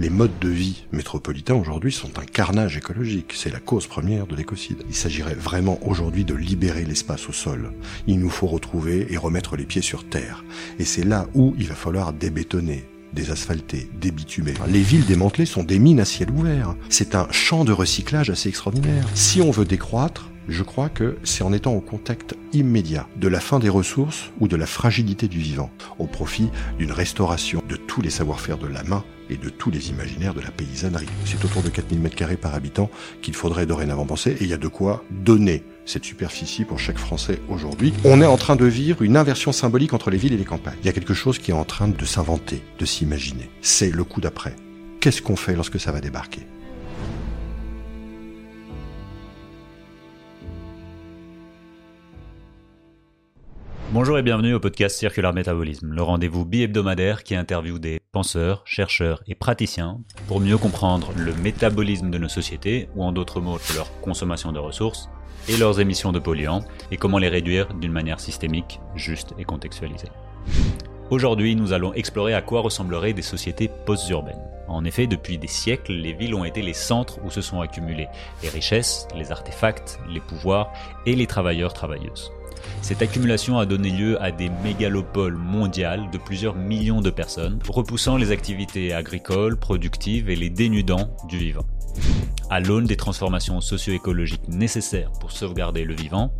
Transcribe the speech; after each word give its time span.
Les 0.00 0.10
modes 0.10 0.38
de 0.40 0.48
vie 0.48 0.86
métropolitains 0.90 1.54
aujourd'hui 1.54 1.92
sont 1.92 2.18
un 2.18 2.24
carnage 2.24 2.76
écologique. 2.76 3.32
C'est 3.34 3.52
la 3.52 3.60
cause 3.60 3.86
première 3.86 4.26
de 4.26 4.34
l'écocide. 4.34 4.82
Il 4.88 4.94
s'agirait 4.94 5.36
vraiment 5.36 5.78
aujourd'hui 5.86 6.24
de 6.24 6.34
libérer 6.34 6.84
l'espace 6.84 7.28
au 7.28 7.32
sol. 7.32 7.72
Il 8.08 8.18
nous 8.18 8.28
faut 8.28 8.48
retrouver 8.48 9.06
et 9.10 9.16
remettre 9.16 9.56
les 9.56 9.64
pieds 9.64 9.82
sur 9.82 10.08
terre. 10.08 10.44
Et 10.80 10.84
c'est 10.84 11.04
là 11.04 11.28
où 11.34 11.54
il 11.58 11.68
va 11.68 11.76
falloir 11.76 12.12
débétonner, 12.12 12.84
désasphalter, 13.12 13.88
débitumer. 14.00 14.54
Les 14.66 14.82
villes 14.82 15.06
démantelées 15.06 15.46
sont 15.46 15.62
des 15.62 15.78
mines 15.78 16.00
à 16.00 16.04
ciel 16.04 16.30
ouvert. 16.32 16.74
C'est 16.88 17.14
un 17.14 17.28
champ 17.30 17.64
de 17.64 17.72
recyclage 17.72 18.30
assez 18.30 18.48
extraordinaire. 18.48 19.06
Si 19.14 19.40
on 19.42 19.52
veut 19.52 19.64
décroître, 19.64 20.28
je 20.48 20.64
crois 20.64 20.88
que 20.88 21.16
c'est 21.22 21.44
en 21.44 21.52
étant 21.52 21.72
au 21.72 21.80
contact 21.80 22.34
immédiat 22.52 23.06
de 23.16 23.28
la 23.28 23.38
fin 23.38 23.60
des 23.60 23.68
ressources 23.68 24.32
ou 24.40 24.48
de 24.48 24.56
la 24.56 24.66
fragilité 24.66 25.28
du 25.28 25.38
vivant, 25.38 25.70
au 26.00 26.06
profit 26.06 26.50
d'une 26.78 26.92
restauration 26.92 27.62
de 27.68 27.76
tous 27.76 28.02
les 28.02 28.10
savoir-faire 28.10 28.58
de 28.58 28.66
la 28.66 28.82
main 28.82 29.04
et 29.30 29.36
de 29.36 29.48
tous 29.48 29.70
les 29.70 29.90
imaginaires 29.90 30.34
de 30.34 30.40
la 30.40 30.50
paysannerie. 30.50 31.06
C'est 31.24 31.44
autour 31.44 31.62
de 31.62 31.68
4000 31.68 32.00
m2 32.00 32.36
par 32.36 32.54
habitant 32.54 32.90
qu'il 33.22 33.34
faudrait 33.34 33.66
dorénavant 33.66 34.06
penser, 34.06 34.32
et 34.32 34.42
il 34.42 34.48
y 34.48 34.52
a 34.52 34.58
de 34.58 34.68
quoi 34.68 35.04
donner 35.10 35.62
cette 35.86 36.04
superficie 36.04 36.64
pour 36.64 36.78
chaque 36.78 36.98
Français 36.98 37.40
aujourd'hui. 37.48 37.92
On 38.04 38.20
est 38.20 38.26
en 38.26 38.36
train 38.36 38.56
de 38.56 38.64
vivre 38.64 39.02
une 39.02 39.16
inversion 39.16 39.52
symbolique 39.52 39.92
entre 39.92 40.10
les 40.10 40.18
villes 40.18 40.34
et 40.34 40.38
les 40.38 40.44
campagnes. 40.44 40.78
Il 40.82 40.86
y 40.86 40.88
a 40.88 40.92
quelque 40.92 41.14
chose 41.14 41.38
qui 41.38 41.50
est 41.50 41.54
en 41.54 41.64
train 41.64 41.88
de 41.88 42.04
s'inventer, 42.04 42.62
de 42.78 42.84
s'imaginer. 42.86 43.50
C'est 43.60 43.90
le 43.90 44.04
coup 44.04 44.20
d'après. 44.20 44.56
Qu'est-ce 45.00 45.22
qu'on 45.22 45.36
fait 45.36 45.54
lorsque 45.54 45.78
ça 45.78 45.92
va 45.92 46.00
débarquer? 46.00 46.46
Bonjour 53.92 54.18
et 54.18 54.22
bienvenue 54.22 54.54
au 54.54 54.60
podcast 54.60 54.98
Circular 54.98 55.32
Métabolisme, 55.32 55.92
le 55.92 56.02
rendez-vous 56.02 56.44
bi-hebdomadaire 56.44 57.22
qui 57.22 57.36
interviewe 57.36 57.78
des 57.78 58.00
penseurs, 58.12 58.62
chercheurs 58.64 59.22
et 59.28 59.34
praticiens 59.34 60.00
pour 60.26 60.40
mieux 60.40 60.58
comprendre 60.58 61.12
le 61.16 61.32
métabolisme 61.34 62.10
de 62.10 62.18
nos 62.18 62.28
sociétés, 62.28 62.88
ou 62.96 63.04
en 63.04 63.12
d'autres 63.12 63.40
mots, 63.40 63.58
leur 63.76 63.88
consommation 64.00 64.50
de 64.50 64.58
ressources, 64.58 65.08
et 65.48 65.56
leurs 65.56 65.80
émissions 65.80 66.12
de 66.12 66.18
polluants, 66.18 66.64
et 66.90 66.96
comment 66.96 67.18
les 67.18 67.28
réduire 67.28 67.72
d'une 67.74 67.92
manière 67.92 68.20
systémique, 68.20 68.80
juste 68.96 69.34
et 69.38 69.44
contextualisée. 69.44 70.10
Aujourd'hui, 71.10 71.54
nous 71.54 71.72
allons 71.72 71.92
explorer 71.92 72.34
à 72.34 72.42
quoi 72.42 72.62
ressembleraient 72.62 73.12
des 73.12 73.22
sociétés 73.22 73.70
post-urbaines. 73.86 74.42
En 74.66 74.84
effet, 74.86 75.06
depuis 75.06 75.36
des 75.36 75.46
siècles, 75.46 75.92
les 75.92 76.14
villes 76.14 76.34
ont 76.34 76.44
été 76.44 76.62
les 76.62 76.72
centres 76.72 77.18
où 77.22 77.30
se 77.30 77.42
sont 77.42 77.60
accumulées 77.60 78.08
les 78.42 78.48
richesses, 78.48 79.06
les 79.14 79.30
artefacts, 79.30 80.00
les 80.08 80.20
pouvoirs 80.20 80.72
et 81.04 81.14
les 81.14 81.26
travailleurs-travailleuses. 81.26 82.32
Cette 82.82 83.02
accumulation 83.02 83.58
a 83.58 83.66
donné 83.66 83.90
lieu 83.90 84.20
à 84.22 84.30
des 84.30 84.50
mégalopoles 84.62 85.36
mondiales 85.36 86.10
de 86.10 86.18
plusieurs 86.18 86.54
millions 86.54 87.00
de 87.00 87.10
personnes, 87.10 87.58
repoussant 87.68 88.16
les 88.16 88.30
activités 88.30 88.92
agricoles, 88.92 89.56
productives 89.56 90.30
et 90.30 90.36
les 90.36 90.50
dénudant 90.50 91.16
du 91.28 91.38
vivant. 91.38 91.66
À 92.50 92.60
l'aune 92.60 92.86
des 92.86 92.96
transformations 92.96 93.60
socio-écologiques 93.60 94.48
nécessaires 94.48 95.12
pour 95.20 95.32
sauvegarder 95.32 95.84
le 95.84 95.94
vivant, 95.94 96.32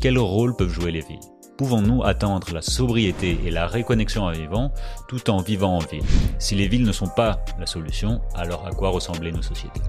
quel 0.00 0.18
rôle 0.18 0.56
peuvent 0.56 0.72
jouer 0.72 0.92
les 0.92 1.00
villes? 1.00 1.18
Pouvons-nous 1.60 2.02
atteindre 2.04 2.54
la 2.54 2.62
sobriété 2.62 3.38
et 3.44 3.50
la 3.50 3.66
réconnexion 3.66 4.26
à 4.26 4.32
vivant 4.32 4.72
tout 5.08 5.28
en 5.28 5.42
vivant 5.42 5.76
en 5.76 5.80
ville? 5.80 6.02
Si 6.38 6.54
les 6.54 6.68
villes 6.68 6.86
ne 6.86 6.90
sont 6.90 7.10
pas 7.14 7.44
la 7.58 7.66
solution, 7.66 8.22
alors 8.34 8.66
à 8.66 8.70
quoi 8.70 8.88
ressembler 8.88 9.30
nos 9.30 9.42
sociétés? 9.42 9.82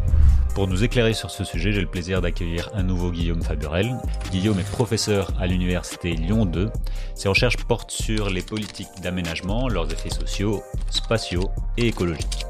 Pour 0.53 0.67
nous 0.67 0.83
éclairer 0.83 1.13
sur 1.13 1.31
ce 1.31 1.45
sujet, 1.45 1.71
j'ai 1.71 1.79
le 1.79 1.87
plaisir 1.87 2.19
d'accueillir 2.19 2.69
un 2.73 2.83
nouveau 2.83 3.09
Guillaume 3.09 3.41
Faburel. 3.41 3.95
Guillaume 4.31 4.59
est 4.59 4.69
professeur 4.69 5.31
à 5.39 5.47
l'université 5.47 6.11
Lyon 6.11 6.45
2. 6.45 6.69
Ses 7.15 7.29
recherches 7.29 7.55
portent 7.55 7.91
sur 7.91 8.29
les 8.29 8.41
politiques 8.41 8.89
d'aménagement, 9.01 9.69
leurs 9.69 9.89
effets 9.93 10.09
sociaux, 10.09 10.61
spatiaux 10.89 11.51
et 11.77 11.87
écologiques. 11.87 12.45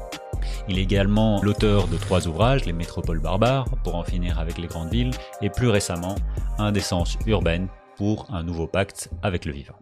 Il 0.68 0.80
est 0.80 0.82
également 0.82 1.40
l'auteur 1.44 1.86
de 1.86 1.96
trois 1.96 2.26
ouvrages, 2.26 2.64
Les 2.64 2.72
métropoles 2.72 3.20
barbares, 3.20 3.68
pour 3.84 3.94
en 3.94 4.02
finir 4.02 4.40
avec 4.40 4.58
les 4.58 4.66
grandes 4.66 4.90
villes, 4.90 5.12
et 5.42 5.48
plus 5.48 5.68
récemment, 5.68 6.16
Indécence 6.58 7.16
urbaine, 7.26 7.68
pour 8.02 8.34
un 8.34 8.42
nouveau 8.42 8.66
pacte 8.66 9.10
avec 9.22 9.44
le 9.44 9.52
vivant. 9.52 9.78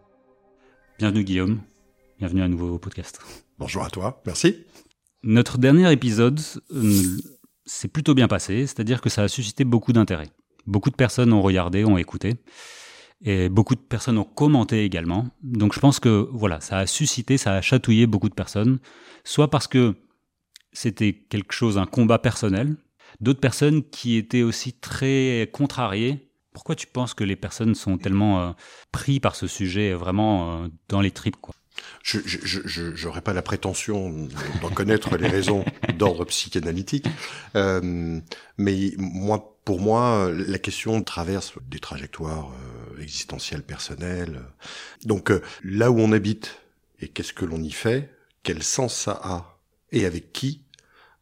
Bienvenue 0.99 1.25
Guillaume, 1.25 1.63
bienvenue 2.19 2.43
à 2.43 2.49
nouveau 2.49 2.75
au 2.75 2.79
podcast. 2.79 3.19
Bonjour 3.57 3.83
à 3.83 3.89
toi, 3.89 4.21
merci. 4.27 4.67
Notre 5.23 5.57
dernier 5.57 5.91
épisode 5.91 6.39
euh, 6.71 7.17
s'est 7.65 7.89
plutôt 7.89 8.13
bien 8.13 8.29
passé, 8.29 8.67
c'est-à-dire 8.67 9.01
que 9.01 9.09
ça 9.09 9.23
a 9.23 9.29
suscité 9.29 9.65
beaucoup 9.65 9.95
d'intérêt. 9.95 10.29
Beaucoup 10.67 10.91
de 10.91 10.97
personnes 10.97 11.33
ont 11.33 11.41
regardé, 11.41 11.83
ont 11.87 11.97
écouté, 11.97 12.35
et 13.23 13.49
beaucoup 13.49 13.75
de 13.75 13.81
personnes 13.81 14.19
ont 14.19 14.25
commenté 14.25 14.85
également. 14.85 15.29
Donc 15.43 15.73
je 15.73 15.81
pense 15.81 15.99
que 15.99 16.29
voilà, 16.31 16.61
ça 16.61 16.77
a 16.77 16.87
suscité, 16.87 17.39
ça 17.39 17.55
a 17.55 17.63
chatouillé 17.63 18.07
beaucoup 18.07 18.29
de 18.29 18.35
personnes, 18.35 18.81
soit 19.25 19.49
parce 19.49 19.67
que 19.67 19.95
c'était 20.75 21.15
quelque 21.15 21.55
chose, 21.55 21.79
un 21.79 21.87
combat 21.87 22.19
personnel, 22.19 22.77
d'autres 23.23 23.41
personnes 23.41 23.83
qui 23.83 24.17
étaient 24.17 24.43
aussi 24.43 24.75
très 24.75 25.49
contrariées 25.55 26.30
pourquoi 26.53 26.75
tu 26.75 26.87
penses 26.87 27.15
que 27.15 27.25
les 27.25 27.37
personnes 27.37 27.75
sont 27.75 27.99
tellement 27.99 28.41
euh, 28.41 28.53
pris 28.93 29.21
par 29.21 29.37
ce 29.37 29.47
sujet 29.47 29.93
vraiment 29.95 30.65
euh, 30.65 30.69
dans 30.89 31.01
les 31.01 31.11
tripes 31.11 31.37
quoi? 31.41 31.55
Je 32.03 33.05
n'aurais 33.05 33.23
pas 33.23 33.33
la 33.33 33.41
prétention 33.41 34.29
d'en 34.61 34.69
connaître 34.69 35.17
les 35.17 35.29
raisons 35.29 35.65
d'ordre 35.97 36.27
psychanalytique, 36.27 37.07
euh, 37.57 38.21
mais 38.59 38.93
moi, 38.99 39.57
pour 39.65 39.81
moi, 39.81 40.31
la 40.31 40.59
question 40.59 41.03
traverse 41.03 41.55
des 41.71 41.79
trajectoires 41.79 42.53
existentielles 43.01 43.63
personnelles. 43.63 44.43
Donc 45.07 45.33
là 45.65 45.91
où 45.91 46.01
on 46.01 46.13
habite 46.13 46.61
et 47.01 47.09
qu'est-ce 47.09 47.33
que 47.33 47.47
l'on 47.47 47.63
y 47.63 47.71
fait, 47.71 48.15
quel 48.43 48.63
sens 48.63 48.95
ça 48.95 49.19
a 49.23 49.59
et 49.91 50.05
avec 50.05 50.33
qui, 50.33 50.65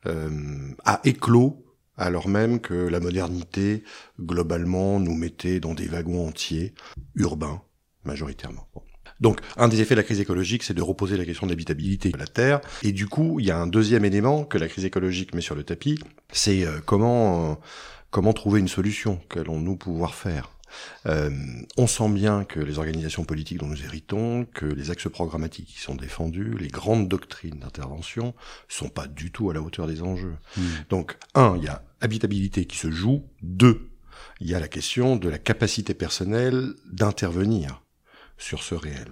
a 0.04 1.00
éclos 1.04 1.67
alors 1.98 2.28
même 2.28 2.60
que 2.60 2.75
la 2.75 3.00
modernité, 3.00 3.82
globalement, 4.20 5.00
nous 5.00 5.14
mettait 5.14 5.60
dans 5.60 5.75
des 5.75 5.86
wagons 5.86 6.26
entiers, 6.26 6.75
urbains, 7.14 7.62
majoritairement. 8.04 8.69
Donc, 9.20 9.41
un 9.56 9.69
des 9.69 9.81
effets 9.81 9.94
de 9.94 10.00
la 10.00 10.04
crise 10.04 10.20
écologique, 10.20 10.62
c'est 10.62 10.75
de 10.75 10.82
reposer 10.82 11.16
la 11.16 11.25
question 11.25 11.47
de 11.47 11.53
l'habitabilité 11.53 12.10
de 12.10 12.19
la 12.19 12.26
Terre. 12.26 12.60
Et 12.82 12.92
du 12.92 13.06
coup, 13.06 13.41
il 13.41 13.47
y 13.47 13.50
a 13.50 13.58
un 13.58 13.66
deuxième 13.66 14.04
élément 14.04 14.44
que 14.44 14.58
la 14.58 14.69
crise 14.69 14.84
écologique 14.84 15.34
met 15.34 15.41
sur 15.41 15.56
le 15.56 15.64
tapis, 15.64 15.98
c'est 16.32 16.64
euh, 16.64 16.78
comment, 16.84 17.50
euh, 17.50 17.54
comment 18.10 18.32
trouver 18.32 18.60
une 18.60 18.69
solution, 18.69 19.20
qu'allons-nous 19.28 19.76
pouvoir 19.76 20.14
faire 20.14 20.53
euh, 21.06 21.31
on 21.76 21.87
sent 21.87 22.10
bien 22.10 22.44
que 22.44 22.60
les 22.60 22.78
organisations 22.78 23.25
politiques 23.25 23.58
dont 23.58 23.66
nous 23.66 23.82
héritons, 23.84 24.47
que 24.53 24.66
les 24.66 24.91
axes 24.91 25.08
programmatiques 25.08 25.66
qui 25.66 25.81
sont 25.81 25.94
défendus, 25.94 26.56
les 26.58 26.69
grandes 26.69 27.08
doctrines 27.08 27.58
d'intervention, 27.58 28.34
sont 28.69 28.88
pas 28.88 29.06
du 29.06 29.31
tout 29.31 29.50
à 29.50 29.54
la 29.54 29.62
hauteur 29.62 29.87
des 29.87 30.03
enjeux. 30.03 30.37
Hmm. 30.56 30.62
Donc, 30.91 31.16
un, 31.34 31.56
il 31.56 31.64
y 31.64 31.69
a 31.69 31.82
habitabilité 32.00 32.64
qui 32.64 32.76
se 32.76 32.91
joue. 32.91 33.25
Deux, 33.42 33.91
il 34.41 34.48
y 34.48 34.54
a 34.54 34.60
la 34.60 34.69
question 34.69 35.16
de 35.16 35.28
la 35.28 35.38
capacité 35.38 35.94
personnelle 35.94 36.75
d'intervenir 36.91 37.82
sur 38.36 38.62
ce 38.62 38.75
réel. 38.75 39.09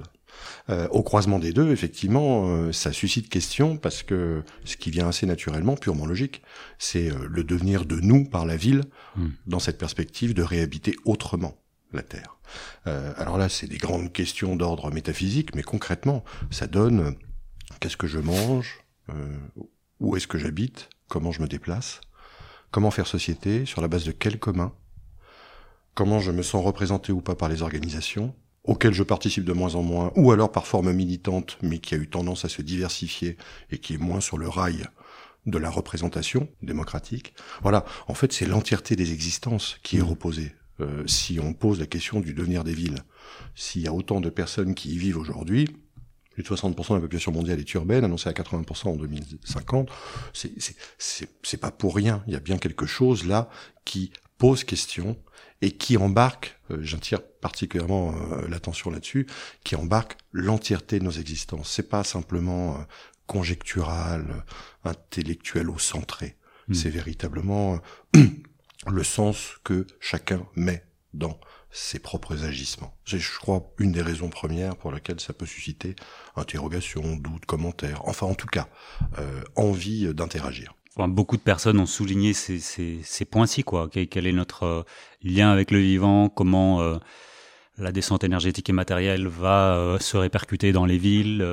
Euh, 0.68 0.88
au 0.88 1.02
croisement 1.02 1.38
des 1.38 1.52
deux, 1.52 1.70
effectivement, 1.70 2.48
euh, 2.48 2.72
ça 2.72 2.92
suscite 2.92 3.28
question 3.28 3.76
parce 3.76 4.02
que 4.02 4.42
ce 4.64 4.76
qui 4.76 4.90
vient 4.90 5.08
assez 5.08 5.26
naturellement, 5.26 5.76
purement 5.76 6.06
logique, 6.06 6.42
c'est 6.78 7.10
euh, 7.10 7.26
le 7.28 7.44
devenir 7.44 7.84
de 7.84 7.96
nous 7.96 8.24
par 8.24 8.46
la 8.46 8.56
ville 8.56 8.82
hmm. 9.16 9.28
dans 9.46 9.58
cette 9.58 9.78
perspective 9.78 10.34
de 10.34 10.42
réhabiter 10.42 10.96
autrement 11.04 11.56
la 11.92 12.02
Terre. 12.02 12.36
alors 12.84 13.38
là, 13.38 13.48
c'est 13.48 13.68
des 13.68 13.78
grandes 13.78 14.12
questions 14.12 14.54
d'ordre 14.56 14.90
métaphysique, 14.90 15.54
mais 15.54 15.62
concrètement, 15.62 16.24
ça 16.50 16.66
donne 16.66 17.16
qu'est-ce 17.80 17.96
que 17.96 18.08
je 18.08 18.18
mange, 18.18 18.80
où 20.00 20.16
est-ce 20.16 20.26
que 20.26 20.36
j'habite, 20.36 20.90
comment 21.08 21.32
je 21.32 21.40
me 21.40 21.48
déplace, 21.48 22.00
comment 22.70 22.90
faire 22.90 23.06
société, 23.06 23.66
sur 23.66 23.80
la 23.80 23.88
base 23.88 24.04
de 24.04 24.12
quel 24.12 24.38
commun, 24.38 24.72
comment 25.94 26.20
je 26.20 26.30
me 26.30 26.42
sens 26.42 26.64
représenté 26.64 27.12
ou 27.12 27.20
pas 27.20 27.34
par 27.34 27.48
les 27.48 27.62
organisations, 27.62 28.34
auquel 28.64 28.92
je 28.92 29.02
participe 29.02 29.44
de 29.44 29.52
moins 29.52 29.74
en 29.76 29.82
moins, 29.82 30.12
ou 30.16 30.32
alors 30.32 30.52
par 30.52 30.66
forme 30.66 30.92
militante, 30.92 31.58
mais 31.62 31.78
qui 31.78 31.94
a 31.94 31.98
eu 31.98 32.08
tendance 32.08 32.44
à 32.44 32.48
se 32.48 32.62
diversifier 32.62 33.36
et 33.70 33.78
qui 33.78 33.94
est 33.94 33.98
moins 33.98 34.20
sur 34.20 34.38
le 34.38 34.48
rail 34.48 34.84
de 35.46 35.58
la 35.58 35.70
représentation 35.70 36.48
démocratique? 36.62 37.34
Voilà, 37.62 37.84
en 38.08 38.14
fait, 38.14 38.32
c'est 38.32 38.46
l'entièreté 38.46 38.96
des 38.96 39.12
existences 39.12 39.78
qui 39.82 39.96
est 39.96 40.00
mmh. 40.00 40.04
reposée. 40.04 40.52
Euh, 40.80 41.06
si 41.06 41.40
on 41.40 41.54
pose 41.54 41.80
la 41.80 41.86
question 41.86 42.20
du 42.20 42.34
devenir 42.34 42.64
des 42.64 42.74
villes, 42.74 42.98
s'il 43.54 43.82
y 43.82 43.86
a 43.86 43.92
autant 43.92 44.20
de 44.20 44.28
personnes 44.28 44.74
qui 44.74 44.94
y 44.94 44.98
vivent 44.98 45.16
aujourd'hui, 45.16 45.68
plus 46.36 46.42
de 46.42 46.48
60% 46.48 46.90
de 46.90 46.94
la 46.96 47.00
population 47.00 47.32
mondiale 47.32 47.58
est 47.58 47.74
urbaine, 47.74 48.04
annoncée 48.04 48.28
à 48.28 48.32
80% 48.32 48.88
en 48.88 48.96
2050, 48.96 49.88
c'est 50.34 51.56
pas 51.56 51.70
pour 51.70 51.96
rien. 51.96 52.22
Il 52.26 52.34
y 52.34 52.36
a 52.36 52.40
bien 52.40 52.58
quelque 52.58 52.84
chose 52.84 53.26
là 53.26 53.48
qui 53.86 54.12
pose 54.36 54.62
question 54.62 55.16
et 55.62 55.70
qui 55.70 55.96
embarque, 55.96 56.60
euh, 56.70 56.76
j'attire 56.82 57.22
particulièrement 57.40 58.14
euh, 58.14 58.46
l'attention 58.48 58.90
là-dessus, 58.90 59.26
qui 59.64 59.76
embarque 59.76 60.18
l'entièreté 60.30 60.98
de 60.98 61.04
nos 61.04 61.10
existences. 61.10 61.70
C'est 61.70 61.88
pas 61.88 62.04
simplement 62.04 62.74
euh, 62.74 62.82
conjectural, 63.26 64.44
intellectuel 64.84 65.70
ou 65.70 65.78
centré. 65.78 66.36
Hmm. 66.68 66.74
C'est 66.74 66.90
véritablement 66.90 67.80
le 68.86 69.04
sens 69.04 69.54
que 69.64 69.86
chacun 70.00 70.46
met 70.54 70.84
dans 71.14 71.40
ses 71.76 71.98
propres 71.98 72.44
agissements. 72.44 72.94
C'est, 73.04 73.18
je 73.18 73.38
crois, 73.38 73.72
une 73.78 73.92
des 73.92 74.02
raisons 74.02 74.30
premières 74.30 74.76
pour 74.76 74.92
lesquelles 74.92 75.20
ça 75.20 75.32
peut 75.32 75.46
susciter 75.46 75.94
interrogations, 76.34 77.16
doutes, 77.16 77.46
commentaires, 77.46 78.02
enfin 78.06 78.26
en 78.26 78.34
tout 78.34 78.46
cas, 78.46 78.68
euh, 79.18 79.42
envie 79.56 80.12
d'interagir. 80.14 80.74
Beaucoup 80.96 81.36
de 81.36 81.42
personnes 81.42 81.78
ont 81.78 81.86
souligné 81.86 82.32
ces, 82.32 82.58
ces, 82.58 83.00
ces 83.02 83.26
points-ci, 83.26 83.62
quoi. 83.64 83.90
Quel, 83.90 84.26
est 84.26 84.32
notre 84.32 84.62
euh, 84.62 84.82
lien 85.22 85.52
avec 85.52 85.70
le 85.70 85.78
vivant? 85.78 86.30
Comment 86.30 86.80
euh, 86.80 86.96
la 87.76 87.92
descente 87.92 88.24
énergétique 88.24 88.70
et 88.70 88.72
matérielle 88.72 89.26
va 89.26 89.76
euh, 89.76 89.98
se 89.98 90.16
répercuter 90.16 90.72
dans 90.72 90.86
les 90.86 90.96
villes 90.96 91.46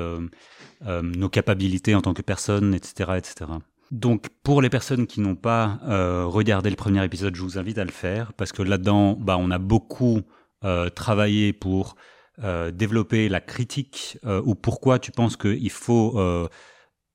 Nos 0.82 1.28
capacités 1.28 1.94
en 1.94 2.00
tant 2.00 2.14
que 2.14 2.22
personne, 2.22 2.74
etc., 2.74 3.12
etc. 3.18 3.50
Donc, 3.90 4.28
pour 4.42 4.62
les 4.62 4.70
personnes 4.70 5.06
qui 5.06 5.20
n'ont 5.20 5.36
pas 5.36 5.78
euh, 5.84 6.24
regardé 6.26 6.70
le 6.70 6.76
premier 6.76 7.04
épisode, 7.04 7.36
je 7.36 7.42
vous 7.42 7.58
invite 7.58 7.78
à 7.78 7.84
le 7.84 7.90
faire 7.90 8.32
parce 8.32 8.52
que 8.52 8.62
là-dedans, 8.62 9.12
bah, 9.12 9.36
on 9.38 9.50
a 9.50 9.58
beaucoup 9.58 10.22
euh, 10.64 10.88
travaillé 10.88 11.52
pour 11.52 11.96
euh, 12.42 12.70
développer 12.70 13.28
la 13.28 13.40
critique 13.40 14.18
ou 14.44 14.54
pourquoi 14.54 14.98
tu 14.98 15.12
penses 15.12 15.36
qu'il 15.36 15.70
faut 15.70 16.48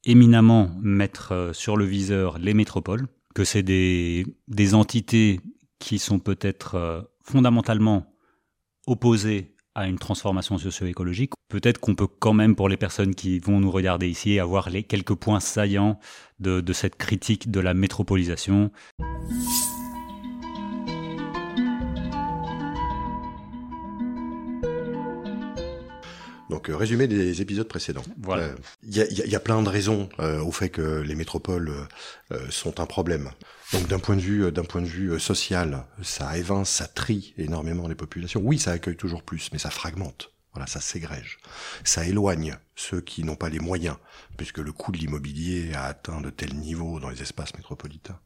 éminemment 0.06 0.71
mettre 0.81 1.51
sur 1.54 1.75
le 1.75 1.86
viseur 1.86 2.38
les 2.38 2.54
métropoles, 2.54 3.07
que 3.36 3.44
c'est 3.44 3.63
des, 3.63 4.25
des 4.48 4.74
entités 4.74 5.42
qui 5.80 6.00
sont 6.00 6.19
peut-être 6.19 7.10
fondamentalement 7.21 8.13
opposées 8.88 9.56
à 9.80 9.88
une 9.88 9.98
transformation 9.98 10.58
socio-écologique. 10.58 11.34
Peut-être 11.50 11.80
qu'on 11.80 11.96
peut 11.96 12.08
quand 12.08 12.34
même, 12.34 12.56
pour 12.56 12.70
les 12.70 12.78
personnes 12.78 13.16
qui 13.16 13.40
vont 13.40 13.60
nous 13.60 13.72
regarder 13.72 14.08
ici, 14.08 14.40
avoir 14.40 14.70
les 14.70 14.84
quelques 14.84 15.16
points 15.16 15.40
saillants 15.40 16.00
de, 16.40 16.62
de 16.62 16.74
cette 16.74 16.98
critique 16.98 17.50
de 17.50 17.60
la 17.60 17.74
métropolisation. 17.74 18.72
Donc, 26.50 26.69
euh, 26.69 26.75
résumé 26.75 27.07
des 27.07 27.42
épisodes 27.42 27.68
précédents. 27.68 28.04
Voilà. 28.22 28.50
Il 28.84 29.00
euh, 29.00 29.06
y, 29.12 29.22
a, 29.22 29.25
y, 29.28 29.36
a, 29.36 29.40
plein 29.40 29.62
de 29.62 29.69
raisons 29.69 30.10
euh, 30.19 30.42
au 30.42 30.51
fait 30.51 30.69
que 30.69 31.01
les 31.01 31.16
métropoles 31.16 31.72
sont 32.50 32.80
un 32.80 32.86
problème. 32.86 33.31
Donc, 33.74 33.88
d'un 33.88 34.00
point 34.00 34.16
de 34.16 34.22
vue, 34.22 34.51
d'un 34.51 34.63
point 34.63 34.81
de 34.81 34.88
vue 34.88 35.19
social, 35.19 35.86
ça 36.01 36.38
évince, 36.38 36.69
ça 36.69 36.88
trie 36.88 37.34
énormément 37.38 37.88
les 37.88 37.96
populations. 37.96 38.42
Oui, 38.44 38.60
ça 38.60 38.72
accueille 38.72 38.98
toujours 38.98 39.24
plus, 39.24 39.51
mais 39.51 39.60
ça 39.60 39.69
fragmente. 39.69 40.31
Voilà, 40.54 40.66
ça 40.66 40.81
ségrège. 40.81 41.38
Ça 41.84 42.06
éloigne 42.06 42.57
ceux 42.75 43.02
qui 43.02 43.24
n'ont 43.24 43.36
pas 43.36 43.50
les 43.50 43.60
moyens, 43.60 43.98
puisque 44.38 44.57
le 44.57 44.72
coût 44.72 44.92
de 44.92 44.98
l'immobilier 44.98 45.74
a 45.74 45.84
atteint 45.84 46.22
de 46.22 46.31
tels 46.31 46.56
niveaux 46.56 47.00
dans 47.00 47.10
les 47.10 47.22
espaces 47.22 47.56
métropolitains. 47.56 48.19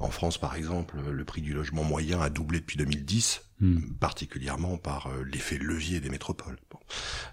En 0.00 0.10
France, 0.10 0.38
par 0.38 0.56
exemple, 0.56 0.96
le 1.08 1.24
prix 1.24 1.40
du 1.40 1.52
logement 1.52 1.84
moyen 1.84 2.20
a 2.20 2.28
doublé 2.28 2.58
depuis 2.58 2.76
2010, 2.76 3.42
hmm. 3.60 3.80
particulièrement 4.00 4.76
par 4.76 5.08
euh, 5.08 5.24
l'effet 5.24 5.58
levier 5.58 6.00
des 6.00 6.10
métropoles. 6.10 6.56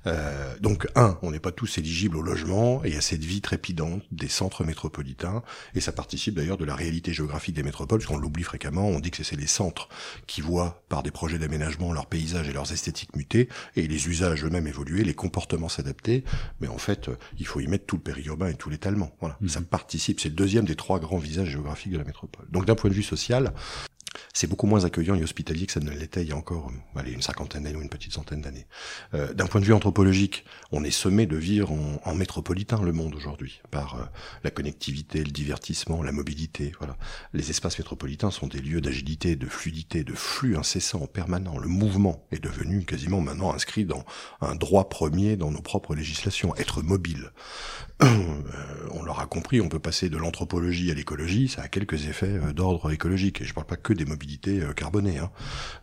Euh, 0.08 0.58
donc, 0.60 0.88
un, 0.96 1.18
on 1.22 1.32
n'est 1.32 1.40
pas 1.40 1.52
tous 1.52 1.78
éligibles 1.78 2.18
au 2.18 2.22
logement 2.22 2.84
et 2.84 2.96
à 2.96 3.02
cette 3.02 3.24
vie 3.24 3.42
trépidante 3.42 4.04
des 4.12 4.28
centres 4.28 4.64
métropolitains, 4.64 5.44
et 5.76 5.82
ça 5.82 5.92
participe 5.92 6.36
d'ailleurs 6.36 6.58
de 6.58 6.66
la 6.66 6.76
réalité 6.76 7.14
géographique 7.14 7.56
des 7.56 7.64
métropoles, 7.64 8.00
puisqu'on 8.00 8.18
l'oublie 8.18 8.44
fréquemment, 8.44 8.88
on 8.88 9.00
dit 9.00 9.12
que 9.12 9.24
c'est 9.24 9.36
les 9.36 9.48
centres 9.48 9.90
qui 10.28 10.42
voient 10.42 10.84
par 10.90 11.04
des 11.04 11.12
projets 11.12 11.38
d'aménagement 11.38 11.94
leurs 11.94 12.08
paysages 12.08 12.50
et 12.50 12.54
leurs 12.54 12.72
esthétiques 12.72 13.16
muter, 13.16 13.50
et 13.76 13.88
les 13.88 14.08
usages 14.08 14.44
eux-mêmes 14.44 14.68
évoluer, 14.68 15.04
les 15.04 15.14
comportements 15.14 15.70
s'adapter, 15.70 16.24
mais 16.60 16.68
en 16.68 16.78
fait, 16.78 17.10
il 17.38 17.46
faut 17.46 17.60
y 17.60 17.68
mettre 17.68 17.86
tout 17.86 17.98
le 17.98 18.02
périurbain 18.02 18.48
et 18.48 18.56
tout 18.56 18.70
l'étalement. 18.70 19.12
Voilà, 19.20 19.38
hmm. 19.42 19.48
ça 19.48 19.62
participe, 19.62 20.20
c'est 20.20 20.30
le 20.30 20.36
deuxième 20.36 20.66
des 20.66 20.76
trois 20.76 21.00
grands 21.00 21.18
visages 21.18 21.50
géographiques 21.50 21.92
de 21.92 21.98
la 21.98 22.04
métropole. 22.04 22.46
Donc 22.52 22.66
d'un 22.66 22.76
point 22.76 22.90
de 22.90 22.96
vue 22.96 23.04
social, 23.04 23.54
c'est 24.34 24.48
beaucoup 24.48 24.68
moins 24.68 24.86
accueillant 24.86 25.16
et 25.16 25.24
hospitalier 25.24 25.66
que 25.66 25.72
ça 25.72 25.80
ne 25.80 25.90
l'était 25.92 26.22
il 26.24 26.30
y 26.30 26.32
a 26.32 26.36
encore 26.36 26.70
euh, 26.70 27.00
allez, 27.00 27.12
une 27.12 27.22
cinquantaine 27.22 27.64
d'années 27.64 27.78
ou 27.78 27.82
une 27.82 27.90
petite 27.90 28.14
centaine 28.14 28.42
d'années. 28.42 28.66
Euh, 29.14 29.34
D'un 29.34 29.48
point 29.48 29.62
de 29.62 29.66
vue 29.66 29.74
anthropologique, 29.74 30.46
on 30.72 30.84
est 30.84 30.92
sommé 30.92 31.26
de 31.26 31.38
vivre 31.38 31.72
en, 31.72 32.02
en 32.04 32.16
métropolitain 32.16 32.82
le 32.82 32.92
monde 32.92 33.16
aujourd'hui, 33.16 33.62
par 33.72 33.96
euh, 33.96 34.04
la 34.44 34.52
connectivité, 34.52 35.24
le 35.24 35.32
divertissement, 35.32 36.04
la 36.04 36.12
mobilité. 36.12 36.74
Voilà. 36.80 36.98
Les 37.34 37.50
espaces 37.50 37.78
métropolitains 37.78 38.32
sont 38.32 38.48
des 38.48 38.60
lieux 38.60 38.82
d'agilité, 38.82 39.36
de 39.36 39.48
fluidité, 39.48 40.04
de 40.04 40.14
flux 40.14 40.58
incessant, 40.58 41.08
permanent. 41.08 41.58
Le 41.58 41.68
mouvement 41.68 42.26
est 42.32 42.44
devenu 42.44 42.86
quasiment 42.86 43.22
maintenant 43.22 43.54
inscrit 43.54 43.86
dans 43.86 44.06
un 44.42 44.56
droit 44.56 44.90
premier 44.90 45.38
dans 45.38 45.52
nos 45.52 45.62
propres 45.62 45.96
législations, 45.96 46.56
être 46.58 46.82
mobile. 46.82 47.32
Euh, 48.54 48.88
on 48.94 49.04
l'aura 49.04 49.26
compris, 49.28 49.62
on 49.62 49.70
peut 49.70 49.80
passer 49.80 50.10
de 50.10 50.18
l'anthropologie 50.18 50.92
à 50.92 50.94
l'écologie, 50.94 51.48
ça 51.48 51.62
a 51.62 51.68
quelques 51.68 52.08
effets 52.08 52.40
d'ordre 52.54 52.92
écologique. 52.92 53.42
Et 53.42 53.46
je 53.46 53.54
parle 53.54 53.68
pas 53.68 53.78
que 53.78 53.94
des 53.94 54.06
mobilités 54.06 54.62
euh, 54.62 54.74
carbonées. 54.74 55.20
Hein. 55.20 55.32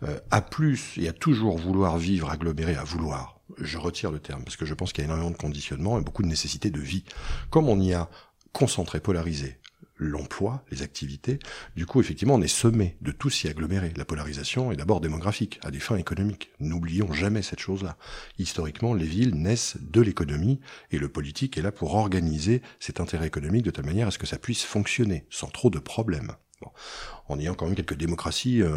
Euh, 0.03 0.19
à 0.31 0.43
plus 0.43 0.99
et 0.99 1.09
à 1.09 1.12
toujours 1.12 1.56
vouloir 1.56 1.97
vivre 1.99 2.31
aggloméré, 2.31 2.76
à 2.76 2.85
vouloir, 2.85 3.41
je 3.59 3.79
retire 3.79 4.11
le 4.11 4.19
terme, 4.19 4.43
parce 4.44 4.56
que 4.56 4.67
je 4.67 4.75
pense 4.75 4.93
qu'il 4.93 5.03
y 5.03 5.06
a 5.06 5.06
énormément 5.06 5.31
de 5.31 5.37
conditionnements 5.37 5.99
et 5.99 6.03
beaucoup 6.03 6.23
de 6.23 6.29
nécessités 6.29 6.70
de 6.70 6.81
vie. 6.81 7.05
Comme 7.50 7.69
on 7.69 7.81
y 7.81 7.94
a 7.94 8.11
concentré, 8.53 9.00
polarisé 9.00 9.57
l'emploi, 9.99 10.65
les 10.71 10.83
activités. 10.83 11.39
Du 11.77 11.87
coup, 11.87 12.00
effectivement, 12.00 12.35
on 12.35 12.43
est 12.43 12.49
semé 12.49 12.97
de 13.00 13.12
tout 13.12 13.31
s'y 13.31 13.49
agglomérer. 13.49 13.93
La 13.97 14.05
polarisation 14.05 14.73
est 14.73 14.77
d'abord 14.77 15.00
démographique, 15.00 15.61
à 15.62 15.71
des 15.71 15.81
fins 15.81 15.97
économiques. 15.97 16.50
N'oublions 16.61 17.12
jamais 17.12 17.43
cette 17.43 17.61
chose-là. 17.61 17.97
Historiquement, 18.39 18.95
les 18.95 19.06
villes 19.06 19.35
naissent 19.35 19.77
de 19.81 20.00
l'économie 20.00 20.61
et 20.91 20.99
le 20.99 21.09
politique 21.09 21.59
est 21.59 21.62
là 21.62 21.73
pour 21.73 21.95
organiser 21.95 22.62
cet 22.81 23.00
intérêt 23.00 23.27
économique 23.27 23.65
de 23.65 23.71
telle 23.71 23.87
manière 23.87 24.09
à 24.09 24.11
ce 24.11 24.19
que 24.19 24.27
ça 24.27 24.39
puisse 24.39 24.65
fonctionner 24.65 25.27
sans 25.31 25.49
trop 25.49 25.71
de 25.71 25.79
problèmes. 25.79 26.33
Bon. 26.61 26.71
En 27.29 27.39
ayant 27.39 27.55
quand 27.55 27.67
même 27.67 27.77
quelques 27.77 27.97
démocraties 27.97 28.62
euh, 28.62 28.75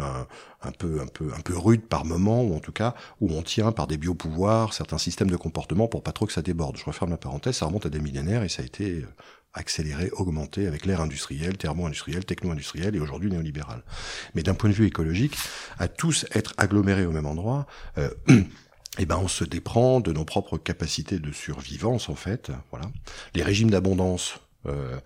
un, 0.62 0.70
peu, 0.70 1.00
un 1.00 1.06
peu, 1.06 1.32
un 1.36 1.40
peu 1.40 1.58
rudes 1.58 1.86
par 1.86 2.04
moment, 2.04 2.42
ou 2.42 2.54
en 2.54 2.60
tout 2.60 2.70
cas 2.70 2.94
où 3.20 3.32
on 3.32 3.42
tient 3.42 3.72
par 3.72 3.88
des 3.88 3.96
biopouvoirs 3.96 4.72
certains 4.72 4.98
systèmes 4.98 5.30
de 5.30 5.36
comportement 5.36 5.88
pour 5.88 6.02
pas 6.02 6.12
trop 6.12 6.26
que 6.26 6.32
ça 6.32 6.42
déborde. 6.42 6.76
Je 6.76 6.84
referme 6.84 7.10
la 7.10 7.16
parenthèse, 7.16 7.56
ça 7.56 7.66
remonte 7.66 7.86
à 7.86 7.90
des 7.90 7.98
millénaires 7.98 8.44
et 8.44 8.48
ça 8.48 8.62
a 8.62 8.64
été 8.64 9.00
euh, 9.00 9.06
accéléré, 9.54 10.10
augmenté 10.12 10.66
avec 10.66 10.86
l'ère 10.86 11.00
industrielle, 11.00 11.56
thermo-industrielle, 11.56 12.24
techno-industrielle 12.24 12.96
et 12.96 13.00
aujourd'hui 13.00 13.30
néolibérale. 13.30 13.82
Mais 14.34 14.42
d'un 14.42 14.54
point 14.54 14.70
de 14.70 14.74
vue 14.74 14.86
écologique, 14.86 15.36
à 15.78 15.88
tous 15.88 16.26
être 16.34 16.54
agglomérés 16.56 17.06
au 17.06 17.12
même 17.12 17.26
endroit, 17.26 17.66
euh, 17.98 18.10
eh 18.98 19.06
ben 19.06 19.18
on 19.22 19.28
se 19.28 19.44
déprend 19.44 20.00
de 20.00 20.12
nos 20.12 20.24
propres 20.24 20.58
capacités 20.58 21.18
de 21.18 21.32
survivance 21.32 22.08
en 22.08 22.14
fait. 22.14 22.50
Voilà. 22.70 22.90
Les 23.34 23.42
régimes 23.42 23.70
d'abondance 23.70 24.38
euh, 24.66 24.98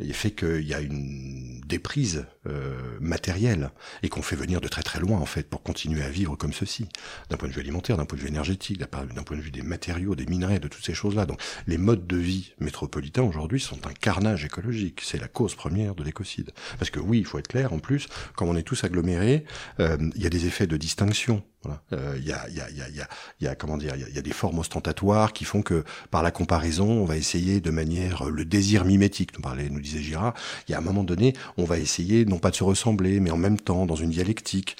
il 0.00 0.14
fait 0.14 0.32
qu'il 0.32 0.66
y 0.66 0.74
a 0.74 0.80
une 0.80 1.60
déprise 1.66 2.26
euh, 2.46 2.98
matérielle 3.00 3.70
et 4.02 4.08
qu'on 4.08 4.22
fait 4.22 4.36
venir 4.36 4.60
de 4.60 4.68
très 4.68 4.82
très 4.82 5.00
loin 5.00 5.18
en 5.18 5.26
fait 5.26 5.48
pour 5.48 5.62
continuer 5.62 6.02
à 6.02 6.08
vivre 6.08 6.36
comme 6.36 6.52
ceci, 6.52 6.88
d'un 7.30 7.36
point 7.36 7.48
de 7.48 7.54
vue 7.54 7.60
alimentaire, 7.60 7.96
d'un 7.96 8.04
point 8.04 8.18
de 8.18 8.22
vue 8.22 8.28
énergétique, 8.28 8.78
d'un 8.78 8.86
point 9.22 9.36
de 9.36 9.42
vue 9.42 9.50
des 9.50 9.62
matériaux, 9.62 10.14
des 10.14 10.26
minerais, 10.26 10.58
de 10.58 10.68
toutes 10.68 10.84
ces 10.84 10.94
choses-là. 10.94 11.26
Donc 11.26 11.40
les 11.66 11.78
modes 11.78 12.06
de 12.06 12.16
vie 12.16 12.54
métropolitains 12.58 13.22
aujourd'hui 13.22 13.60
sont 13.60 13.86
un 13.86 13.92
carnage 13.92 14.44
écologique. 14.44 15.00
C'est 15.02 15.20
la 15.20 15.28
cause 15.28 15.54
première 15.54 15.94
de 15.94 16.02
l'écocide. 16.02 16.50
Parce 16.78 16.90
que 16.90 17.00
oui, 17.00 17.18
il 17.18 17.26
faut 17.26 17.38
être 17.38 17.48
clair. 17.48 17.72
En 17.72 17.78
plus, 17.78 18.08
comme 18.36 18.48
on 18.48 18.56
est 18.56 18.62
tous 18.62 18.84
agglomérés, 18.84 19.44
euh, 19.80 19.96
il 20.14 20.22
y 20.22 20.26
a 20.26 20.30
des 20.30 20.46
effets 20.46 20.66
de 20.66 20.76
distinction 20.76 21.42
il 21.92 22.24
y, 22.24 22.32
a, 22.32 22.48
y, 22.48 22.60
a, 22.60 22.70
y, 22.70 22.80
a, 22.80 23.08
y, 23.40 23.46
a, 23.46 23.54
comment 23.54 23.76
dire, 23.76 23.94
il 23.96 24.14
y, 24.14 24.18
a 24.18 24.22
des 24.22 24.32
formes 24.32 24.58
ostentatoires 24.58 25.32
qui 25.32 25.44
font 25.44 25.62
que 25.62 25.84
par 26.10 26.22
la 26.22 26.30
comparaison, 26.30 26.88
on 26.88 27.04
va 27.04 27.16
essayer 27.16 27.60
de 27.60 27.70
manière 27.70 28.24
le 28.30 28.44
désir 28.44 28.84
mimétique. 28.84 29.34
Nous 29.34 29.42
parlait, 29.42 29.68
nous 29.68 29.80
disait 29.80 30.00
Girard. 30.00 30.34
Il 30.68 30.72
y 30.72 30.74
a 30.74 30.78
un 30.78 30.82
moment 30.82 31.04
donné, 31.04 31.34
on 31.56 31.64
va 31.64 31.78
essayer 31.78 32.24
non 32.24 32.38
pas 32.38 32.50
de 32.50 32.56
se 32.56 32.64
ressembler, 32.64 33.20
mais 33.20 33.30
en 33.30 33.36
même 33.36 33.58
temps 33.58 33.86
dans 33.86 33.96
une 33.96 34.10
dialectique 34.10 34.76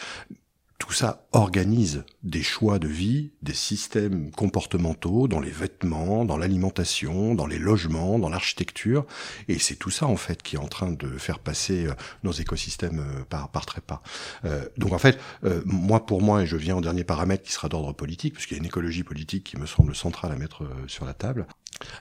tout 0.78 0.93
ça 0.93 1.26
organise 1.33 2.04
des 2.23 2.43
choix 2.43 2.78
de 2.78 2.88
vie, 2.88 3.33
des 3.43 3.54
systèmes 3.54 4.31
comportementaux 4.33 5.28
dans 5.28 5.40
les 5.40 5.50
vêtements, 5.50 6.25
dans 6.25 6.37
l'alimentation, 6.37 7.35
dans 7.35 7.47
les 7.47 7.59
logements, 7.59 8.19
dans 8.19 8.28
l'architecture, 8.28 9.07
et 9.49 9.59
c'est 9.59 9.76
tout 9.76 9.90
ça 9.90 10.07
en 10.07 10.16
fait 10.16 10.43
qui 10.43 10.57
est 10.57 10.59
en 10.59 10.69
train 10.69 10.90
de 10.90 11.16
faire 11.16 11.38
passer 11.38 11.87
euh, 11.87 11.95
nos 12.25 12.33
écosystèmes 12.33 13.00
euh, 13.00 13.25
par, 13.25 13.50
par 13.50 13.66
trépas. 13.66 14.02
Euh, 14.45 14.69
donc 14.76 14.93
en 14.93 14.99
fait, 14.99 15.19
moi 15.64 16.07
pour 16.07 16.23
moi, 16.23 16.43
et 16.43 16.47
je 16.47 16.57
viens 16.57 16.76
au 16.76 16.81
dernier 16.81 17.04
paramètre 17.04 17.45
qui 17.45 17.52
sera 17.52 17.69
d'ordre 17.69 17.93
politique, 17.93 18.35
puisqu'il 18.35 18.54
y 18.54 18.57
a 18.57 18.61
une 18.61 18.66
écologie 18.66 19.04
politique 19.04 19.45
qui 19.45 19.57
me 19.57 19.66
semble 19.66 19.95
centrale 19.95 20.33
à 20.33 20.37
mettre 20.37 20.66
sur 20.87 21.04
la 21.04 21.14
table, 21.14 21.47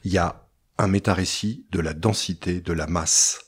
il 0.03 0.11
y 0.11 0.17
a 0.17 0.47
un 0.77 0.87
méta-récit 0.87 1.65
de 1.71 1.79
la 1.79 1.93
densité, 1.93 2.61
de 2.61 2.73
la 2.73 2.87
masse, 2.87 3.45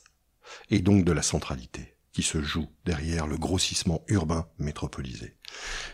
et 0.70 0.80
donc 0.80 1.04
de 1.04 1.12
la 1.12 1.22
centralité 1.22 1.95
qui 2.16 2.22
se 2.22 2.40
joue 2.40 2.64
derrière 2.86 3.26
le 3.26 3.36
grossissement 3.36 4.00
urbain 4.08 4.46
métropolisé. 4.58 5.34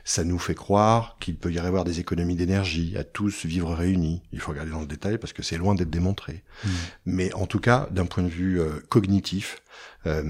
Ça 0.04 0.22
nous 0.22 0.38
fait 0.38 0.54
croire 0.54 1.16
qu'il 1.18 1.36
peut 1.36 1.52
y 1.52 1.58
avoir 1.58 1.82
des 1.82 1.98
économies 1.98 2.36
d'énergie 2.36 2.96
à 2.96 3.02
tous 3.02 3.44
vivre 3.44 3.74
réunis. 3.74 4.22
Il 4.30 4.38
faut 4.38 4.52
regarder 4.52 4.70
dans 4.70 4.82
le 4.82 4.86
détail 4.86 5.18
parce 5.18 5.32
que 5.32 5.42
c'est 5.42 5.56
loin 5.56 5.74
d'être 5.74 5.90
démontré. 5.90 6.44
Mmh. 6.64 6.68
Mais 7.06 7.34
en 7.34 7.46
tout 7.46 7.58
cas, 7.58 7.88
d'un 7.90 8.06
point 8.06 8.22
de 8.22 8.28
vue 8.28 8.60
euh, 8.60 8.78
cognitif, 8.88 9.64
euh, 10.06 10.22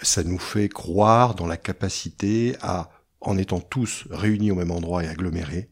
ça 0.00 0.22
nous 0.22 0.38
fait 0.38 0.68
croire 0.68 1.34
dans 1.34 1.48
la 1.48 1.56
capacité 1.56 2.54
à 2.60 2.90
en 3.20 3.36
étant 3.36 3.58
tous 3.58 4.04
réunis 4.10 4.52
au 4.52 4.54
même 4.54 4.70
endroit 4.70 5.02
et 5.02 5.08
agglomérés, 5.08 5.70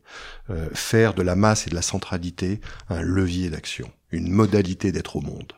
euh, 0.51 0.69
faire 0.73 1.15
de 1.15 1.23
la 1.23 1.37
masse 1.37 1.69
et 1.69 1.71
de 1.71 1.77
la 1.77 1.83
centralité 1.83 2.61
un 2.89 3.03
levier 3.03 3.51
d'action, 3.51 3.89
une 4.11 4.33
modalité 4.33 4.91
d'être 4.91 5.15
au 5.15 5.21
monde, 5.21 5.53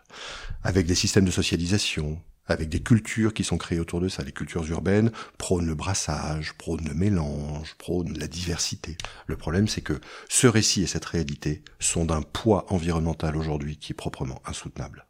avec 0.65 0.85
des 0.85 0.95
systèmes 0.95 1.25
de 1.25 1.31
socialisation, 1.31 2.21
avec 2.47 2.69
des 2.69 2.81
cultures 2.81 3.35
qui 3.35 3.45
sont 3.45 3.59
créées 3.59 3.81
autour 3.81 4.01
de 4.01 4.09
ça. 4.09 4.23
Les 4.23 4.33
cultures 4.33 4.69
urbaines 4.69 5.11
prônent 5.39 5.67
le 5.67 5.75
brassage, 5.75 6.55
prônent 6.55 6.87
le 6.87 6.95
mélange, 6.95 7.75
prônent 7.79 8.17
la 8.19 8.29
diversité. 8.29 8.97
Le 9.27 9.37
problème, 9.37 9.69
c'est 9.69 9.81
que 9.81 10.01
ce 10.29 10.47
récit 10.47 10.83
et 10.83 10.87
cette 10.87 11.05
réalité 11.05 11.63
sont 11.79 12.05
d'un 12.05 12.23
poids 12.23 12.67
environnemental 12.73 13.37
aujourd'hui 13.37 13.77
qui 13.77 13.93
est 13.93 13.95
proprement 13.95 14.41
insoutenable. 14.45 15.06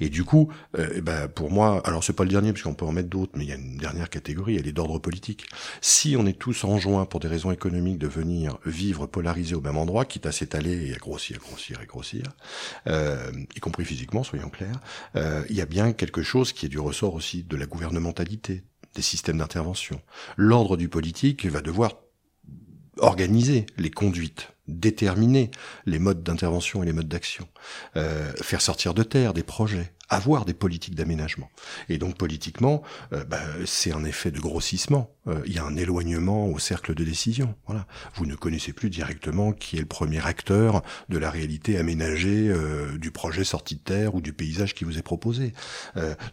Et 0.00 0.08
du 0.08 0.24
coup, 0.24 0.52
euh, 0.78 0.88
eh 0.96 1.00
ben 1.00 1.28
pour 1.28 1.50
moi, 1.50 1.80
alors 1.84 2.04
c'est 2.04 2.12
pas 2.12 2.24
le 2.24 2.30
dernier 2.30 2.52
parce 2.52 2.62
qu'on 2.62 2.74
peut 2.74 2.84
en 2.84 2.92
mettre 2.92 3.08
d'autres, 3.08 3.32
mais 3.36 3.44
il 3.44 3.48
y 3.48 3.52
a 3.52 3.56
une 3.56 3.76
dernière 3.76 4.10
catégorie, 4.10 4.56
elle 4.56 4.66
est 4.66 4.72
d'ordre 4.72 4.98
politique. 4.98 5.46
Si 5.80 6.16
on 6.16 6.26
est 6.26 6.38
tous 6.38 6.64
enjoints 6.64 7.04
pour 7.06 7.20
des 7.20 7.28
raisons 7.28 7.50
économiques 7.50 7.98
de 7.98 8.06
venir 8.06 8.58
vivre 8.66 9.06
polarisés 9.06 9.54
au 9.54 9.60
même 9.60 9.76
endroit, 9.76 10.04
quitte 10.04 10.26
à 10.26 10.32
s'étaler 10.32 10.88
et 10.88 10.94
à 10.94 10.98
grossir, 10.98 11.38
grossir 11.38 11.80
et 11.82 11.86
grossir, 11.86 12.24
euh, 12.86 13.30
y 13.54 13.60
compris 13.60 13.84
physiquement, 13.84 14.22
soyons 14.22 14.50
clairs, 14.50 14.80
euh, 15.16 15.44
il 15.48 15.56
y 15.56 15.60
a 15.60 15.66
bien 15.66 15.92
quelque 15.92 16.22
chose 16.22 16.52
qui 16.52 16.66
est 16.66 16.68
du 16.68 16.78
ressort 16.78 17.14
aussi 17.14 17.42
de 17.42 17.56
la 17.56 17.66
gouvernementalité, 17.66 18.62
des 18.94 19.02
systèmes 19.02 19.38
d'intervention. 19.38 20.00
L'ordre 20.36 20.76
du 20.76 20.88
politique 20.88 21.46
va 21.46 21.60
devoir 21.60 21.96
organiser 22.98 23.66
les 23.78 23.90
conduites 23.90 24.51
déterminer 24.68 25.50
les 25.86 25.98
modes 25.98 26.22
d'intervention 26.22 26.82
et 26.82 26.86
les 26.86 26.92
modes 26.92 27.08
d'action, 27.08 27.48
euh, 27.96 28.32
faire 28.42 28.60
sortir 28.60 28.94
de 28.94 29.02
terre 29.02 29.34
des 29.34 29.42
projets, 29.42 29.92
avoir 30.12 30.44
des 30.44 30.52
politiques 30.52 30.94
d'aménagement. 30.94 31.50
Et 31.88 31.96
donc 31.96 32.18
politiquement, 32.18 32.82
euh, 33.14 33.24
bah, 33.24 33.40
c'est 33.64 33.92
un 33.92 34.04
effet 34.04 34.30
de 34.30 34.38
grossissement. 34.38 35.10
Euh, 35.26 35.40
il 35.46 35.54
y 35.54 35.58
a 35.58 35.64
un 35.64 35.76
éloignement 35.76 36.48
au 36.48 36.58
cercle 36.58 36.94
de 36.94 37.02
décision. 37.02 37.54
Voilà. 37.66 37.86
Vous 38.14 38.26
ne 38.26 38.34
connaissez 38.34 38.74
plus 38.74 38.90
directement 38.90 39.52
qui 39.52 39.78
est 39.78 39.80
le 39.80 39.86
premier 39.86 40.24
acteur 40.24 40.82
de 41.08 41.16
la 41.16 41.30
réalité 41.30 41.78
aménagée 41.78 42.48
euh, 42.50 42.98
du 42.98 43.10
projet 43.10 43.42
sorti 43.42 43.76
de 43.76 43.80
terre 43.80 44.14
ou 44.14 44.20
du 44.20 44.34
paysage 44.34 44.74
qui 44.74 44.84
vous 44.84 44.98
est 44.98 45.02
proposé. 45.02 45.52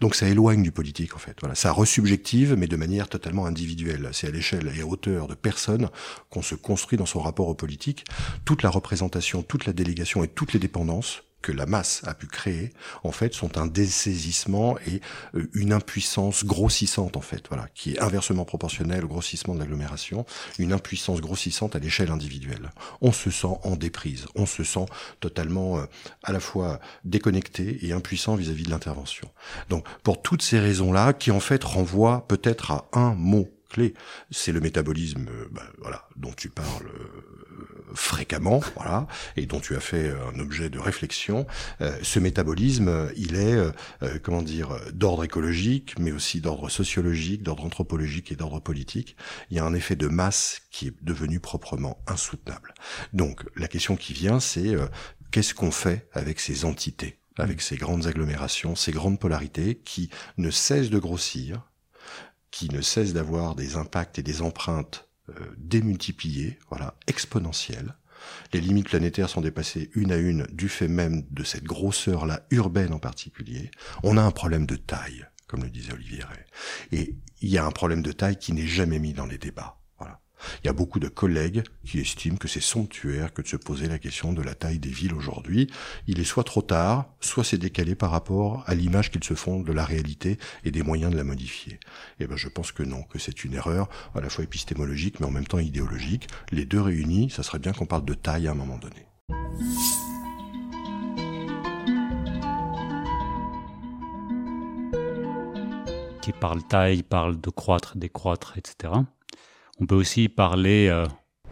donc 0.02 0.16
ça 0.16 0.28
éloigne 0.28 0.62
du 0.62 0.72
politique 0.72 1.16
en 1.16 1.20
fait. 1.20 1.38
Voilà. 1.40 1.56
Ça 1.56 1.72
resubjective, 1.72 2.56
mais 2.58 2.68
de 2.68 2.76
manière 2.76 3.08
totalement 3.08 3.46
individuelle. 3.46 4.10
C'est 4.12 4.28
à 4.28 4.32
l'échelle 4.32 4.72
et 4.76 4.82
à 4.82 4.86
hauteur 4.86 5.28
de 5.28 5.36
personnes 5.36 5.90
qu'on 6.30 6.42
se 6.42 6.56
construit 6.56 6.98
dans 6.98 7.06
son 7.06 7.22
rapport 7.22 7.48
au 7.48 7.56
politique. 7.56 8.04
Toute 8.44 8.64
la 8.64 8.70
représentation, 8.70 9.42
toute 9.42 9.66
la 9.66 9.74
délégation 9.74 10.24
et 10.24 10.28
toutes 10.28 10.54
les 10.54 10.60
dépendances 10.60 11.24
que 11.42 11.52
la 11.52 11.66
masse 11.66 12.02
a 12.06 12.14
pu 12.14 12.28
créer, 12.28 12.74
en 13.04 13.12
fait, 13.12 13.34
sont 13.34 13.58
un 13.58 13.68
dessaisissement 13.68 14.78
et 14.88 15.02
euh, 15.36 15.50
une 15.54 15.74
impuissance 15.74 16.46
grossissante, 16.46 17.18
en 17.18 17.22
fait, 17.22 17.44
voilà, 17.50 17.68
qui 17.74 17.94
est 17.94 18.00
inversement 18.00 18.46
proportionnelle 18.46 19.06
au 19.06 19.08
grossissement 19.08 19.56
de 19.56 19.60
l'agglomération, 19.60 20.26
une 20.58 20.74
impuissance 20.74 21.22
grossissante 21.22 21.76
à 21.76 21.80
l'échelle 21.80 22.12
individuelle. 22.12 22.72
On 23.02 23.12
se 23.12 23.32
sent 23.32 23.58
en 23.64 23.76
déprise, 23.76 24.26
on 24.36 24.46
se 24.46 24.64
sent 24.64 24.86
totalement 25.20 25.80
euh, 25.80 25.86
à 26.24 26.32
la 26.32 26.40
fois 26.40 26.80
déconnecté 27.06 27.86
et 27.86 27.94
impuissant 27.94 28.36
vis-à-vis 28.36 28.64
de 28.64 28.72
l'intervention. 28.72 29.30
Donc, 29.70 29.88
pour 30.04 30.22
toutes 30.22 30.42
ces 30.42 30.60
raisons-là, 30.60 31.14
qui 31.14 31.32
en 31.32 31.40
fait 31.40 31.64
renvoient 31.64 32.28
peut-être 32.28 32.72
à 32.72 32.90
un 32.94 33.16
mot 33.16 33.50
clé, 33.70 33.94
c'est 34.32 34.52
le 34.52 34.60
métabolisme, 34.60 35.28
euh, 35.30 35.48
bah, 35.52 35.64
voilà, 35.80 36.08
dont 36.16 36.34
tu 36.34 36.50
parles 36.50 36.92
fréquemment, 37.94 38.62
voilà, 38.76 39.08
et 39.36 39.46
dont 39.46 39.60
tu 39.60 39.76
as 39.76 39.80
fait 39.80 40.12
un 40.34 40.40
objet 40.40 40.70
de 40.70 40.80
réflexion. 40.80 41.46
Euh, 41.82 41.98
ce 42.02 42.20
métabolisme, 42.20 43.12
il 43.16 43.36
est, 43.36 43.54
euh, 43.54 43.72
euh, 44.04 44.20
comment 44.22 44.42
dire, 44.42 44.80
d'ordre 44.94 45.24
écologique, 45.24 45.98
mais 46.00 46.12
aussi 46.12 46.42
d'ordre 46.42 46.70
sociologique, 46.70 47.44
d'ordre 47.44 47.66
anthropologique 47.66 48.32
et 48.32 48.36
d'ordre 48.36 48.60
politique. 48.60 49.16
Il 49.50 49.58
y 49.58 49.60
a 49.60 49.66
un 49.66 49.74
effet 49.74 49.96
de 49.96 50.08
masse 50.08 50.62
qui 50.72 50.88
est 50.88 50.96
devenu 51.02 51.40
proprement 51.40 52.02
insoutenable. 52.08 52.74
Donc, 53.14 53.44
la 53.56 53.68
question 53.68 53.96
qui 53.96 54.14
vient, 54.14 54.40
c'est 54.40 54.76
qu'est-ce 55.32 55.54
qu'on 55.54 55.72
fait 55.72 56.08
avec 56.14 56.40
ces 56.40 56.66
entités 56.66 57.16
avec 57.38 57.62
ces 57.62 57.78
grandes 57.78 58.06
agglomérations, 58.06 58.76
ces 58.76 58.92
grandes 58.92 59.18
polarités 59.18 59.76
qui 59.76 60.10
ne 60.38 60.52
cessent 60.52 60.90
de 60.90 61.00
grossir, 61.00 61.70
qui 62.52 62.70
ne 62.70 62.82
cessent 62.82 63.14
d'avoir 63.14 63.56
des 63.56 63.78
impacts 63.78 64.20
et 64.20 64.24
des 64.24 64.42
empreintes 64.42 65.09
euh, 65.40 65.56
démultipliées, 65.58 66.58
voilà, 66.70 66.96
exponentielles. 67.08 67.96
Les 68.54 68.62
limites 68.62 68.90
planétaires 68.90 69.30
sont 69.30 69.42
dépassées 69.42 69.90
une 69.94 70.12
à 70.12 70.18
une 70.18 70.46
du 70.52 70.70
fait 70.70 70.88
même 70.88 71.24
de 71.32 71.44
cette 71.44 71.64
grosseur-là, 71.64 72.46
urbaine 72.52 72.94
en 72.94 73.00
particulier. 73.00 73.72
On 74.04 74.18
a 74.18 74.22
un 74.22 74.32
problème 74.32 74.66
de 74.66 74.76
taille, 74.76 75.26
comme 75.48 75.64
le 75.64 75.70
disait 75.70 75.94
Olivier 75.94 76.24
Ray. 76.24 76.46
Et 76.92 77.16
il 77.42 77.50
y 77.50 77.58
a 77.58 77.66
un 77.66 77.72
problème 77.72 78.02
de 78.02 78.12
taille 78.12 78.38
qui 78.38 78.54
n'est 78.54 78.68
jamais 78.68 79.00
mis 79.00 79.14
dans 79.14 79.26
les 79.26 79.38
débats. 79.38 79.79
Il 80.64 80.68
y 80.68 80.70
a 80.70 80.74
beaucoup 80.74 81.00
de 81.00 81.08
collègues 81.08 81.64
qui 81.86 82.00
estiment 82.00 82.38
que 82.38 82.48
c'est 82.48 82.62
somptuaire 82.62 83.34
que 83.34 83.42
de 83.42 83.48
se 83.48 83.58
poser 83.58 83.88
la 83.88 84.00
question 84.00 84.34
de 84.34 84.42
la 84.42 84.56
taille 84.56 84.80
des 84.80 84.90
villes 84.90 85.14
aujourd'hui. 85.14 85.70
Il 86.08 86.20
est 86.20 86.26
soit 86.26 86.44
trop 86.44 86.62
tard, 86.62 87.06
soit 87.20 87.44
c'est 87.44 87.58
décalé 87.58 87.96
par 87.96 88.12
rapport 88.12 88.64
à 88.68 88.76
l'image 88.76 89.12
qu'ils 89.12 89.24
se 89.24 89.34
font 89.34 89.60
de 89.62 89.72
la 89.72 89.86
réalité 89.86 90.38
et 90.64 90.72
des 90.72 90.84
moyens 90.84 91.12
de 91.12 91.18
la 91.18 91.24
modifier. 91.24 91.80
Eh 92.20 92.28
ben 92.28 92.38
je 92.38 92.48
pense 92.48 92.72
que 92.72 92.84
non, 92.84 93.04
que 93.04 93.20
c'est 93.20 93.44
une 93.44 93.54
erreur 93.54 93.90
à 94.16 94.22
la 94.22 94.30
fois 94.30 94.44
épistémologique 94.44 95.20
mais 95.20 95.26
en 95.26 95.32
même 95.32 95.48
temps 95.48 95.60
idéologique. 95.60 96.28
Les 96.52 96.66
deux 96.66 96.82
réunis, 96.82 97.30
ça 97.30 97.44
serait 97.44 97.60
bien 97.60 97.74
qu'on 97.74 97.86
parle 97.86 98.06
de 98.06 98.14
taille 98.14 98.48
à 98.48 98.52
un 98.52 98.56
moment 98.56 98.78
donné. 98.78 99.06
Qui 106.22 106.32
parle 106.34 106.64
taille, 106.64 107.04
parle 107.04 107.40
de 107.40 107.50
croître, 107.50 107.98
décroître, 107.98 108.58
etc. 108.58 108.94
On 109.82 109.86
peut 109.86 109.96
aussi 109.96 110.28
parler, 110.28 110.88
euh, 110.90 111.06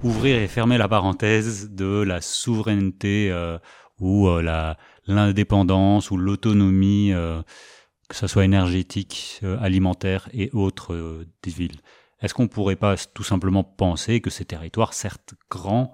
ouvrir 0.03 0.37
et 0.37 0.47
fermer 0.47 0.77
la 0.77 0.87
parenthèse 0.87 1.71
de 1.71 2.01
la 2.01 2.21
souveraineté 2.21 3.31
euh, 3.31 3.57
ou 3.99 4.27
euh, 4.27 4.41
la 4.41 4.77
l'indépendance 5.09 6.11
ou 6.11 6.17
l'autonomie, 6.17 7.13
que 8.09 8.15
ce 8.17 8.27
soit 8.27 8.43
énergétique, 8.43 9.39
alimentaire 9.61 10.27
et 10.33 10.49
autres 10.51 11.23
des 11.43 11.49
villes. 11.49 11.77
Est-ce 12.21 12.33
qu'on 12.33 12.49
pourrait 12.49 12.75
pas 12.75 12.97
tout 12.97 13.23
simplement 13.23 13.63
penser 13.63 14.19
que 14.19 14.29
ces 14.29 14.43
territoires, 14.43 14.93
certes 14.93 15.35
grands, 15.49 15.93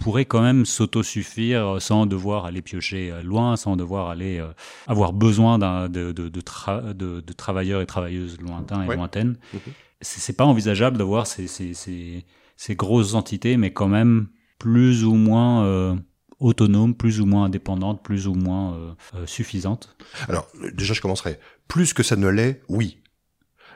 pourraient 0.00 0.26
quand 0.26 0.42
même 0.42 0.66
s'autosuffire 0.66 1.80
sans 1.80 2.04
devoir 2.04 2.44
aller 2.44 2.60
piocher 2.60 3.10
loin, 3.22 3.56
sans 3.56 3.74
devoir 3.74 4.10
aller 4.10 4.46
avoir 4.86 5.14
besoin 5.14 5.58
de, 5.58 6.12
de, 6.12 6.28
de, 6.28 7.32
travailleurs 7.32 7.80
et 7.80 7.86
travailleuses 7.86 8.38
lointains 8.38 8.82
et 8.82 8.94
lointaines? 8.94 9.38
Mhm 9.54 9.60
c'est 10.00 10.36
pas 10.36 10.44
envisageable 10.44 10.96
d'avoir 10.98 11.26
ces, 11.26 11.46
ces, 11.46 11.74
ces, 11.74 12.24
ces, 12.56 12.74
grosses 12.74 13.14
entités, 13.14 13.56
mais 13.56 13.72
quand 13.72 13.88
même 13.88 14.28
plus 14.58 15.04
ou 15.04 15.14
moins 15.14 15.64
euh, 15.64 15.94
autonomes, 16.38 16.94
plus 16.94 17.20
ou 17.20 17.26
moins 17.26 17.44
indépendantes, 17.44 18.02
plus 18.02 18.26
ou 18.26 18.34
moins 18.34 18.74
euh, 18.74 18.92
euh, 19.14 19.26
suffisantes 19.26 19.96
Alors, 20.28 20.48
déjà, 20.74 20.94
je 20.94 21.00
commencerai. 21.00 21.38
Plus 21.68 21.92
que 21.92 22.02
ça 22.02 22.16
ne 22.16 22.28
l'est, 22.28 22.62
oui. 22.68 22.98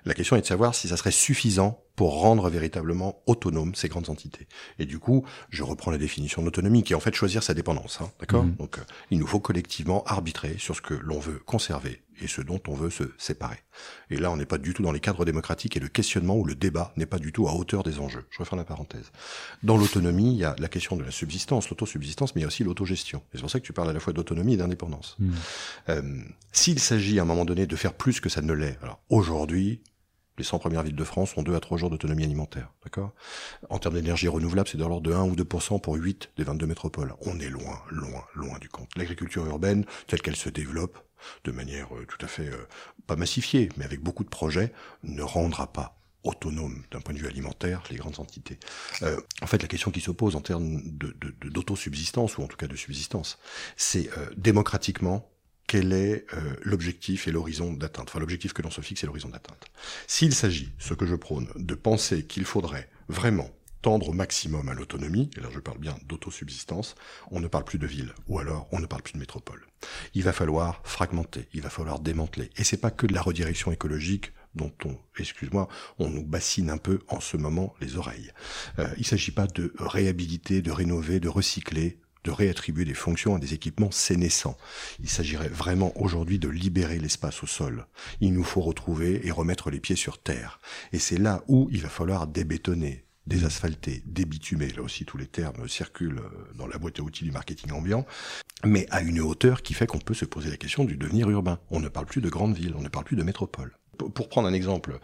La 0.06 0.12
question 0.12 0.36
est 0.36 0.42
de 0.42 0.46
savoir 0.46 0.74
si 0.74 0.88
ça 0.88 0.96
serait 0.96 1.10
suffisant 1.10 1.80
pour 1.96 2.20
rendre 2.20 2.50
véritablement 2.50 3.22
autonomes 3.26 3.74
ces 3.74 3.88
grandes 3.88 4.10
entités. 4.10 4.48
Et 4.78 4.84
du 4.84 4.98
coup, 4.98 5.24
je 5.48 5.62
reprends 5.62 5.90
la 5.90 5.98
définition 5.98 6.42
d'autonomie, 6.42 6.82
qui 6.82 6.92
est 6.92 6.96
en 6.96 7.00
fait 7.00 7.14
choisir 7.14 7.42
sa 7.42 7.54
dépendance. 7.54 8.00
Hein, 8.00 8.10
D'accord? 8.20 8.44
Mhm. 8.44 8.56
Donc, 8.56 8.78
euh, 8.78 8.82
il 9.10 9.18
nous 9.18 9.26
faut 9.26 9.40
collectivement 9.40 10.02
arbitrer 10.04 10.56
sur 10.58 10.76
ce 10.76 10.82
que 10.82 10.94
l'on 10.94 11.20
veut 11.20 11.40
conserver 11.46 12.02
et 12.20 12.26
ce 12.26 12.40
dont 12.40 12.60
on 12.68 12.74
veut 12.74 12.90
se 12.90 13.04
séparer. 13.18 13.58
Et 14.10 14.16
là, 14.16 14.30
on 14.30 14.36
n'est 14.36 14.46
pas 14.46 14.58
du 14.58 14.74
tout 14.74 14.82
dans 14.82 14.92
les 14.92 15.00
cadres 15.00 15.24
démocratiques 15.24 15.76
et 15.76 15.80
le 15.80 15.88
questionnement 15.88 16.36
ou 16.36 16.44
le 16.44 16.54
débat 16.54 16.92
n'est 16.96 17.06
pas 17.06 17.18
du 17.18 17.32
tout 17.32 17.48
à 17.48 17.54
hauteur 17.54 17.82
des 17.82 17.98
enjeux. 17.98 18.24
Je 18.30 18.38
referme 18.38 18.58
la 18.58 18.64
parenthèse. 18.64 19.10
Dans 19.62 19.76
l'autonomie, 19.76 20.32
il 20.32 20.38
y 20.38 20.44
a 20.44 20.54
la 20.58 20.68
question 20.68 20.96
de 20.96 21.02
la 21.02 21.10
subsistance, 21.10 21.70
l'autosubsistance, 21.70 22.34
mais 22.34 22.40
il 22.40 22.42
y 22.42 22.44
a 22.44 22.48
aussi 22.48 22.64
l'autogestion. 22.64 23.18
Et 23.32 23.36
c'est 23.36 23.40
pour 23.40 23.50
ça 23.50 23.60
que 23.60 23.66
tu 23.66 23.72
parles 23.72 23.90
à 23.90 23.92
la 23.92 24.00
fois 24.00 24.12
d'autonomie 24.12 24.54
et 24.54 24.56
d'indépendance. 24.56 25.16
Mhm. 25.18 25.34
Euh, 25.88 26.02
S'il 26.52 26.78
s'agit 26.78 27.18
à 27.18 27.22
un 27.22 27.26
moment 27.26 27.44
donné 27.44 27.66
de 27.66 27.76
faire 27.76 27.94
plus 27.94 28.20
que 28.20 28.28
ça 28.28 28.42
ne 28.42 28.52
l'est, 28.52 28.78
alors 28.82 29.00
aujourd'hui, 29.08 29.80
les 30.36 30.44
100 30.44 30.58
premières 30.58 30.82
villes 30.82 30.96
de 30.96 31.04
France 31.04 31.36
ont 31.36 31.42
2 31.42 31.54
à 31.54 31.60
3 31.60 31.78
jours 31.78 31.90
d'autonomie 31.90 32.24
alimentaire. 32.24 32.72
D'accord? 32.82 33.12
En 33.70 33.78
termes 33.78 33.94
d'énergie 33.94 34.28
renouvelable, 34.28 34.68
c'est 34.68 34.78
de 34.78 34.82
l'ordre 34.82 35.00
de 35.00 35.12
1 35.12 35.22
ou 35.22 35.36
2% 35.36 35.80
pour 35.80 35.94
8 35.94 36.32
des 36.36 36.44
22 36.44 36.66
métropoles. 36.66 37.14
On 37.20 37.38
est 37.38 37.48
loin, 37.48 37.80
loin, 37.90 38.24
loin 38.34 38.58
du 38.58 38.68
compte. 38.68 38.88
L'agriculture 38.96 39.46
urbaine, 39.46 39.84
telle 40.06 40.22
qu'elle 40.22 40.36
se 40.36 40.48
développe, 40.48 40.98
de 41.44 41.52
manière 41.52 41.94
euh, 41.94 42.06
tout 42.06 42.24
à 42.24 42.28
fait, 42.28 42.48
euh, 42.48 42.66
pas 43.06 43.16
massifiée, 43.16 43.68
mais 43.76 43.84
avec 43.84 44.00
beaucoup 44.00 44.24
de 44.24 44.28
projets, 44.28 44.72
ne 45.02 45.22
rendra 45.22 45.72
pas 45.72 45.98
autonome 46.22 46.82
d'un 46.90 47.00
point 47.00 47.12
de 47.12 47.18
vue 47.18 47.26
alimentaire 47.26 47.82
les 47.90 47.96
grandes 47.96 48.18
entités. 48.18 48.58
Euh, 49.02 49.20
en 49.42 49.46
fait, 49.46 49.60
la 49.60 49.68
question 49.68 49.90
qui 49.90 50.00
se 50.00 50.10
pose 50.10 50.36
en 50.36 50.40
termes 50.40 50.80
d'autosubsistance, 51.44 52.38
ou 52.38 52.42
en 52.42 52.46
tout 52.46 52.56
cas 52.56 52.66
de 52.66 52.76
subsistance, 52.76 53.38
c'est 53.76 54.08
démocratiquement, 54.36 55.30
quel 55.66 55.92
est 55.92 56.26
euh, 56.34 56.56
l'objectif 56.62 57.26
et 57.28 57.30
l'horizon 57.30 57.72
d'atteinte. 57.72 58.08
Enfin, 58.08 58.20
l'objectif 58.20 58.52
que 58.52 58.62
l'on 58.62 58.70
se 58.70 58.80
fixe 58.80 59.02
et 59.02 59.06
l'horizon 59.06 59.28
d'atteinte. 59.28 59.64
S'il 60.06 60.34
s'agit, 60.34 60.72
ce 60.78 60.94
que 60.94 61.06
je 61.06 61.14
prône, 61.14 61.48
de 61.56 61.74
penser 61.74 62.24
qu'il 62.26 62.44
faudrait 62.44 62.88
vraiment 63.08 63.50
tendre 63.84 64.08
au 64.08 64.12
maximum 64.14 64.70
à 64.70 64.74
l'autonomie, 64.74 65.28
et 65.36 65.40
là 65.40 65.48
je 65.52 65.58
parle 65.60 65.76
bien 65.76 65.94
d'autosubsistance, 66.08 66.94
on 67.30 67.38
ne 67.38 67.48
parle 67.48 67.64
plus 67.64 67.78
de 67.78 67.86
ville, 67.86 68.14
ou 68.28 68.38
alors 68.38 68.66
on 68.72 68.80
ne 68.80 68.86
parle 68.86 69.02
plus 69.02 69.12
de 69.12 69.18
métropole. 69.18 69.66
Il 70.14 70.22
va 70.22 70.32
falloir 70.32 70.80
fragmenter, 70.84 71.48
il 71.52 71.60
va 71.60 71.68
falloir 71.68 72.00
démanteler. 72.00 72.48
Et 72.56 72.64
c'est 72.64 72.78
pas 72.78 72.90
que 72.90 73.06
de 73.06 73.12
la 73.12 73.20
redirection 73.20 73.72
écologique 73.72 74.32
dont 74.54 74.72
on, 74.86 74.96
excuse-moi, 75.18 75.68
on 75.98 76.08
nous 76.08 76.24
bassine 76.24 76.70
un 76.70 76.78
peu 76.78 77.00
en 77.08 77.20
ce 77.20 77.36
moment 77.36 77.74
les 77.82 77.98
oreilles. 77.98 78.32
Euh, 78.78 78.88
il 78.96 79.04
s'agit 79.04 79.32
pas 79.32 79.46
de 79.46 79.74
réhabiliter, 79.78 80.62
de 80.62 80.70
rénover, 80.70 81.20
de 81.20 81.28
recycler 81.28 81.98
de 82.24 82.30
réattribuer 82.30 82.86
des 82.86 82.94
fonctions 82.94 83.36
à 83.36 83.38
des 83.38 83.52
équipements 83.52 83.90
sénescents. 83.90 84.56
Il 84.98 85.10
s'agirait 85.10 85.50
vraiment 85.50 85.92
aujourd'hui 86.00 86.38
de 86.38 86.48
libérer 86.48 86.98
l'espace 86.98 87.42
au 87.42 87.46
sol. 87.46 87.86
Il 88.22 88.32
nous 88.32 88.44
faut 88.44 88.62
retrouver 88.62 89.26
et 89.26 89.30
remettre 89.30 89.68
les 89.68 89.78
pieds 89.78 89.94
sur 89.94 90.16
terre. 90.16 90.58
Et 90.94 90.98
c'est 90.98 91.18
là 91.18 91.44
où 91.48 91.68
il 91.70 91.82
va 91.82 91.90
falloir 91.90 92.26
débétonner, 92.26 93.04
désasphalter, 93.26 94.02
débitumer, 94.06 94.68
là 94.68 94.82
aussi 94.82 95.04
tous 95.04 95.16
les 95.16 95.26
termes 95.26 95.68
circulent 95.68 96.18
euh, 96.20 96.52
dans 96.56 96.66
la 96.66 96.78
boîte 96.78 97.00
à 97.00 97.02
outils 97.02 97.24
du 97.24 97.30
marketing 97.30 97.72
ambiant, 97.72 98.06
mais 98.64 98.86
à 98.90 99.00
une 99.02 99.20
hauteur 99.20 99.62
qui 99.62 99.74
fait 99.74 99.86
qu'on 99.86 99.98
peut 99.98 100.14
se 100.14 100.24
poser 100.24 100.50
la 100.50 100.56
question 100.56 100.84
du 100.84 100.96
devenir 100.96 101.30
urbain. 101.30 101.58
On 101.70 101.80
ne 101.80 101.88
parle 101.88 102.06
plus 102.06 102.20
de 102.20 102.28
grandes 102.28 102.54
villes, 102.54 102.74
on 102.76 102.82
ne 102.82 102.88
parle 102.88 103.04
plus 103.04 103.16
de 103.16 103.22
métropole. 103.22 103.76
Pour 103.96 104.28
prendre 104.28 104.48
un 104.48 104.52
exemple 104.52 104.98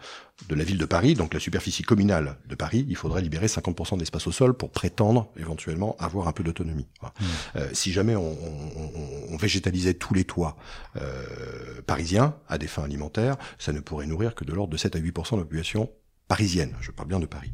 de 0.49 0.55
la 0.55 0.65
ville 0.65 0.77
de 0.77 0.85
Paris, 0.85 1.13
donc 1.13 1.33
la 1.33 1.39
superficie 1.39 1.81
communale 1.81 2.37
de 2.49 2.55
Paris, 2.55 2.85
il 2.89 2.97
faudrait 2.97 3.21
libérer 3.21 3.47
50% 3.47 3.97
d'espace 3.97 4.27
au 4.27 4.33
sol 4.33 4.53
pour 4.53 4.69
prétendre 4.69 5.31
éventuellement 5.37 5.95
avoir 5.97 6.27
un 6.27 6.33
peu 6.33 6.43
d'autonomie. 6.43 6.87
Mmh. 7.01 7.25
Euh, 7.55 7.69
si 7.71 7.93
jamais 7.93 8.17
on, 8.17 8.31
on, 8.31 9.33
on, 9.33 9.37
végétalisait 9.37 9.93
tous 9.93 10.13
les 10.13 10.25
toits 10.25 10.57
euh, 10.97 11.81
parisiens 11.87 12.35
à 12.49 12.57
des 12.57 12.67
fins 12.67 12.83
alimentaires, 12.83 13.37
ça 13.59 13.71
ne 13.71 13.79
pourrait 13.79 14.07
nourrir 14.07 14.35
que 14.35 14.43
de 14.43 14.51
l'ordre 14.51 14.73
de 14.73 14.77
7 14.77 14.97
à 14.97 14.99
8% 14.99 15.31
de 15.31 15.37
la 15.37 15.43
population 15.43 15.89
parisienne. 16.27 16.75
Je 16.81 16.91
parle 16.91 17.07
bien 17.07 17.19
de 17.21 17.25
Paris 17.25 17.53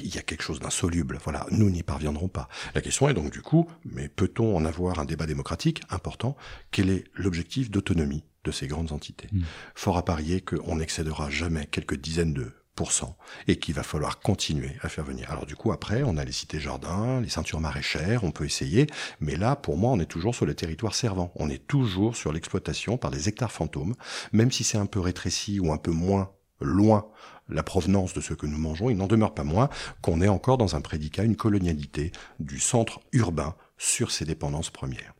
il 0.00 0.14
y 0.14 0.18
a 0.18 0.22
quelque 0.22 0.42
chose 0.42 0.60
d'insoluble. 0.60 1.18
Voilà, 1.24 1.46
nous 1.50 1.70
n'y 1.70 1.82
parviendrons 1.82 2.28
pas. 2.28 2.48
La 2.74 2.80
question 2.80 3.08
est 3.08 3.14
donc 3.14 3.32
du 3.32 3.42
coup, 3.42 3.68
mais 3.84 4.08
peut-on 4.08 4.56
en 4.56 4.64
avoir 4.64 4.98
un 4.98 5.04
débat 5.04 5.26
démocratique 5.26 5.82
important? 5.90 6.36
Quel 6.70 6.90
est 6.90 7.04
l'objectif 7.14 7.70
d'autonomie 7.70 8.24
de 8.44 8.50
ces 8.50 8.66
grandes 8.66 8.92
entités? 8.92 9.28
Hmm. 9.32 9.42
Fort 9.74 9.96
à 9.96 10.04
parier 10.04 10.40
qu'on 10.40 10.76
n'excédera 10.76 11.30
jamais 11.30 11.66
quelques 11.66 11.96
dizaines 11.96 12.34
de 12.34 12.52
pourcents 12.80 13.18
et 13.46 13.58
qu'il 13.58 13.74
va 13.74 13.82
falloir 13.82 14.20
continuer 14.20 14.76
à 14.80 14.88
faire 14.88 15.04
venir. 15.04 15.30
Alors 15.30 15.44
du 15.44 15.54
coup, 15.54 15.70
après, 15.70 16.02
on 16.02 16.16
a 16.16 16.24
les 16.24 16.32
cités 16.32 16.60
jardins, 16.60 17.20
les 17.20 17.28
ceintures 17.28 17.60
maraîchères, 17.60 18.24
on 18.24 18.30
peut 18.30 18.46
essayer, 18.46 18.86
mais 19.20 19.36
là, 19.36 19.54
pour 19.54 19.76
moi, 19.76 19.90
on 19.90 20.00
est 20.00 20.06
toujours 20.06 20.34
sur 20.34 20.46
le 20.46 20.54
territoire 20.54 20.94
servant. 20.94 21.30
On 21.34 21.50
est 21.50 21.66
toujours 21.66 22.16
sur 22.16 22.32
l'exploitation 22.32 22.96
par 22.96 23.10
des 23.10 23.28
hectares 23.28 23.52
fantômes, 23.52 23.94
même 24.32 24.50
si 24.50 24.64
c'est 24.64 24.78
un 24.78 24.86
peu 24.86 25.00
rétréci 25.00 25.60
ou 25.60 25.72
un 25.72 25.76
peu 25.76 25.90
moins 25.90 26.30
loin 26.60 27.06
la 27.50 27.62
provenance 27.62 28.14
de 28.14 28.20
ce 28.20 28.34
que 28.34 28.46
nous 28.46 28.58
mangeons, 28.58 28.90
il 28.90 28.96
n'en 28.96 29.06
demeure 29.06 29.34
pas 29.34 29.44
moins 29.44 29.68
qu'on 30.02 30.20
est 30.20 30.28
encore 30.28 30.58
dans 30.58 30.76
un 30.76 30.80
prédicat, 30.80 31.24
une 31.24 31.36
colonialité 31.36 32.12
du 32.38 32.60
centre 32.60 33.00
urbain 33.12 33.54
sur 33.78 34.10
ses 34.10 34.24
dépendances 34.24 34.70
premières. 34.70 35.14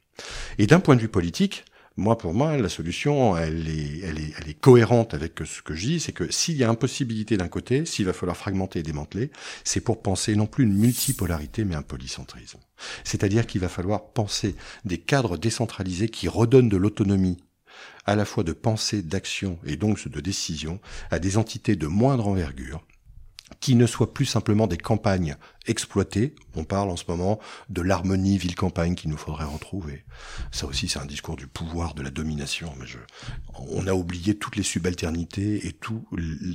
Et 0.58 0.66
d'un 0.66 0.80
point 0.80 0.96
de 0.96 1.00
vue 1.00 1.08
politique, 1.08 1.64
moi, 1.96 2.16
pour 2.16 2.32
moi, 2.32 2.56
la 2.56 2.68
solution, 2.68 3.36
elle 3.36 3.68
est, 3.68 4.00
elle 4.04 4.18
est, 4.18 4.32
elle 4.38 4.48
est 4.48 4.58
cohérente 4.58 5.12
avec 5.12 5.40
ce 5.44 5.60
que 5.60 5.74
je 5.74 5.86
dis, 5.86 6.00
c'est 6.00 6.12
que 6.12 6.32
s'il 6.32 6.56
y 6.56 6.64
a 6.64 6.70
impossibilité 6.70 7.36
d'un 7.36 7.48
côté, 7.48 7.84
s'il 7.84 8.06
va 8.06 8.12
falloir 8.12 8.36
fragmenter 8.36 8.78
et 8.78 8.82
démanteler, 8.82 9.30
c'est 9.64 9.80
pour 9.80 10.00
penser 10.00 10.34
non 10.36 10.46
plus 10.46 10.64
une 10.64 10.72
multipolarité, 10.72 11.64
mais 11.64 11.74
un 11.74 11.82
polycentrisme. 11.82 12.60
C'est-à-dire 13.04 13.46
qu'il 13.46 13.60
va 13.60 13.68
falloir 13.68 14.12
penser 14.12 14.54
des 14.84 14.98
cadres 14.98 15.36
décentralisés 15.36 16.08
qui 16.08 16.28
redonnent 16.28 16.68
de 16.68 16.76
l'autonomie 16.76 17.38
à 18.06 18.16
la 18.16 18.24
fois 18.24 18.44
de 18.44 18.52
pensée, 18.52 19.02
d'action 19.02 19.58
et 19.64 19.76
donc 19.76 20.06
de 20.06 20.20
décision 20.20 20.80
à 21.10 21.18
des 21.18 21.36
entités 21.36 21.76
de 21.76 21.86
moindre 21.86 22.28
envergure 22.28 22.84
qui 23.58 23.74
ne 23.74 23.86
soient 23.86 24.14
plus 24.14 24.26
simplement 24.26 24.66
des 24.66 24.78
campagnes 24.78 25.36
exploitées. 25.66 26.34
On 26.54 26.64
parle 26.64 26.90
en 26.90 26.96
ce 26.96 27.04
moment 27.08 27.40
de 27.68 27.82
l'harmonie 27.82 28.38
ville-campagne 28.38 28.94
qu'il 28.94 29.10
nous 29.10 29.16
faudrait 29.16 29.44
retrouver. 29.44 30.04
Ça 30.52 30.66
aussi, 30.66 30.88
c'est 30.88 30.98
un 30.98 31.06
discours 31.06 31.36
du 31.36 31.46
pouvoir, 31.46 31.94
de 31.94 32.02
la 32.02 32.10
domination. 32.10 32.72
Mais 32.78 32.86
on 33.58 33.86
a 33.86 33.92
oublié 33.92 34.36
toutes 34.36 34.56
les 34.56 34.62
subalternités 34.62 35.66
et 35.66 35.72
tout, 35.72 36.06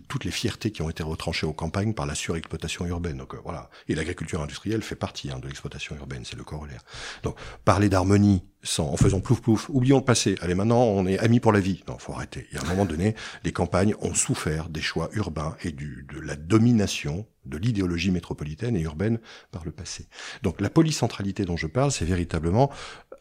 toutes 0.07 0.23
les 0.23 0.31
fiertés 0.31 0.71
qui 0.71 0.81
ont 0.81 0.89
été 0.89 1.03
retranchées 1.03 1.45
aux 1.45 1.53
campagnes 1.53 1.93
par 1.93 2.05
la 2.05 2.15
surexploitation 2.15 2.85
urbaine. 2.85 3.17
Donc 3.17 3.35
euh, 3.35 3.39
voilà. 3.43 3.69
Et 3.87 3.95
l'agriculture 3.95 4.41
industrielle 4.41 4.81
fait 4.81 4.95
partie 4.95 5.29
hein, 5.29 5.39
de 5.39 5.47
l'exploitation 5.47 5.95
urbaine, 5.95 6.23
c'est 6.25 6.37
le 6.37 6.43
corollaire. 6.43 6.81
Donc 7.23 7.37
parler 7.63 7.89
d'harmonie 7.89 8.43
sans, 8.65 8.89
en 8.89 8.97
faisant 8.97 9.21
plouf 9.21 9.41
plouf, 9.41 9.69
oublions 9.69 9.97
le 9.97 10.03
passé. 10.03 10.35
Allez, 10.41 10.55
maintenant, 10.55 10.83
on 10.83 11.05
est 11.05 11.17
amis 11.19 11.39
pour 11.39 11.53
la 11.53 11.59
vie. 11.59 11.83
Non, 11.87 11.97
faut 11.97 12.13
arrêter. 12.13 12.47
Y 12.51 12.57
a 12.57 12.61
un 12.61 12.65
moment 12.67 12.85
donné, 12.85 13.15
les 13.43 13.53
campagnes 13.53 13.95
ont 14.01 14.13
souffert 14.13 14.67
des 14.69 14.81
choix 14.81 15.09
urbains 15.13 15.55
et 15.63 15.71
de 15.71 16.19
la 16.19 16.35
domination 16.35 17.25
de 17.45 17.57
l'idéologie 17.57 18.11
métropolitaine 18.11 18.75
et 18.75 18.81
urbaine 18.81 19.19
par 19.51 19.63
le 19.65 19.71
passé. 19.71 20.07
Donc 20.41 20.59
la 20.61 20.69
polycentralité 20.69 21.45
dont 21.45 21.57
je 21.57 21.67
parle, 21.67 21.91
c'est 21.91 22.05
véritablement 22.05 22.71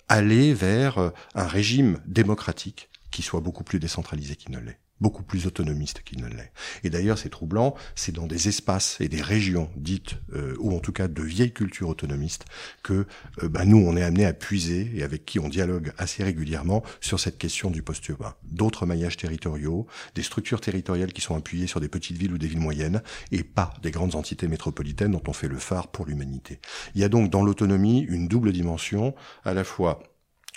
aller 0.09 0.55
vers 0.55 1.13
un 1.35 1.47
régime 1.47 2.01
démocratique 2.07 2.89
qui 3.11 3.23
soit 3.23 3.41
beaucoup 3.41 3.65
plus 3.65 3.79
décentralisé 3.79 4.37
qu'il 4.37 4.53
ne 4.53 4.61
l'est 4.61 4.81
beaucoup 5.01 5.23
plus 5.23 5.47
autonomiste 5.47 6.03
qu'il 6.03 6.23
ne 6.23 6.29
l'est. 6.29 6.53
Et 6.83 6.91
d'ailleurs, 6.91 7.19
c'est 7.19 7.29
troublant, 7.29 7.75
c'est 7.95 8.13
dans 8.13 8.27
des 8.27 8.49
espaces 8.49 8.97
et 9.01 9.09
des 9.09 9.23
régions 9.23 9.71
dites, 9.77 10.17
euh, 10.35 10.57
ou 10.59 10.75
en 10.75 10.79
tout 10.79 10.93
cas 10.93 11.09
de 11.09 11.23
vieilles 11.23 11.53
cultures 11.53 11.89
autonomistes, 11.89 12.45
que 12.83 13.07
euh, 13.43 13.49
bah, 13.49 13.65
nous, 13.65 13.79
on 13.79 13.97
est 13.97 14.03
amené 14.03 14.25
à 14.25 14.33
puiser 14.33 14.91
et 14.95 15.03
avec 15.03 15.25
qui 15.25 15.39
on 15.39 15.49
dialogue 15.49 15.93
assez 15.99 16.23
régulièrement 16.23 16.83
sur 17.01 17.21
cette 17.21 17.39
question 17.39 17.71
du 17.71 17.83
post-urbain. 17.83 18.35
D'autres 18.45 18.87
maillages 18.87 19.17
territoriaux, 19.17 19.87
des 20.15 20.23
structures 20.23 20.61
territoriales 20.61 21.13
qui 21.13 21.21
sont 21.21 21.37
appuyées 21.37 21.67
sur 21.67 21.81
des 21.81 21.89
petites 21.89 22.17
villes 22.17 22.33
ou 22.33 22.39
des 22.39 22.47
villes 22.47 22.61
moyennes, 22.61 23.03
et 23.33 23.43
pas 23.43 23.75
des 23.83 23.91
grandes 23.91 24.15
entités 24.15 24.49
métropolitaines 24.49 25.13
dont 25.13 25.23
on 25.27 25.33
fait 25.33 25.49
le 25.49 25.59
phare 25.59 25.89
pour 25.89 26.07
l'humanité. 26.07 26.61
Il 26.95 27.01
y 27.01 27.05
a 27.05 27.09
donc 27.09 27.31
dans 27.31 27.43
l'autonomie 27.43 28.01
une 28.01 28.29
double 28.29 28.53
dimension, 28.53 29.15
à 29.45 29.55
la 29.55 29.65
fois 29.65 30.03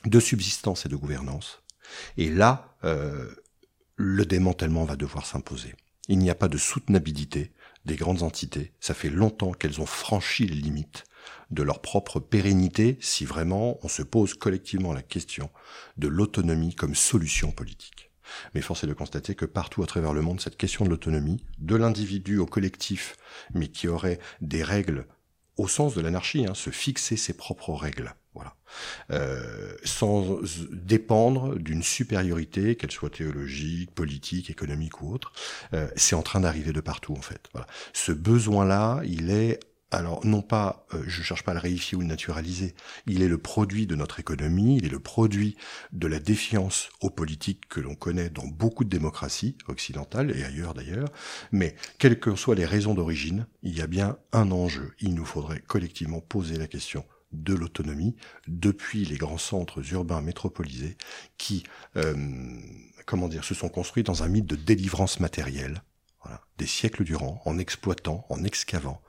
de 0.05 0.19
subsistance 0.19 0.85
et 0.85 0.89
de 0.89 0.95
gouvernance. 0.95 1.61
Et 2.17 2.29
là, 2.29 2.75
euh, 2.83 3.29
le 3.97 4.25
démantèlement 4.25 4.85
va 4.85 4.95
devoir 4.95 5.25
s'imposer. 5.25 5.75
Il 6.07 6.19
n'y 6.19 6.29
a 6.29 6.35
pas 6.35 6.47
de 6.47 6.57
soutenabilité 6.57 7.51
des 7.85 7.95
grandes 7.95 8.21
entités. 8.21 8.71
Ça 8.79 8.93
fait 8.93 9.09
longtemps 9.09 9.51
qu'elles 9.51 9.81
ont 9.81 9.87
franchi 9.87 10.45
les 10.45 10.55
limites 10.55 11.03
de 11.51 11.63
leur 11.63 11.81
propre 11.81 12.19
pérennité 12.19 12.97
si 13.01 13.25
vraiment 13.25 13.79
on 13.83 13.87
se 13.87 14.03
pose 14.03 14.33
collectivement 14.33 14.93
la 14.93 15.01
question 15.01 15.49
de 15.97 16.07
l'autonomie 16.07 16.75
comme 16.75 16.95
solution 16.95 17.51
politique. 17.51 18.11
Mais 18.53 18.61
force 18.61 18.83
est 18.83 18.87
de 18.87 18.93
constater 18.93 19.35
que 19.35 19.45
partout 19.45 19.83
à 19.83 19.87
travers 19.87 20.13
le 20.13 20.21
monde, 20.21 20.41
cette 20.41 20.57
question 20.57 20.85
de 20.85 20.89
l'autonomie, 20.89 21.43
de 21.57 21.75
l'individu 21.75 22.37
au 22.37 22.45
collectif, 22.45 23.17
mais 23.53 23.67
qui 23.67 23.87
aurait 23.87 24.19
des 24.41 24.63
règles 24.63 25.07
au 25.55 25.67
sens 25.67 25.95
de 25.95 26.01
l'anarchie, 26.01 26.45
hein, 26.45 26.53
se 26.53 26.69
fixer 26.69 27.17
ses 27.17 27.33
propres 27.33 27.73
règles, 27.73 28.13
Euh, 29.11 29.75
sans 29.83 30.39
dépendre 30.71 31.55
d'une 31.55 31.83
supériorité, 31.83 32.75
qu'elle 32.75 32.91
soit 32.91 33.09
théologique, 33.09 33.91
politique, 33.91 34.49
économique 34.49 35.01
ou 35.01 35.13
autre. 35.13 35.31
Euh, 35.73 35.87
c'est 35.95 36.15
en 36.15 36.21
train 36.21 36.41
d'arriver 36.41 36.73
de 36.73 36.81
partout 36.81 37.13
en 37.13 37.21
fait. 37.21 37.49
Ce 37.93 38.11
besoin-là, 38.11 39.01
il 39.05 39.29
est 39.29 39.59
alors 39.89 40.25
non 40.25 40.41
pas, 40.41 40.85
euh, 40.93 41.01
je 41.07 41.21
cherche 41.21 41.43
pas 41.43 41.51
à 41.51 41.53
le 41.53 41.61
réifier 41.61 41.97
ou 41.97 42.01
le 42.01 42.07
naturaliser, 42.07 42.75
il 43.05 43.21
est 43.21 43.29
le 43.29 43.37
produit 43.37 43.87
de 43.87 43.95
notre 43.95 44.19
économie, 44.19 44.77
il 44.77 44.85
est 44.85 44.89
le 44.89 44.99
produit 44.99 45.55
de 45.93 46.07
la 46.07 46.19
défiance 46.19 46.89
aux 46.99 47.09
politiques 47.09 47.69
que 47.69 47.79
l'on 47.79 47.95
connaît 47.95 48.29
dans 48.29 48.45
beaucoup 48.45 48.83
de 48.83 48.89
démocraties 48.89 49.57
occidentales 49.67 50.35
et 50.35 50.43
ailleurs 50.43 50.73
d'ailleurs, 50.73 51.07
mais 51.53 51.73
quelles 51.99 52.19
que 52.19 52.35
soient 52.35 52.55
les 52.55 52.65
raisons 52.65 52.95
d'origine, 52.95 53.47
il 53.63 53.77
y 53.77 53.81
a 53.81 53.87
bien 53.87 54.17
un 54.33 54.51
enjeu, 54.51 54.93
il 54.99 55.13
nous 55.13 55.25
faudrait 55.25 55.61
collectivement 55.61 56.19
poser 56.19 56.57
la 56.57 56.67
question 56.67 57.05
de 57.43 57.53
l'autonomie 57.53 58.15
depuis 58.47 59.05
les 59.05 59.17
grands 59.17 59.37
centres 59.37 59.81
urbains 59.93 60.21
métropolisés 60.21 60.97
qui, 61.37 61.63
euh, 61.95 62.15
comment 63.05 63.27
dire, 63.27 63.43
se 63.43 63.53
sont 63.53 63.69
construits 63.69 64.03
dans 64.03 64.23
un 64.23 64.27
mythe 64.27 64.45
de 64.45 64.55
délivrance 64.55 65.19
matérielle, 65.19 65.81
des 66.57 66.65
siècles 66.65 67.03
durant, 67.03 67.41
en 67.45 67.59
exploitant, 67.59 68.25
en 68.29 68.43
excavant. 68.43 69.01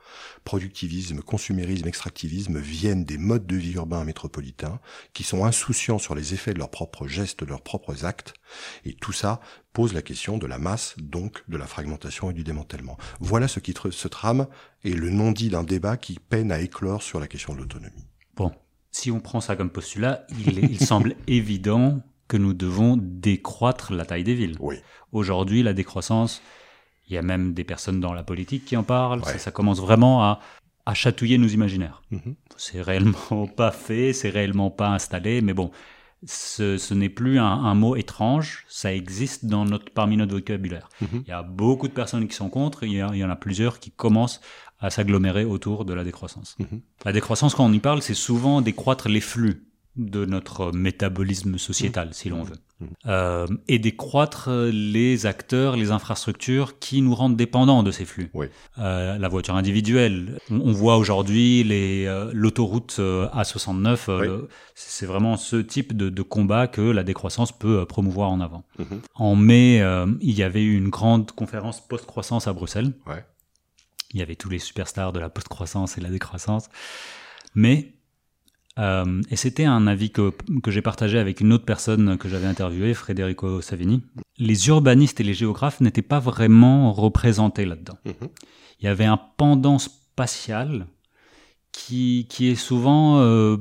Productivisme, 0.43 1.21
consumérisme, 1.21 1.87
extractivisme 1.87 2.59
viennent 2.59 3.05
des 3.05 3.17
modes 3.17 3.47
de 3.47 3.55
vie 3.55 3.73
urbains 3.73 4.03
métropolitains 4.03 4.79
qui 5.13 5.23
sont 5.23 5.45
insouciants 5.45 5.97
sur 5.97 6.15
les 6.15 6.33
effets 6.33 6.53
de 6.53 6.59
leurs 6.59 6.69
propres 6.69 7.07
gestes, 7.07 7.43
de 7.43 7.49
leurs 7.49 7.61
propres 7.61 8.05
actes, 8.05 8.33
et 8.85 8.93
tout 8.93 9.13
ça 9.13 9.39
pose 9.73 9.93
la 9.93 10.01
question 10.01 10.37
de 10.37 10.47
la 10.47 10.59
masse, 10.59 10.95
donc 10.97 11.43
de 11.47 11.57
la 11.57 11.67
fragmentation 11.67 12.29
et 12.29 12.33
du 12.33 12.43
démantèlement. 12.43 12.97
Voilà 13.19 13.47
ce 13.47 13.59
qui 13.59 13.73
se 13.91 14.07
trame 14.07 14.47
et 14.83 14.93
le 14.93 15.09
non-dit 15.09 15.49
d'un 15.49 15.63
débat 15.63 15.97
qui 15.97 16.19
peine 16.19 16.51
à 16.51 16.59
éclore 16.59 17.01
sur 17.01 17.19
la 17.19 17.27
question 17.27 17.53
de 17.53 17.59
l'autonomie. 17.59 18.08
Bon, 18.39 18.51
si 18.89 19.11
on 19.11 19.19
prend 19.19 19.41
ça 19.41 19.55
comme 19.55 19.69
postulat, 19.69 20.25
il, 20.45 20.79
semble 20.79 21.15
évident 21.27 22.01
que 22.27 22.37
nous 22.37 22.53
devons 22.53 22.97
décroître 22.97 23.93
la 23.93 24.05
taille 24.05 24.23
des 24.23 24.33
villes. 24.33 24.55
Oui. 24.59 24.77
Aujourd'hui, 25.11 25.61
la 25.61 25.73
décroissance, 25.73 26.41
il 27.07 27.15
y 27.15 27.17
a 27.17 27.21
même 27.21 27.53
des 27.53 27.65
personnes 27.65 27.99
dans 27.99 28.13
la 28.13 28.23
politique 28.23 28.65
qui 28.65 28.77
en 28.77 28.83
parlent. 28.83 29.23
Ça, 29.25 29.51
commence 29.51 29.81
vraiment 29.81 30.23
à, 30.23 30.39
chatouiller 30.93 31.37
nos 31.37 31.47
imaginaires. 31.47 32.01
Mm-hmm. 32.11 32.35
C'est 32.57 32.81
réellement 32.81 33.47
pas 33.55 33.71
fait, 33.71 34.13
c'est 34.13 34.29
réellement 34.29 34.71
pas 34.71 34.89
installé, 34.89 35.41
mais 35.41 35.53
bon, 35.53 35.69
ce, 36.25 36.93
n'est 36.93 37.09
plus 37.09 37.39
un, 37.39 37.75
mot 37.75 37.95
étrange, 37.95 38.65
ça 38.67 38.93
existe 38.93 39.45
dans 39.45 39.65
notre, 39.65 39.91
parmi 39.91 40.17
notre 40.17 40.33
vocabulaire. 40.33 40.89
Mm-hmm. 41.03 41.21
Il 41.25 41.29
y 41.29 41.31
a 41.31 41.43
beaucoup 41.43 41.87
de 41.87 41.93
personnes 41.93 42.27
qui 42.27 42.35
sont 42.35 42.49
contre, 42.49 42.83
il 42.83 42.91
y, 42.91 42.95
il 42.95 43.17
y 43.17 43.23
en 43.23 43.29
a 43.29 43.35
plusieurs 43.35 43.79
qui 43.79 43.91
commencent 43.91 44.41
à 44.79 44.89
s'agglomérer 44.89 45.45
autour 45.45 45.85
de 45.85 45.93
la 45.93 46.03
décroissance. 46.03 46.55
Mhm. 46.59 46.81
La 47.05 47.11
décroissance, 47.11 47.53
quand 47.55 47.65
on 47.65 47.73
y 47.73 47.79
parle, 47.79 48.01
c'est 48.01 48.13
souvent 48.13 48.61
décroître 48.61 49.09
les 49.09 49.21
flux. 49.21 49.65
de 49.95 50.23
notre 50.23 50.71
métabolisme 50.71 51.57
sociétal, 51.57 52.09
si 52.13 52.29
l'on 52.29 52.43
veut, 52.43 52.55
Mmh. 52.79 52.85
euh, 53.07 53.47
et 53.67 53.79
décroître 53.79 54.49
les 54.71 55.25
acteurs, 55.25 55.75
les 55.75 55.91
infrastructures 55.91 56.79
qui 56.79 57.01
nous 57.01 57.13
rendent 57.13 57.35
dépendants 57.35 57.83
de 57.83 57.91
ces 57.91 58.05
flux. 58.05 58.29
Oui. 58.33 58.45
Euh, 58.77 59.17
la 59.17 59.27
voiture 59.27 59.55
individuelle, 59.55 60.39
on, 60.51 60.61
on 60.61 60.71
voit 60.71 60.95
aujourd'hui 60.95 61.63
les 61.65 62.05
euh, 62.05 62.29
l'autoroute 62.33 62.97
euh, 62.99 63.27
A69. 63.35 64.05
euh, 64.09 64.47
C'est 64.75 65.05
vraiment 65.07 65.35
ce 65.35 65.57
type 65.57 65.97
de, 65.97 66.09
de 66.09 66.21
combat 66.21 66.67
que 66.67 66.81
la 66.81 67.03
décroissance 67.03 67.51
peut 67.51 67.85
promouvoir 67.85 68.29
en 68.29 68.39
avant. 68.39 68.63
Mhm. 68.77 69.01
En 69.15 69.35
mai, 69.35 69.83
il 70.21 70.31
y 70.37 70.43
avait 70.43 70.63
eu 70.63 70.77
une 70.77 70.89
grande 70.89 71.31
conférence 71.31 71.85
post-croissance 71.85 72.47
à 72.47 72.53
Bruxelles. 72.53 72.93
Ouais. 73.05 73.25
Il 74.11 74.19
y 74.19 74.23
avait 74.23 74.35
tous 74.35 74.49
les 74.49 74.59
superstars 74.59 75.13
de 75.13 75.19
la 75.19 75.29
post-croissance 75.29 75.97
et 75.97 76.01
de 76.01 76.05
la 76.05 76.11
décroissance. 76.11 76.69
Mais, 77.53 77.93
euh, 78.77 79.21
et 79.29 79.35
c'était 79.35 79.65
un 79.65 79.87
avis 79.87 80.11
que, 80.11 80.33
que 80.63 80.71
j'ai 80.71 80.81
partagé 80.81 81.19
avec 81.19 81.41
une 81.41 81.53
autre 81.53 81.65
personne 81.65 82.17
que 82.17 82.29
j'avais 82.29 82.47
interviewée, 82.47 82.93
Federico 82.93 83.61
Savini, 83.61 84.03
les 84.37 84.67
urbanistes 84.67 85.19
et 85.19 85.23
les 85.23 85.33
géographes 85.33 85.81
n'étaient 85.81 86.01
pas 86.01 86.19
vraiment 86.19 86.91
représentés 86.93 87.65
là-dedans. 87.65 87.97
Mhm. 88.05 88.29
Il 88.79 88.85
y 88.85 88.87
avait 88.87 89.05
un 89.05 89.17
pendant 89.37 89.77
spatial 89.77 90.87
qui, 91.71 92.27
qui 92.29 92.49
est 92.49 92.55
souvent 92.55 93.19
euh, 93.19 93.57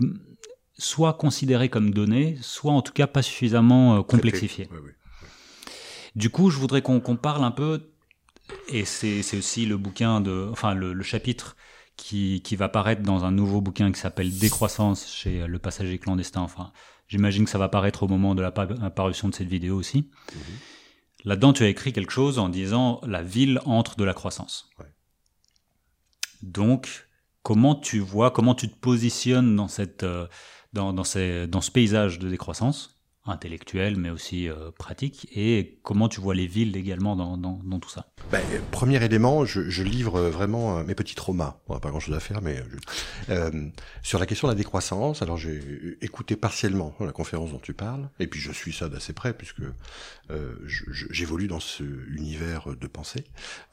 soit 0.78 1.14
considéré 1.14 1.68
comme 1.68 1.92
donné, 1.92 2.38
soit 2.40 2.72
en 2.72 2.82
tout 2.82 2.92
cas 2.92 3.06
pas 3.06 3.22
suffisamment 3.22 3.96
euh, 3.96 4.02
complexifié. 4.02 4.68
Du 6.14 6.30
coup, 6.30 6.50
je 6.50 6.58
voudrais 6.58 6.82
qu'on 6.82 7.00
qu'on 7.00 7.16
parle 7.16 7.44
un 7.44 7.50
peu, 7.50 7.90
et 8.68 8.84
c'est 8.84 9.36
aussi 9.36 9.66
le 9.66 9.76
bouquin 9.76 10.20
de, 10.20 10.48
enfin 10.50 10.74
le, 10.74 10.92
le 10.92 11.02
chapitre 11.02 11.56
qui, 11.96 12.42
qui 12.42 12.56
va 12.56 12.68
paraître 12.68 13.02
dans 13.02 13.24
un 13.24 13.30
nouveau 13.30 13.60
bouquin 13.60 13.90
qui 13.92 14.00
s'appelle 14.00 14.36
Décroissance 14.38 15.08
chez 15.12 15.46
Le 15.46 15.58
Passager 15.58 15.98
clandestin. 15.98 16.42
Enfin, 16.42 16.72
j'imagine 17.08 17.44
que 17.44 17.50
ça 17.50 17.58
va 17.58 17.68
paraître 17.68 18.02
au 18.04 18.08
moment 18.08 18.34
de 18.34 18.42
la 18.42 18.52
pa- 18.52 18.66
parution 18.66 19.28
de 19.28 19.34
cette 19.34 19.48
vidéo 19.48 19.76
aussi. 19.76 20.08
Mhm. 20.34 20.40
Là-dedans, 21.24 21.52
tu 21.52 21.64
as 21.64 21.68
écrit 21.68 21.92
quelque 21.92 22.12
chose 22.12 22.38
en 22.38 22.48
disant 22.48 23.00
la 23.04 23.22
ville 23.22 23.60
entre 23.64 23.96
de 23.96 24.04
la 24.04 24.14
croissance. 24.14 24.70
Ouais. 24.78 24.86
Donc, 26.42 27.08
comment 27.42 27.74
tu 27.74 27.98
vois, 27.98 28.30
comment 28.30 28.54
tu 28.54 28.68
te 28.68 28.76
positionnes 28.76 29.56
dans 29.56 29.66
cette, 29.68 30.04
euh, 30.04 30.28
dans, 30.72 30.92
dans, 30.92 31.04
ces, 31.04 31.48
dans 31.48 31.60
ce 31.60 31.72
paysage 31.72 32.20
de 32.20 32.28
décroissance? 32.28 32.97
Intellectuelle, 33.30 33.96
mais 33.96 34.10
aussi 34.10 34.48
euh, 34.48 34.70
pratique, 34.76 35.28
et 35.34 35.78
comment 35.82 36.08
tu 36.08 36.20
vois 36.20 36.34
les 36.34 36.46
villes 36.46 36.76
également 36.76 37.16
dans, 37.16 37.80
tout 37.80 37.88
ça? 37.88 38.06
Ben, 38.32 38.40
euh, 38.52 38.58
premier 38.70 39.02
élément, 39.02 39.44
je, 39.44 39.82
livre 39.82 40.20
vraiment 40.22 40.78
euh, 40.78 40.84
mes 40.84 40.94
petits 40.94 41.14
traumas. 41.14 41.60
On 41.68 41.74
n'a 41.74 41.80
pas 41.80 41.90
grand-chose 41.90 42.14
à 42.14 42.20
faire, 42.20 42.42
mais 42.42 42.62
sur 44.02 44.18
la 44.18 44.26
question 44.26 44.48
de 44.48 44.52
la 44.52 44.56
décroissance. 44.56 45.22
Alors 45.22 45.36
j'ai 45.36 45.98
écouté 46.00 46.36
partiellement 46.36 46.94
la 47.00 47.12
conférence 47.12 47.52
dont 47.52 47.58
tu 47.58 47.74
parles, 47.74 48.08
et 48.18 48.26
puis 48.26 48.40
je 48.40 48.52
suis 48.52 48.72
ça 48.72 48.88
d'assez 48.88 49.12
près 49.12 49.32
puisque 49.32 49.62
j'évolue 51.10 51.48
dans 51.48 51.60
ce 51.60 51.84
univers 52.10 52.68
de 52.76 52.86
pensée. 52.86 53.24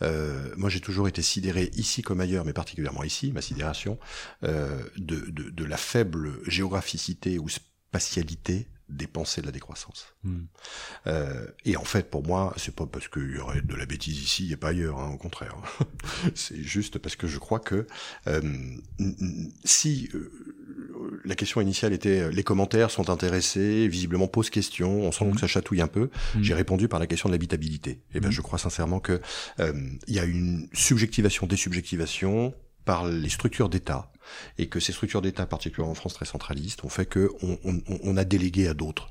Moi, 0.01 0.69
j'ai 0.69 0.79
toujours 0.79 1.07
été 1.07 1.21
sidéré 1.21 1.71
ici 1.73 2.01
comme 2.01 2.21
ailleurs, 2.21 2.45
mais 2.45 2.53
particulièrement 2.53 3.03
ici, 3.03 3.31
ma 3.31 3.41
sidération 3.41 3.97
de 4.41 5.63
la 5.65 5.77
faible 5.77 6.39
géographicité 6.47 7.39
ou 7.39 7.49
spatialité 7.49 8.67
des 8.89 9.07
pensées 9.07 9.41
de 9.41 9.47
la 9.47 9.51
décroissance. 9.51 10.13
Hmm. 10.23 10.43
Euh, 11.07 11.47
et 11.65 11.75
en 11.75 11.83
fait, 11.83 12.09
pour 12.11 12.23
moi, 12.25 12.53
c'est 12.57 12.75
pas 12.75 12.85
parce 12.85 13.07
qu'il 13.07 13.31
y 13.35 13.39
aurait 13.39 13.61
de 13.61 13.75
la 13.75 13.85
bêtise 13.85 14.19
ici 14.21 14.51
et 14.51 14.57
pas 14.57 14.69
ailleurs, 14.69 14.99
hein, 14.99 15.09
au 15.13 15.17
contraire. 15.17 15.55
c'est 16.35 16.61
juste 16.61 16.99
parce 16.99 17.15
que 17.15 17.25
je 17.27 17.39
crois 17.39 17.59
que 17.59 17.87
euh, 18.27 18.41
si 19.63 20.09
euh, 20.13 20.31
la 21.23 21.35
question 21.35 21.61
initiale 21.61 21.93
était 21.93 22.31
les 22.31 22.43
commentaires 22.43 22.91
sont 22.91 23.09
intéressés, 23.09 23.87
visiblement 23.87 24.27
posent 24.27 24.49
question, 24.49 25.01
on 25.01 25.11
sent 25.11 25.25
Mhm. 25.25 25.33
que 25.33 25.39
ça 25.39 25.47
chatouille 25.47 25.81
un 25.81 25.87
peu, 25.87 26.09
Mhm. 26.35 26.43
j'ai 26.43 26.53
répondu 26.53 26.87
par 26.87 26.99
la 26.99 27.07
question 27.07 27.29
de 27.29 27.33
l'habitabilité. 27.33 28.01
Et 28.13 28.19
ben, 28.19 28.27
Mhm. 28.27 28.33
je 28.33 28.41
crois 28.41 28.59
sincèrement 28.59 28.99
que 28.99 29.21
il 29.59 30.13
y 30.13 30.19
a 30.19 30.25
une 30.25 30.67
subjectivation, 30.73 31.47
désubjectivation 31.47 32.53
par 32.85 33.07
les 33.07 33.29
structures 33.29 33.69
d'État, 33.69 34.11
et 34.57 34.67
que 34.67 34.79
ces 34.79 34.91
structures 34.91 35.21
d'État, 35.21 35.45
particulièrement 35.45 35.91
en 35.91 35.95
France 35.95 36.13
très 36.13 36.25
centralistes, 36.25 36.83
ont 36.83 36.89
fait 36.89 37.05
que 37.05 37.31
on, 37.41 38.17
a 38.17 38.23
délégué 38.23 38.67
à 38.67 38.73
d'autres 38.73 39.09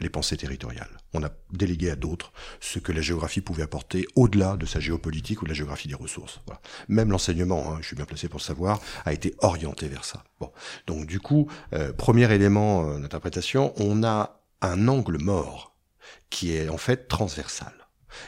les 0.00 0.08
pensées 0.08 0.36
territoriales. 0.36 0.96
On 1.12 1.22
a 1.22 1.30
délégué 1.52 1.90
à 1.90 1.96
d'autres 1.96 2.32
ce 2.60 2.78
que 2.78 2.90
la 2.90 3.02
géographie 3.02 3.42
pouvait 3.42 3.62
apporter 3.62 4.06
au-delà 4.16 4.56
de 4.56 4.64
sa 4.64 4.80
géopolitique 4.80 5.42
ou 5.42 5.44
de 5.44 5.50
la 5.50 5.54
géographie 5.54 5.88
des 5.88 5.94
ressources. 5.94 6.40
Même 6.88 7.10
l'enseignement, 7.10 7.72
hein, 7.72 7.78
je 7.82 7.88
suis 7.88 7.96
bien 7.96 8.06
placé 8.06 8.28
pour 8.28 8.38
le 8.38 8.44
savoir, 8.44 8.80
a 9.04 9.12
été 9.12 9.34
orienté 9.40 9.88
vers 9.88 10.04
ça. 10.04 10.24
Bon, 10.40 10.50
donc 10.86 11.06
du 11.06 11.20
coup, 11.20 11.50
euh, 11.74 11.92
premier 11.92 12.32
élément 12.32 12.88
euh, 12.88 12.98
d'interprétation, 12.98 13.74
on 13.76 14.02
a 14.02 14.40
un 14.62 14.88
angle 14.88 15.18
mort 15.18 15.76
qui 16.30 16.54
est 16.56 16.68
en 16.70 16.78
fait 16.78 17.08
transversal 17.08 17.79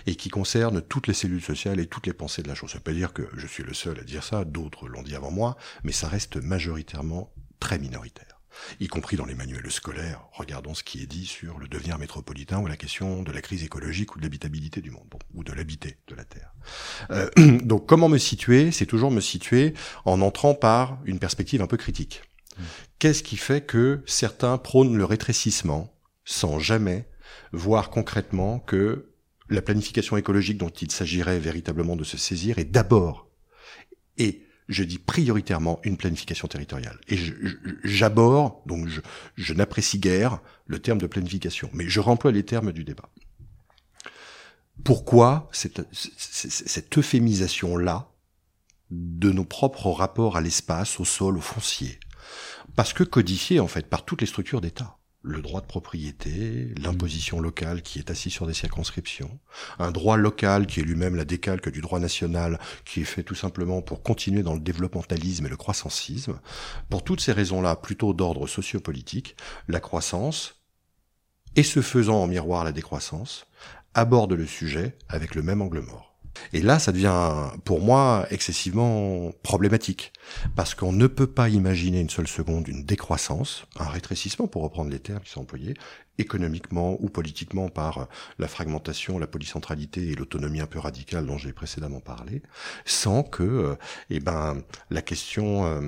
et 0.07 0.15
qui 0.15 0.29
concerne 0.29 0.83
toutes 0.83 1.07
les 1.07 1.15
cellules 1.15 1.43
sociales 1.43 1.81
et 1.81 1.87
toutes 1.87 2.07
les 2.07 2.13
pensées 2.13 2.43
de 2.43 2.49
la 2.49 2.55
chose. 2.55 2.71
Ça 2.71 2.79
veut 2.79 2.85
pas 2.85 2.93
dire 2.93 3.13
que 3.13 3.29
je 3.37 3.47
suis 3.47 3.63
le 3.63 3.75
seul 3.75 3.99
à 3.99 4.05
dire 4.05 4.25
ça, 4.25 4.45
d'autres 4.45 4.89
l'ont 4.89 5.03
dit 5.03 5.15
avant 5.15 5.31
moi, 5.31 5.57
mais 5.85 5.93
ça 5.93 6.09
reste 6.09 6.37
majoritairement 6.37 7.33
très 7.61 7.79
minoritaire 7.79 8.33
y 8.81 8.89
compris 8.89 9.17
dans 9.17 9.25
les 9.25 9.35
manuels 9.35 9.71
scolaires. 9.71 10.25
Regardons 10.33 10.75
ce 10.75 10.83
qui 10.83 11.03
est 11.03 11.07
dit 11.07 11.27
sur 11.27 11.59
le 11.59 11.69
devenir 11.69 11.99
métropolitain 11.99 12.59
ou 12.61 12.67
la 12.67 12.77
question 12.77 13.23
de 13.23 13.33
la 13.33 13.41
crise 13.41 13.63
écologique 13.65 14.15
ou 14.15 14.19
de 14.19 14.25
l'habitabilité 14.25 14.81
du 14.81 14.91
monde, 14.91 15.07
bon, 15.11 15.19
ou 15.35 15.45
de 15.45 15.53
l'habiter 15.53 15.97
de 16.09 16.15
la 16.15 16.25
Terre. 16.25 16.53
Euh, 17.11 17.29
donc 17.63 17.87
comment 17.87 18.09
me 18.09 18.19
situer? 18.19 18.71
C'est 18.73 18.87
toujours 18.87 19.11
me 19.11 19.21
situer 19.21 19.75
en 20.05 20.21
entrant 20.21 20.55
par 20.55 20.99
une 21.05 21.19
perspective 21.19 21.63
un 21.63 21.67
peu 21.67 21.77
critique. 21.77 22.23
Qu'est-ce 22.99 23.23
qui 23.23 23.37
fait 23.37 23.63
que 23.63 24.03
certains 24.07 24.59
prônent 24.59 24.97
le 24.97 25.05
rétrécissement 25.05 25.95
sans 26.25 26.59
jamais 26.59 27.09
voir 27.53 27.91
concrètement 27.91 28.59
que 28.59 29.12
la 29.49 29.63
planification 29.63 30.17
écologique 30.17 30.59
dont 30.59 30.69
il 30.69 30.91
s'agirait 30.91 31.39
véritablement 31.39 31.97
de 31.97 32.05
se 32.05 32.17
saisir 32.17 32.59
est 32.59 32.65
d'abord 32.65 33.29
et 34.19 34.47
je 34.69 34.85
dis 34.85 34.99
prioritairement 34.99 35.81
une 35.85 35.97
planification 35.97 36.49
territoriale. 36.49 36.99
Et 37.09 37.19
j'aborde, 37.85 38.55
donc 38.67 38.89
je, 39.37 39.55
n'apprécie 39.55 39.99
guère 39.99 40.41
le 40.67 40.79
terme 40.79 40.99
de 40.99 41.07
planification, 41.07 41.71
mais 41.73 41.89
je 41.89 42.01
remploie 42.01 42.33
les 42.33 42.45
termes 42.45 42.73
du 42.73 42.85
débat. 42.85 43.09
Pourquoi 44.85 45.49
cette, 45.53 45.83
euphémisation-là 46.97 48.09
de 48.91 49.31
nos 49.31 49.45
propres 49.45 49.91
rapports 49.91 50.37
à 50.37 50.41
l'espace, 50.41 50.99
au 51.01 51.05
sol, 51.05 51.37
au 51.37 51.41
foncier? 51.41 52.01
Parce 52.75 52.93
que 52.93 53.05
codifié 53.05 53.61
en 53.61 53.69
fait 53.69 53.89
par 53.89 54.05
toutes 54.05 54.23
les 54.23 54.27
structures 54.27 54.61
d'État. 54.61 54.97
Le 55.25 55.41
droit 55.41 55.61
de 55.61 55.67
propriété, 55.67 56.75
l'imposition 56.83 57.39
locale 57.39 57.83
qui 57.83 58.01
est 58.01 58.11
assise 58.11 58.33
sur 58.33 58.49
des 58.49 58.55
circonscriptions, 58.55 59.39
un 59.79 59.93
droit 59.93 60.17
local 60.17 60.67
qui 60.67 60.81
est 60.81 60.83
lui-même 60.83 61.15
la 61.15 61.25
décalque 61.25 61.71
du 61.71 61.81
droit 61.81 62.01
national, 62.01 62.59
qui 62.85 63.03
est 63.03 63.05
fait 63.05 63.23
tout 63.23 63.37
simplement 63.37 63.83
pour 63.83 64.03
continuer 64.03 64.43
dans 64.43 64.55
le 64.55 64.61
développementalisme 64.61 65.47
et 65.47 65.49
le 65.49 65.57
croissancisme. 65.57 66.41
Pour 66.91 67.05
toutes 67.05 67.21
ces 67.21 67.31
raisons-là, 67.31 67.77
plutôt 67.77 68.15
d'ordre 68.15 68.49
sociopolitique, 68.49 69.37
la 69.69 69.79
croissance, 69.79 70.61
et 71.55 71.63
ce 71.63 71.83
faisant 71.83 72.21
en 72.21 72.27
miroir 72.27 72.65
la 72.65 72.73
décroissance, 72.73 73.47
aborde 73.95 74.33
le 74.33 74.47
sujet 74.47 74.97
avec 75.09 75.37
le 75.37 75.43
même 75.43 75.63
angle 75.63 75.81
mort. 75.81 76.12
Et 76.53 76.63
là, 76.63 76.79
ça 76.79 76.93
devient, 76.93 77.51
pour 77.65 77.81
moi, 77.81 78.27
excessivement 78.31 79.33
problématique. 79.43 80.13
Parce 80.57 80.75
qu'on 80.75 80.93
ne 80.93 81.07
peut 81.07 81.27
pas 81.27 81.49
imaginer 81.49 82.01
une 82.01 82.11
seule 82.11 82.29
seconde 82.29 82.69
une 82.69 82.85
décroissance, 82.85 83.65
un 83.79 83.89
rétrécissement, 83.89 84.47
pour 84.47 84.63
reprendre 84.63 84.91
les 84.91 84.99
termes 84.99 85.21
qui 85.21 85.31
sont 85.31 85.41
employés, 85.41 85.75
économiquement 86.19 86.97
ou 87.01 87.09
politiquement 87.09 87.69
par 87.69 88.09
la 88.39 88.49
fragmentation, 88.49 89.19
la 89.19 89.27
polycentralité 89.27 90.09
et 90.09 90.15
l'autonomie 90.15 90.61
un 90.61 90.67
peu 90.67 90.79
radicale 90.79 91.27
dont 91.27 91.39
j'ai 91.39 91.53
précédemment 91.53 92.01
parlé, 92.01 92.43
sans 92.85 93.23
que, 93.23 93.43
euh, 93.43 93.75
eh 94.11 94.21
ben, 94.21 94.63
la 94.91 95.03
question 95.03 95.65
euh, 95.67 95.81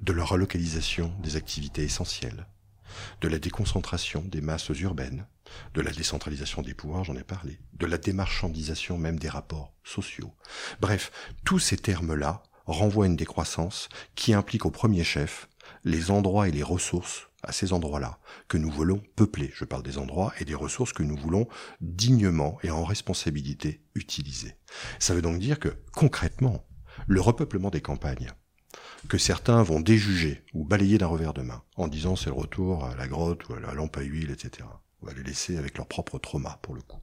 de 0.00 0.12
la 0.12 0.24
relocalisation 0.24 1.12
des 1.22 1.36
activités 1.36 1.82
essentielles, 1.82 2.46
de 3.20 3.28
la 3.28 3.38
déconcentration 3.38 4.22
des 4.26 4.40
masses 4.40 4.68
urbaines, 4.68 5.26
de 5.74 5.80
la 5.80 5.90
décentralisation 5.90 6.62
des 6.62 6.74
pouvoirs, 6.74 7.04
j'en 7.04 7.16
ai 7.16 7.24
parlé, 7.24 7.58
de 7.74 7.86
la 7.86 7.98
démarchandisation 7.98 8.98
même 8.98 9.18
des 9.18 9.28
rapports 9.28 9.74
sociaux. 9.84 10.32
Bref, 10.80 11.12
tous 11.44 11.58
ces 11.58 11.76
termes-là 11.76 12.42
renvoient 12.66 13.06
à 13.06 13.08
une 13.08 13.16
décroissance 13.16 13.88
qui 14.14 14.34
implique 14.34 14.66
au 14.66 14.70
premier 14.70 15.04
chef 15.04 15.48
les 15.84 16.10
endroits 16.10 16.48
et 16.48 16.52
les 16.52 16.62
ressources 16.62 17.28
à 17.42 17.52
ces 17.52 17.72
endroits-là 17.72 18.18
que 18.48 18.56
nous 18.56 18.70
voulons 18.70 19.02
peupler. 19.16 19.50
Je 19.54 19.64
parle 19.64 19.82
des 19.82 19.98
endroits 19.98 20.32
et 20.38 20.44
des 20.44 20.54
ressources 20.54 20.92
que 20.92 21.02
nous 21.02 21.16
voulons 21.16 21.48
dignement 21.80 22.58
et 22.62 22.70
en 22.70 22.84
responsabilité 22.84 23.82
utiliser. 23.94 24.56
Ça 24.98 25.14
veut 25.14 25.22
donc 25.22 25.38
dire 25.38 25.58
que, 25.58 25.76
concrètement, 25.92 26.64
le 27.06 27.20
repeuplement 27.20 27.70
des 27.70 27.80
campagnes, 27.80 28.30
que 29.08 29.18
certains 29.18 29.62
vont 29.62 29.80
déjuger 29.80 30.44
ou 30.54 30.64
balayer 30.64 30.98
d'un 30.98 31.06
revers 31.06 31.34
de 31.34 31.42
main 31.42 31.62
en 31.76 31.88
disant 31.88 32.16
c'est 32.16 32.30
le 32.30 32.36
retour 32.36 32.84
à 32.84 32.94
la 32.94 33.08
grotte 33.08 33.48
ou 33.48 33.54
à 33.54 33.60
la 33.60 33.74
lampe 33.74 33.96
à 33.96 34.02
huile, 34.02 34.30
etc. 34.30 34.68
On 35.02 35.06
va 35.06 35.12
les 35.14 35.22
laisser 35.22 35.56
avec 35.56 35.76
leur 35.76 35.86
propre 35.86 36.18
trauma 36.18 36.58
pour 36.62 36.74
le 36.74 36.82
coup. 36.82 37.00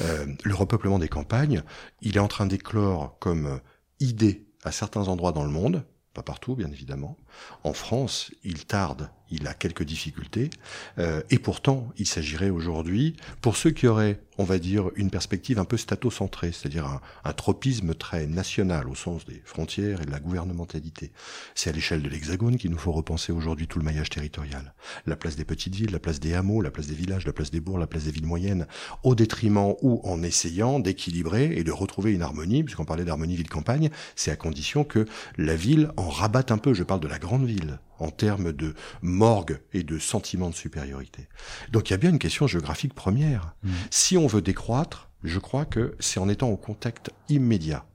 Euh, 0.00 0.26
le 0.42 0.54
repeuplement 0.54 0.98
des 0.98 1.08
campagnes, 1.08 1.62
il 2.00 2.16
est 2.16 2.20
en 2.20 2.28
train 2.28 2.46
d'éclore 2.46 3.18
comme 3.18 3.60
idée 4.00 4.46
à 4.64 4.72
certains 4.72 5.08
endroits 5.08 5.32
dans 5.32 5.44
le 5.44 5.50
monde, 5.50 5.84
pas 6.14 6.22
partout 6.22 6.56
bien 6.56 6.70
évidemment. 6.70 7.16
En 7.62 7.72
France, 7.72 8.30
il 8.44 8.66
tarde, 8.66 9.10
il 9.30 9.46
a 9.46 9.54
quelques 9.54 9.84
difficultés, 9.84 10.50
euh, 10.98 11.22
et 11.30 11.38
pourtant, 11.38 11.88
il 11.96 12.06
s'agirait 12.06 12.50
aujourd'hui, 12.50 13.16
pour 13.40 13.56
ceux 13.56 13.70
qui 13.70 13.86
auraient, 13.86 14.20
on 14.38 14.44
va 14.44 14.58
dire, 14.58 14.90
une 14.96 15.10
perspective 15.10 15.58
un 15.58 15.64
peu 15.64 15.76
statocentrée, 15.76 16.52
c'est-à-dire 16.52 16.86
un, 16.86 17.00
un, 17.24 17.32
tropisme 17.32 17.94
très 17.94 18.26
national 18.26 18.88
au 18.88 18.94
sens 18.94 19.24
des 19.24 19.40
frontières 19.44 20.02
et 20.02 20.06
de 20.06 20.10
la 20.10 20.20
gouvernementalité. 20.20 21.12
C'est 21.54 21.70
à 21.70 21.72
l'échelle 21.72 22.02
de 22.02 22.08
l'Hexagone 22.08 22.56
qu'il 22.56 22.70
nous 22.70 22.78
faut 22.78 22.92
repenser 22.92 23.32
aujourd'hui 23.32 23.66
tout 23.66 23.78
le 23.78 23.84
maillage 23.84 24.10
territorial. 24.10 24.74
La 25.06 25.16
place 25.16 25.36
des 25.36 25.44
petites 25.44 25.74
villes, 25.74 25.92
la 25.92 25.98
place 25.98 26.20
des 26.20 26.34
hameaux, 26.34 26.60
la 26.60 26.70
place 26.70 26.86
des 26.86 26.94
villages, 26.94 27.26
la 27.26 27.32
place 27.32 27.50
des 27.50 27.60
bourgs, 27.60 27.78
la 27.78 27.86
place 27.86 28.04
des 28.04 28.10
villes 28.10 28.26
moyennes, 28.26 28.66
au 29.02 29.14
détriment 29.14 29.74
ou 29.82 30.00
en 30.04 30.22
essayant 30.22 30.78
d'équilibrer 30.80 31.52
et 31.56 31.64
de 31.64 31.72
retrouver 31.72 32.12
une 32.12 32.22
harmonie, 32.22 32.62
puisqu'on 32.62 32.84
parlait 32.84 33.04
d'harmonie 33.04 33.36
ville-campagne, 33.36 33.90
c'est 34.16 34.30
à 34.30 34.36
condition 34.36 34.84
que 34.84 35.06
la 35.38 35.56
ville 35.56 35.90
en 35.96 36.08
rabatte 36.08 36.50
un 36.50 36.58
peu, 36.58 36.74
je 36.74 36.82
parle 36.82 37.00
de 37.00 37.08
la 37.08 37.18
grande 37.24 37.46
ville, 37.46 37.78
en 37.98 38.10
termes 38.10 38.52
de 38.52 38.74
morgue 39.02 39.60
et 39.72 39.82
de 39.82 39.98
sentiment 39.98 40.50
de 40.50 40.54
supériorité. 40.54 41.28
Donc 41.72 41.88
il 41.88 41.92
y 41.92 41.94
a 41.94 41.98
bien 41.98 42.10
une 42.10 42.18
question 42.18 42.46
géographique 42.46 42.94
première. 42.94 43.54
Mmh. 43.62 43.70
Si 43.90 44.16
on 44.16 44.26
veut 44.26 44.42
décroître, 44.42 45.10
je 45.22 45.38
crois 45.38 45.64
que 45.64 45.96
c'est 46.00 46.20
en 46.20 46.28
étant 46.28 46.48
au 46.48 46.56
contact 46.56 47.10
immédiat 47.28 47.86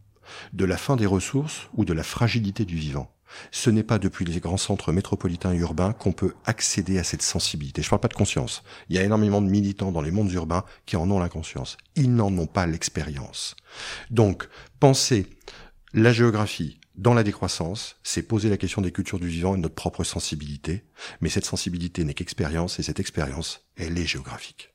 de 0.54 0.65
la 0.65 0.78
fin 0.78 0.96
des 0.96 1.06
ressources 1.06 1.70
ou 1.74 1.86
de 1.86 1.94
la 1.94 2.04
fragilité 2.04 2.65
du 2.65 2.76
vivant. 2.76 3.12
Ce 3.52 3.70
n'est 3.70 3.84
pas 3.84 4.00
depuis 4.00 4.26
les 4.26 4.39
grands 4.39 4.58
centres 4.58 4.92
métropolitains 4.92 5.54
et 5.54 5.58
urbains 5.58 5.94
qu'on 5.94 6.12
peut 6.12 6.34
accéder 6.46 6.98
à 6.98 7.04
cette 7.04 7.22
sensibilité. 7.22 7.84
Je 7.84 7.88
ne 7.88 7.89
parle 7.92 8.02
pas 8.02 8.08
de 8.08 8.13
conscience. 8.15 8.63
Il 8.89 8.96
y 8.96 9.00
a 9.00 9.04
énormément 9.04 9.42
de 9.42 9.50
militants 9.50 9.92
dans 9.92 10.02
les 10.02 10.12
mondes 10.12 10.32
urbains 10.32 10.65
qui 10.88 10.96
en 10.98 11.10
ont 11.12 11.20
la 11.20 11.30
conscience. 11.30 11.78
Ils 11.96 12.13
n'en 12.13 12.36
ont 12.38 12.48
pas 12.48 12.65
l'expérience. 12.65 13.56
Donc, 14.10 14.50
penser 14.80 15.28
la 15.94 16.12
géographie 16.12 16.79
dans 17.00 17.14
la 17.14 17.24
décroissance, 17.24 17.96
c'est 18.04 18.24
poser 18.24 18.50
la 18.50 18.58
question 18.58 18.82
des 18.82 18.92
cultures 18.92 19.22
du 19.22 19.30
vivant 19.30 19.54
et 19.54 19.58
de 19.58 19.62
notre 19.62 19.74
propre 19.74 20.04
sensibilité. 20.04 20.84
Mais 21.22 21.30
cette 21.30 21.46
sensibilité 21.46 22.04
n'est 22.04 22.14
qu'expérience 22.14 22.78
et 22.78 22.84
cette 22.84 23.00
expérience, 23.00 23.70
elle 23.78 23.98
est 23.98 24.06
géographique. 24.06 24.74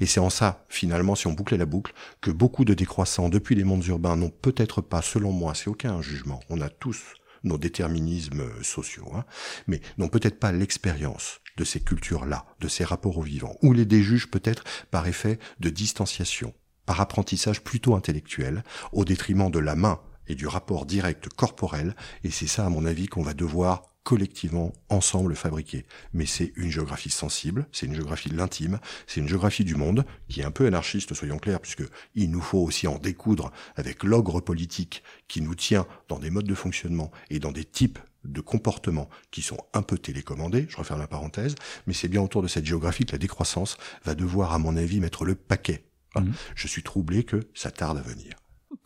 Et 0.00 0.06
c'est 0.06 0.20
en 0.20 0.28
ça, 0.28 0.66
finalement, 0.68 1.14
si 1.14 1.28
on 1.28 1.32
bouclait 1.32 1.56
la 1.56 1.64
boucle, 1.64 1.94
que 2.20 2.30
beaucoup 2.30 2.66
de 2.66 2.74
décroissants 2.74 3.30
depuis 3.30 3.54
les 3.54 3.64
mondes 3.64 3.86
urbains 3.86 4.16
n'ont 4.16 4.28
peut-être 4.28 4.82
pas, 4.82 5.00
selon 5.00 5.32
moi, 5.32 5.54
c'est 5.54 5.70
aucun 5.70 6.02
jugement, 6.02 6.40
on 6.50 6.60
a 6.60 6.68
tous 6.68 7.14
nos 7.42 7.56
déterminismes 7.56 8.62
sociaux, 8.62 9.10
hein, 9.14 9.24
mais 9.66 9.80
n'ont 9.96 10.08
peut-être 10.08 10.38
pas 10.38 10.52
l'expérience 10.52 11.40
de 11.56 11.64
ces 11.64 11.80
cultures-là, 11.80 12.44
de 12.60 12.68
ces 12.68 12.84
rapports 12.84 13.16
au 13.16 13.22
vivant, 13.22 13.56
ou 13.62 13.72
les 13.72 13.86
déjugent 13.86 14.30
peut-être 14.30 14.64
par 14.90 15.06
effet 15.06 15.38
de 15.60 15.70
distanciation, 15.70 16.52
par 16.84 17.00
apprentissage 17.00 17.62
plutôt 17.62 17.94
intellectuel, 17.94 18.62
au 18.92 19.06
détriment 19.06 19.50
de 19.50 19.60
la 19.60 19.74
main 19.76 20.00
et 20.28 20.34
du 20.34 20.46
rapport 20.46 20.86
direct 20.86 21.28
corporel, 21.28 21.94
et 22.24 22.30
c'est 22.30 22.46
ça, 22.46 22.66
à 22.66 22.68
mon 22.68 22.84
avis, 22.84 23.06
qu'on 23.06 23.22
va 23.22 23.34
devoir 23.34 23.82
collectivement, 24.06 24.72
ensemble, 24.88 25.34
fabriquer. 25.34 25.84
Mais 26.12 26.26
c'est 26.26 26.52
une 26.54 26.70
géographie 26.70 27.10
sensible, 27.10 27.66
c'est 27.72 27.86
une 27.86 27.94
géographie 27.96 28.28
de 28.28 28.36
l'intime, 28.36 28.78
c'est 29.08 29.18
une 29.18 29.26
géographie 29.26 29.64
du 29.64 29.74
monde, 29.74 30.06
qui 30.28 30.42
est 30.42 30.44
un 30.44 30.52
peu 30.52 30.64
anarchiste, 30.64 31.12
soyons 31.12 31.38
clairs, 31.38 31.58
puisque 31.58 31.82
il 32.14 32.30
nous 32.30 32.40
faut 32.40 32.60
aussi 32.60 32.86
en 32.86 32.98
découdre 32.98 33.50
avec 33.74 34.04
l'ogre 34.04 34.40
politique 34.40 35.02
qui 35.26 35.40
nous 35.40 35.56
tient 35.56 35.88
dans 36.06 36.20
des 36.20 36.30
modes 36.30 36.46
de 36.46 36.54
fonctionnement 36.54 37.10
et 37.30 37.40
dans 37.40 37.50
des 37.50 37.64
types 37.64 37.98
de 38.24 38.40
comportements 38.40 39.08
qui 39.32 39.42
sont 39.42 39.58
un 39.74 39.82
peu 39.82 39.98
télécommandés, 39.98 40.66
je 40.68 40.76
referme 40.76 41.00
la 41.00 41.08
parenthèse, 41.08 41.56
mais 41.88 41.92
c'est 41.92 42.06
bien 42.06 42.22
autour 42.22 42.42
de 42.42 42.48
cette 42.48 42.64
géographie 42.64 43.06
que 43.06 43.12
la 43.12 43.18
décroissance 43.18 43.76
va 44.04 44.14
devoir, 44.14 44.52
à 44.52 44.60
mon 44.60 44.76
avis, 44.76 45.00
mettre 45.00 45.24
le 45.24 45.34
paquet. 45.34 45.84
Mmh. 46.14 46.30
Je 46.54 46.68
suis 46.68 46.84
troublé 46.84 47.24
que 47.24 47.40
ça 47.54 47.72
tarde 47.72 47.98
à 47.98 48.02
venir. 48.02 48.36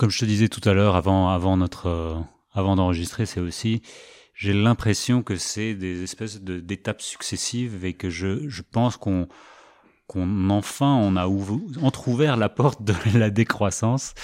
Comme 0.01 0.09
je 0.09 0.21
te 0.21 0.25
disais 0.25 0.49
tout 0.49 0.67
à 0.67 0.73
l'heure, 0.73 0.97
avant, 0.97 1.29
avant 1.29 1.59
notre, 1.59 1.87
euh, 1.89 2.15
avant 2.55 2.75
d'enregistrer, 2.75 3.27
c'est 3.27 3.39
aussi, 3.39 3.83
j'ai 4.33 4.55
l'impression 4.55 5.23
que 5.23 5.37
c'est 5.37 5.75
des 5.75 6.03
espèces 6.03 6.41
d'étapes 6.41 7.03
successives 7.03 7.85
et 7.85 7.93
que 7.93 8.09
je, 8.09 8.49
je 8.49 8.63
pense 8.63 8.97
qu'on, 8.97 9.29
qu'on 10.07 10.49
enfin 10.49 10.95
on 10.95 11.17
a 11.17 11.27
entrouvert 11.83 12.39
la 12.39 12.49
porte 12.49 12.83
de 12.83 12.95
la 13.19 13.29
décroissance 13.29 14.15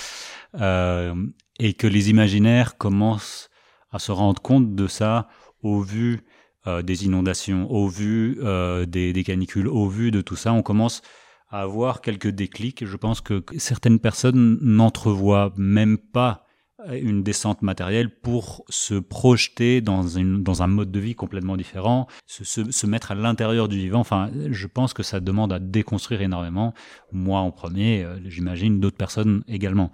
euh, 0.59 1.15
et 1.59 1.75
que 1.75 1.87
les 1.87 2.09
imaginaires 2.09 2.79
commencent 2.79 3.51
à 3.91 3.99
se 3.99 4.13
rendre 4.13 4.41
compte 4.41 4.75
de 4.75 4.87
ça 4.87 5.29
au 5.63 5.83
vu 5.83 6.23
euh, 6.67 6.81
des 6.81 7.05
inondations, 7.05 7.71
au 7.71 7.87
vu 7.87 8.39
des, 8.87 9.13
des, 9.13 9.25
canicules, 9.25 9.69
au 9.69 9.91
vu 9.91 10.11
de 10.11 10.23
tout 10.23 10.37
ça, 10.37 10.55
on 10.55 10.63
commence 10.63 11.03
à 11.49 11.63
avoir 11.63 12.01
quelques 12.01 12.29
déclics. 12.29 12.85
Je 12.85 12.97
pense 12.97 13.21
que 13.21 13.45
certaines 13.59 13.99
personnes 13.99 14.59
n'entrevoient 14.61 15.53
même 15.57 15.99
pas 15.99 16.47
une 16.95 17.23
descente 17.23 17.63
matérielle 17.63 18.11
pour 18.11 18.65
se 18.69 18.95
projeter 18.95 19.81
dans, 19.81 20.07
une, 20.07 20.43
dans 20.43 20.63
un 20.63 20.67
mode 20.67 20.91
de 20.91 21.01
vie 21.01 21.15
complètement 21.15 21.57
différent, 21.57 22.07
se, 22.27 22.45
se, 22.45 22.71
se 22.71 22.87
mettre 22.87 23.13
à 23.13 23.15
l'intérieur 23.15 23.69
du 23.69 23.77
vivant. 23.77 24.01
Enfin, 24.01 24.31
je 24.51 24.67
pense 24.67 24.93
que 24.93 25.03
ça 25.03 25.21
demande 25.21 25.53
à 25.53 25.59
déconstruire 25.59 26.23
énormément. 26.23 26.75
Moi 27.13 27.41
en 27.41 27.51
premier, 27.51 28.05
euh, 28.05 28.19
j'imagine 28.27 28.79
d'autres 28.79 28.97
personnes 28.97 29.43
également. 29.49 29.91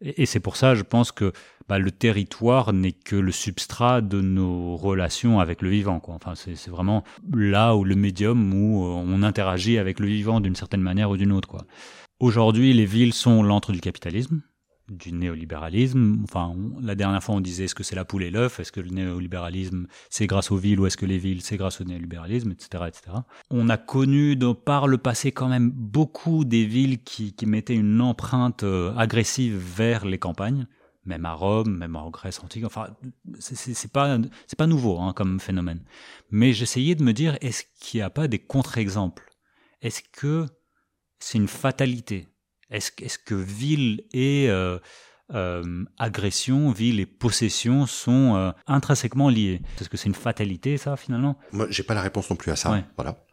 Et, 0.00 0.26
c'est 0.26 0.40
pour 0.40 0.56
ça, 0.56 0.74
je 0.74 0.82
pense 0.82 1.10
que 1.10 1.32
bah, 1.68 1.78
le 1.78 1.90
territoire 1.90 2.72
n'est 2.72 2.92
que 2.92 3.16
le 3.16 3.32
substrat 3.32 4.02
de 4.02 4.20
nos 4.20 4.76
relations 4.76 5.40
avec 5.40 5.62
le 5.62 5.70
vivant. 5.70 6.00
Enfin, 6.08 6.34
c'est 6.34 6.68
vraiment 6.68 7.02
là 7.32 7.74
où 7.74 7.84
le 7.84 7.96
médium 7.96 8.52
où 8.52 8.84
euh, 8.84 8.88
on 8.88 9.22
interagit 9.22 9.78
avec 9.78 9.98
le 9.98 10.06
vivant 10.06 10.40
d'une 10.40 10.56
certaine 10.56 10.82
manière 10.82 11.10
ou 11.10 11.16
d'une 11.16 11.32
autre. 11.32 11.64
Aujourd'hui, 12.20 12.72
les 12.72 12.86
villes 12.86 13.14
sont 13.14 13.42
l'antre 13.42 13.72
du 13.72 13.80
capitalisme 13.80 14.42
du 14.88 15.12
néolibéralisme. 15.12 16.20
Enfin, 16.24 16.54
la 16.80 16.94
dernière 16.94 17.22
fois, 17.22 17.34
on 17.34 17.40
disait 17.40 17.64
est-ce 17.64 17.74
que 17.74 17.82
c'est 17.82 17.96
la 17.96 18.04
poule 18.04 18.22
et 18.22 18.30
l'œuf? 18.30 18.60
Est-ce 18.60 18.72
que 18.72 18.80
le 18.80 18.90
néolibéralisme, 18.90 19.86
c'est 20.10 20.26
grâce 20.26 20.50
aux 20.50 20.56
villes 20.56 20.80
ou 20.80 20.86
est-ce 20.86 20.96
que 20.96 21.06
les 21.06 21.18
villes, 21.18 21.42
c'est 21.42 21.56
grâce 21.56 21.80
au 21.80 21.84
néolibéralisme, 21.84 22.52
etc., 22.52 22.84
etc. 22.86 23.18
On 23.50 23.68
a 23.68 23.76
connu 23.76 24.36
de, 24.36 24.52
par 24.52 24.86
le 24.86 24.98
passé 24.98 25.32
quand 25.32 25.48
même 25.48 25.70
beaucoup 25.70 26.44
des 26.44 26.64
villes 26.64 27.02
qui, 27.02 27.32
qui 27.34 27.46
mettaient 27.46 27.74
une 27.74 28.00
empreinte 28.00 28.62
euh, 28.62 28.94
agressive 28.96 29.56
vers 29.56 30.04
les 30.04 30.18
campagnes, 30.18 30.66
même 31.04 31.24
à 31.24 31.32
Rome, 31.32 31.76
même 31.76 31.96
en 31.96 32.10
Grèce 32.10 32.42
antique. 32.42 32.64
Enfin, 32.64 32.88
c'est 33.38 33.92
pas 33.92 34.18
c'est 34.46 34.58
pas 34.58 34.66
nouveau 34.66 34.98
hein, 34.98 35.12
comme 35.14 35.40
phénomène. 35.40 35.82
Mais 36.30 36.52
j'essayais 36.52 36.94
de 36.94 37.02
me 37.02 37.12
dire 37.12 37.38
est-ce 37.40 37.64
qu'il 37.80 37.98
n'y 37.98 38.02
a 38.02 38.10
pas 38.10 38.28
des 38.28 38.38
contre-exemples? 38.38 39.30
Est-ce 39.82 40.02
que 40.12 40.46
c'est 41.18 41.38
une 41.38 41.48
fatalité? 41.48 42.28
Est-ce 42.70 42.90
est 43.00 43.22
que 43.24 43.34
ville 43.34 44.04
et 44.12 44.48
euh, 44.48 44.78
euh, 45.34 45.84
agression, 45.98 46.70
ville 46.70 47.00
et 47.00 47.06
possession 47.06 47.86
sont 47.86 48.36
euh, 48.36 48.50
intrinsèquement 48.66 49.28
liées? 49.28 49.62
Est-ce 49.80 49.88
que 49.88 49.96
c'est 49.96 50.08
une 50.08 50.14
fatalité, 50.14 50.76
ça, 50.76 50.96
finalement? 50.96 51.38
Moi, 51.52 51.66
j'ai 51.70 51.82
pas 51.82 51.94
la 51.94 52.02
réponse 52.02 52.28
non 52.30 52.36
plus 52.36 52.50
à 52.52 52.56
ça. 52.56 52.82
Voilà, 52.96 53.24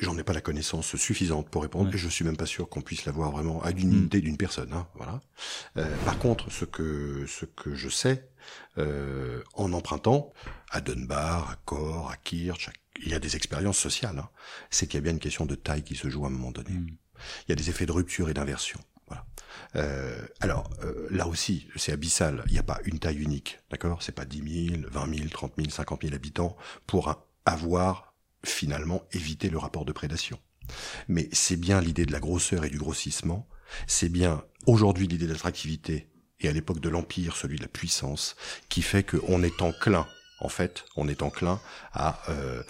j'en 0.00 0.16
ai 0.16 0.22
pas 0.22 0.32
la 0.32 0.40
connaissance 0.40 0.96
suffisante 0.96 1.48
pour 1.50 1.62
répondre, 1.62 1.94
et 1.94 1.98
je 1.98 2.08
suis 2.08 2.24
même 2.24 2.36
pas 2.36 2.46
sûr 2.46 2.68
qu'on 2.68 2.80
puisse 2.80 3.04
l'avoir 3.04 3.30
vraiment 3.30 3.62
à 3.62 3.70
l'unité 3.70 4.18
mm. 4.18 4.22
d'une 4.22 4.36
personne. 4.36 4.72
Hein, 4.72 4.86
voilà. 4.94 5.20
Par 6.04 6.18
contre, 6.18 6.50
ce 6.50 6.64
que 6.64 7.26
ce 7.26 7.44
que 7.44 7.74
je 7.74 7.88
sais, 7.88 8.30
en 8.76 9.72
empruntant 9.72 10.32
à 10.70 10.80
Dunbar, 10.80 11.50
à 11.50 11.56
Corps, 11.64 12.10
à 12.10 12.16
Kirch, 12.16 12.70
il 13.04 13.10
y 13.10 13.14
a 13.14 13.18
des 13.18 13.36
expériences 13.36 13.78
sociales. 13.78 14.18
Hein, 14.18 14.28
c'est 14.70 14.86
qu'il 14.86 14.96
y 14.96 14.98
a 14.98 15.02
bien 15.02 15.12
une 15.12 15.18
question 15.18 15.46
de 15.46 15.54
taille 15.54 15.82
qui 15.82 15.94
se 15.94 16.08
joue 16.08 16.24
à 16.24 16.28
un 16.28 16.30
moment 16.30 16.50
donné. 16.50 16.70
Mm. 16.70 16.96
Il 17.46 17.50
y 17.50 17.52
a 17.52 17.56
des 17.56 17.70
effets 17.70 17.86
de 17.86 17.92
rupture 17.92 18.28
et 18.28 18.34
d'inversion. 18.34 18.80
Voilà. 19.06 19.24
Euh, 19.76 20.26
alors 20.40 20.70
euh, 20.84 21.06
là 21.10 21.26
aussi, 21.26 21.68
c'est 21.76 21.92
abyssal. 21.92 22.42
Il 22.46 22.52
n'y 22.52 22.58
a 22.58 22.62
pas 22.62 22.80
une 22.84 22.98
taille 22.98 23.18
unique, 23.18 23.60
d'accord? 23.70 24.02
C'est 24.02 24.12
pas 24.12 24.24
10 24.24 24.70
000, 24.70 24.82
20 24.90 25.16
000, 25.16 25.28
30 25.28 25.52
000, 25.56 25.70
50 25.70 26.02
000 26.02 26.14
habitants 26.14 26.56
pour 26.86 27.14
avoir 27.44 28.14
finalement 28.44 29.02
évité 29.12 29.50
le 29.50 29.58
rapport 29.58 29.84
de 29.84 29.92
prédation. 29.92 30.38
Mais 31.08 31.28
c'est 31.32 31.56
bien 31.56 31.80
l'idée 31.80 32.06
de 32.06 32.12
la 32.12 32.20
grosseur 32.20 32.64
et 32.64 32.70
du 32.70 32.78
grossissement. 32.78 33.48
C'est 33.86 34.10
bien 34.10 34.44
aujourd'hui 34.66 35.06
l'idée 35.06 35.26
de 35.26 35.32
l'attractivité 35.32 36.10
et 36.40 36.48
à 36.48 36.52
l'époque 36.52 36.80
de 36.80 36.88
l'empire 36.88 37.36
celui 37.36 37.56
de 37.56 37.62
la 37.62 37.68
puissance 37.68 38.36
qui 38.68 38.82
fait 38.82 39.02
qu'on 39.02 39.42
est 39.42 39.60
enclin 39.60 40.06
en 40.40 40.48
fait, 40.48 40.84
on 40.96 41.08
est 41.08 41.22
enclin 41.22 41.60
à 41.92 42.20
euh, 42.28 42.62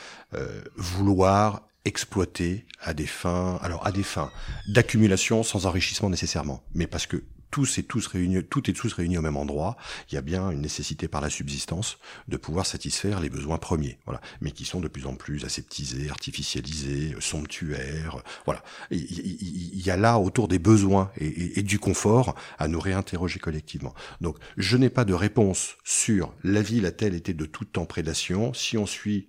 vouloir 0.76 1.67
exploiter 1.88 2.66
à 2.80 2.94
des 2.94 3.06
fins, 3.06 3.58
alors 3.62 3.86
à 3.86 3.92
des 3.92 4.04
fins 4.04 4.30
d'accumulation 4.68 5.42
sans 5.42 5.66
enrichissement 5.66 6.10
nécessairement, 6.10 6.62
mais 6.74 6.86
parce 6.86 7.06
que 7.06 7.24
tous 7.50 7.78
et 7.78 7.82
tous 7.82 8.06
réunis, 8.06 8.44
tout 8.44 8.68
et 8.68 8.72
tous 8.72 8.92
réunis 8.92 9.18
au 9.18 9.22
même 9.22 9.36
endroit, 9.36 9.76
il 10.10 10.14
y 10.14 10.18
a 10.18 10.20
bien 10.20 10.50
une 10.50 10.60
nécessité 10.60 11.08
par 11.08 11.20
la 11.20 11.30
subsistance 11.30 11.98
de 12.28 12.36
pouvoir 12.36 12.66
satisfaire 12.66 13.20
les 13.20 13.30
besoins 13.30 13.58
premiers, 13.58 13.98
voilà, 14.04 14.20
mais 14.40 14.50
qui 14.50 14.64
sont 14.64 14.80
de 14.80 14.88
plus 14.88 15.06
en 15.06 15.14
plus 15.14 15.44
aseptisés, 15.44 16.10
artificialisés, 16.10 17.14
somptuaires, 17.20 18.22
voilà. 18.44 18.62
Il 18.90 19.80
y, 19.80 19.90
a 19.90 19.96
là 19.96 20.18
autour 20.18 20.48
des 20.48 20.58
besoins 20.58 21.10
et, 21.16 21.58
et, 21.58 21.62
du 21.62 21.78
confort 21.78 22.34
à 22.58 22.68
nous 22.68 22.80
réinterroger 22.80 23.38
collectivement. 23.38 23.94
Donc, 24.20 24.36
je 24.56 24.76
n'ai 24.76 24.90
pas 24.90 25.04
de 25.04 25.14
réponse 25.14 25.76
sur 25.84 26.34
la 26.44 26.60
ville 26.60 26.84
a-t-elle 26.86 27.14
été 27.14 27.32
de 27.32 27.46
tout 27.46 27.64
temps 27.64 27.86
prédation. 27.86 28.52
Si 28.52 28.76
on 28.76 28.86
suit 28.86 29.28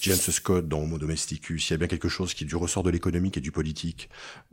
James 0.00 0.16
Scott 0.16 0.68
dans 0.68 0.80
Homo 0.80 0.98
Domesticus, 0.98 1.68
il 1.68 1.72
y 1.72 1.74
a 1.74 1.76
bien 1.76 1.86
quelque 1.86 2.08
chose 2.08 2.34
qui 2.34 2.44
est 2.44 2.46
du 2.46 2.56
ressort 2.56 2.82
de 2.82 2.90
l'économique 2.90 3.36
et 3.36 3.40
du 3.40 3.52
politique. 3.52 4.08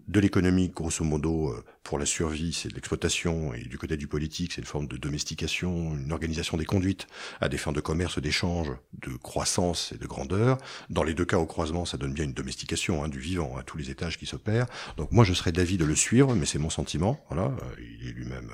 de 0.07 0.19
l'économie, 0.19 0.69
grosso 0.69 1.03
modo, 1.03 1.49
euh, 1.49 1.63
pour 1.83 1.99
la 1.99 2.05
survie, 2.05 2.53
c'est 2.53 2.69
de 2.69 2.75
l'exploitation, 2.75 3.53
et 3.53 3.63
du 3.63 3.77
côté 3.77 3.97
du 3.97 4.07
politique, 4.07 4.53
c'est 4.53 4.61
une 4.61 4.67
forme 4.67 4.87
de 4.87 4.95
domestication, 4.95 5.95
une 5.95 6.11
organisation 6.13 6.57
des 6.57 6.65
conduites 6.65 7.07
à 7.41 7.49
des 7.49 7.57
fins 7.57 7.73
de 7.73 7.81
commerce, 7.81 8.19
d'échange, 8.19 8.71
de 9.01 9.15
croissance 9.17 9.91
et 9.93 9.97
de 9.97 10.07
grandeur. 10.07 10.57
Dans 10.89 11.03
les 11.03 11.13
deux 11.13 11.25
cas, 11.25 11.37
au 11.37 11.45
croisement, 11.45 11.83
ça 11.83 11.97
donne 11.97 12.13
bien 12.13 12.23
une 12.23 12.33
domestication 12.33 13.03
hein, 13.03 13.09
du 13.09 13.19
vivant 13.19 13.57
à 13.57 13.63
tous 13.63 13.77
les 13.77 13.89
étages 13.89 14.17
qui 14.17 14.25
s'opèrent. 14.25 14.67
Donc 14.95 15.11
moi, 15.11 15.25
je 15.25 15.33
serais 15.33 15.51
d'avis 15.51 15.77
de 15.77 15.83
le 15.83 15.95
suivre, 15.95 16.33
mais 16.35 16.45
c'est 16.45 16.57
mon 16.59 16.69
sentiment. 16.69 17.19
Voilà, 17.29 17.47
euh, 17.47 17.81
il 18.01 18.07
est 18.07 18.13
lui-même 18.13 18.49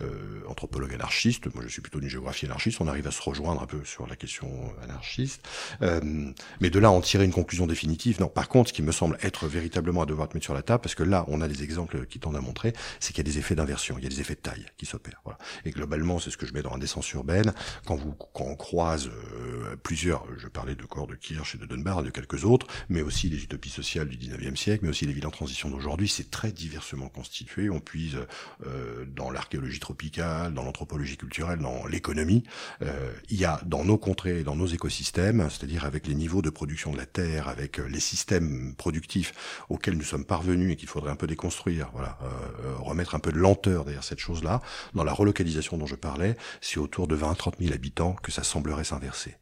euh, 0.00 0.42
anthropologue 0.48 0.92
anarchiste. 0.94 1.54
Moi, 1.54 1.62
je 1.64 1.68
suis 1.68 1.80
plutôt 1.82 2.00
d'une 2.00 2.10
géographie 2.10 2.46
anarchiste. 2.46 2.80
On 2.80 2.88
arrive 2.88 3.06
à 3.06 3.12
se 3.12 3.22
rejoindre 3.22 3.62
un 3.62 3.66
peu 3.66 3.84
sur 3.84 4.06
la 4.08 4.16
question 4.16 4.50
anarchiste. 4.82 5.46
mais 5.80 6.70
de 6.70 6.78
là, 6.78 6.90
en 6.90 7.00
tirer 7.00 7.24
une 7.24 7.32
conclusion 7.32 7.66
définitive, 7.66 8.20
non. 8.20 8.28
Par 8.28 8.48
contre, 8.48 8.70
ce 8.70 8.74
qui 8.74 8.82
me 8.82 8.92
semble 8.92 9.16
être 9.22 9.46
véritablement 9.46 10.02
à 10.02 10.06
devoir 10.06 10.28
te 10.28 10.34
mettre 10.34 10.44
sur 10.44 10.54
la 10.54 10.62
table, 10.62 10.82
parce 10.82 10.94
que 10.94 11.02
là, 11.02 11.24
on 11.28 11.40
a 11.40 11.48
des 11.48 11.62
exemples 11.62 12.06
qui 12.06 12.18
tendent 12.18 12.36
à 12.36 12.40
montrer, 12.40 12.63
c'est 13.00 13.12
qu'il 13.12 13.26
y 13.26 13.28
a 13.28 13.30
des 13.30 13.38
effets 13.38 13.54
d'inversion, 13.54 13.96
il 13.98 14.04
y 14.04 14.06
a 14.06 14.10
des 14.10 14.20
effets 14.20 14.34
de 14.34 14.40
taille 14.40 14.66
qui 14.76 14.86
s'opèrent. 14.86 15.20
Voilà. 15.24 15.38
Et 15.64 15.70
globalement, 15.70 16.18
c'est 16.18 16.30
ce 16.30 16.36
que 16.36 16.46
je 16.46 16.54
mets 16.54 16.62
dans 16.62 16.70
l'indécence 16.70 17.10
urbaine. 17.12 17.52
Quand 17.86 17.96
vous, 17.96 18.12
quand 18.12 18.44
on 18.44 18.56
croise 18.56 19.08
euh, 19.08 19.76
plusieurs, 19.82 20.24
je 20.38 20.48
parlais 20.48 20.74
de 20.74 20.84
corps 20.84 21.06
de 21.06 21.14
Kirsch 21.14 21.54
et 21.54 21.58
de 21.58 21.66
Dunbar 21.66 22.00
et 22.00 22.04
de 22.04 22.10
quelques 22.10 22.44
autres, 22.44 22.66
mais 22.88 23.02
aussi 23.02 23.28
les 23.28 23.42
utopies 23.42 23.70
sociales 23.70 24.08
du 24.08 24.16
19e 24.16 24.56
siècle, 24.56 24.84
mais 24.84 24.90
aussi 24.90 25.06
les 25.06 25.12
villes 25.12 25.26
en 25.26 25.30
transition 25.30 25.70
d'aujourd'hui, 25.70 26.08
c'est 26.08 26.30
très 26.30 26.52
diversement 26.52 27.08
constitué. 27.08 27.70
On 27.70 27.80
puise 27.80 28.18
euh, 28.66 29.04
dans 29.06 29.30
l'archéologie 29.30 29.80
tropicale, 29.80 30.54
dans 30.54 30.64
l'anthropologie 30.64 31.16
culturelle, 31.16 31.58
dans 31.58 31.86
l'économie. 31.86 32.44
Euh, 32.82 33.12
il 33.30 33.38
y 33.38 33.44
a 33.44 33.60
dans 33.66 33.84
nos 33.84 33.98
contrées, 33.98 34.44
dans 34.44 34.56
nos 34.56 34.66
écosystèmes, 34.66 35.48
c'est-à-dire 35.50 35.84
avec 35.84 36.06
les 36.06 36.14
niveaux 36.14 36.42
de 36.42 36.50
production 36.50 36.92
de 36.92 36.96
la 36.96 37.06
terre, 37.06 37.48
avec 37.48 37.78
les 37.78 38.00
systèmes 38.00 38.74
productifs 38.76 39.32
auxquels 39.68 39.96
nous 39.96 40.04
sommes 40.04 40.24
parvenus 40.24 40.76
qu'il 40.76 40.88
faudrait 40.88 41.10
un 41.10 41.16
peu 41.16 41.26
déconstruire, 41.26 41.90
voilà, 41.92 42.18
euh, 42.22 42.26
euh, 42.26 42.53
remettre 42.78 43.14
un 43.14 43.20
peu 43.20 43.32
de 43.32 43.38
lenteur 43.38 43.84
derrière 43.84 44.04
cette 44.04 44.18
chose-là. 44.18 44.60
Dans 44.94 45.04
la 45.04 45.12
relocalisation 45.12 45.78
dont 45.78 45.86
je 45.86 45.96
parlais, 45.96 46.36
c'est 46.60 46.78
autour 46.78 47.06
de 47.08 47.14
20 47.14 47.34
30 47.34 47.56
000 47.60 47.74
habitants 47.74 48.14
que 48.14 48.32
ça 48.32 48.42
semblerait 48.42 48.84
s'inverser. 48.84 49.36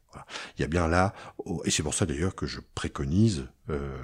Il 0.57 0.61
y 0.61 0.63
a 0.63 0.67
bien 0.67 0.87
là, 0.87 1.13
et 1.65 1.71
c'est 1.71 1.83
pour 1.83 1.93
ça 1.93 2.05
d'ailleurs 2.05 2.35
que 2.35 2.45
je 2.45 2.59
préconise, 2.75 3.47
euh, 3.69 3.97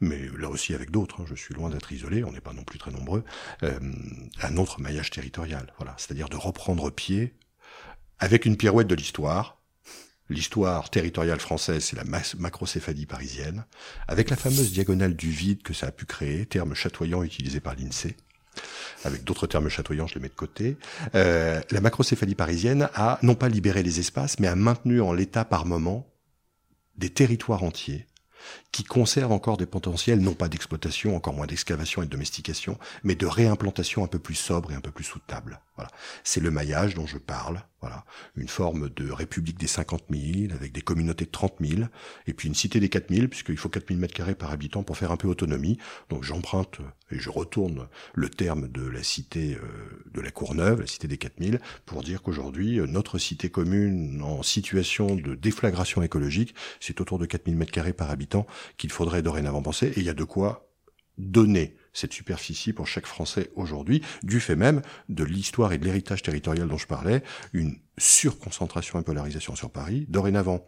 mais 0.00 0.28
là 0.36 0.48
aussi 0.48 0.74
avec 0.74 0.90
d'autres, 0.90 1.20
hein, 1.20 1.24
je 1.28 1.34
suis 1.34 1.54
loin 1.54 1.70
d'être 1.70 1.92
isolé, 1.92 2.24
on 2.24 2.32
n'est 2.32 2.40
pas 2.40 2.52
non 2.52 2.64
plus 2.64 2.78
très 2.78 2.90
nombreux, 2.90 3.24
euh, 3.62 3.78
un 4.42 4.56
autre 4.56 4.80
maillage 4.80 5.10
territorial, 5.10 5.72
voilà, 5.78 5.94
c'est-à-dire 5.96 6.28
de 6.28 6.36
reprendre 6.36 6.90
pied 6.90 7.34
avec 8.18 8.46
une 8.46 8.56
pirouette 8.56 8.88
de 8.88 8.94
l'histoire, 8.94 9.61
l'histoire 10.28 10.90
territoriale 10.90 11.40
française, 11.40 11.84
c'est 11.84 11.96
la 11.96 12.04
macrocéphalie 12.38 13.06
parisienne, 13.06 13.64
avec 14.08 14.30
la 14.30 14.36
fameuse 14.36 14.72
diagonale 14.72 15.14
du 15.14 15.30
vide 15.30 15.62
que 15.62 15.74
ça 15.74 15.88
a 15.88 15.92
pu 15.92 16.06
créer, 16.06 16.46
terme 16.46 16.74
chatoyant 16.74 17.22
utilisé 17.22 17.60
par 17.60 17.74
l'INSEE. 17.74 18.16
Avec 19.04 19.24
d'autres 19.24 19.46
termes 19.46 19.68
chatoyants, 19.68 20.06
je 20.06 20.14
les 20.14 20.20
mets 20.20 20.28
de 20.28 20.34
côté. 20.34 20.76
Euh, 21.14 21.60
la 21.70 21.80
macrocéphalie 21.80 22.34
parisienne 22.34 22.88
a 22.94 23.18
non 23.22 23.34
pas 23.34 23.48
libéré 23.48 23.82
les 23.82 23.98
espaces, 23.98 24.38
mais 24.38 24.46
a 24.46 24.54
maintenu 24.54 25.00
en 25.00 25.12
l'état 25.12 25.44
par 25.44 25.66
moment 25.66 26.06
des 26.96 27.10
territoires 27.10 27.62
entiers 27.62 28.06
qui 28.72 28.84
conservent 28.84 29.32
encore 29.32 29.56
des 29.56 29.66
potentiels, 29.66 30.20
non 30.20 30.34
pas 30.34 30.48
d'exploitation, 30.48 31.16
encore 31.16 31.34
moins 31.34 31.46
d'excavation 31.46 32.02
et 32.02 32.06
de 32.06 32.10
domestication, 32.10 32.78
mais 33.04 33.14
de 33.14 33.26
réimplantation 33.26 34.04
un 34.04 34.08
peu 34.08 34.18
plus 34.18 34.34
sobre 34.34 34.72
et 34.72 34.74
un 34.74 34.80
peu 34.80 34.90
plus 34.90 35.04
soutenable. 35.04 35.60
C'est 36.24 36.40
le 36.40 36.50
maillage 36.50 36.94
dont 36.94 37.06
je 37.06 37.18
parle. 37.18 37.62
Voilà. 37.80 38.04
Une 38.36 38.48
forme 38.48 38.90
de 38.90 39.10
république 39.10 39.58
des 39.58 39.66
50 39.66 40.04
000, 40.10 40.52
avec 40.54 40.72
des 40.72 40.82
communautés 40.82 41.24
de 41.24 41.30
30 41.30 41.54
000, 41.60 41.82
et 42.26 42.32
puis 42.32 42.48
une 42.48 42.54
cité 42.54 42.78
des 42.78 42.88
4 42.88 43.12
000, 43.12 43.26
puisqu'il 43.26 43.56
faut 43.56 43.68
4 43.68 43.88
000 43.88 43.98
mètres 43.98 44.14
carrés 44.14 44.36
par 44.36 44.52
habitant 44.52 44.84
pour 44.84 44.96
faire 44.96 45.10
un 45.10 45.16
peu 45.16 45.26
autonomie. 45.26 45.78
Donc 46.08 46.22
j'emprunte 46.22 46.80
et 47.10 47.18
je 47.18 47.28
retourne 47.28 47.88
le 48.14 48.28
terme 48.28 48.68
de 48.68 48.86
la 48.86 49.02
cité 49.02 49.56
euh, 49.56 50.04
de 50.12 50.20
la 50.20 50.30
Courneuve, 50.30 50.80
la 50.80 50.86
cité 50.86 51.08
des 51.08 51.18
4 51.18 51.32
000, 51.40 51.56
pour 51.84 52.02
dire 52.02 52.22
qu'aujourd'hui, 52.22 52.78
euh, 52.78 52.86
notre 52.86 53.18
cité 53.18 53.50
commune 53.50 54.22
en 54.22 54.42
situation 54.42 55.16
de 55.16 55.34
déflagration 55.34 56.02
écologique, 56.02 56.54
c'est 56.78 57.00
autour 57.00 57.18
de 57.18 57.26
4 57.26 57.46
000 57.46 57.56
mètres 57.56 57.72
carrés 57.72 57.92
par 57.92 58.10
habitant 58.10 58.46
qu'il 58.76 58.92
faudrait 58.92 59.22
dorénavant 59.22 59.62
penser, 59.62 59.88
et 59.88 59.98
il 59.98 60.04
y 60.04 60.10
a 60.10 60.14
de 60.14 60.24
quoi 60.24 60.68
donner 61.18 61.76
cette 61.92 62.12
superficie 62.12 62.72
pour 62.72 62.86
chaque 62.86 63.06
Français 63.06 63.50
aujourd'hui, 63.54 64.02
du 64.22 64.40
fait 64.40 64.56
même 64.56 64.82
de 65.08 65.24
l'histoire 65.24 65.72
et 65.72 65.78
de 65.78 65.84
l'héritage 65.84 66.22
territorial 66.22 66.68
dont 66.68 66.78
je 66.78 66.86
parlais, 66.86 67.22
une 67.52 67.76
surconcentration 67.98 69.00
et 69.00 69.02
polarisation 69.02 69.54
sur 69.54 69.70
Paris, 69.70 70.06
dorénavant 70.08 70.64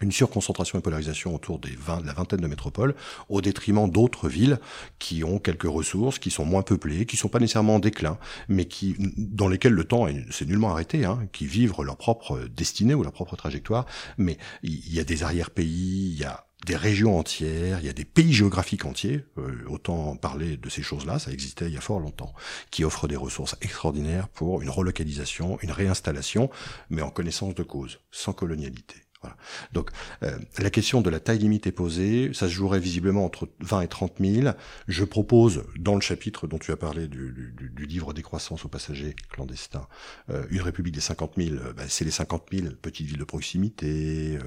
une 0.00 0.12
surconcentration 0.12 0.78
et 0.78 0.82
polarisation 0.82 1.34
autour 1.34 1.58
des 1.58 1.76
20, 1.76 2.00
de 2.00 2.06
la 2.06 2.12
vingtaine 2.12 2.40
de 2.40 2.46
métropoles, 2.46 2.94
au 3.28 3.40
détriment 3.40 3.90
d'autres 3.90 4.28
villes 4.28 4.58
qui 4.98 5.24
ont 5.24 5.38
quelques 5.38 5.64
ressources, 5.64 6.18
qui 6.18 6.30
sont 6.30 6.44
moins 6.44 6.62
peuplées, 6.62 7.06
qui 7.06 7.16
sont 7.16 7.28
pas 7.28 7.38
nécessairement 7.38 7.76
en 7.76 7.80
déclin, 7.80 8.18
mais 8.48 8.64
qui, 8.64 8.96
dans 9.16 9.48
lesquelles 9.48 9.74
le 9.74 9.84
temps 9.84 10.06
s'est 10.30 10.46
nullement 10.46 10.70
arrêté, 10.70 11.04
hein, 11.04 11.28
qui 11.32 11.46
vivent 11.46 11.74
leur 11.82 11.96
propre 11.96 12.40
destinée 12.56 12.94
ou 12.94 13.02
leur 13.02 13.12
propre 13.12 13.36
trajectoire, 13.36 13.86
mais 14.16 14.38
il 14.62 14.92
y 14.92 15.00
a 15.00 15.04
des 15.04 15.22
arrière-pays, 15.22 16.12
il 16.12 16.18
y 16.18 16.24
a 16.24 16.46
des 16.66 16.76
régions 16.76 17.18
entières, 17.18 17.80
il 17.80 17.86
y 17.86 17.88
a 17.88 17.92
des 17.92 18.04
pays 18.04 18.32
géographiques 18.32 18.84
entiers, 18.84 19.24
euh, 19.38 19.64
autant 19.68 20.16
parler 20.16 20.56
de 20.56 20.68
ces 20.68 20.82
choses-là, 20.82 21.18
ça 21.18 21.32
existait 21.32 21.66
il 21.66 21.74
y 21.74 21.78
a 21.78 21.80
fort 21.80 22.00
longtemps, 22.00 22.34
qui 22.70 22.84
offrent 22.84 23.08
des 23.08 23.16
ressources 23.16 23.56
extraordinaires 23.62 24.28
pour 24.28 24.60
une 24.62 24.70
relocalisation, 24.70 25.58
une 25.62 25.72
réinstallation, 25.72 26.50
mais 26.90 27.02
en 27.02 27.10
connaissance 27.10 27.54
de 27.54 27.62
cause, 27.62 28.00
sans 28.10 28.32
colonialité. 28.32 28.96
Voilà. 29.22 29.36
Donc 29.72 29.90
euh, 30.22 30.38
la 30.58 30.70
question 30.70 31.02
de 31.02 31.10
la 31.10 31.20
taille 31.20 31.38
limite 31.38 31.66
est 31.66 31.72
posée, 31.72 32.32
ça 32.32 32.46
se 32.46 32.52
jouerait 32.52 32.80
visiblement 32.80 33.24
entre 33.24 33.50
20 33.60 33.82
et 33.82 33.88
30 33.88 34.12
000. 34.18 34.54
Je 34.88 35.04
propose, 35.04 35.64
dans 35.78 35.94
le 35.94 36.00
chapitre 36.00 36.46
dont 36.46 36.58
tu 36.58 36.72
as 36.72 36.76
parlé 36.76 37.06
du, 37.06 37.32
du, 37.32 37.70
du 37.70 37.86
livre 37.86 38.14
Décroissance 38.14 38.64
aux 38.64 38.68
passagers 38.68 39.14
clandestins, 39.30 39.86
euh, 40.30 40.46
une 40.50 40.62
république 40.62 40.94
des 40.94 41.02
50 41.02 41.32
000, 41.36 41.56
ben, 41.76 41.86
c'est 41.88 42.06
les 42.06 42.10
50 42.10 42.46
000 42.50 42.68
petites 42.80 43.06
villes 43.06 43.18
de 43.18 43.24
proximité, 43.24 44.38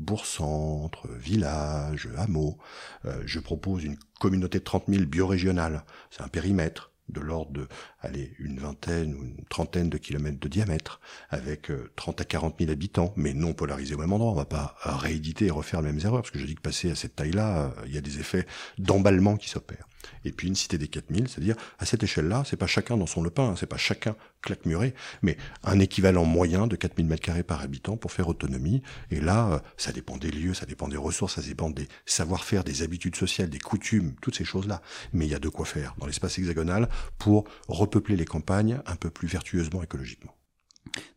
bourg-centre, 0.00 1.08
village, 1.08 2.08
hameau. 2.16 2.58
Euh, 3.04 3.22
je 3.26 3.38
propose 3.38 3.84
une 3.84 3.96
communauté 4.18 4.58
de 4.58 4.64
30 4.64 4.84
000 4.88 5.04
biorégionales. 5.04 5.84
C'est 6.10 6.22
un 6.22 6.28
périmètre 6.28 6.90
de 7.08 7.20
l'ordre 7.20 7.52
de, 7.52 7.68
allez, 8.00 8.34
une 8.38 8.58
vingtaine 8.58 9.14
ou 9.14 9.24
une 9.24 9.44
trentaine 9.48 9.90
de 9.90 9.98
kilomètres 9.98 10.38
de 10.38 10.48
diamètre, 10.48 11.00
avec 11.28 11.72
30 11.96 12.20
euh, 12.20 12.22
à 12.22 12.24
40 12.24 12.56
000 12.60 12.70
habitants, 12.70 13.12
mais 13.16 13.34
non 13.34 13.52
polarisés 13.52 13.94
au 13.94 13.98
même 13.98 14.12
endroit. 14.12 14.30
On 14.30 14.34
va 14.34 14.44
pas 14.44 14.76
rééditer 14.84 15.46
et 15.46 15.50
refaire 15.50 15.82
les 15.82 15.92
mêmes 15.92 16.00
erreurs, 16.04 16.22
parce 16.22 16.30
que 16.30 16.38
je 16.38 16.46
dis 16.46 16.54
que 16.54 16.60
passer 16.60 16.90
à 16.90 16.94
cette 16.94 17.16
taille-là, 17.16 17.64
euh, 17.64 17.70
il 17.86 17.94
y 17.94 17.98
a 17.98 18.00
des 18.00 18.20
effets 18.20 18.46
d'emballement 18.78 19.36
qui 19.36 19.48
s'opèrent 19.48 19.89
et 20.24 20.32
puis 20.32 20.48
une 20.48 20.54
cité 20.54 20.78
des 20.78 20.88
4000, 20.88 21.28
c'est-à-dire 21.28 21.56
à 21.78 21.86
cette 21.86 22.02
échelle-là, 22.02 22.42
c'est 22.46 22.56
pas 22.56 22.66
chacun 22.66 22.96
dans 22.96 23.06
son 23.06 23.22
lepin, 23.22 23.54
c'est 23.56 23.66
pas 23.66 23.76
chacun 23.76 24.16
claque-muré, 24.42 24.94
mais 25.22 25.36
un 25.64 25.78
équivalent 25.78 26.24
moyen 26.24 26.66
de 26.66 26.76
4000 26.76 27.06
mètres 27.06 27.22
carrés 27.22 27.42
par 27.42 27.60
habitant 27.60 27.96
pour 27.96 28.12
faire 28.12 28.28
autonomie. 28.28 28.82
Et 29.10 29.20
là, 29.20 29.52
euh, 29.52 29.58
ça 29.76 29.92
dépend 29.92 30.16
des 30.16 30.30
lieux, 30.30 30.54
ça 30.54 30.66
dépend 30.66 30.88
des 30.88 30.96
ressources, 30.96 31.34
ça 31.34 31.42
dépend 31.42 31.70
des 31.70 31.88
savoir-faire, 32.06 32.64
des 32.64 32.82
habitudes 32.82 33.16
sociales, 33.16 33.50
des 33.50 33.58
coutumes, 33.58 34.14
toutes 34.20 34.36
ces 34.36 34.44
choses-là. 34.44 34.82
Mais 35.12 35.26
il 35.26 35.30
y 35.30 35.34
a 35.34 35.38
de 35.38 35.48
quoi 35.48 35.66
faire 35.66 35.94
dans 35.98 36.06
l'espace 36.06 36.38
hexagonal 36.38 36.88
pour 37.18 37.44
repeupler 37.68 38.16
les 38.16 38.24
campagnes 38.24 38.80
un 38.86 38.96
peu 38.96 39.10
plus 39.10 39.28
vertueusement 39.28 39.82
écologiquement. 39.82 40.34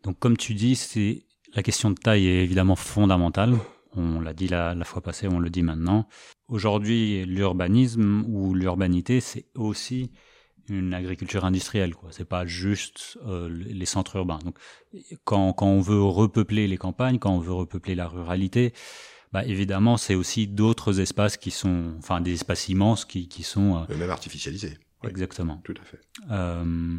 Donc 0.03 0.19
comme 0.19 0.37
tu 0.37 0.53
dis, 0.53 0.75
c'est 0.75 1.23
la 1.55 1.63
question 1.63 1.91
de 1.91 1.95
taille 1.95 2.27
est 2.27 2.43
évidemment 2.43 2.75
fondamentale. 2.75 3.57
On 3.95 4.19
l'a 4.19 4.33
dit 4.33 4.47
la, 4.47 4.75
la 4.75 4.85
fois 4.85 5.01
passée, 5.01 5.27
on 5.27 5.39
le 5.39 5.49
dit 5.49 5.63
maintenant. 5.63 6.07
Aujourd'hui, 6.47 7.25
l'urbanisme 7.25 8.23
ou 8.27 8.53
l'urbanité, 8.53 9.19
c'est 9.19 9.45
aussi 9.55 10.11
une 10.69 10.93
agriculture 10.93 11.45
industrielle. 11.45 11.93
quoi. 11.93 12.09
C'est 12.11 12.27
pas 12.27 12.45
juste 12.45 13.17
euh, 13.25 13.49
les 13.49 13.85
centres 13.85 14.15
urbains. 14.15 14.39
Donc, 14.43 14.57
quand, 15.23 15.53
quand 15.53 15.67
on 15.67 15.81
veut 15.81 16.01
repeupler 16.01 16.67
les 16.67 16.77
campagnes, 16.77 17.19
quand 17.19 17.31
on 17.31 17.39
veut 17.39 17.53
repeupler 17.53 17.95
la 17.95 18.07
ruralité, 18.07 18.73
bah, 19.31 19.43
évidemment, 19.45 19.97
c'est 19.97 20.15
aussi 20.15 20.47
d'autres 20.47 20.99
espaces 20.99 21.37
qui 21.37 21.51
sont, 21.51 21.95
enfin, 21.97 22.21
des 22.21 22.33
espaces 22.33 22.69
immenses 22.69 23.03
qui, 23.03 23.27
qui 23.27 23.43
sont. 23.43 23.83
Euh, 23.89 23.97
même 23.97 24.09
artificialisés. 24.09 24.77
Exactement. 25.03 25.59
Tout 25.65 25.73
à 25.81 25.83
fait. 25.83 25.99
Euh, 26.31 26.97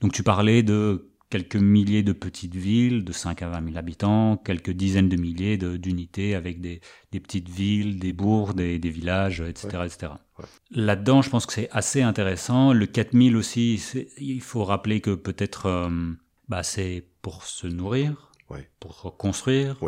donc, 0.00 0.12
tu 0.12 0.22
parlais 0.22 0.62
de 0.62 1.10
quelques 1.30 1.56
milliers 1.56 2.02
de 2.02 2.12
petites 2.12 2.54
villes 2.54 3.04
de 3.04 3.12
5 3.12 3.42
à 3.42 3.48
20 3.48 3.64
000 3.66 3.76
habitants, 3.76 4.36
quelques 4.36 4.70
dizaines 4.70 5.08
de 5.08 5.16
milliers 5.16 5.56
d'unités 5.56 6.34
avec 6.34 6.60
des, 6.60 6.80
des, 7.12 7.20
petites 7.20 7.48
villes, 7.48 7.98
des 7.98 8.12
bourgs, 8.12 8.54
des, 8.54 8.78
des 8.78 8.90
villages, 8.90 9.40
etc. 9.40 9.68
etc. 9.84 10.12
Là-dedans, 10.70 11.22
je 11.22 11.30
pense 11.30 11.46
que 11.46 11.52
c'est 11.52 11.70
assez 11.70 12.02
intéressant. 12.02 12.72
Le 12.72 12.86
4000 12.86 13.36
aussi, 13.36 13.82
il 14.18 14.40
faut 14.40 14.64
rappeler 14.64 15.00
que 15.00 15.14
peut-être 15.14 15.66
euh, 15.66 16.12
bah, 16.48 16.62
c'est 16.62 17.04
pour 17.22 17.44
se 17.44 17.66
nourrir, 17.66 18.32
pour 18.80 19.16
construire, 19.16 19.78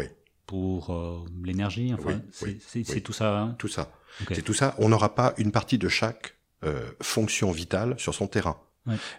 pour 0.47 0.91
euh, 0.91 1.25
l'énergie, 1.45 1.93
enfin, 1.93 2.21
c'est 2.31 3.01
tout 3.01 3.13
ça. 3.13 3.39
Hein 3.39 3.57
tout 3.59 3.69
ça. 3.69 3.93
C'est 4.33 4.43
tout 4.43 4.55
ça. 4.55 4.75
On 4.79 4.89
n'aura 4.89 5.15
pas 5.15 5.35
une 5.37 5.53
partie 5.53 5.79
de 5.79 5.89
chaque 5.89 6.37
euh, 6.65 6.91
fonction 7.03 7.51
vitale 7.51 7.95
sur 7.99 8.15
son 8.15 8.27
terrain. 8.27 8.61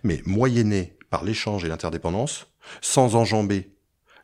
Mais 0.03 0.21
moyenner 0.25 0.96
par 1.10 1.24
l'échange 1.24 1.63
et 1.63 1.67
l'interdépendance, 1.67 2.48
sans 2.82 3.15
enjamber 3.15 3.72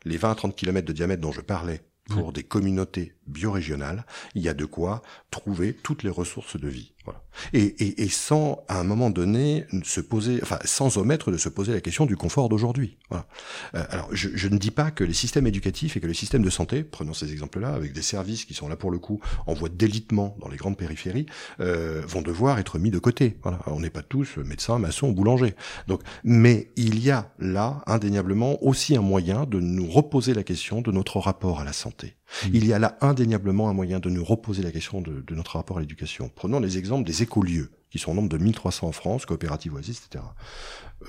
les 0.04 0.16
20 0.16 0.34
30 0.34 0.56
km 0.56 0.86
de 0.86 0.92
diamètre 0.92 1.22
dont 1.22 1.32
je 1.32 1.40
parlais 1.40 1.82
pour 2.08 2.32
des 2.32 2.44
communautés 2.44 3.13
biorégionales, 3.34 4.06
il 4.34 4.42
y 4.42 4.48
a 4.48 4.54
de 4.54 4.64
quoi 4.64 5.02
trouver 5.30 5.74
toutes 5.74 6.02
les 6.02 6.10
ressources 6.10 6.58
de 6.58 6.68
vie. 6.68 6.94
Voilà. 7.04 7.22
Et, 7.52 7.64
et, 7.84 8.02
et, 8.02 8.08
sans, 8.08 8.64
à 8.68 8.78
un 8.78 8.84
moment 8.84 9.10
donné, 9.10 9.66
se 9.82 10.00
poser, 10.00 10.38
enfin, 10.42 10.58
sans 10.64 10.96
omettre 10.96 11.30
de 11.30 11.36
se 11.36 11.50
poser 11.50 11.74
la 11.74 11.82
question 11.82 12.06
du 12.06 12.16
confort 12.16 12.48
d'aujourd'hui. 12.48 12.96
Voilà. 13.10 13.26
Euh, 13.74 13.84
alors, 13.90 14.08
je, 14.12 14.30
je, 14.32 14.48
ne 14.48 14.56
dis 14.56 14.70
pas 14.70 14.90
que 14.90 15.04
les 15.04 15.12
systèmes 15.12 15.46
éducatifs 15.46 15.98
et 15.98 16.00
que 16.00 16.06
les 16.06 16.14
systèmes 16.14 16.42
de 16.42 16.48
santé, 16.48 16.82
prenons 16.82 17.12
ces 17.12 17.30
exemples-là, 17.32 17.74
avec 17.74 17.92
des 17.92 18.00
services 18.00 18.46
qui 18.46 18.54
sont 18.54 18.68
là 18.68 18.76
pour 18.76 18.90
le 18.90 18.98
coup 18.98 19.20
en 19.46 19.52
voie 19.52 19.68
d'élitement 19.68 20.34
dans 20.40 20.48
les 20.48 20.56
grandes 20.56 20.78
périphéries, 20.78 21.26
euh, 21.60 22.02
vont 22.06 22.22
devoir 22.22 22.58
être 22.58 22.78
mis 22.78 22.90
de 22.90 22.98
côté. 22.98 23.36
Voilà. 23.42 23.58
On 23.66 23.80
n'est 23.80 23.90
pas 23.90 24.02
tous 24.02 24.38
médecins, 24.38 24.78
maçons, 24.78 25.12
boulangers. 25.12 25.56
Donc, 25.88 26.00
mais 26.22 26.72
il 26.76 27.04
y 27.04 27.10
a 27.10 27.32
là, 27.38 27.82
indéniablement, 27.86 28.64
aussi 28.64 28.96
un 28.96 29.02
moyen 29.02 29.44
de 29.44 29.60
nous 29.60 29.90
reposer 29.90 30.32
la 30.32 30.42
question 30.42 30.80
de 30.80 30.90
notre 30.90 31.18
rapport 31.18 31.60
à 31.60 31.64
la 31.64 31.74
santé. 31.74 32.16
Il 32.52 32.66
y 32.66 32.72
a 32.72 32.78
là 32.78 32.96
indéniablement 33.00 33.68
un 33.68 33.72
moyen 33.72 34.00
de 34.00 34.10
nous 34.10 34.24
reposer 34.24 34.62
la 34.62 34.72
question 34.72 35.00
de, 35.00 35.24
notre 35.34 35.56
rapport 35.56 35.78
à 35.78 35.80
l'éducation. 35.80 36.30
Prenons 36.34 36.60
les 36.60 36.78
exemples 36.78 37.04
des 37.04 37.22
écolieux, 37.22 37.70
qui 37.90 37.98
sont 37.98 38.12
au 38.12 38.14
nombre 38.14 38.28
de 38.28 38.38
1300 38.38 38.88
en 38.88 38.92
France, 38.92 39.26
coopératives 39.26 39.74
oasis, 39.74 40.02
etc. 40.04 40.24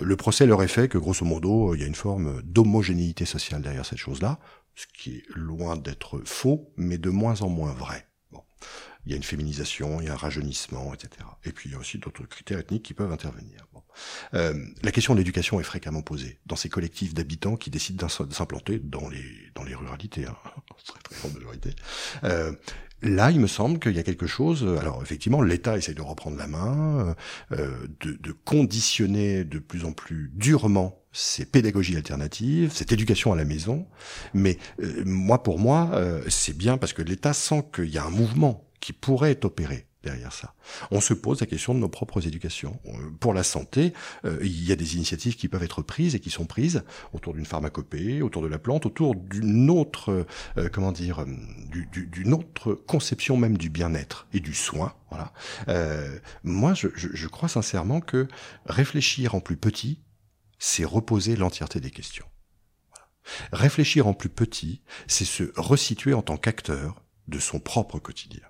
Le 0.01 0.15
procès 0.15 0.45
leur 0.45 0.61
est 0.63 0.67
fait 0.67 0.87
que, 0.87 0.97
grosso 0.97 1.25
modo, 1.25 1.73
il 1.75 1.81
y 1.81 1.83
a 1.83 1.87
une 1.87 1.95
forme 1.95 2.41
d'homogénéité 2.43 3.25
sociale 3.25 3.61
derrière 3.61 3.85
cette 3.85 3.97
chose-là, 3.97 4.39
ce 4.75 4.85
qui 4.93 5.17
est 5.17 5.23
loin 5.35 5.77
d'être 5.77 6.21
faux, 6.25 6.71
mais 6.77 6.97
de 6.97 7.09
moins 7.09 7.41
en 7.41 7.49
moins 7.49 7.73
vrai. 7.73 8.07
Bon. 8.31 8.41
Il 9.05 9.11
y 9.11 9.13
a 9.13 9.17
une 9.17 9.23
féminisation, 9.23 10.01
il 10.01 10.07
y 10.07 10.09
a 10.09 10.13
un 10.13 10.17
rajeunissement, 10.17 10.93
etc. 10.93 11.25
Et 11.45 11.51
puis 11.51 11.69
il 11.69 11.73
y 11.73 11.75
a 11.75 11.79
aussi 11.79 11.97
d'autres 11.97 12.25
critères 12.25 12.59
ethniques 12.59 12.83
qui 12.83 12.93
peuvent 12.93 13.11
intervenir. 13.11 13.65
Euh, 14.33 14.53
la 14.83 14.91
question 14.91 15.13
de 15.13 15.19
l'éducation 15.19 15.59
est 15.59 15.63
fréquemment 15.63 16.01
posée 16.01 16.39
dans 16.45 16.55
ces 16.55 16.69
collectifs 16.69 17.13
d'habitants 17.13 17.55
qui 17.55 17.69
décident 17.69 18.07
de 18.07 18.33
s'implanter 18.33 18.79
dans 18.79 19.09
les 19.09 19.23
dans 19.55 19.63
les 19.63 19.75
ruralités, 19.75 20.25
hein, 20.25 20.35
très 20.85 20.99
très 21.01 21.29
majorité. 21.29 21.71
Euh, 22.23 22.51
Là, 23.01 23.29
il 23.29 23.39
me 23.39 23.47
semble 23.47 23.79
qu'il 23.79 23.91
y 23.95 23.99
a 23.99 24.03
quelque 24.03 24.25
chose. 24.25 24.65
Alors, 24.79 25.01
effectivement, 25.03 25.41
l'État 25.41 25.77
essaie 25.77 25.93
de 25.93 26.01
reprendre 26.01 26.37
la 26.37 26.47
main, 26.47 27.15
euh, 27.51 27.87
de, 27.99 28.31
conditionner 28.31 29.43
de 29.43 29.59
plus 29.59 29.85
en 29.85 29.91
plus 29.91 30.31
durement 30.33 31.03
ces 31.11 31.45
pédagogies 31.45 31.95
alternatives, 31.95 32.71
cette 32.73 32.91
éducation 32.91 33.31
à 33.31 33.35
la 33.35 33.45
maison. 33.45 33.85
Mais 34.33 34.57
euh, 34.81 35.03
moi, 35.05 35.43
pour 35.43 35.59
moi, 35.59 35.91
euh, 35.93 36.23
c'est 36.29 36.57
bien 36.57 36.77
parce 36.77 36.93
que 36.93 37.01
l'État 37.01 37.33
sent 37.33 37.65
qu'il 37.73 37.89
y 37.89 37.97
a 37.97 38.03
un 38.03 38.09
mouvement 38.09 38.65
qui 38.79 38.91
pourrait 38.91 39.45
opérer 39.45 39.87
derrière 40.05 40.31
ça. 40.31 40.53
On 40.91 41.01
se 41.01 41.13
pose 41.13 41.41
la 41.41 41.47
question 41.47 41.73
de 41.73 41.79
nos 41.79 41.89
propres 41.89 42.25
éducations. 42.25 42.79
Pour 43.19 43.33
la 43.33 43.43
santé, 43.43 43.93
euh, 44.23 44.39
il 44.41 44.63
y 44.65 44.71
a 44.71 44.75
des 44.75 44.95
initiatives 44.95 45.35
qui 45.35 45.47
peuvent 45.49 45.63
être 45.63 45.81
prises 45.81 46.15
et 46.15 46.19
qui 46.19 46.29
sont 46.29 46.45
prises 46.45 46.83
autour 47.11 47.33
d'une 47.33 47.45
pharmacopée, 47.45 48.21
autour 48.21 48.41
de 48.41 48.47
la 48.47 48.59
plante, 48.59 48.85
autour 48.85 49.15
d'une 49.15 49.69
autre, 49.69 50.25
euh, 50.57 50.69
comment 50.71 50.91
dire, 50.91 51.23
euh, 51.23 51.25
d'une 51.91 52.33
autre 52.33 52.73
conception 52.73 53.35
même 53.35 53.57
du 53.57 53.69
bien-être 53.69 54.27
et 54.31 54.39
du 54.39 54.53
soin. 54.53 54.93
Voilà. 55.09 55.33
Euh, 55.67 56.17
moi, 56.43 56.73
je, 56.73 56.87
je, 56.95 57.09
je 57.11 57.27
crois 57.27 57.49
sincèrement 57.49 57.99
que 57.99 58.27
réfléchir 58.65 59.35
en 59.35 59.39
plus 59.39 59.57
petit, 59.57 59.99
c'est 60.59 60.85
reposer 60.85 61.35
l'entièreté 61.35 61.79
des 61.79 61.91
questions. 61.91 62.25
Réfléchir 63.51 64.07
en 64.07 64.13
plus 64.13 64.29
petit, 64.29 64.81
c'est 65.07 65.25
se 65.25 65.51
resituer 65.55 66.13
en 66.13 66.21
tant 66.21 66.37
qu'acteur 66.37 67.01
de 67.27 67.39
son 67.39 67.59
propre 67.59 67.97
quotidien. 67.99 68.43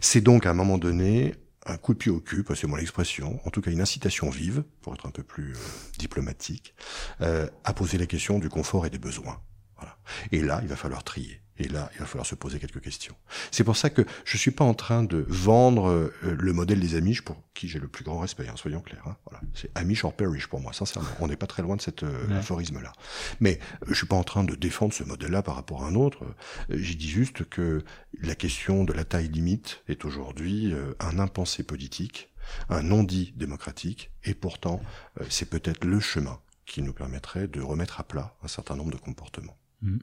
C'est 0.00 0.20
donc 0.20 0.46
à 0.46 0.50
un 0.50 0.54
moment 0.54 0.78
donné 0.78 1.34
un 1.66 1.76
coup 1.76 1.94
de 1.94 1.98
pied 1.98 2.10
au 2.10 2.20
cul, 2.20 2.44
passez-moi 2.44 2.78
l'expression, 2.78 3.40
en 3.46 3.50
tout 3.50 3.60
cas 3.60 3.70
une 3.70 3.80
incitation 3.80 4.28
vive, 4.28 4.64
pour 4.82 4.94
être 4.94 5.06
un 5.06 5.10
peu 5.10 5.22
plus 5.22 5.52
euh, 5.52 5.58
diplomatique, 5.98 6.74
euh, 7.20 7.48
à 7.64 7.72
poser 7.72 7.96
la 7.98 8.06
question 8.06 8.38
du 8.38 8.48
confort 8.48 8.86
et 8.86 8.90
des 8.90 8.98
besoins. 8.98 9.40
Voilà. 9.76 9.96
Et 10.30 10.42
là, 10.42 10.60
il 10.62 10.68
va 10.68 10.76
falloir 10.76 11.02
trier. 11.04 11.40
Et 11.58 11.68
là, 11.68 11.90
il 11.94 12.00
va 12.00 12.06
falloir 12.06 12.26
se 12.26 12.34
poser 12.34 12.58
quelques 12.58 12.80
questions. 12.80 13.14
C'est 13.50 13.64
pour 13.64 13.76
ça 13.76 13.90
que 13.90 14.02
je 14.24 14.36
suis 14.36 14.50
pas 14.50 14.64
en 14.64 14.74
train 14.74 15.04
de 15.04 15.24
vendre 15.28 15.88
euh, 15.88 16.12
le 16.22 16.52
modèle 16.52 16.80
des 16.80 16.96
Amish 16.96 17.22
pour 17.22 17.36
qui 17.54 17.68
j'ai 17.68 17.78
le 17.78 17.88
plus 17.88 18.04
grand 18.04 18.18
respect, 18.18 18.48
hein, 18.48 18.56
soyons 18.56 18.80
clairs. 18.80 19.06
Hein, 19.06 19.16
voilà. 19.24 19.40
C'est 19.54 19.70
Amish 19.76 20.04
or 20.04 20.12
perish 20.12 20.48
pour 20.48 20.60
moi, 20.60 20.72
sincèrement. 20.72 21.08
On 21.20 21.28
n'est 21.28 21.36
pas 21.36 21.46
très 21.46 21.62
loin 21.62 21.76
de 21.76 21.80
cet 21.80 22.02
euh, 22.02 22.26
ouais. 22.26 22.36
aphorisme-là. 22.36 22.92
Mais 23.40 23.60
euh, 23.82 23.86
je 23.90 23.94
suis 23.94 24.06
pas 24.06 24.16
en 24.16 24.24
train 24.24 24.44
de 24.44 24.54
défendre 24.54 24.92
ce 24.92 25.04
modèle-là 25.04 25.42
par 25.42 25.54
rapport 25.54 25.84
à 25.84 25.88
un 25.88 25.94
autre. 25.94 26.24
Euh, 26.24 26.76
J'ai 26.76 26.94
dit 26.94 27.08
juste 27.08 27.48
que 27.48 27.84
la 28.20 28.34
question 28.34 28.84
de 28.84 28.92
la 28.92 29.04
taille 29.04 29.28
limite 29.28 29.82
est 29.88 30.04
aujourd'hui 30.04 30.74
un 31.00 31.18
impensé 31.18 31.62
politique, 31.62 32.30
un 32.68 32.82
non-dit 32.82 33.32
démocratique, 33.36 34.10
et 34.24 34.34
pourtant, 34.34 34.80
c'est 35.28 35.48
peut-être 35.48 35.84
le 35.84 36.00
chemin 36.00 36.40
qui 36.66 36.82
nous 36.82 36.92
permettrait 36.92 37.48
de 37.48 37.60
remettre 37.60 38.00
à 38.00 38.04
plat 38.04 38.36
un 38.42 38.48
certain 38.48 38.76
nombre 38.76 38.92
de 38.92 38.96
comportements. 38.96 39.56
Mmh. 39.82 39.98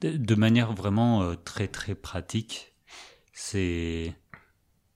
De, 0.00 0.16
de, 0.16 0.34
manière 0.34 0.72
vraiment 0.72 1.22
euh, 1.22 1.34
très 1.34 1.66
très 1.66 1.94
pratique, 1.94 2.74
c'est 3.32 4.14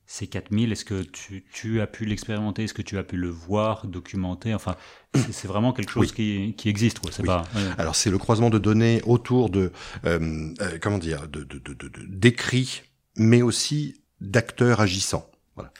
ces 0.06 0.26
4000, 0.26 0.72
est-ce 0.72 0.84
que 0.84 1.02
tu, 1.02 1.44
tu, 1.52 1.80
as 1.80 1.86
pu 1.86 2.04
l'expérimenter? 2.04 2.64
Est-ce 2.64 2.74
que 2.74 2.82
tu 2.82 2.98
as 2.98 3.02
pu 3.02 3.16
le 3.16 3.30
voir, 3.30 3.86
documenter? 3.86 4.54
Enfin, 4.54 4.76
c'est 5.14 5.48
vraiment 5.48 5.72
quelque 5.72 5.90
chose 5.90 6.10
oui. 6.10 6.52
qui, 6.52 6.54
qui, 6.54 6.68
existe, 6.68 6.98
quoi. 6.98 7.10
C'est 7.10 7.22
oui. 7.22 7.28
pas. 7.28 7.44
Ouais. 7.54 7.62
Alors, 7.78 7.96
c'est 7.96 8.10
le 8.10 8.18
croisement 8.18 8.50
de 8.50 8.58
données 8.58 9.00
autour 9.06 9.48
de, 9.48 9.72
euh, 10.04 10.52
euh, 10.60 10.78
comment 10.82 10.98
dire, 10.98 11.28
de, 11.28 11.44
de, 11.44 11.58
de, 11.58 11.90
d'écrits, 12.06 12.82
mais 13.16 13.40
aussi 13.40 14.02
d'acteurs 14.20 14.80
agissants. 14.80 15.30
Voilà 15.56 15.72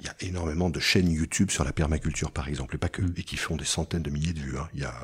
il 0.00 0.06
y 0.06 0.08
a 0.08 0.16
énormément 0.20 0.70
de 0.70 0.80
chaînes 0.80 1.10
YouTube 1.10 1.50
sur 1.50 1.64
la 1.64 1.72
permaculture, 1.72 2.32
par 2.32 2.48
exemple, 2.48 2.74
et 2.74 2.78
pas 2.78 2.88
que, 2.88 3.02
et 3.02 3.22
qui 3.22 3.36
font 3.36 3.56
des 3.56 3.64
centaines 3.64 4.02
de 4.02 4.10
milliers 4.10 4.32
de 4.32 4.40
vues. 4.40 4.58
Hein. 4.58 4.68
Il 4.74 4.80
y 4.80 4.84
a 4.84 4.94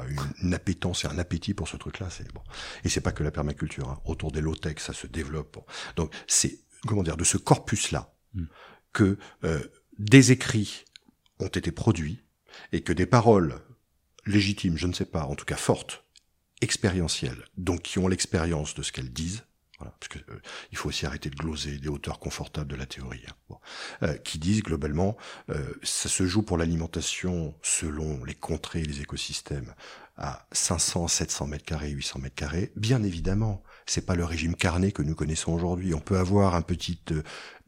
une, 0.42 0.54
appétence 0.54 1.04
et 1.04 1.08
un 1.08 1.18
appétit 1.18 1.54
pour 1.54 1.68
ce 1.68 1.76
truc-là. 1.76 2.08
C'est 2.10 2.32
bon. 2.32 2.42
Et 2.84 2.88
c'est 2.88 3.00
pas 3.00 3.12
que 3.12 3.22
la 3.22 3.30
permaculture. 3.30 3.88
Hein. 3.88 4.00
Autour 4.04 4.32
des 4.32 4.40
low-tech, 4.40 4.78
ça 4.78 4.92
se 4.92 5.06
développe. 5.06 5.54
Bon. 5.54 5.64
Donc, 5.96 6.14
c'est 6.26 6.60
comment 6.86 7.02
dire 7.02 7.16
de 7.16 7.24
ce 7.24 7.36
corpus-là 7.36 8.14
mm. 8.34 8.44
que 8.92 9.18
euh, 9.44 9.60
des 9.98 10.32
écrits 10.32 10.84
ont 11.38 11.48
été 11.48 11.72
produits 11.72 12.22
et 12.72 12.82
que 12.82 12.92
des 12.92 13.06
paroles 13.06 13.60
légitimes, 14.24 14.78
je 14.78 14.86
ne 14.86 14.92
sais 14.92 15.04
pas, 15.04 15.24
en 15.24 15.34
tout 15.34 15.44
cas 15.44 15.56
fortes, 15.56 16.04
expérientielles, 16.62 17.44
donc 17.58 17.82
qui 17.82 17.98
ont 17.98 18.08
l'expérience 18.08 18.74
de 18.74 18.82
ce 18.82 18.92
qu'elles 18.92 19.12
disent, 19.12 19.44
parce 19.78 20.08
que 20.08 20.18
euh, 20.30 20.40
il 20.72 20.78
faut 20.78 20.88
aussi 20.88 21.06
arrêter 21.06 21.30
de 21.30 21.36
gloser 21.36 21.78
des 21.78 21.88
hauteurs 21.88 22.18
confortables 22.18 22.68
de 22.68 22.76
la 22.76 22.86
théorie, 22.86 23.24
hein. 23.28 23.56
euh, 24.02 24.14
qui 24.18 24.38
disent 24.38 24.62
globalement, 24.62 25.16
euh, 25.50 25.74
ça 25.82 26.08
se 26.08 26.26
joue 26.26 26.42
pour 26.42 26.58
l'alimentation 26.58 27.54
selon 27.62 28.24
les 28.24 28.34
contrées 28.34 28.80
et 28.80 28.84
les 28.84 29.00
écosystèmes 29.00 29.74
à 30.18 30.46
500, 30.52 31.08
700 31.08 31.46
mètres 31.46 31.64
carrés, 31.64 31.90
800 31.90 32.20
mètres 32.20 32.34
carrés. 32.34 32.72
Bien 32.76 33.02
évidemment, 33.02 33.62
c'est 33.84 34.06
pas 34.06 34.14
le 34.14 34.24
régime 34.24 34.54
carné 34.54 34.90
que 34.90 35.02
nous 35.02 35.14
connaissons 35.14 35.52
aujourd'hui. 35.52 35.92
On 35.92 36.00
peut 36.00 36.16
avoir 36.16 36.54
un 36.54 36.62
petit 36.62 36.98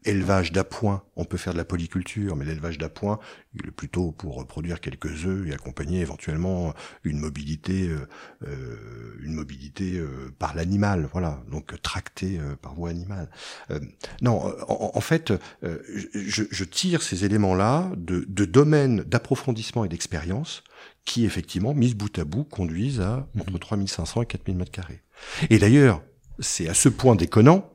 élevage 0.05 0.51
d'appoint, 0.51 1.03
on 1.15 1.25
peut 1.25 1.37
faire 1.37 1.53
de 1.53 1.57
la 1.57 1.65
polyculture, 1.65 2.35
mais 2.35 2.45
l'élevage 2.45 2.77
d'appoint, 2.77 3.19
il 3.53 3.67
est 3.67 3.71
plutôt 3.71 4.11
pour 4.11 4.45
produire 4.47 4.79
quelques 4.79 5.25
œufs 5.25 5.47
et 5.47 5.53
accompagner 5.53 5.99
éventuellement 5.99 6.73
une 7.03 7.19
mobilité, 7.19 7.89
euh, 7.89 8.07
euh 8.47 9.15
une 9.21 9.33
mobilité 9.33 9.97
euh, 9.97 10.33
par 10.39 10.55
l'animal, 10.55 11.09
voilà, 11.11 11.43
donc 11.51 11.79
tractée 11.81 12.39
euh, 12.39 12.55
par 12.55 12.73
voie 12.73 12.89
animale. 12.89 13.29
Euh, 13.71 13.79
non, 14.21 14.41
en, 14.67 14.91
en 14.93 15.01
fait, 15.01 15.33
je, 15.61 16.43
je, 16.49 16.63
tire 16.63 17.01
ces 17.01 17.25
éléments-là 17.25 17.91
de, 17.97 18.25
de 18.27 18.45
domaines 18.45 19.03
d'approfondissement 19.03 19.83
et 19.85 19.89
d'expérience 19.89 20.63
qui, 21.05 21.25
effectivement, 21.25 21.73
mis 21.73 21.93
bout 21.93 22.17
à 22.19 22.23
bout, 22.23 22.43
conduisent 22.43 23.01
à 23.01 23.27
entre 23.39 23.57
3500 23.57 24.21
et 24.21 24.25
4000 24.25 24.57
mètres 24.57 24.71
carrés. 24.71 25.01
Et 25.49 25.59
d'ailleurs, 25.59 26.01
c'est 26.39 26.69
à 26.69 26.73
ce 26.73 26.89
point 26.89 27.15
déconnant, 27.15 27.71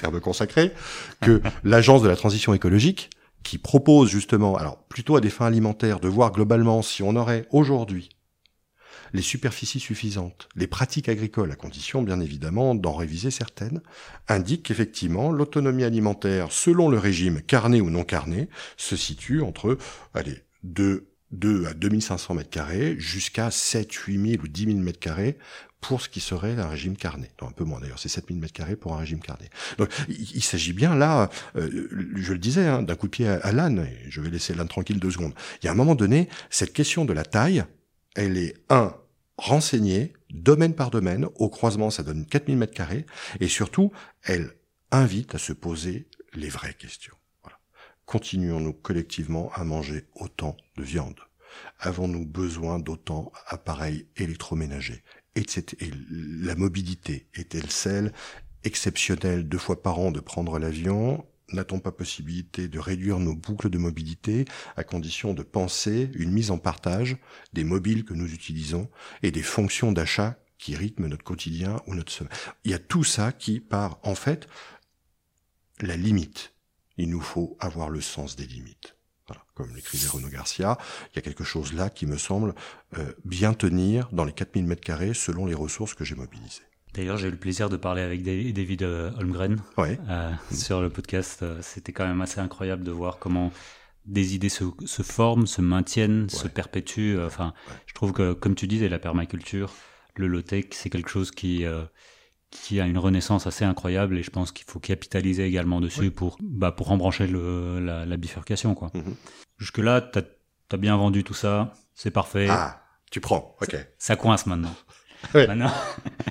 terme 0.00 0.20
consacré, 0.20 0.72
que 1.20 1.40
l'agence 1.64 2.02
de 2.02 2.08
la 2.08 2.16
transition 2.16 2.54
écologique, 2.54 3.10
qui 3.42 3.58
propose 3.58 4.10
justement, 4.10 4.56
alors 4.56 4.82
plutôt 4.84 5.16
à 5.16 5.20
des 5.20 5.30
fins 5.30 5.46
alimentaires, 5.46 6.00
de 6.00 6.08
voir 6.08 6.32
globalement 6.32 6.82
si 6.82 7.02
on 7.02 7.16
aurait 7.16 7.46
aujourd'hui 7.50 8.10
les 9.12 9.22
superficies 9.22 9.80
suffisantes, 9.80 10.48
les 10.54 10.66
pratiques 10.66 11.08
agricoles, 11.08 11.50
à 11.50 11.56
condition 11.56 12.02
bien 12.02 12.20
évidemment 12.20 12.74
d'en 12.74 12.94
réviser 12.94 13.30
certaines, 13.30 13.80
indique 14.28 14.64
qu'effectivement 14.64 15.32
l'autonomie 15.32 15.84
alimentaire, 15.84 16.52
selon 16.52 16.88
le 16.88 16.98
régime 16.98 17.42
carné 17.42 17.80
ou 17.80 17.90
non 17.90 18.04
carné, 18.04 18.48
se 18.76 18.96
situe 18.96 19.42
entre, 19.42 19.78
allez, 20.14 20.44
2 20.62 21.06
2 21.32 21.66
à 21.66 21.74
2500 21.74 22.34
mètres 22.34 22.50
carrés 22.50 22.96
jusqu'à 22.98 23.52
7, 23.52 23.92
8000 23.92 24.40
ou 24.42 24.48
10 24.48 24.64
000 24.64 24.78
mètres 24.78 24.98
carrés 24.98 25.38
pour 25.80 26.02
ce 26.02 26.08
qui 26.08 26.20
serait 26.20 26.58
un 26.58 26.68
régime 26.68 26.96
carné. 26.96 27.30
Un 27.40 27.52
peu 27.52 27.64
moins 27.64 27.80
d'ailleurs, 27.80 27.98
c'est 27.98 28.08
7000 28.08 28.38
mètres 28.38 28.52
carrés 28.52 28.76
pour 28.76 28.94
un 28.94 28.98
régime 28.98 29.20
carné. 29.20 29.48
Donc 29.78 29.90
il, 30.08 30.42
s'agit 30.42 30.72
bien 30.72 30.94
là, 30.94 31.30
euh, 31.56 31.88
je 32.16 32.32
le 32.32 32.38
disais, 32.38 32.66
hein, 32.66 32.82
d'un 32.82 32.96
coup 32.96 33.06
de 33.06 33.10
pied 33.10 33.28
à, 33.28 33.52
l'âne, 33.52 33.88
je 34.08 34.20
vais 34.20 34.30
laisser 34.30 34.54
l'âne 34.54 34.68
tranquille 34.68 35.00
deux 35.00 35.10
secondes. 35.10 35.34
Il 35.62 35.66
y 35.66 35.68
a 35.68 35.72
un 35.72 35.76
moment 35.76 35.94
donné, 35.94 36.28
cette 36.50 36.72
question 36.72 37.04
de 37.04 37.12
la 37.12 37.24
taille, 37.24 37.64
elle 38.14 38.36
est, 38.36 38.56
un, 38.68 38.94
renseignée, 39.38 40.12
domaine 40.30 40.74
par 40.74 40.90
domaine, 40.90 41.26
au 41.36 41.48
croisement 41.48 41.90
ça 41.90 42.02
donne 42.02 42.26
4000 42.26 42.56
mètres 42.56 42.74
carrés, 42.74 43.06
et 43.40 43.48
surtout, 43.48 43.90
elle 44.22 44.52
invite 44.90 45.34
à 45.34 45.38
se 45.38 45.52
poser 45.52 46.08
les 46.34 46.48
vraies 46.48 46.74
questions. 46.74 47.14
Continuons-nous 48.04 48.72
collectivement 48.72 49.52
à 49.54 49.64
manger 49.64 50.04
autant 50.16 50.56
de 50.76 50.82
viande 50.82 51.20
Avons-nous 51.78 52.26
besoin 52.26 52.78
d'autant 52.78 53.32
d'appareils 53.50 54.06
électroménagers? 54.16 55.02
Et, 55.36 55.44
la 56.10 56.54
mobilité 56.54 57.26
est-elle 57.34 57.70
celle 57.70 58.12
exceptionnelle 58.64 59.48
deux 59.48 59.58
fois 59.58 59.82
par 59.82 59.98
an 59.98 60.10
de 60.10 60.20
prendre 60.20 60.58
l'avion? 60.58 61.24
N'a-t-on 61.52 61.80
pas 61.80 61.90
possibilité 61.90 62.68
de 62.68 62.78
réduire 62.78 63.18
nos 63.18 63.34
boucles 63.34 63.70
de 63.70 63.78
mobilité 63.78 64.44
à 64.76 64.84
condition 64.84 65.34
de 65.34 65.42
penser 65.42 66.10
une 66.14 66.30
mise 66.30 66.50
en 66.50 66.58
partage 66.58 67.16
des 67.52 67.64
mobiles 67.64 68.04
que 68.04 68.14
nous 68.14 68.32
utilisons 68.32 68.88
et 69.22 69.32
des 69.32 69.42
fonctions 69.42 69.90
d'achat 69.90 70.38
qui 70.58 70.76
rythment 70.76 71.08
notre 71.08 71.24
quotidien 71.24 71.80
ou 71.86 71.94
notre 71.94 72.12
semaine. 72.12 72.32
Il 72.64 72.70
y 72.70 72.74
a 72.74 72.78
tout 72.78 73.02
ça 73.02 73.32
qui 73.32 73.58
part, 73.60 73.98
en 74.02 74.14
fait, 74.14 74.46
la 75.80 75.96
limite. 75.96 76.54
Il 76.98 77.08
nous 77.08 77.20
faut 77.20 77.56
avoir 77.60 77.88
le 77.88 78.00
sens 78.00 78.36
des 78.36 78.46
limites. 78.46 78.94
Comme 79.62 79.74
l'écrivait 79.74 80.08
Renaud 80.08 80.28
Garcia, 80.28 80.78
il 81.12 81.16
y 81.16 81.18
a 81.18 81.22
quelque 81.22 81.44
chose 81.44 81.72
là 81.72 81.90
qui 81.90 82.06
me 82.06 82.16
semble 82.16 82.54
euh, 82.98 83.12
bien 83.24 83.54
tenir 83.54 84.08
dans 84.12 84.24
les 84.24 84.32
4000 84.32 84.66
mètres 84.66 84.82
carrés 84.82 85.14
selon 85.14 85.46
les 85.46 85.54
ressources 85.54 85.94
que 85.94 86.04
j'ai 86.04 86.14
mobilisées. 86.14 86.62
D'ailleurs, 86.94 87.16
j'ai 87.16 87.28
eu 87.28 87.30
le 87.30 87.36
plaisir 87.36 87.68
de 87.68 87.76
parler 87.76 88.02
avec 88.02 88.22
David 88.22 88.82
euh, 88.82 89.12
Holmgren 89.18 89.62
euh, 89.78 90.32
sur 90.52 90.80
le 90.80 90.90
podcast. 90.90 91.44
C'était 91.62 91.92
quand 91.92 92.06
même 92.06 92.20
assez 92.20 92.40
incroyable 92.40 92.82
de 92.82 92.90
voir 92.90 93.18
comment 93.18 93.52
des 94.06 94.34
idées 94.34 94.48
se, 94.48 94.64
se 94.84 95.02
forment, 95.02 95.46
se 95.46 95.60
maintiennent, 95.60 96.28
se 96.28 96.48
perpétuent. 96.48 97.18
Enfin, 97.24 97.54
je 97.86 97.94
trouve 97.94 98.12
que, 98.12 98.32
comme 98.32 98.54
tu 98.54 98.66
disais, 98.66 98.88
la 98.88 98.98
permaculture, 98.98 99.72
le 100.16 100.26
low-tech, 100.26 100.66
c'est 100.72 100.90
quelque 100.90 101.10
chose 101.10 101.30
qui, 101.30 101.64
qui 102.50 102.80
a 102.80 102.86
une 102.86 102.98
renaissance 102.98 103.46
assez 103.46 103.64
incroyable 103.64 104.18
et 104.18 104.22
je 104.22 104.30
pense 104.30 104.52
qu'il 104.52 104.66
faut 104.66 104.80
capitaliser 104.80 105.44
également 105.44 105.80
dessus 105.80 106.10
pour, 106.10 106.36
bah, 106.40 106.72
pour 106.72 106.90
embrancher 106.90 107.26
le, 107.26 107.78
la, 107.78 108.16
bifurcation. 108.16 108.74
Quoi. 108.74 108.90
Mhm. 108.94 109.14
Jusque-là, 109.60 110.00
tu 110.00 110.18
as, 110.18 110.76
bien 110.78 110.96
vendu 110.96 111.22
tout 111.22 111.34
ça, 111.34 111.74
c'est 111.94 112.10
parfait. 112.10 112.46
Ah, 112.48 112.82
tu 113.10 113.20
prends, 113.20 113.56
ok. 113.60 113.76
Ça, 113.98 114.16
coince 114.16 114.46
maintenant. 114.46 114.74
Maintenant, 115.34 115.70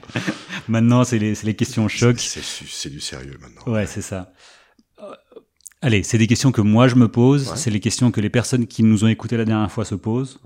maintenant 0.67 1.03
c'est 1.03 1.19
les, 1.19 1.36
les, 1.43 1.55
questions 1.55 1.88
choc. 1.88 2.17
C'est 2.19 2.89
du 2.89 2.99
sérieux 2.99 3.38
maintenant. 3.39 3.71
Ouais, 3.71 3.86
c'est 3.86 4.01
ça. 4.01 4.34
Euh, 4.97 5.13
allez, 5.84 6.01
c'est 6.01 6.17
des 6.17 6.25
questions 6.25 6.51
que 6.51 6.61
moi 6.61 6.88
je 6.88 6.95
me 6.95 7.07
pose, 7.07 7.53
c'est 7.53 7.69
les 7.69 7.82
questions 7.82 8.09
que 8.09 8.19
les 8.19 8.32
personnes 8.32 8.65
qui 8.65 8.82
nous 8.82 9.03
ont 9.03 9.07
écoutés 9.07 9.38
la 9.38 9.45
dernière 9.45 9.71
fois 9.71 9.86
se 9.86 9.93
posent. 9.93 10.39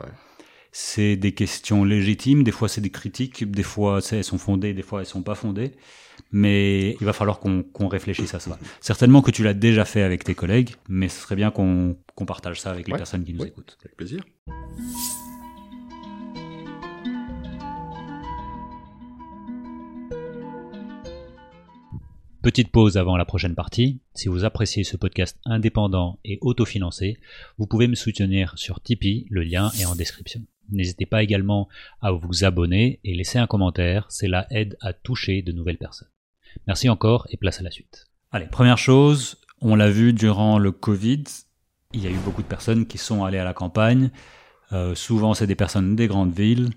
C'est 0.74 1.16
des 1.16 1.34
questions 1.34 1.86
légitimes, 1.86 2.44
des 2.44 2.52
fois 2.52 2.68
c'est 2.68 2.82
des 2.82 2.90
critiques, 2.90 3.50
des 3.50 3.64
fois 3.64 4.02
elles 4.12 4.26
sont 4.26 4.38
fondées, 4.38 4.74
des 4.74 4.82
fois 4.82 5.00
elles 5.00 5.06
sont 5.06 5.24
pas 5.24 5.36
fondées, 5.36 5.78
mais 6.32 6.92
il 7.00 7.06
va 7.06 7.14
falloir 7.14 7.40
qu'on 7.40 7.88
réfléchisse 7.88 8.34
à 8.34 8.40
ça. 8.40 8.58
Certainement 8.82 9.22
que 9.22 9.32
tu 9.32 9.44
l'as 9.44 9.54
déjà 9.54 9.86
fait 9.86 10.02
avec 10.02 10.24
tes 10.24 10.36
collègues, 10.36 10.76
mais 10.90 11.10
ce 11.10 11.22
serait 11.22 11.36
bien 11.36 11.52
qu'on 11.52 11.96
partage 12.26 12.60
ça 12.62 12.72
avec 12.72 12.88
les 12.88 12.96
personnes 12.96 13.24
qui 13.24 13.34
nous 13.34 13.46
écoutent. 13.46 13.78
Avec 13.84 13.96
plaisir. 13.96 14.24
Petite 22.42 22.72
pause 22.72 22.98
avant 22.98 23.16
la 23.16 23.24
prochaine 23.24 23.56
partie. 23.56 24.02
Si 24.16 24.28
vous 24.28 24.44
appréciez 24.44 24.84
ce 24.84 24.98
podcast 24.98 25.40
indépendant 25.46 26.20
et 26.26 26.40
autofinancé, 26.42 27.18
vous 27.58 27.68
pouvez 27.68 27.88
me 27.88 27.96
soutenir 27.96 28.52
sur 28.58 28.82
Tipeee, 28.82 29.28
le 29.30 29.44
lien 29.44 29.72
est 29.80 29.86
en 29.86 29.96
description. 29.96 30.42
N'hésitez 30.70 31.06
pas 31.06 31.24
également 31.24 31.68
à 32.02 32.12
vous 32.12 32.44
abonner 32.44 33.00
et 33.04 33.14
laisser 33.14 33.40
un 33.40 33.48
commentaire, 33.48 34.08
cela 34.10 34.48
aide 34.50 34.78
à 34.82 34.94
toucher 34.94 35.42
de 35.42 35.52
nouvelles 35.52 35.78
personnes. 35.78 36.10
Merci 36.68 36.90
encore 36.90 37.28
et 37.30 37.38
place 37.38 37.60
à 37.60 37.64
la 37.64 37.72
suite. 37.72 38.08
Allez, 38.32 38.48
première 38.48 38.78
chose, 38.78 39.38
on 39.62 39.76
l'a 39.76 39.90
vu 39.90 40.14
durant 40.14 40.58
le 40.58 40.72
Covid, 40.72 41.24
il 41.94 42.04
y 42.04 42.08
a 42.08 42.10
eu 42.10 42.18
beaucoup 42.18 42.42
de 42.42 42.48
personnes 42.48 42.86
qui 42.86 42.98
sont 42.98 43.24
allées 43.24 43.38
à 43.38 43.44
la 43.44 43.54
campagne. 43.54 44.10
Euh, 44.72 44.96
souvent, 44.96 45.34
c'est 45.34 45.48
des 45.48 45.56
personnes 45.56 45.96
des 45.96 46.08
grandes 46.08 46.34
villes 46.34 46.72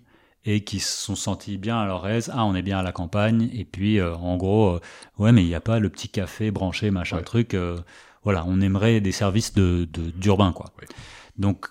et 0.44 0.62
qui 0.62 0.78
se 0.78 1.04
sont 1.04 1.16
sentis 1.16 1.56
bien 1.56 1.78
à 1.78 1.86
leur 1.86 2.06
aise. 2.06 2.30
Ah, 2.32 2.44
on 2.44 2.54
est 2.54 2.62
bien 2.62 2.78
à 2.78 2.82
la 2.82 2.92
campagne. 2.92 3.48
Et 3.52 3.64
puis, 3.64 3.98
euh, 3.98 4.14
en 4.14 4.36
gros, 4.36 4.74
euh, 4.74 4.80
ouais, 5.18 5.32
mais 5.32 5.42
il 5.42 5.46
n'y 5.46 5.54
a 5.54 5.60
pas 5.60 5.78
le 5.78 5.88
petit 5.88 6.08
café 6.08 6.50
branché, 6.50 6.90
machin 6.90 7.22
truc. 7.22 7.56
voilà, 8.22 8.44
on 8.46 8.60
aimerait 8.60 9.00
des 9.00 9.12
services 9.12 9.54
de 9.54 9.88
d'urbain, 10.16 10.52
quoi. 10.52 10.66
Donc, 11.38 11.68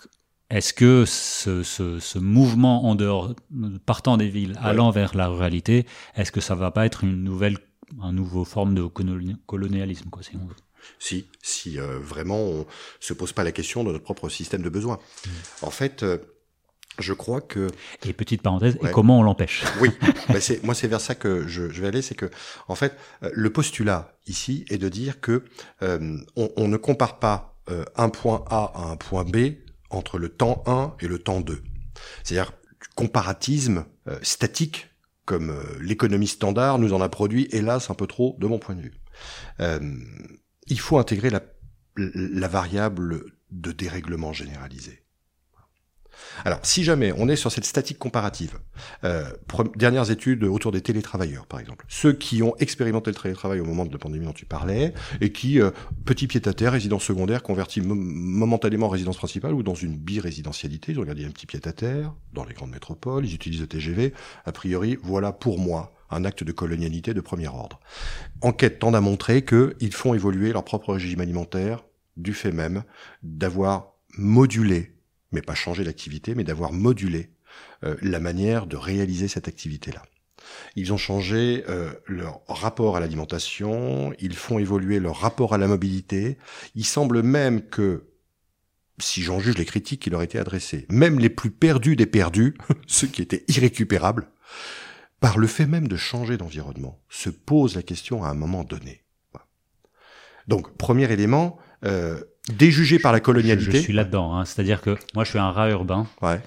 est-ce 0.49 0.73
que 0.73 1.05
ce, 1.05 1.63
ce, 1.63 1.99
ce, 1.99 2.19
mouvement 2.19 2.85
en 2.85 2.95
dehors, 2.95 3.33
partant 3.85 4.17
des 4.17 4.29
villes, 4.29 4.57
allant 4.61 4.91
vers 4.91 5.15
la 5.15 5.27
ruralité, 5.27 5.85
est-ce 6.15 6.31
que 6.31 6.41
ça 6.41 6.53
va 6.53 6.71
pas 6.71 6.85
être 6.85 7.03
une 7.03 7.23
nouvelle, 7.23 7.57
un 8.01 8.13
nouveau 8.13 8.45
forme 8.45 8.75
de 8.75 8.83
colonialisme, 8.83 10.09
quoi, 10.09 10.21
si 10.21 10.35
on 10.35 10.45
veut? 10.45 10.55
Si, 10.99 11.25
si 11.41 11.79
euh, 11.79 11.97
vraiment 11.99 12.37
on 12.37 12.67
se 12.99 13.13
pose 13.13 13.33
pas 13.33 13.43
la 13.43 13.51
question 13.51 13.83
de 13.83 13.91
notre 13.91 14.03
propre 14.03 14.29
système 14.29 14.61
de 14.61 14.69
besoins. 14.69 14.97
Mmh. 14.97 15.29
En 15.63 15.71
fait, 15.71 16.03
euh, 16.03 16.19
je 16.99 17.13
crois 17.13 17.41
que. 17.41 17.67
Et 18.05 18.13
petite 18.13 18.43
parenthèse, 18.43 18.77
et 18.83 18.91
comment 18.91 19.19
on 19.19 19.23
l'empêche? 19.23 19.63
Oui, 19.81 19.89
moi 20.63 20.75
c'est 20.75 20.87
vers 20.87 21.01
ça 21.01 21.15
que 21.15 21.47
je, 21.47 21.71
je 21.71 21.81
vais 21.81 21.87
aller, 21.87 22.03
c'est 22.03 22.13
que 22.13 22.29
en 22.67 22.75
fait, 22.75 22.95
euh, 23.23 23.31
le 23.33 23.49
postulat 23.49 24.15
ici 24.27 24.63
est 24.69 24.77
de 24.77 24.89
dire 24.89 25.21
que 25.21 25.43
on, 25.81 26.23
on, 26.35 26.67
ne 26.67 26.77
compare 26.77 27.17
pas 27.17 27.59
un 27.95 28.09
point 28.09 28.45
A 28.47 28.71
à 28.75 28.91
un 28.91 28.95
point 28.95 29.23
B 29.23 29.55
entre 29.95 30.17
le 30.17 30.29
temps 30.29 30.63
1 30.65 30.95
et 30.99 31.07
le 31.07 31.19
temps 31.19 31.41
2. 31.41 31.61
C'est-à-dire 32.23 32.51
du 32.81 32.87
comparatisme 32.95 33.85
euh, 34.07 34.17
statique, 34.21 34.89
comme 35.25 35.49
euh, 35.49 35.63
l'économie 35.81 36.27
standard 36.27 36.79
nous 36.79 36.93
en 36.93 37.01
a 37.01 37.09
produit, 37.09 37.47
hélas, 37.51 37.89
un 37.89 37.95
peu 37.95 38.07
trop, 38.07 38.35
de 38.39 38.47
mon 38.47 38.59
point 38.59 38.75
de 38.75 38.81
vue. 38.81 38.93
Euh, 39.59 39.79
il 40.67 40.79
faut 40.79 40.97
intégrer 40.97 41.29
la, 41.29 41.41
la 41.95 42.47
variable 42.47 43.25
de 43.51 43.71
dérèglement 43.71 44.33
généralisé. 44.33 45.04
Alors, 46.43 46.59
si 46.63 46.83
jamais 46.83 47.13
on 47.17 47.29
est 47.29 47.35
sur 47.35 47.51
cette 47.51 47.65
statique 47.65 47.97
comparative, 47.97 48.57
euh, 49.03 49.29
dernières 49.75 50.11
études 50.11 50.43
autour 50.43 50.71
des 50.71 50.81
télétravailleurs, 50.81 51.45
par 51.45 51.59
exemple, 51.59 51.85
ceux 51.87 52.13
qui 52.13 52.43
ont 52.43 52.55
expérimenté 52.57 53.11
le 53.11 53.15
télétravail 53.15 53.59
au 53.59 53.65
moment 53.65 53.85
de 53.85 53.91
la 53.91 53.97
pandémie 53.97 54.25
dont 54.25 54.33
tu 54.33 54.45
parlais, 54.45 54.93
et 55.21 55.31
qui, 55.31 55.61
euh, 55.61 55.71
petit 56.05 56.27
pied-à-terre, 56.27 56.73
résidence 56.73 57.03
secondaire, 57.03 57.43
converti 57.43 57.81
momentanément 57.81 58.87
en 58.87 58.89
résidence 58.89 59.17
principale 59.17 59.53
ou 59.53 59.63
dans 59.63 59.75
une 59.75 59.95
bi-résidentialité, 59.95 60.91
ils 60.91 60.97
ont 60.97 61.01
regardé 61.01 61.25
un 61.25 61.31
petit 61.31 61.45
pied-à-terre 61.45 62.13
dans 62.33 62.45
les 62.45 62.53
grandes 62.53 62.71
métropoles, 62.71 63.25
ils 63.25 63.33
utilisent 63.33 63.61
le 63.61 63.67
TGV, 63.67 64.13
a 64.45 64.51
priori, 64.51 64.97
voilà 65.01 65.31
pour 65.31 65.59
moi 65.59 65.93
un 66.09 66.25
acte 66.25 66.43
de 66.43 66.51
colonialité 66.51 67.13
de 67.13 67.21
premier 67.21 67.47
ordre. 67.47 67.79
Enquête 68.41 68.79
tend 68.79 68.93
à 68.93 69.01
montrer 69.01 69.43
qu'ils 69.43 69.93
font 69.93 70.13
évoluer 70.13 70.53
leur 70.53 70.63
propre 70.63 70.93
régime 70.93 71.21
alimentaire 71.21 71.83
du 72.17 72.33
fait 72.33 72.51
même 72.51 72.83
d'avoir 73.23 73.93
modulé 74.17 74.94
mais 75.35 75.41
pas 75.41 75.55
changer 75.55 75.83
l'activité, 75.83 76.33
mais 76.33 76.43
d'avoir 76.43 76.71
modulé 76.71 77.29
euh, 77.83 77.95
la 78.01 78.19
manière 78.19 78.65
de 78.65 78.77
réaliser 78.77 79.27
cette 79.27 79.47
activité-là. 79.47 80.01
Ils 80.75 80.93
ont 80.93 80.97
changé 80.97 81.63
euh, 81.69 81.91
leur 82.07 82.41
rapport 82.47 82.97
à 82.97 82.99
l'alimentation, 82.99 84.13
ils 84.19 84.35
font 84.35 84.59
évoluer 84.59 84.99
leur 84.99 85.17
rapport 85.17 85.53
à 85.53 85.57
la 85.57 85.67
mobilité. 85.67 86.37
Il 86.75 86.85
semble 86.85 87.23
même 87.23 87.61
que, 87.61 88.09
si 88.99 89.21
j'en 89.21 89.39
juge 89.39 89.57
les 89.57 89.65
critiques 89.65 90.01
qui 90.01 90.09
leur 90.09 90.21
étaient 90.21 90.39
adressées, 90.39 90.85
même 90.89 91.19
les 91.19 91.29
plus 91.29 91.51
perdus 91.51 91.95
des 91.95 92.05
perdus, 92.05 92.55
ceux 92.87 93.07
qui 93.07 93.21
étaient 93.21 93.45
irrécupérables, 93.47 94.29
par 95.19 95.37
le 95.37 95.47
fait 95.47 95.65
même 95.65 95.87
de 95.87 95.97
changer 95.97 96.37
d'environnement, 96.37 97.01
se 97.09 97.29
posent 97.29 97.75
la 97.75 97.83
question 97.83 98.23
à 98.23 98.29
un 98.29 98.35
moment 98.35 98.63
donné. 98.63 99.03
Donc, 100.47 100.77
premier 100.77 101.11
élément, 101.11 101.57
euh, 101.85 102.23
déjugé 102.51 102.99
par 102.99 103.11
la 103.11 103.19
colonialité. 103.19 103.77
Je, 103.77 103.83
suis 103.83 103.93
là-dedans, 103.93 104.35
hein. 104.35 104.45
c'est-à-dire 104.45 104.81
que 104.81 104.97
moi 105.13 105.23
je 105.23 105.29
suis 105.29 105.39
un 105.39 105.51
rat 105.51 105.69
urbain. 105.69 106.07
Ouais. 106.21 106.39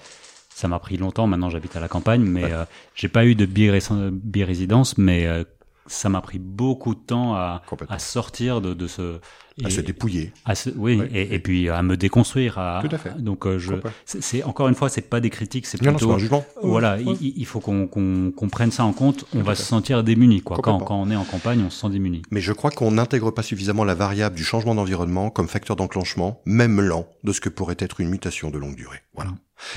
Ça 0.49 0.67
m'a 0.67 0.79
pris 0.79 0.97
longtemps, 0.97 1.27
maintenant 1.27 1.49
j'habite 1.49 1.75
à 1.75 1.79
la 1.79 1.87
campagne, 1.87 2.21
mais 2.21 2.51
euh, 2.51 2.65
j'ai 2.95 3.07
pas 3.07 3.25
eu 3.25 3.35
de 3.35 3.45
bi-résidence, 3.45 4.97
mais 4.97 5.25
euh, 5.25 5.43
ça 5.89 6.09
m'a 6.09 6.21
pris 6.21 6.39
beaucoup 6.39 6.95
de 6.95 6.99
temps 6.99 7.35
à, 7.35 7.61
à 7.89 7.99
sortir 7.99 8.61
de, 8.61 8.73
de 8.73 8.87
ce 8.87 9.19
à 9.65 9.69
se 9.69 9.81
dépouiller. 9.81 10.31
À 10.45 10.53
oui, 10.77 11.01
Et, 11.13 11.35
et, 11.35 11.39
puis 11.39 11.69
à 11.69 11.81
me 11.83 11.97
déconstruire. 11.97 12.57
À, 12.57 12.81
Tout 12.81 12.95
à 12.95 12.97
fait. 12.97 13.21
Donc 13.21 13.45
euh, 13.45 13.59
je, 13.59 13.73
c'est 14.05 14.43
encore 14.43 14.67
une 14.67 14.75
fois, 14.75 14.89
c'est 14.89 15.01
pas 15.01 15.19
des 15.19 15.29
critiques, 15.29 15.65
c'est 15.65 15.77
plutôt. 15.77 16.11
un 16.11 16.17
jugement. 16.17 16.45
Voilà, 16.61 16.97
il, 16.99 17.45
faut 17.45 17.59
qu'on 17.59 17.87
qu'on 17.87 18.49
prenne 18.49 18.71
ça 18.71 18.83
en 18.85 18.93
compte. 18.93 19.25
On 19.35 19.41
va 19.41 19.55
se 19.55 19.63
sentir 19.63 20.03
démuni, 20.03 20.41
quoi. 20.41 20.57
Quand, 20.61 20.79
quand, 20.79 20.95
on 20.95 21.09
est 21.11 21.15
en 21.15 21.25
campagne, 21.25 21.61
on 21.65 21.69
se 21.69 21.81
sent 21.81 21.89
démuni. 21.89 22.21
Mais 22.31 22.41
je 22.41 22.53
crois 22.53 22.71
qu'on 22.71 22.91
n'intègre 22.91 23.31
pas 23.31 23.43
suffisamment 23.43 23.83
la 23.83 23.95
variable 23.95 24.35
du 24.35 24.43
changement 24.43 24.75
d'environnement 24.75 25.29
comme 25.29 25.47
facteur 25.47 25.75
d'enclenchement, 25.75 26.41
même 26.45 26.81
lent, 26.81 27.07
de 27.23 27.33
ce 27.33 27.41
que 27.41 27.49
pourrait 27.49 27.77
être 27.79 27.99
une 27.99 28.09
mutation 28.09 28.49
de 28.49 28.57
longue 28.57 28.75
durée. 28.75 29.01
Voilà. 29.13 29.31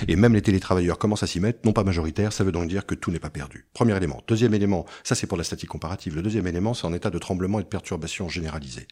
Et 0.09 0.17
même 0.17 0.35
les 0.35 0.43
télétravailleurs 0.43 0.99
commencent 0.99 1.23
à 1.23 1.27
s'y 1.27 1.41
mettre, 1.41 1.61
non 1.65 1.73
pas 1.73 1.85
majoritaire, 1.85 2.33
ça 2.33 2.45
veut 2.45 2.53
donc 2.53 2.69
dire 2.69 2.87
que 2.87 2.95
tout 2.95 3.11
n'est 3.11 3.19
pas 3.19 3.31
perdu. 3.31 3.67
Premier 3.73 3.97
élément. 3.97 4.23
Deuxième 4.27 4.55
élément, 4.55 4.87
ça 5.05 5.15
c'est 5.15 5.27
pour 5.27 5.39
la 5.39 5.45
statique 5.45 5.69
comparative. 5.69 6.15
Le 6.15 6.23
deuxième 6.23 6.47
élément, 6.47 6.75
c'est 6.75 6.87
en 6.87 6.93
état 6.93 7.11
de 7.11 7.19
tremblement 7.19 7.61
et 7.61 7.63
de 7.63 7.69
perturbation 7.69 8.29
généralisée. 8.29 8.87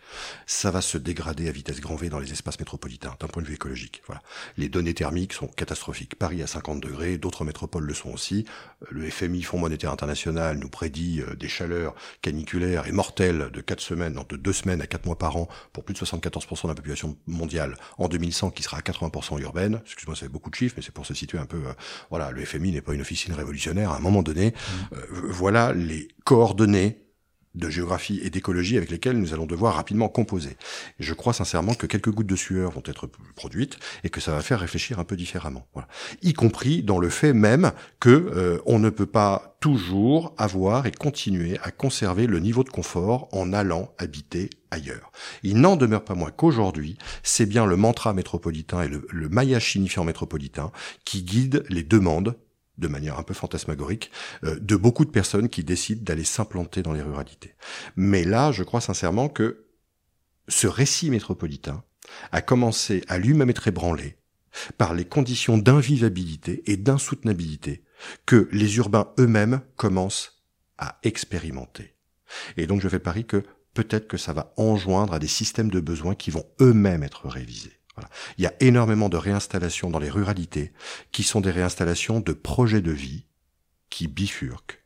Ça 0.46 0.70
va 0.70 0.80
se 0.80 0.98
dégrader 0.98 1.48
à 1.48 1.52
vitesse 1.52 1.80
grand 1.80 1.96
V 1.96 2.08
dans 2.08 2.18
les 2.18 2.32
espaces 2.32 2.58
métropolitains, 2.58 3.14
d'un 3.20 3.28
point 3.28 3.42
de 3.42 3.48
vue 3.48 3.54
écologique. 3.54 4.02
Voilà. 4.06 4.22
Les 4.56 4.68
données 4.68 4.94
thermiques 4.94 5.32
sont 5.32 5.46
catastrophiques. 5.46 6.16
Paris 6.16 6.42
à 6.42 6.46
50 6.46 6.80
degrés, 6.80 7.18
d'autres 7.18 7.44
métropoles 7.44 7.84
le 7.84 7.94
sont 7.94 8.10
aussi. 8.10 8.44
Euh, 8.82 8.86
le 8.90 9.10
FMI, 9.10 9.42
Fonds 9.42 9.58
monétaire 9.58 9.92
international, 9.92 10.58
nous 10.58 10.68
prédit 10.68 11.22
euh, 11.22 11.34
des 11.34 11.48
chaleurs 11.48 11.94
caniculaires 12.22 12.86
et 12.86 12.92
mortelles 12.92 13.50
de 13.52 13.60
4 13.60 13.80
semaines, 13.80 14.18
de 14.28 14.36
2 14.36 14.52
semaines 14.52 14.82
à 14.82 14.86
4 14.86 15.06
mois 15.06 15.18
par 15.18 15.36
an 15.36 15.48
pour 15.72 15.84
plus 15.84 15.94
de 15.94 15.98
74% 15.98 16.64
de 16.64 16.68
la 16.68 16.74
population 16.74 17.16
mondiale 17.26 17.76
en 17.98 18.08
2100 18.08 18.50
qui 18.50 18.62
sera 18.62 18.78
à 18.78 18.80
80% 18.80 19.40
urbaine. 19.40 19.80
Excuse-moi, 19.84 20.14
ça 20.14 20.22
fait 20.22 20.28
beaucoup 20.28 20.50
de 20.50 20.54
chiffres, 20.54 20.78
c'est 20.82 20.92
pour 20.92 21.06
se 21.06 21.14
situer 21.14 21.38
un 21.38 21.46
peu. 21.46 21.58
Euh, 21.58 21.72
voilà, 22.10 22.30
le 22.30 22.44
FMI 22.44 22.72
n'est 22.72 22.80
pas 22.80 22.94
une 22.94 23.00
officine 23.00 23.34
révolutionnaire. 23.34 23.90
À 23.90 23.96
un 23.96 24.00
moment 24.00 24.22
donné, 24.22 24.50
mmh. 24.50 24.96
voilà 25.28 25.72
les 25.72 26.08
coordonnées 26.24 27.09
de 27.54 27.68
géographie 27.68 28.20
et 28.22 28.30
d'écologie 28.30 28.76
avec 28.76 28.90
lesquels 28.90 29.18
nous 29.18 29.34
allons 29.34 29.46
devoir 29.46 29.74
rapidement 29.74 30.08
composer. 30.08 30.56
je 30.98 31.14
crois 31.14 31.32
sincèrement 31.32 31.74
que 31.74 31.86
quelques 31.86 32.10
gouttes 32.10 32.26
de 32.26 32.36
sueur 32.36 32.70
vont 32.70 32.82
être 32.86 33.08
produites 33.34 33.78
et 34.04 34.10
que 34.10 34.20
ça 34.20 34.32
va 34.32 34.40
faire 34.40 34.60
réfléchir 34.60 34.98
un 34.98 35.04
peu 35.04 35.16
différemment. 35.16 35.66
Y 36.22 36.32
compris 36.32 36.82
dans 36.82 36.98
le 36.98 37.08
fait 37.08 37.32
même 37.32 37.72
que 37.98 38.10
euh, 38.10 38.58
on 38.66 38.78
ne 38.78 38.90
peut 38.90 39.06
pas 39.06 39.56
toujours 39.60 40.34
avoir 40.38 40.86
et 40.86 40.92
continuer 40.92 41.58
à 41.62 41.70
conserver 41.70 42.26
le 42.26 42.38
niveau 42.38 42.64
de 42.64 42.70
confort 42.70 43.28
en 43.32 43.52
allant 43.52 43.92
habiter 43.98 44.50
ailleurs. 44.70 45.10
Il 45.42 45.60
n'en 45.60 45.76
demeure 45.76 46.04
pas 46.04 46.14
moins 46.14 46.30
qu'aujourd'hui, 46.30 46.96
c'est 47.22 47.46
bien 47.46 47.66
le 47.66 47.76
mantra 47.76 48.14
métropolitain 48.14 48.82
et 48.82 48.88
le, 48.88 49.06
le 49.10 49.28
maillage 49.28 49.72
signifiant 49.72 50.04
métropolitain 50.04 50.70
qui 51.04 51.22
guide 51.22 51.64
les 51.68 51.82
demandes 51.82 52.36
de 52.80 52.88
manière 52.88 53.18
un 53.18 53.22
peu 53.22 53.34
fantasmagorique, 53.34 54.10
euh, 54.44 54.58
de 54.58 54.76
beaucoup 54.76 55.04
de 55.04 55.10
personnes 55.10 55.48
qui 55.48 55.62
décident 55.62 56.02
d'aller 56.02 56.24
s'implanter 56.24 56.82
dans 56.82 56.92
les 56.92 57.02
ruralités. 57.02 57.54
Mais 57.96 58.24
là, 58.24 58.50
je 58.52 58.62
crois 58.62 58.80
sincèrement 58.80 59.28
que 59.28 59.66
ce 60.48 60.66
récit 60.66 61.10
métropolitain 61.10 61.84
a 62.32 62.42
commencé 62.42 63.04
à 63.08 63.18
lui-même 63.18 63.50
être 63.50 63.68
ébranlé 63.68 64.16
par 64.78 64.94
les 64.94 65.04
conditions 65.04 65.58
d'invivabilité 65.58 66.62
et 66.66 66.76
d'insoutenabilité 66.76 67.84
que 68.26 68.48
les 68.50 68.78
urbains 68.78 69.12
eux-mêmes 69.18 69.60
commencent 69.76 70.42
à 70.78 70.98
expérimenter. 71.02 71.94
Et 72.56 72.66
donc 72.66 72.80
je 72.80 72.88
fais 72.88 72.98
pari 72.98 73.26
que 73.26 73.44
peut-être 73.74 74.08
que 74.08 74.16
ça 74.16 74.32
va 74.32 74.52
enjoindre 74.56 75.12
à 75.12 75.18
des 75.18 75.28
systèmes 75.28 75.70
de 75.70 75.80
besoins 75.80 76.14
qui 76.14 76.30
vont 76.30 76.46
eux-mêmes 76.60 77.02
être 77.02 77.28
révisés. 77.28 77.79
Il 78.38 78.44
y 78.44 78.46
a 78.46 78.54
énormément 78.60 79.08
de 79.08 79.16
réinstallations 79.16 79.90
dans 79.90 79.98
les 79.98 80.10
ruralités 80.10 80.72
qui 81.12 81.22
sont 81.22 81.40
des 81.40 81.50
réinstallations 81.50 82.20
de 82.20 82.32
projets 82.32 82.80
de 82.80 82.92
vie 82.92 83.24
qui 83.88 84.08
bifurquent, 84.08 84.78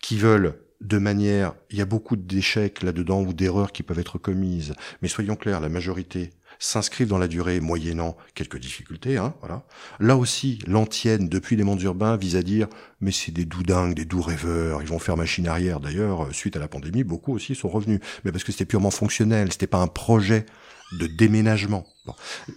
qui 0.00 0.16
veulent 0.16 0.54
de 0.80 0.98
manière, 0.98 1.54
il 1.70 1.76
y 1.76 1.82
a 1.82 1.86
beaucoup 1.86 2.16
d'échecs 2.16 2.82
là-dedans 2.82 3.22
ou 3.22 3.34
d'erreurs 3.34 3.72
qui 3.72 3.82
peuvent 3.82 3.98
être 3.98 4.18
commises, 4.18 4.74
mais 5.02 5.08
soyons 5.08 5.36
clairs, 5.36 5.60
la 5.60 5.68
majorité 5.68 6.30
s'inscrivent 6.58 7.08
dans 7.08 7.18
la 7.18 7.28
durée 7.28 7.60
moyennant 7.60 8.16
quelques 8.34 8.58
difficultés. 8.58 9.16
Hein, 9.16 9.34
voilà. 9.40 9.64
Là 9.98 10.16
aussi, 10.16 10.58
l'antienne, 10.66 11.28
depuis 11.28 11.56
les 11.56 11.64
mondes 11.64 11.82
urbains, 11.82 12.16
vise 12.16 12.36
à 12.36 12.42
dire 12.42 12.68
mais 13.00 13.12
c'est 13.12 13.32
des 13.32 13.44
doux 13.44 13.62
dingues, 13.62 13.94
des 13.94 14.04
doux 14.04 14.22
rêveurs, 14.22 14.82
ils 14.82 14.88
vont 14.88 14.98
faire 14.98 15.16
machine 15.16 15.48
arrière. 15.48 15.80
D'ailleurs, 15.80 16.34
suite 16.34 16.56
à 16.56 16.60
la 16.60 16.68
pandémie, 16.68 17.04
beaucoup 17.04 17.34
aussi 17.34 17.54
sont 17.54 17.68
revenus, 17.68 18.00
mais 18.24 18.32
parce 18.32 18.44
que 18.44 18.52
c'était 18.52 18.66
purement 18.66 18.90
fonctionnel, 18.90 19.52
c'était 19.52 19.66
pas 19.66 19.78
un 19.78 19.86
projet 19.86 20.46
de 20.92 21.06
déménagement. 21.06 21.86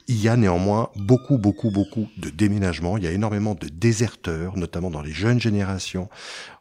Il 0.08 0.20
y 0.22 0.28
a 0.28 0.36
néanmoins 0.36 0.90
beaucoup, 0.96 1.38
beaucoup, 1.38 1.70
beaucoup 1.70 2.08
de 2.18 2.30
déménagements. 2.30 2.98
Il 2.98 3.04
y 3.04 3.08
a 3.08 3.12
énormément 3.12 3.56
de 3.56 3.68
déserteurs, 3.68 4.58
notamment 4.58 4.90
dans 4.90 5.02
les 5.02 5.12
jeunes 5.12 5.40
générations. 5.40 6.10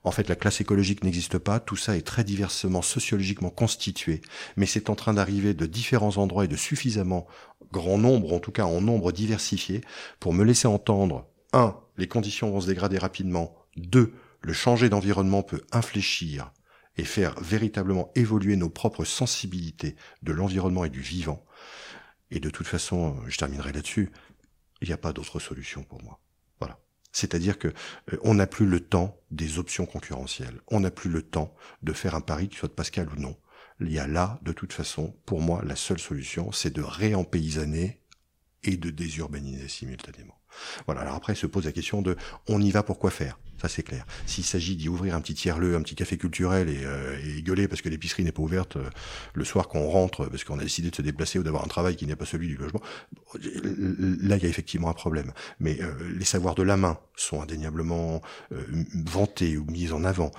En 0.04 0.10
fait, 0.10 0.28
la 0.28 0.36
classe 0.36 0.60
écologique 0.60 1.04
n'existe 1.04 1.38
pas. 1.38 1.60
Tout 1.60 1.76
ça 1.76 1.96
est 1.96 2.06
très 2.06 2.24
diversement 2.24 2.82
sociologiquement 2.82 3.50
constitué. 3.50 4.20
Mais 4.56 4.66
c'est 4.66 4.90
en 4.90 4.94
train 4.94 5.14
d'arriver 5.14 5.54
de 5.54 5.66
différents 5.66 6.18
endroits 6.18 6.44
et 6.44 6.48
de 6.48 6.56
suffisamment 6.56 7.26
grand 7.72 7.98
nombre, 7.98 8.32
en 8.32 8.38
tout 8.38 8.52
cas 8.52 8.64
en 8.64 8.80
nombre 8.80 9.12
diversifié, 9.12 9.80
pour 10.20 10.34
me 10.34 10.44
laisser 10.44 10.68
entendre, 10.68 11.26
un, 11.52 11.76
les 11.96 12.08
conditions 12.08 12.50
vont 12.50 12.60
se 12.60 12.66
dégrader 12.66 12.98
rapidement. 12.98 13.54
Deux, 13.76 14.14
le 14.42 14.52
changer 14.52 14.88
d'environnement 14.88 15.42
peut 15.42 15.62
infléchir 15.72 16.52
et 16.96 17.04
faire 17.04 17.40
véritablement 17.40 18.10
évoluer 18.14 18.56
nos 18.56 18.68
propres 18.68 19.04
sensibilités 19.04 19.96
de 20.22 20.32
l'environnement 20.32 20.84
et 20.84 20.90
du 20.90 21.00
vivant. 21.00 21.42
Et 22.32 22.40
de 22.40 22.48
toute 22.48 22.66
façon, 22.66 23.14
je 23.28 23.36
terminerai 23.36 23.72
là-dessus, 23.72 24.10
il 24.80 24.88
n'y 24.88 24.94
a 24.94 24.96
pas 24.96 25.12
d'autre 25.12 25.38
solution 25.38 25.84
pour 25.84 26.02
moi. 26.02 26.18
Voilà. 26.58 26.78
C'est-à-dire 27.12 27.58
que 27.58 27.68
euh, 27.68 28.18
on 28.22 28.34
n'a 28.34 28.46
plus 28.46 28.64
le 28.64 28.80
temps 28.80 29.20
des 29.30 29.58
options 29.58 29.84
concurrentielles. 29.84 30.62
On 30.68 30.80
n'a 30.80 30.90
plus 30.90 31.10
le 31.10 31.22
temps 31.22 31.54
de 31.82 31.92
faire 31.92 32.14
un 32.14 32.22
pari 32.22 32.48
qui 32.48 32.56
soit 32.56 32.70
de 32.70 32.74
Pascal 32.74 33.10
ou 33.10 33.20
non. 33.20 33.36
Il 33.80 33.92
y 33.92 33.98
a 33.98 34.06
là, 34.06 34.40
de 34.42 34.52
toute 34.52 34.72
façon, 34.72 35.14
pour 35.26 35.42
moi, 35.42 35.62
la 35.62 35.76
seule 35.76 35.98
solution, 35.98 36.52
c'est 36.52 36.72
de 36.72 36.80
réempaysanner 36.80 38.00
et 38.64 38.78
de 38.78 38.88
désurbaniser 38.88 39.68
simultanément. 39.68 40.38
Voilà. 40.86 41.02
Alors 41.02 41.14
après, 41.14 41.34
se 41.34 41.46
pose 41.46 41.64
la 41.64 41.72
question 41.72 42.02
de 42.02 42.16
on 42.48 42.60
y 42.60 42.70
va 42.70 42.82
pour 42.82 42.98
quoi 42.98 43.10
faire? 43.10 43.38
Ça 43.60 43.68
c'est 43.68 43.84
clair. 43.84 44.04
S'il 44.26 44.44
s'agit 44.44 44.74
d'y 44.74 44.88
ouvrir 44.88 45.14
un 45.14 45.20
petit 45.20 45.34
tiers-lieu, 45.34 45.76
un 45.76 45.82
petit 45.82 45.94
café 45.94 46.18
culturel 46.18 46.68
et, 46.68 46.80
euh, 46.84 47.16
et 47.24 47.42
gueuler 47.42 47.68
parce 47.68 47.80
que 47.80 47.88
l'épicerie 47.88 48.24
n'est 48.24 48.32
pas 48.32 48.42
ouverte 48.42 48.74
euh, 48.74 48.90
le 49.34 49.44
soir 49.44 49.68
qu'on 49.68 49.88
rentre 49.88 50.26
parce 50.26 50.42
qu'on 50.42 50.58
a 50.58 50.62
décidé 50.62 50.90
de 50.90 50.96
se 50.96 51.02
déplacer 51.02 51.38
ou 51.38 51.44
d'avoir 51.44 51.62
un 51.62 51.68
travail 51.68 51.94
qui 51.94 52.04
n'est 52.06 52.16
pas 52.16 52.24
celui 52.24 52.48
du 52.48 52.56
logement, 52.56 52.80
là 53.40 54.36
il 54.36 54.42
y 54.42 54.46
a 54.46 54.48
effectivement 54.48 54.88
un 54.88 54.94
problème. 54.94 55.32
Mais 55.60 55.80
euh, 55.80 55.92
les 56.12 56.24
savoirs 56.24 56.56
de 56.56 56.64
la 56.64 56.76
main 56.76 56.98
sont 57.14 57.40
indéniablement 57.40 58.20
vantés 58.94 59.56
ou 59.56 59.64
mis 59.66 59.92
en 59.92 60.02
avant. 60.04 60.32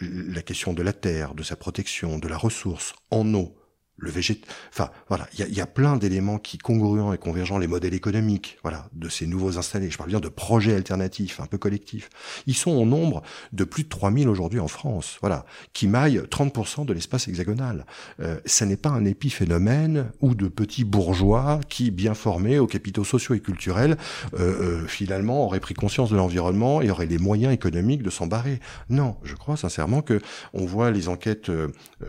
la 0.00 0.42
question 0.42 0.72
de 0.72 0.82
la 0.82 0.94
terre, 0.94 1.34
de 1.34 1.42
sa 1.42 1.56
protection, 1.56 2.18
de 2.18 2.28
la 2.28 2.38
ressource 2.38 2.94
en 3.10 3.34
eau, 3.34 3.54
le 3.96 4.10
végét, 4.10 4.40
enfin 4.70 4.90
voilà, 5.08 5.28
il 5.34 5.40
y 5.40 5.42
a, 5.42 5.48
y 5.48 5.60
a, 5.60 5.66
plein 5.66 5.96
d'éléments 5.96 6.38
qui 6.38 6.58
congruents 6.58 7.12
et 7.12 7.18
convergents 7.18 7.58
les 7.58 7.66
modèles 7.66 7.94
économiques, 7.94 8.58
voilà, 8.62 8.88
de 8.92 9.08
ces 9.08 9.26
nouveaux 9.26 9.58
installés. 9.58 9.90
Je 9.90 9.98
parle 9.98 10.10
bien 10.10 10.20
de 10.20 10.28
projets 10.28 10.74
alternatifs, 10.74 11.40
un 11.40 11.46
peu 11.46 11.58
collectifs. 11.58 12.10
Ils 12.46 12.56
sont 12.56 12.72
au 12.72 12.84
nombre 12.84 13.22
de 13.52 13.64
plus 13.64 13.84
de 13.84 13.88
3000 13.88 14.28
aujourd'hui 14.28 14.60
en 14.60 14.68
France, 14.68 15.18
voilà, 15.20 15.44
qui 15.72 15.86
maillent 15.86 16.22
30% 16.30 16.84
de 16.84 16.92
l'espace 16.92 17.28
hexagonal. 17.28 17.86
Euh, 18.20 18.40
ça 18.44 18.66
n'est 18.66 18.76
pas 18.76 18.90
un 18.90 19.04
épiphénomène 19.04 20.10
ou 20.20 20.34
de 20.34 20.48
petits 20.48 20.84
bourgeois 20.84 21.60
qui, 21.68 21.90
bien 21.90 22.14
formés 22.14 22.58
aux 22.58 22.66
capitaux 22.66 23.04
sociaux 23.04 23.34
et 23.34 23.40
culturels, 23.40 23.96
euh, 24.34 24.82
euh, 24.82 24.86
finalement 24.86 25.44
auraient 25.44 25.60
pris 25.60 25.74
conscience 25.74 26.10
de 26.10 26.16
l'environnement 26.16 26.82
et 26.82 26.90
auraient 26.90 27.06
les 27.06 27.18
moyens 27.18 27.52
économiques 27.52 28.02
de 28.02 28.10
s'embarrer. 28.10 28.60
Non, 28.88 29.16
je 29.22 29.34
crois 29.34 29.56
sincèrement 29.56 30.02
que 30.02 30.20
on 30.52 30.64
voit 30.64 30.90
les 30.90 31.08
enquêtes 31.08 31.48
euh, 31.48 31.68
euh, 32.02 32.06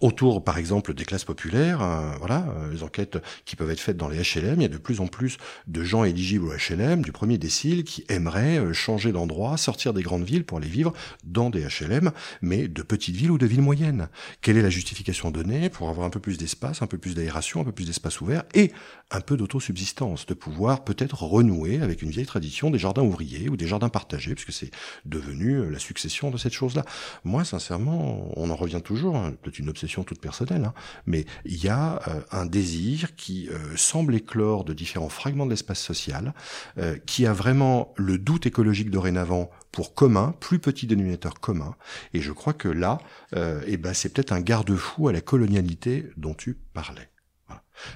autour, 0.00 0.44
par 0.44 0.58
exemple, 0.58 0.92
des 0.92 1.04
classes 1.04 1.24
populaires, 1.24 1.82
euh, 1.82 2.12
voilà, 2.18 2.46
euh, 2.58 2.70
les 2.70 2.82
enquêtes 2.82 3.18
qui 3.46 3.56
peuvent 3.56 3.70
être 3.70 3.80
faites 3.80 3.96
dans 3.96 4.08
les 4.08 4.18
HLM, 4.18 4.56
il 4.56 4.62
y 4.62 4.66
a 4.66 4.68
de 4.68 4.76
plus 4.76 5.00
en 5.00 5.06
plus 5.06 5.38
de 5.66 5.82
gens 5.82 6.04
éligibles 6.04 6.46
au 6.46 6.52
HLM, 6.52 7.02
du 7.02 7.12
premier 7.12 7.38
décile, 7.38 7.84
qui 7.84 8.04
aimeraient 8.08 8.58
euh, 8.58 8.72
changer 8.74 9.12
d'endroit, 9.12 9.56
sortir 9.56 9.94
des 9.94 10.02
grandes 10.02 10.24
villes 10.24 10.44
pour 10.44 10.58
aller 10.58 10.68
vivre 10.68 10.92
dans 11.24 11.48
des 11.48 11.62
HLM, 11.62 12.12
mais 12.42 12.68
de 12.68 12.82
petites 12.82 13.16
villes 13.16 13.30
ou 13.30 13.38
de 13.38 13.46
villes 13.46 13.62
moyennes. 13.62 14.08
Quelle 14.42 14.58
est 14.58 14.62
la 14.62 14.70
justification 14.70 15.30
donnée 15.30 15.70
pour 15.70 15.88
avoir 15.88 16.06
un 16.06 16.10
peu 16.10 16.20
plus 16.20 16.36
d'espace, 16.36 16.82
un 16.82 16.86
peu 16.86 16.98
plus 16.98 17.14
d'aération, 17.14 17.62
un 17.62 17.64
peu 17.64 17.72
plus 17.72 17.86
d'espace 17.86 18.20
ouvert 18.20 18.44
et 18.54 18.72
un 19.10 19.22
peu 19.22 19.38
d'autosubsistance, 19.38 20.26
de 20.26 20.34
pouvoir 20.34 20.84
peut-être 20.84 21.22
renouer 21.22 21.80
avec 21.80 22.02
une 22.02 22.10
vieille 22.10 22.26
tradition 22.26 22.70
des 22.70 22.78
jardins 22.78 23.02
ouvriers 23.02 23.48
ou 23.48 23.56
des 23.56 23.66
jardins 23.66 23.88
partagés, 23.88 24.34
puisque 24.34 24.52
c'est 24.52 24.70
devenu 25.06 25.70
la 25.70 25.78
succession 25.78 26.30
de 26.30 26.36
cette 26.36 26.52
chose-là. 26.52 26.84
Moi, 27.24 27.44
sincèrement, 27.44 28.30
on 28.36 28.50
en 28.50 28.56
revient 28.56 28.82
toujours, 28.84 29.16
hein, 29.16 29.32
peut-être 29.40 29.58
une 29.58 29.70
obsession 29.78 30.02
toute 30.02 30.20
personnelle, 30.20 30.64
hein, 30.64 30.74
mais 31.06 31.24
il 31.44 31.62
y 31.62 31.68
a 31.68 32.00
euh, 32.08 32.20
un 32.32 32.46
désir 32.46 33.14
qui 33.14 33.48
euh, 33.48 33.76
semble 33.76 34.14
éclore 34.14 34.64
de 34.64 34.72
différents 34.72 35.08
fragments 35.08 35.46
de 35.46 35.50
l'espace 35.50 35.80
social, 35.80 36.34
euh, 36.78 36.96
qui 37.06 37.26
a 37.26 37.32
vraiment 37.32 37.94
le 37.96 38.18
doute 38.18 38.46
écologique 38.46 38.90
dorénavant 38.90 39.50
pour 39.70 39.94
commun, 39.94 40.34
plus 40.40 40.58
petit 40.58 40.86
dénominateur 40.86 41.38
commun, 41.38 41.76
et 42.12 42.20
je 42.20 42.32
crois 42.32 42.54
que 42.54 42.68
là, 42.68 42.98
eh 43.34 43.76
ben, 43.76 43.94
c'est 43.94 44.08
peut-être 44.08 44.32
un 44.32 44.40
garde-fou 44.40 45.08
à 45.08 45.12
la 45.12 45.20
colonialité 45.20 46.10
dont 46.16 46.34
tu 46.34 46.54
parlais. 46.72 47.10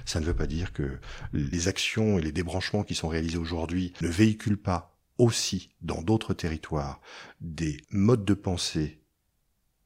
Ça 0.05 0.19
ne 0.19 0.25
veut 0.25 0.35
pas 0.35 0.47
dire 0.47 0.71
que 0.71 0.99
les 1.33 1.67
actions 1.67 2.19
et 2.19 2.21
les 2.21 2.31
débranchements 2.31 2.83
qui 2.83 2.95
sont 2.95 3.09
réalisés 3.09 3.37
aujourd'hui 3.37 3.91
ne 4.01 4.07
véhiculent 4.07 4.61
pas 4.61 4.95
aussi 5.17 5.71
dans 5.81 6.01
d'autres 6.01 6.33
territoires 6.33 7.01
des 7.41 7.81
modes 7.89 8.23
de 8.23 8.33
pensée 8.33 9.01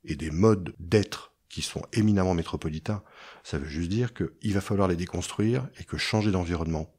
et 0.03 0.15
des 0.15 0.31
modes 0.31 0.75
d'être 0.79 1.33
qui 1.49 1.61
sont 1.61 1.81
éminemment 1.93 2.33
métropolitains, 2.33 3.03
ça 3.43 3.57
veut 3.57 3.67
juste 3.67 3.89
dire 3.89 4.13
qu'il 4.13 4.53
va 4.53 4.61
falloir 4.61 4.87
les 4.87 4.95
déconstruire 4.95 5.67
et 5.79 5.83
que 5.83 5.97
changer 5.97 6.31
d'environnement 6.31 6.93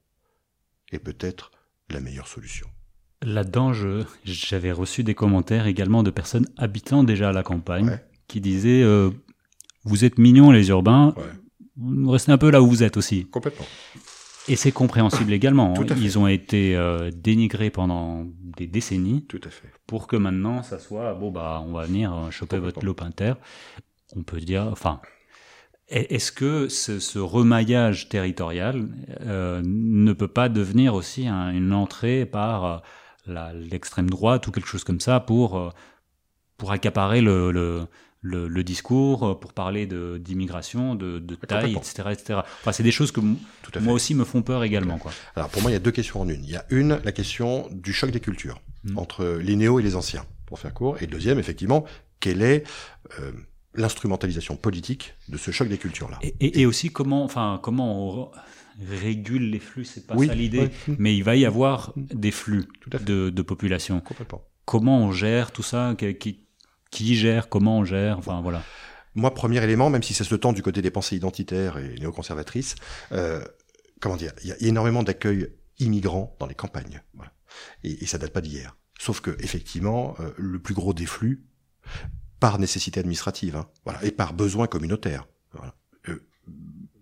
est 0.91 0.99
peut-être 0.99 1.51
la 1.91 2.01
meilleure 2.01 2.29
solution. 2.29 2.67
Là-dedans, 3.23 3.73
j'avais 4.25 4.73
reçu 4.73 5.03
des 5.03 5.15
commentaires 5.15 5.67
également 5.67 6.03
de 6.03 6.11
personnes 6.11 6.47
habitant 6.57 7.03
déjà 7.03 7.31
à 7.31 7.33
la 7.33 7.43
campagne 7.43 7.99
qui 8.29 8.41
disaient 8.41 8.83
euh, 8.83 9.11
Vous 9.85 10.05
êtes 10.05 10.19
mignons 10.19 10.51
les 10.51 10.69
urbains, 10.69 11.15
restez 12.07 12.33
un 12.33 12.39
peu 12.39 12.51
là 12.51 12.63
où 12.63 12.69
vous 12.69 12.83
êtes 12.83 12.97
aussi. 12.97 13.27
Complètement. 13.27 13.67
Et 14.47 14.57
c'est 14.57 14.73
compréhensible 14.73 15.33
également. 15.35 15.75
Ils 15.97 16.19
ont 16.19 16.29
été 16.29 16.77
euh, 16.77 17.11
dénigrés 17.15 17.71
pendant 17.71 18.25
des 18.57 18.67
décennies. 18.67 19.25
Tout 19.27 19.41
à 19.45 19.51
fait. 19.51 19.69
Pour 19.87 20.07
que 20.07 20.17
maintenant, 20.17 20.63
ça 20.63 20.79
soit, 20.79 21.15
bon, 21.15 21.31
bah, 21.31 21.63
on 21.67 21.73
va 21.73 21.85
venir 21.85 22.15
euh, 22.15 22.31
choper 22.31 22.59
votre 22.59 22.85
lopin-terre 22.85 23.37
on 24.17 24.23
peut 24.23 24.41
dire, 24.41 24.67
enfin, 24.71 25.01
est-ce 25.89 26.33
que 26.33 26.69
ce, 26.69 27.19
remaillage 27.19 28.09
territorial 28.09 28.89
euh, 29.23 29.63
ne 29.65 30.13
peut 30.13 30.29
pas 30.29 30.49
devenir 30.49 30.95
aussi 30.95 31.27
une 31.27 31.73
entrée 31.73 32.27
par 32.27 32.83
euh, 33.27 33.53
l'extrême 33.55 34.11
droite 34.11 34.47
ou 34.47 34.51
quelque 34.51 34.69
chose 34.69 34.85
comme 34.85 35.01
ça 35.01 35.21
pour, 35.21 35.57
euh, 35.57 35.71
pour 36.59 36.73
accaparer 36.73 37.23
le, 37.23 37.51
le, 38.21 38.65
discours, 38.65 39.41
pour 39.41 39.55
parler 39.55 39.87
d'immigration, 39.87 40.95
de, 40.95 41.19
de, 41.19 41.35
taille, 41.37 41.75
etc., 41.75 42.09
etc. 42.13 42.41
Enfin, 42.61 42.73
c'est 42.73 42.83
des 42.83 42.93
choses 42.93 43.11
que 43.11 43.21
moi 43.81 43.95
aussi 43.95 44.15
me 44.15 44.25
font 44.25 44.43
peur 44.43 44.65
également. 44.65 44.99
Quoi. 44.99 45.13
Alors 45.37 45.49
pour 45.49 45.63
moi, 45.63 45.71
il 45.71 45.75
y 45.75 45.79
a 45.79 45.81
deux 45.81 45.93
questions 45.93 46.21
en 46.21 46.29
une. 46.29 46.45
Il 46.45 46.51
y 46.51 46.57
a 46.57 46.67
une, 46.69 47.01
la 47.03 47.13
question 47.13 47.67
du 47.71 47.95
choc 47.95 48.11
des 48.11 48.21
cultures 48.21 48.61
mmh. 48.85 48.99
entre 48.99 49.25
les 49.43 49.57
néo 49.57 49.81
et 49.81 49.83
les 49.83 49.97
anciens, 49.97 50.27
pour 50.45 50.59
faire 50.59 50.75
court. 50.75 51.01
Et 51.01 51.07
deuxième, 51.07 51.39
effectivement, 51.39 51.87
quelle 52.21 52.43
est 52.43 52.65
l'instrumentalisation 53.79 54.57
politique 54.57 55.15
de 55.29 55.39
ce 55.39 55.51
choc 55.51 55.69
des 55.69 55.79
cultures-là. 55.79 56.19
Et, 56.41 56.67
aussi 56.67 56.91
comment, 56.91 57.25
enfin, 57.25 57.61
comment 57.63 58.23
on 58.23 58.31
régule 58.87 59.51
les 59.51 59.59
flux, 59.59 59.85
c'est 59.85 60.07
pas 60.07 60.17
ça 60.17 60.35
l'idée, 60.35 60.71
mais 60.99 61.17
il 61.17 61.25
va 61.25 61.37
y 61.37 61.47
avoir 61.47 61.93
des 61.97 62.31
flux 62.31 62.67
de, 62.87 63.31
de, 63.31 63.43
population. 63.43 64.01
Complètement. 64.01 64.45
Comment 64.65 64.99
on 64.99 65.13
gère 65.13 65.51
tout 65.51 65.63
ça 65.63 65.95
qui, 65.97 66.41
qui 66.91 67.17
gère 67.17 67.49
Comment 67.49 67.79
on 67.79 67.85
gère 67.85 68.19
Enfin 68.19 68.41
voilà. 68.43 68.63
Moi, 69.15 69.33
premier 69.35 69.63
élément, 69.63 69.91
même 69.91 70.03
si 70.03 70.15
ça 70.15 70.25
se 70.25 70.35
tend 70.35 70.53
du 70.53 70.63
côté 70.63 70.83
des 70.83 70.91
pensées 70.91 71.17
identitaires 71.17 71.79
et 71.79 71.99
néoconservatrices, 71.99 72.77
euh, 73.13 73.43
comment 74.01 74.17
dire, 74.17 74.33
il 74.43 74.51
y, 74.51 74.53
a 74.53 74.57
énormément 74.61 75.03
d'accueil 75.03 75.49
immigrants 75.79 76.37
dans 76.39 76.47
les 76.47 76.55
campagnes. 76.55 77.03
Voilà. 77.15 77.33
Et, 77.83 78.05
et, 78.05 78.07
ça 78.07 78.19
date 78.19 78.33
pas 78.33 78.41
d'hier. 78.41 78.77
Sauf 79.01 79.21
que 79.21 79.37
effectivement, 79.41 80.15
euh, 80.21 80.31
le 80.37 80.61
plus 80.61 80.75
gros 80.75 80.93
des 80.93 81.07
flux, 81.07 81.47
par 82.41 82.59
nécessité 82.59 83.01
administrative, 83.01 83.57
hein, 83.57 83.69
voilà, 83.85 84.05
et 84.05 84.11
par 84.11 84.33
besoin 84.33 84.67
communautaire, 84.67 85.27
voilà, 85.53 85.75
euh, 86.09 86.25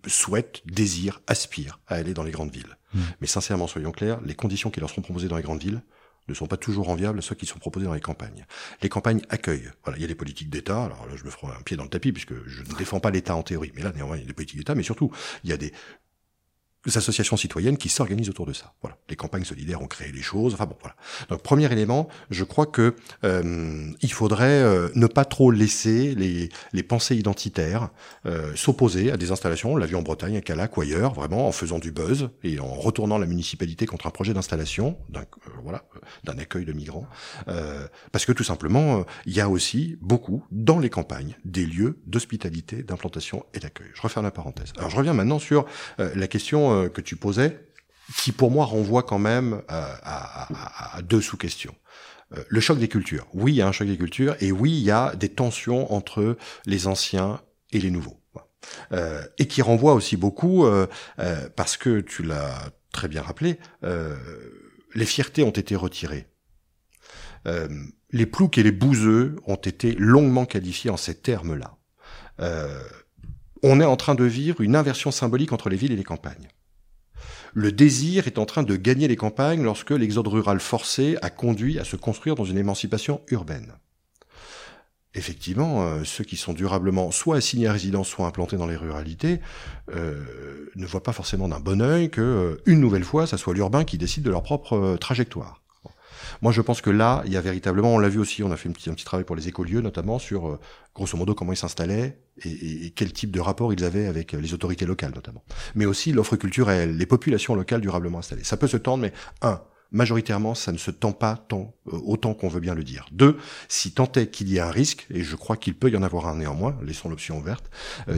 souhaitent, 0.07 0.63
désirent, 0.65 1.21
aspirent 1.27 1.79
à 1.87 1.95
aller 1.95 2.13
dans 2.13 2.23
les 2.23 2.31
grandes 2.31 2.51
villes. 2.51 2.77
Mmh. 2.93 2.99
Mais 3.21 3.27
sincèrement, 3.27 3.67
soyons 3.67 3.91
clairs, 3.91 4.21
les 4.21 4.35
conditions 4.35 4.69
qui 4.69 4.79
leur 4.79 4.89
seront 4.89 5.01
proposées 5.01 5.27
dans 5.27 5.37
les 5.37 5.43
grandes 5.43 5.61
villes 5.61 5.81
ne 6.27 6.33
sont 6.33 6.47
pas 6.47 6.57
toujours 6.57 6.89
enviables 6.89 7.19
à 7.19 7.21
ceux 7.21 7.35
qui 7.35 7.45
sont 7.45 7.59
proposés 7.59 7.85
dans 7.85 7.93
les 7.93 8.01
campagnes. 8.01 8.45
Les 8.81 8.89
campagnes 8.89 9.21
accueillent. 9.29 9.71
Voilà, 9.83 9.97
il 9.97 10.01
y 10.01 10.03
a 10.03 10.07
des 10.07 10.15
politiques 10.15 10.49
d'État. 10.49 10.85
Alors 10.85 11.05
là, 11.07 11.15
je 11.15 11.23
me 11.23 11.29
ferai 11.29 11.47
un 11.53 11.61
pied 11.61 11.77
dans 11.77 11.83
le 11.83 11.89
tapis 11.89 12.11
puisque 12.11 12.33
je 12.45 12.63
ne 12.63 12.77
défends 12.77 12.99
pas 12.99 13.11
l'État 13.11 13.35
en 13.35 13.43
théorie, 13.43 13.71
mais 13.75 13.81
là, 13.81 13.91
néanmoins, 13.95 14.17
il 14.17 14.21
y 14.21 14.23
a 14.23 14.27
des 14.27 14.33
politiques 14.33 14.57
d'État, 14.57 14.75
mais 14.75 14.83
surtout, 14.83 15.11
il 15.43 15.49
y 15.49 15.53
a 15.53 15.57
des 15.57 15.71
associations 16.95 17.37
citoyennes 17.37 17.77
qui 17.77 17.89
s'organisent 17.89 18.29
autour 18.29 18.45
de 18.45 18.53
ça. 18.53 18.73
Voilà, 18.81 18.97
les 19.09 19.15
campagnes 19.15 19.43
solidaires 19.43 19.81
ont 19.81 19.87
créé 19.87 20.11
les 20.11 20.21
choses. 20.21 20.53
Enfin 20.53 20.65
bon, 20.65 20.77
voilà. 20.81 20.95
Donc 21.29 21.41
premier 21.41 21.71
élément, 21.71 22.07
je 22.29 22.43
crois 22.43 22.65
que 22.65 22.95
euh, 23.23 23.91
il 24.01 24.11
faudrait 24.11 24.61
euh, 24.61 24.89
ne 24.95 25.07
pas 25.07 25.25
trop 25.25 25.51
laisser 25.51 26.15
les, 26.15 26.49
les 26.73 26.83
pensées 26.83 27.15
identitaires 27.15 27.89
euh, 28.25 28.55
s'opposer 28.55 29.11
à 29.11 29.17
des 29.17 29.31
installations. 29.31 29.73
On 29.73 29.75
l'a 29.75 29.85
vu 29.85 29.95
en 29.95 30.01
Bretagne, 30.01 30.37
à 30.37 30.41
Calac 30.41 30.77
ou 30.77 30.81
ailleurs, 30.81 31.13
vraiment 31.13 31.47
en 31.47 31.51
faisant 31.51 31.79
du 31.79 31.91
buzz 31.91 32.29
et 32.43 32.59
en 32.59 32.73
retournant 32.73 33.17
la 33.17 33.25
municipalité 33.25 33.85
contre 33.85 34.07
un 34.07 34.11
projet 34.11 34.33
d'installation, 34.33 34.97
d'un 35.09 35.21
euh, 35.21 35.49
voilà, 35.63 35.83
d'un 36.23 36.37
accueil 36.37 36.65
de 36.65 36.73
migrants, 36.73 37.07
euh, 37.47 37.87
parce 38.11 38.25
que 38.25 38.31
tout 38.31 38.43
simplement, 38.43 39.03
il 39.25 39.33
y 39.33 39.41
a 39.41 39.49
aussi 39.49 39.97
beaucoup 40.01 40.43
dans 40.51 40.79
les 40.79 40.89
campagnes 40.89 41.35
des 41.45 41.65
lieux 41.65 41.99
d'hospitalité, 42.05 42.83
d'implantation 42.83 43.45
et 43.53 43.59
d'accueil. 43.59 43.87
Je 43.93 44.01
referme 44.01 44.25
la 44.25 44.31
parenthèse. 44.31 44.73
Alors 44.77 44.89
je 44.89 44.97
reviens 44.97 45.13
maintenant 45.13 45.39
sur 45.39 45.65
la 45.97 46.27
question 46.27 46.76
euh, 46.77 46.89
que 46.89 47.01
tu 47.01 47.15
posais, 47.15 47.59
qui 48.17 48.31
pour 48.31 48.51
moi 48.51 48.65
renvoie 48.65 49.03
quand 49.03 49.19
même 49.19 49.61
euh, 49.71 49.93
à, 50.03 50.99
deux 51.03 51.21
sous-questions. 51.21 51.75
Euh, 52.35 52.43
le 52.47 52.59
choc 52.59 52.79
des 52.79 52.87
cultures. 52.87 53.27
Oui, 53.33 53.53
il 53.53 53.55
y 53.55 53.61
a 53.61 53.67
un 53.67 53.71
choc 53.71 53.87
des 53.87 53.97
cultures, 53.97 54.35
et 54.39 54.51
oui, 54.51 54.71
il 54.71 54.83
y 54.83 54.91
a 54.91 55.15
des 55.15 55.29
tensions 55.29 55.91
entre 55.93 56.37
les 56.65 56.87
anciens 56.87 57.41
et 57.71 57.79
les 57.79 57.91
nouveaux. 57.91 58.21
et 59.37 59.47
qui 59.47 59.61
renvoie 59.61 59.93
aussi 59.93 60.17
beaucoup, 60.17 60.65
parce 61.55 61.77
que 61.77 62.01
tu 62.01 62.23
l'as 62.23 62.69
très 62.91 63.07
bien 63.07 63.21
rappelé, 63.21 63.59
les 63.83 65.05
fiertés 65.05 65.43
ont 65.43 65.51
été 65.51 65.75
retirées. 65.75 66.27
les 68.11 68.25
ploucs 68.25 68.57
et 68.57 68.63
les 68.63 68.71
bouseux 68.71 69.35
ont 69.45 69.55
été 69.55 69.93
longuement 69.93 70.45
qualifiés 70.45 70.89
en 70.89 70.97
ces 70.97 71.15
termes-là. 71.15 71.77
on 73.63 73.79
est 73.79 73.85
en 73.85 73.95
train 73.95 74.15
de 74.15 74.25
vivre 74.25 74.61
une 74.61 74.75
inversion 74.75 75.11
symbolique 75.11 75.53
entre 75.53 75.69
les 75.69 75.77
villes 75.77 75.93
et 75.93 75.97
les 75.97 76.03
campagnes 76.03 76.49
le 77.57 77.71
désir 77.71 78.27
est 78.27 78.37
en 78.37 78.45
train 78.45 78.61
de 78.61 78.75
gagner 78.75 79.07
les 79.07 79.15
campagnes 79.15 79.63
lorsque 79.63 79.89
l'exode 79.89 80.27
rural 80.27 80.59
forcé 80.59 81.17
a 81.23 81.31
conduit 81.31 81.79
à 81.79 81.83
se 81.83 81.95
construire 81.95 82.35
dans 82.35 82.45
une 82.45 82.59
émancipation 82.59 83.19
urbaine. 83.29 83.73
Effectivement, 85.15 85.81
euh, 85.81 86.03
ceux 86.03 86.23
qui 86.23 86.37
sont 86.37 86.53
durablement 86.53 87.09
soit 87.09 87.37
assignés 87.37 87.65
à 87.65 87.73
résidence, 87.73 88.09
soit 88.09 88.27
implantés 88.27 88.57
dans 88.57 88.67
les 88.67 88.75
ruralités, 88.75 89.39
euh, 89.91 90.69
ne 90.75 90.85
voient 90.85 91.01
pas 91.01 91.13
forcément 91.13 91.47
d'un 91.47 91.59
bon 91.59 91.81
œil 91.81 92.11
que 92.11 92.21
euh, 92.21 92.61
une 92.67 92.79
nouvelle 92.79 93.03
fois, 93.03 93.25
ça 93.25 93.37
soit 93.37 93.55
l'urbain 93.55 93.85
qui 93.85 93.97
décide 93.97 94.21
de 94.21 94.29
leur 94.29 94.43
propre 94.43 94.95
trajectoire. 95.01 95.63
Moi, 96.41 96.51
je 96.51 96.61
pense 96.61 96.81
que 96.81 96.89
là, 96.89 97.23
il 97.25 97.33
y 97.33 97.37
a 97.37 97.41
véritablement, 97.41 97.93
on 97.93 97.99
l'a 97.99 98.09
vu 98.09 98.19
aussi, 98.19 98.43
on 98.43 98.51
a 98.51 98.57
fait 98.57 98.69
un 98.69 98.71
petit, 98.71 98.89
un 98.89 98.93
petit 98.93 99.05
travail 99.05 99.25
pour 99.25 99.35
les 99.35 99.47
écolieux 99.47 99.81
notamment 99.81 100.19
sur, 100.19 100.47
euh, 100.47 100.59
grosso 100.95 101.17
modo, 101.17 101.35
comment 101.35 101.53
ils 101.53 101.57
s'installaient 101.57 102.19
et, 102.43 102.85
et, 102.85 102.91
quel 102.91 103.11
type 103.13 103.31
de 103.31 103.39
rapport 103.39 103.73
ils 103.73 103.83
avaient 103.83 104.07
avec 104.07 104.33
euh, 104.33 104.39
les 104.39 104.53
autorités 104.53 104.85
locales 104.85 105.13
notamment. 105.13 105.43
Mais 105.75 105.85
aussi 105.85 106.11
l'offre 106.11 106.35
culturelle, 106.35 106.97
les 106.97 107.05
populations 107.05 107.55
locales 107.55 107.81
durablement 107.81 108.19
installées. 108.19 108.43
Ça 108.43 108.57
peut 108.57 108.67
se 108.67 108.77
tendre, 108.77 109.03
mais 109.03 109.13
un, 109.41 109.61
majoritairement, 109.91 110.53
ça 110.53 110.71
ne 110.71 110.77
se 110.77 110.91
tend 110.91 111.13
pas 111.13 111.37
tant, 111.47 111.75
euh, 111.87 111.97
autant 112.05 112.33
qu'on 112.33 112.49
veut 112.49 112.59
bien 112.59 112.75
le 112.75 112.83
dire. 112.83 113.07
Deux, 113.11 113.37
si 113.67 113.91
tant 113.91 114.11
est 114.13 114.27
qu'il 114.27 114.51
y 114.51 114.59
a 114.59 114.67
un 114.67 114.71
risque, 114.71 115.07
et 115.09 115.23
je 115.23 115.35
crois 115.35 115.57
qu'il 115.57 115.75
peut 115.75 115.89
y 115.89 115.97
en 115.97 116.03
avoir 116.03 116.27
un 116.27 116.37
néanmoins, 116.37 116.77
laissons 116.83 117.09
l'option 117.09 117.37
ouverte, 117.37 117.69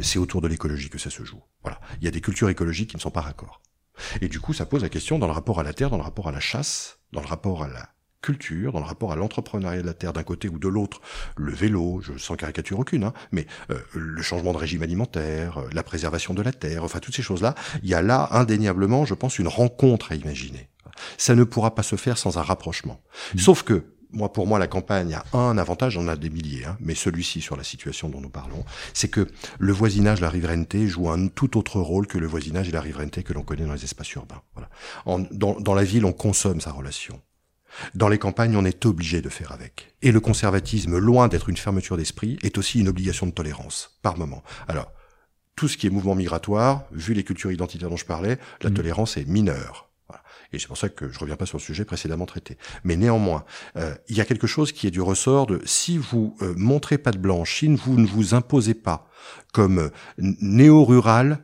c'est 0.01 0.19
autour 0.19 0.41
de 0.41 0.47
l'écologie 0.47 0.89
que 0.89 0.97
ça 0.97 1.09
se 1.09 1.23
joue. 1.23 1.41
Voilà. 1.63 1.79
Il 2.01 2.05
y 2.05 2.07
a 2.07 2.11
des 2.11 2.21
cultures 2.21 2.49
écologiques 2.49 2.89
qui 2.89 2.95
ne 2.95 3.01
sont 3.01 3.11
pas 3.11 3.21
raccords. 3.21 3.61
Et 4.21 4.27
du 4.27 4.39
coup, 4.39 4.53
ça 4.53 4.65
pose 4.65 4.81
la 4.81 4.89
question 4.89 5.19
dans 5.19 5.27
le 5.27 5.33
rapport 5.33 5.59
à 5.59 5.63
la 5.63 5.73
terre, 5.73 5.89
dans 5.89 5.97
le 5.97 6.03
rapport 6.03 6.27
à 6.27 6.31
la 6.31 6.39
chasse, 6.39 6.99
dans 7.11 7.21
le 7.21 7.27
rapport 7.27 7.63
à 7.63 7.67
la 7.67 7.89
culture, 8.21 8.71
dans 8.73 8.79
le 8.79 8.85
rapport 8.85 9.11
à 9.11 9.15
l'entrepreneuriat 9.15 9.81
de 9.81 9.87
la 9.87 9.93
terre 9.93 10.13
d'un 10.13 10.23
côté 10.23 10.49
ou 10.49 10.59
de 10.59 10.67
l'autre, 10.67 11.01
le 11.37 11.53
vélo, 11.53 12.01
je 12.01 12.17
sens 12.17 12.37
caricature 12.37 12.79
aucune, 12.79 13.03
hein, 13.03 13.13
mais 13.31 13.47
euh, 13.71 13.79
le 13.93 14.21
changement 14.21 14.53
de 14.53 14.57
régime 14.57 14.83
alimentaire, 14.83 15.59
euh, 15.59 15.69
la 15.73 15.83
préservation 15.83 16.33
de 16.33 16.41
la 16.41 16.51
terre, 16.51 16.83
enfin 16.83 16.99
toutes 16.99 17.15
ces 17.15 17.21
choses-là, 17.21 17.55
il 17.83 17.89
y 17.89 17.93
a 17.93 18.01
là 18.01 18.27
indéniablement, 18.31 19.05
je 19.05 19.13
pense, 19.13 19.39
une 19.39 19.47
rencontre 19.47 20.11
à 20.11 20.15
imaginer. 20.15 20.69
Ça 21.17 21.35
ne 21.35 21.43
pourra 21.43 21.75
pas 21.75 21.83
se 21.83 21.95
faire 21.95 22.17
sans 22.17 22.37
un 22.37 22.41
rapprochement. 22.41 23.01
Mmh. 23.33 23.39
Sauf 23.39 23.63
que 23.63 23.85
moi, 24.11 24.33
pour 24.33 24.47
moi, 24.47 24.57
la 24.57 24.67
campagne 24.67 25.13
a 25.13 25.37
un 25.37 25.57
avantage, 25.57 25.97
on 25.97 26.07
a 26.07 26.15
des 26.15 26.29
milliers, 26.29 26.65
hein, 26.65 26.77
mais 26.79 26.95
celui-ci 26.95 27.41
sur 27.41 27.55
la 27.55 27.63
situation 27.63 28.09
dont 28.09 28.21
nous 28.21 28.29
parlons, 28.29 28.65
c'est 28.93 29.07
que 29.07 29.27
le 29.59 29.71
voisinage, 29.71 30.19
la 30.19 30.29
riverainté 30.29 30.87
joue 30.87 31.09
un 31.09 31.27
tout 31.27 31.57
autre 31.57 31.79
rôle 31.79 32.07
que 32.07 32.17
le 32.17 32.27
voisinage 32.27 32.67
et 32.69 32.71
la 32.71 32.81
riverainté 32.81 33.23
que 33.23 33.33
l'on 33.33 33.43
connaît 33.43 33.65
dans 33.65 33.73
les 33.73 33.83
espaces 33.83 34.11
urbains. 34.13 34.41
Voilà. 34.55 34.69
En, 35.05 35.19
dans, 35.31 35.59
dans 35.59 35.75
la 35.75 35.83
ville, 35.83 36.05
on 36.05 36.11
consomme 36.11 36.59
sa 36.59 36.71
relation. 36.71 37.21
Dans 37.95 38.09
les 38.09 38.17
campagnes, 38.17 38.55
on 38.55 38.65
est 38.65 38.85
obligé 38.85 39.21
de 39.21 39.29
faire 39.29 39.51
avec. 39.51 39.93
Et 40.01 40.11
le 40.11 40.19
conservatisme, 40.19 40.97
loin 40.97 41.27
d'être 41.27 41.49
une 41.49 41.57
fermeture 41.57 41.97
d'esprit, 41.97 42.37
est 42.43 42.57
aussi 42.57 42.79
une 42.79 42.87
obligation 42.87 43.25
de 43.25 43.31
tolérance, 43.31 43.97
par 44.01 44.17
moment. 44.17 44.43
Alors, 44.67 44.91
tout 45.55 45.67
ce 45.67 45.77
qui 45.77 45.87
est 45.87 45.89
mouvement 45.89 46.15
migratoire, 46.15 46.83
vu 46.91 47.13
les 47.13 47.23
cultures 47.23 47.51
identitaires 47.51 47.89
dont 47.89 47.97
je 47.97 48.05
parlais, 48.05 48.39
la 48.61 48.69
mmh. 48.69 48.73
tolérance 48.73 49.17
est 49.17 49.27
mineure. 49.27 49.89
Et 50.51 50.59
c'est 50.59 50.67
pour 50.67 50.77
ça 50.77 50.89
que 50.89 51.11
je 51.11 51.19
reviens 51.19 51.35
pas 51.35 51.45
sur 51.45 51.57
le 51.57 51.63
sujet 51.63 51.85
précédemment 51.85 52.25
traité. 52.25 52.57
Mais 52.83 52.95
néanmoins, 52.95 53.45
euh, 53.77 53.93
il 54.07 54.17
y 54.17 54.21
a 54.21 54.25
quelque 54.25 54.47
chose 54.47 54.71
qui 54.71 54.87
est 54.87 54.91
du 54.91 55.01
ressort 55.01 55.45
de 55.45 55.61
si 55.65 55.97
vous 55.97 56.35
euh, 56.41 56.53
montrez 56.57 56.97
pas 56.97 57.11
de 57.11 57.19
blanche, 57.19 57.59
si 57.59 57.67
vous 57.67 57.99
ne 57.99 58.07
vous 58.07 58.33
imposez 58.33 58.73
pas 58.73 59.07
comme 59.53 59.79
euh, 59.79 59.89
néo-rural 60.17 61.43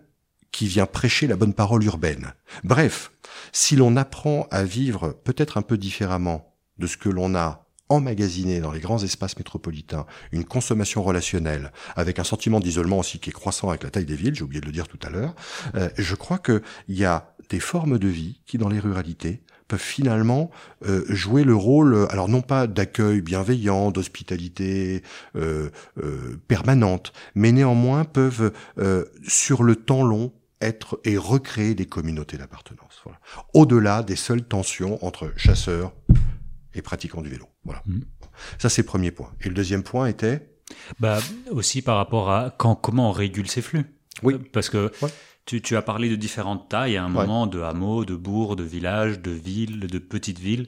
qui 0.51 0.67
vient 0.67 0.85
prêcher 0.85 1.27
la 1.27 1.35
bonne 1.35 1.53
parole 1.53 1.83
urbaine. 1.83 2.33
Bref, 2.63 3.11
si 3.55 3.77
l'on 3.77 3.95
apprend 3.95 4.47
à 4.51 4.65
vivre 4.65 5.15
peut-être 5.23 5.57
un 5.57 5.61
peu 5.61 5.77
différemment 5.77 6.53
de 6.77 6.87
ce 6.87 6.97
que 6.97 7.07
l'on 7.07 7.35
a 7.35 7.69
emmagasiné 7.87 8.59
dans 8.59 8.73
les 8.73 8.81
grands 8.81 9.01
espaces 9.01 9.37
métropolitains, 9.37 10.05
une 10.33 10.43
consommation 10.43 11.01
relationnelle, 11.01 11.71
avec 11.95 12.19
un 12.19 12.25
sentiment 12.25 12.59
d'isolement 12.59 12.99
aussi 12.99 13.17
qui 13.19 13.29
est 13.29 13.33
croissant 13.33 13.69
avec 13.69 13.83
la 13.83 13.91
taille 13.91 14.05
des 14.05 14.17
villes, 14.17 14.35
j'ai 14.35 14.43
oublié 14.43 14.59
de 14.59 14.65
le 14.65 14.73
dire 14.73 14.89
tout 14.89 14.99
à 15.03 15.09
l'heure, 15.09 15.35
euh, 15.75 15.87
je 15.97 16.15
crois 16.15 16.37
qu'il 16.37 16.61
y 16.89 17.05
a 17.05 17.33
des 17.49 17.61
formes 17.61 17.97
de 17.97 18.09
vie 18.09 18.41
qui, 18.45 18.57
dans 18.57 18.67
les 18.67 18.79
ruralités, 18.79 19.41
peuvent 19.69 19.79
finalement 19.79 20.51
euh, 20.85 21.05
jouer 21.07 21.45
le 21.45 21.55
rôle, 21.55 22.07
alors 22.09 22.27
non 22.27 22.41
pas 22.41 22.67
d'accueil 22.67 23.21
bienveillant, 23.21 23.89
d'hospitalité 23.89 25.01
euh, 25.37 25.69
permanente, 26.49 27.13
mais 27.35 27.53
néanmoins 27.53 28.03
peuvent, 28.03 28.51
sur 29.25 29.63
le 29.63 29.77
temps 29.77 30.03
long, 30.03 30.33
être 30.61 30.99
et 31.05 31.17
recréer 31.17 31.75
des 31.75 31.85
communautés 31.85 32.37
d'appartenance. 32.37 32.84
Voilà. 33.05 33.19
Au-delà 33.53 34.03
des 34.03 34.15
seules 34.15 34.43
tensions 34.43 35.03
entre 35.05 35.31
chasseurs 35.37 35.93
et 36.73 36.81
pratiquants 36.81 37.21
du 37.21 37.29
vélo. 37.29 37.45
Voilà. 37.63 37.81
Mmh. 37.85 37.99
Ça, 38.57 38.69
c'est 38.69 38.81
le 38.81 38.87
premier 38.87 39.11
point. 39.11 39.31
Et 39.41 39.47
le 39.47 39.55
deuxième 39.55 39.83
point 39.83 40.07
était 40.07 40.49
bah, 40.99 41.19
Aussi 41.51 41.81
par 41.81 41.97
rapport 41.97 42.31
à 42.31 42.53
quand, 42.57 42.75
comment 42.75 43.09
on 43.09 43.13
régule 43.13 43.49
ces 43.49 43.61
flux. 43.61 43.85
Oui. 44.23 44.35
Parce 44.51 44.69
que 44.69 44.91
tu, 45.45 45.61
tu, 45.61 45.77
as 45.77 45.81
parlé 45.81 46.09
de 46.09 46.15
différentes 46.15 46.69
tailles 46.69 46.97
à 46.97 47.03
un 47.03 47.09
moment, 47.09 47.47
de 47.47 47.61
hameaux, 47.61 48.03
de 48.03 48.15
bourgs, 48.15 48.55
de 48.55 48.63
villages, 48.63 49.21
de 49.21 49.31
villes, 49.31 49.79
de 49.79 49.99
petites 49.99 50.39
villes 50.39 50.67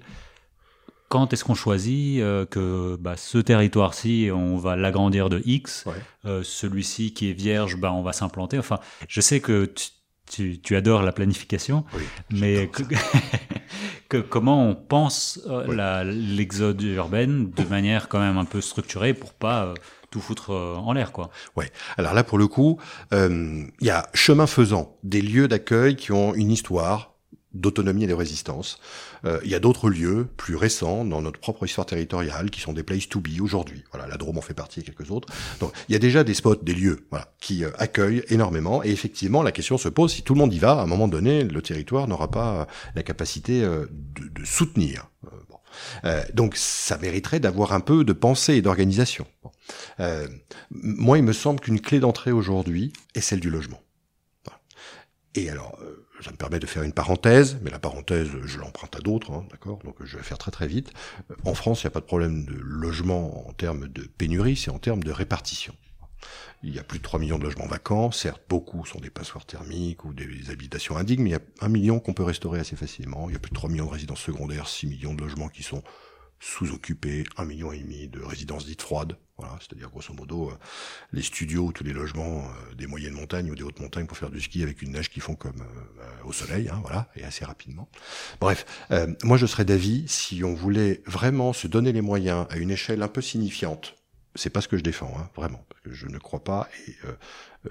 quand 1.10 1.32
est-ce 1.32 1.44
qu'on 1.44 1.56
choisit 1.56 2.20
euh, 2.22 2.46
que 2.46 2.98
bah, 3.00 3.16
ce 3.16 3.38
territoire-ci, 3.38 4.30
on 4.34 4.58
va 4.58 4.76
l'agrandir 4.76 5.30
de 5.30 5.42
X, 5.46 5.86
euh, 6.26 6.44
celui-ci 6.44 7.14
qui 7.14 7.30
est 7.30 7.34
vierge, 7.34 7.78
bah, 7.78 7.94
on 7.94 8.02
va 8.02 8.14
s'implanter. 8.14 8.60
Enfin, 8.60 8.80
je 9.08 9.22
sais 9.22 9.40
que 9.40 9.66
tu, 9.66 9.90
tu, 10.30 10.76
adores 10.76 11.04
la 11.04 11.12
planification, 11.12 11.86
mais 12.32 12.70
que, 14.10 14.18
comment 14.18 14.68
on 14.70 14.76
pense 14.76 15.40
euh, 15.48 16.04
l'exode 16.04 16.82
urbain 16.82 17.28
de 17.28 17.64
manière 17.70 18.08
quand 18.08 18.20
même 18.20 18.38
un 18.38 18.46
peu 18.46 18.62
structurée 18.62 19.14
pour 19.14 19.34
pas 19.34 19.74
tout 20.10 20.22
foutre 20.22 20.52
en 20.52 20.94
l'air, 20.94 21.12
quoi. 21.12 21.30
Ouais. 21.56 21.70
Alors 21.98 22.14
là, 22.14 22.24
pour 22.24 22.38
le 22.38 22.48
coup, 22.48 22.80
il 23.12 23.70
y 23.82 23.90
a 23.90 24.08
chemin 24.14 24.48
faisant 24.48 24.98
des 25.04 25.22
lieux 25.22 25.48
d'accueil 25.48 25.96
qui 25.96 26.12
ont 26.12 26.34
une 26.34 26.52
histoire, 26.52 27.17
d'autonomie 27.60 28.04
et 28.04 28.08
de 28.08 28.14
résistance. 28.14 28.80
Euh, 29.26 29.40
il 29.44 29.50
y 29.50 29.56
a 29.56 29.60
d'autres 29.60 29.90
lieux 29.90 30.28
plus 30.38 30.56
récents 30.56 31.06
dans 31.06 31.22
notre 31.22 31.40
propre 31.40 31.66
histoire 31.66 31.86
territoriale 31.86 32.50
qui 32.50 32.62
sont 32.62 32.74
des 32.74 32.84
places 32.84 33.10
to 33.10 33.20
be 33.20 33.42
aujourd'hui. 33.42 33.84
Voilà, 33.92 34.08
la 34.08 34.18
Drôme 34.18 34.38
en 34.38 34.42
fait 34.42 34.54
partie 34.54 34.82
et 34.82 34.84
quelques 34.84 35.12
autres. 35.12 35.28
Donc 35.60 35.72
il 35.90 35.94
y 35.94 35.96
a 35.96 36.00
déjà 36.00 36.24
des 36.24 36.34
spots, 36.34 36.56
des 36.56 36.74
lieux 36.74 37.06
voilà, 37.10 37.34
qui 37.40 37.64
euh, 37.64 37.72
accueillent 37.78 38.24
énormément. 38.30 38.84
Et 38.84 38.90
effectivement, 38.90 39.44
la 39.44 39.52
question 39.52 39.78
se 39.78 39.90
pose, 39.90 40.14
si 40.14 40.22
tout 40.22 40.34
le 40.34 40.40
monde 40.40 40.54
y 40.54 40.60
va, 40.60 40.74
à 40.74 40.84
un 40.84 40.86
moment 40.86 41.08
donné, 41.08 41.44
le 41.44 41.62
territoire 41.62 42.08
n'aura 42.08 42.30
pas 42.30 42.62
euh, 42.62 42.66
la 42.96 43.04
capacité 43.04 43.62
de, 43.62 43.90
de, 44.16 44.46
soutenir. 44.46 45.10
Bon. 45.50 45.60
donc 46.34 46.56
ça 46.56 46.98
mériterait 46.98 47.40
d'avoir 47.40 47.74
un 47.74 47.80
peu 47.80 48.04
de 48.04 48.14
pensée 48.14 48.56
et 48.56 48.62
d'organisation. 48.62 49.26
Moi, 50.70 51.18
il 51.18 51.24
me 51.24 51.34
semble 51.34 51.60
qu'une 51.60 51.80
clé 51.80 52.00
d'entrée 52.00 52.32
aujourd'hui 52.32 52.94
est 53.16 53.22
celle 53.22 53.40
du 53.40 53.50
logement. 53.50 53.82
Et 55.36 55.50
alors, 55.50 55.78
ça 56.22 56.32
me 56.32 56.38
permet 56.38 56.60
de 56.60 56.66
faire 56.66 56.84
une 56.84 56.94
parenthèse, 56.94 57.58
mais 57.62 57.70
la 57.70 57.80
parenthèse, 57.80 58.30
je 58.46 58.60
l'emprunte 58.60 58.96
à 58.96 59.00
d'autres, 59.00 59.32
hein, 59.32 59.46
d'accord 59.52 59.80
Donc 59.84 59.96
je 60.04 60.18
vais 60.18 60.24
faire 60.24 60.38
très 60.38 60.52
très 60.52 60.68
vite. 60.68 60.92
En 61.46 61.54
France, 61.54 61.84
il 61.84 61.86
n'y 61.86 61.90
a 61.90 61.92
pas 61.92 62.00
de 62.00 62.06
problème 62.06 62.46
de 62.46 62.56
logement 62.60 63.48
en 63.48 63.54
termes 63.54 63.88
de 63.88 64.04
pénurie, 64.04 64.56
c'est 64.56 64.72
en 64.72 64.80
termes 64.80 65.04
de 65.04 65.12
répartition. 65.12 65.76
Il 66.64 66.74
y 66.74 66.80
a 66.80 66.84
plus 66.84 66.98
de 66.98 67.04
3 67.04 67.20
millions 67.20 67.38
de 67.38 67.44
logements 67.44 67.68
vacants, 67.68 68.12
certes 68.12 68.42
beaucoup 68.50 68.84
sont 68.86 69.00
des 69.00 69.12
passoires 69.12 69.46
thermiques 69.46 70.04
ou 70.06 70.14
des 70.14 70.50
habitations 70.50 70.98
indignes, 70.98 71.22
mais 71.22 71.30
il 71.30 71.34
y 71.34 71.36
a 71.36 71.42
un 71.62 71.70
million 71.70 72.00
qu'on 72.00 72.14
peut 72.14 72.24
restaurer 72.24 72.60
assez 72.60 72.76
facilement. 72.76 73.30
Il 73.30 73.34
y 73.34 73.36
a 73.36 73.40
plus 73.40 73.52
de 73.52 73.56
3 73.56 73.70
millions 73.70 73.86
de 73.86 73.92
résidences 73.92 74.22
secondaires, 74.22 74.68
6 74.68 74.88
millions 74.88 75.14
de 75.14 75.22
logements 75.22 75.50
qui 75.50 75.62
sont 75.62 75.84
sous-occupés, 76.40 77.24
un 77.38 77.46
million 77.46 77.72
et 77.72 77.80
demi 77.80 78.08
de 78.08 78.22
résidences 78.22 78.66
dites 78.66 78.82
froides, 78.82 79.18
voilà, 79.38 79.56
c'est-à-dire 79.60 79.90
grosso 79.90 80.14
modo 80.14 80.50
euh, 80.50 80.58
les 81.14 81.22
studios 81.22 81.66
ou 81.66 81.72
tous 81.72 81.84
les 81.84 81.94
logements 81.94 82.40
euh, 82.40 82.76
des 82.76 82.88
moyennes 82.88 83.14
montagnes 83.14 83.52
ou 83.52 83.56
des 83.56 83.62
hautes 83.62 83.80
montagnes 83.80 84.08
pour 84.08 84.18
faire 84.18 84.32
du 84.32 84.42
ski 84.42 84.64
avec 84.64 84.82
une 84.82 84.92
neige 84.92 85.10
qui 85.10 85.20
font 85.20 85.36
comme 85.36 85.62
euh, 85.62 86.24
au 86.26 86.34
soleil, 86.34 86.70
hein, 86.70 86.80
voilà, 86.82 87.08
et 87.16 87.24
assez 87.24 87.46
rapidement. 87.46 87.88
Bref, 88.42 88.66
moi 89.24 89.38
je 89.38 89.46
serais 89.46 89.66
d'avis 89.66 90.06
si 90.08 90.44
on 90.44 90.54
voulait 90.54 91.02
vraiment 91.06 91.54
se 91.54 91.68
donner 91.68 91.92
les 91.92 92.02
moyens 92.02 92.48
à 92.50 92.58
une 92.58 92.72
échelle 92.72 93.02
un 93.02 93.08
peu 93.08 93.22
signifiante 93.22 93.97
c'est 94.38 94.50
pas 94.50 94.62
ce 94.62 94.68
que 94.68 94.78
je 94.78 94.84
défends, 94.84 95.14
hein, 95.20 95.30
vraiment, 95.36 95.66
je 95.86 96.08
ne 96.08 96.18
crois 96.18 96.44
pas 96.44 96.70
et 96.88 96.96
euh, 97.06 97.14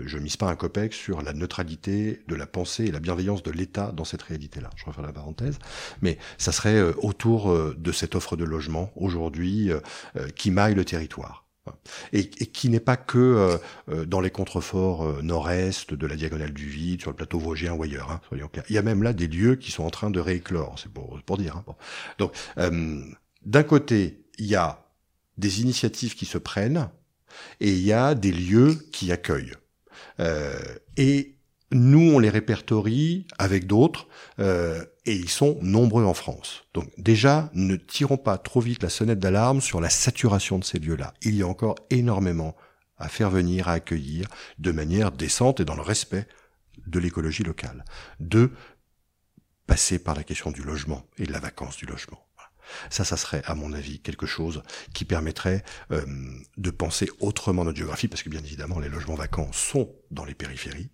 je 0.05 0.19
mise 0.19 0.37
pas 0.37 0.49
un 0.49 0.57
copec 0.57 0.93
sur 0.93 1.23
la 1.23 1.33
neutralité 1.33 2.23
de 2.29 2.35
la 2.35 2.47
pensée 2.47 2.85
et 2.85 2.91
la 2.91 3.01
bienveillance 3.01 3.43
de 3.43 3.51
l'État 3.51 3.93
dans 3.93 4.05
cette 4.05 4.23
réalité-là. 4.23 4.71
Je 4.77 4.85
referai 4.85 5.03
la 5.03 5.13
parenthèse, 5.13 5.59
mais 6.03 6.19
ça 6.39 6.53
serait 6.53 6.77
euh, 6.77 6.93
autour 6.99 7.51
euh, 7.51 7.75
de 7.79 7.93
cette 7.93 8.15
offre 8.15 8.37
de 8.37 8.45
logement 8.45 8.91
aujourd'hui 8.97 9.71
euh, 9.71 9.81
qui 10.35 10.51
maille 10.51 10.75
le 10.75 10.85
territoire. 10.85 11.45
Et, 12.13 12.29
qui 12.29 12.69
n'est 12.69 12.79
pas 12.79 12.97
que 12.97 13.59
dans 13.89 14.21
les 14.21 14.31
contreforts 14.31 15.21
nord-est 15.25 15.95
de 15.95 16.07
la 16.07 16.15
diagonale 16.15 16.53
du 16.53 16.69
vide, 16.69 17.01
sur 17.01 17.11
le 17.11 17.17
plateau 17.17 17.41
vosgien 17.41 17.73
ou 17.73 17.83
ailleurs. 17.83 18.13
Hein. 18.13 18.21
Il 18.69 18.73
y 18.77 18.79
a 18.79 18.83
même 18.83 19.03
là 19.03 19.13
des 19.13 19.27
lieux 19.27 19.57
qui 19.57 19.73
sont 19.73 19.83
en 19.83 19.91
train 19.91 20.11
de 20.11 20.21
rééclore, 20.21 20.79
c'est 20.79 20.93
pour, 20.93 21.21
pour 21.27 21.39
dire. 21.39 21.57
Hein, 21.57 21.65
bon. 21.67 21.75
Donc, 22.19 22.33
d'un 23.45 23.63
côté, 23.65 24.29
il 24.39 24.47
y 24.47 24.55
a 24.55 24.86
des 25.39 25.61
initiatives 25.61 26.15
qui 26.15 26.27
se 26.27 26.39
prennent 26.39 26.89
et 27.61 27.71
il 27.71 27.83
y 27.83 27.93
a 27.93 28.15
des 28.15 28.33
lieux 28.33 28.79
qui 28.93 29.13
accueillent. 29.13 29.55
Euh, 30.21 30.59
et 30.97 31.37
nous, 31.73 32.13
on 32.15 32.19
les 32.19 32.31
répertorie 32.31 33.27
avec 33.39 33.67
d'autres 33.67 34.07
euh, 34.39 34.85
et 35.05 35.15
ils 35.15 35.29
sont 35.29 35.59
nombreux 35.63 36.05
en 36.05 36.15
France. 36.15 36.65
Donc 36.75 36.91
déjà, 36.99 37.51
ne 37.55 37.77
tirons 37.77 38.17
pas 38.17 38.39
trop 38.39 38.61
vite 38.61 38.83
la 38.83 38.89
sonnette 38.89 39.19
d'alarme 39.19 39.61
sur 39.61 39.81
la 39.81 39.91
saturation 39.91 40.59
de 40.59 40.65
ces 40.65 40.79
lieux-là. 40.79 41.15
Il 41.23 41.35
y 41.35 41.43
a 41.43 41.47
encore 41.47 41.77
énormément 41.91 42.57
à 42.99 43.09
faire 43.09 43.31
venir, 43.31 43.69
à 43.69 43.73
accueillir 43.73 44.29
de 44.59 44.73
manière 44.73 45.13
décente 45.13 45.61
et 45.61 45.65
dans 45.65 45.75
le 45.75 45.83
respect 45.83 46.27
de 46.87 46.99
l'écologie 46.99 47.43
locale. 47.43 47.85
De 48.21 48.53
passer 49.67 49.99
par 49.99 50.15
la 50.15 50.23
question 50.23 50.51
du 50.51 50.63
logement 50.63 51.05
et 51.19 51.27
de 51.27 51.33
la 51.33 51.41
vacance 51.41 51.77
du 51.77 51.87
logement. 51.87 52.26
Ça, 52.91 53.05
ça 53.05 53.17
serait, 53.17 53.43
à 53.45 53.55
mon 53.55 53.73
avis, 53.73 54.01
quelque 54.01 54.27
chose 54.27 54.63
qui 54.95 55.05
permettrait 55.05 55.65
euh, 55.93 56.05
de 56.57 56.71
penser 56.71 57.11
autrement 57.21 57.65
notre 57.65 57.79
géographie, 57.79 58.09
parce 58.09 58.23
que 58.23 58.29
bien 58.29 58.41
évidemment, 58.41 58.79
les 58.79 58.89
logements 58.89 59.15
vacants 59.15 59.51
sont 59.53 59.91
dans 60.11 60.25
les 60.25 60.35
périphéries. 60.35 60.91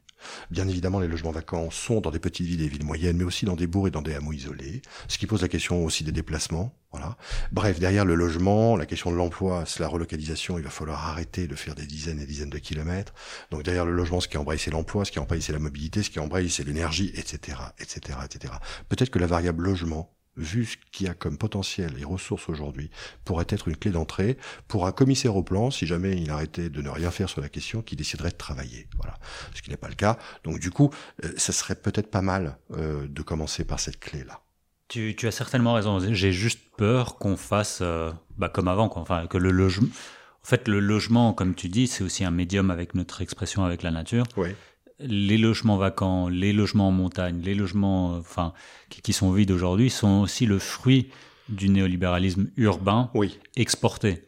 Bien 0.50 0.68
évidemment, 0.68 1.00
les 1.00 1.08
logements 1.08 1.30
vacants 1.30 1.70
sont 1.70 2.00
dans 2.00 2.10
des 2.10 2.18
petites 2.18 2.46
villes 2.46 2.62
et 2.62 2.68
villes 2.68 2.84
moyennes, 2.84 3.16
mais 3.16 3.24
aussi 3.24 3.44
dans 3.44 3.56
des 3.56 3.66
bourgs 3.66 3.88
et 3.88 3.90
dans 3.90 4.02
des 4.02 4.14
hameaux 4.14 4.32
isolés, 4.32 4.82
ce 5.08 5.18
qui 5.18 5.26
pose 5.26 5.42
la 5.42 5.48
question 5.48 5.84
aussi 5.84 6.04
des 6.04 6.12
déplacements. 6.12 6.74
Voilà. 6.90 7.16
Bref, 7.52 7.78
derrière 7.80 8.04
le 8.04 8.14
logement, 8.14 8.76
la 8.76 8.86
question 8.86 9.10
de 9.10 9.16
l'emploi, 9.16 9.64
c'est 9.66 9.80
la 9.80 9.88
relocalisation. 9.88 10.58
Il 10.58 10.64
va 10.64 10.70
falloir 10.70 11.08
arrêter 11.08 11.46
de 11.46 11.54
faire 11.54 11.74
des 11.74 11.86
dizaines 11.86 12.20
et 12.20 12.26
dizaines 12.26 12.50
de 12.50 12.58
kilomètres. 12.58 13.14
Donc 13.50 13.62
derrière 13.62 13.86
le 13.86 13.92
logement, 13.92 14.20
ce 14.20 14.28
qui 14.28 14.36
embraye, 14.36 14.58
c'est 14.58 14.70
l'emploi, 14.70 15.04
ce 15.04 15.12
qui 15.12 15.18
embraye, 15.18 15.40
c'est 15.40 15.52
la 15.52 15.58
mobilité, 15.58 16.02
ce 16.02 16.10
qui 16.10 16.20
embraye, 16.20 16.50
c'est 16.50 16.64
l'énergie, 16.64 17.10
etc., 17.14 17.58
etc., 17.78 18.18
etc. 18.24 18.54
Peut-être 18.88 19.10
que 19.10 19.18
la 19.18 19.26
variable 19.26 19.64
logement 19.64 20.14
vu 20.36 20.64
ce 20.64 20.76
qu'il 20.90 21.06
y 21.06 21.10
a 21.10 21.14
comme 21.14 21.36
potentiel 21.36 21.94
et 21.98 22.04
ressources 22.04 22.48
aujourd'hui, 22.48 22.90
pourrait 23.24 23.46
être 23.48 23.68
une 23.68 23.76
clé 23.76 23.90
d'entrée 23.90 24.38
pour 24.68 24.86
un 24.86 24.92
commissaire 24.92 25.36
au 25.36 25.42
plan, 25.42 25.70
si 25.70 25.86
jamais 25.86 26.16
il 26.16 26.30
arrêtait 26.30 26.70
de 26.70 26.80
ne 26.82 26.88
rien 26.88 27.10
faire 27.10 27.28
sur 27.28 27.40
la 27.40 27.48
question, 27.48 27.82
qui 27.82 27.96
déciderait 27.96 28.30
de 28.30 28.36
travailler. 28.36 28.88
Voilà, 28.96 29.18
ce 29.54 29.62
qui 29.62 29.70
n'est 29.70 29.76
pas 29.76 29.88
le 29.88 29.94
cas. 29.94 30.18
Donc 30.44 30.58
du 30.58 30.70
coup, 30.70 30.90
euh, 31.24 31.32
ça 31.36 31.52
serait 31.52 31.74
peut-être 31.74 32.10
pas 32.10 32.22
mal 32.22 32.58
euh, 32.72 33.06
de 33.08 33.22
commencer 33.22 33.64
par 33.64 33.80
cette 33.80 34.00
clé-là. 34.00 34.40
Tu, 34.88 35.16
as 35.22 35.30
certainement 35.30 35.72
raison. 35.72 35.98
J'ai 36.12 36.32
juste 36.32 36.60
peur 36.76 37.16
qu'on 37.16 37.38
fasse 37.38 37.78
euh, 37.80 38.12
bah, 38.36 38.50
comme 38.50 38.68
avant, 38.68 38.90
quoi. 38.90 39.00
Enfin, 39.00 39.26
que 39.26 39.38
le 39.38 39.50
logement. 39.50 39.88
En 40.44 40.46
fait, 40.46 40.68
le 40.68 40.80
logement, 40.80 41.32
comme 41.32 41.54
tu 41.54 41.70
dis, 41.70 41.86
c'est 41.86 42.04
aussi 42.04 42.24
un 42.24 42.30
médium 42.30 42.70
avec 42.70 42.94
notre 42.94 43.22
expression 43.22 43.64
avec 43.64 43.82
la 43.82 43.90
nature. 43.90 44.24
Oui 44.36 44.50
les 45.00 45.38
logements 45.38 45.76
vacants, 45.76 46.28
les 46.28 46.52
logements 46.52 46.88
en 46.88 46.92
montagne, 46.92 47.40
les 47.42 47.54
logements 47.54 48.14
euh, 48.14 48.18
enfin, 48.18 48.52
qui, 48.88 49.12
sont 49.12 49.32
vides 49.32 49.50
aujourd'hui 49.50 49.90
sont 49.90 50.22
aussi 50.22 50.46
le 50.46 50.58
fruit 50.58 51.10
du 51.48 51.68
néolibéralisme 51.68 52.50
urbain 52.56 53.10
exporté. 53.56 54.24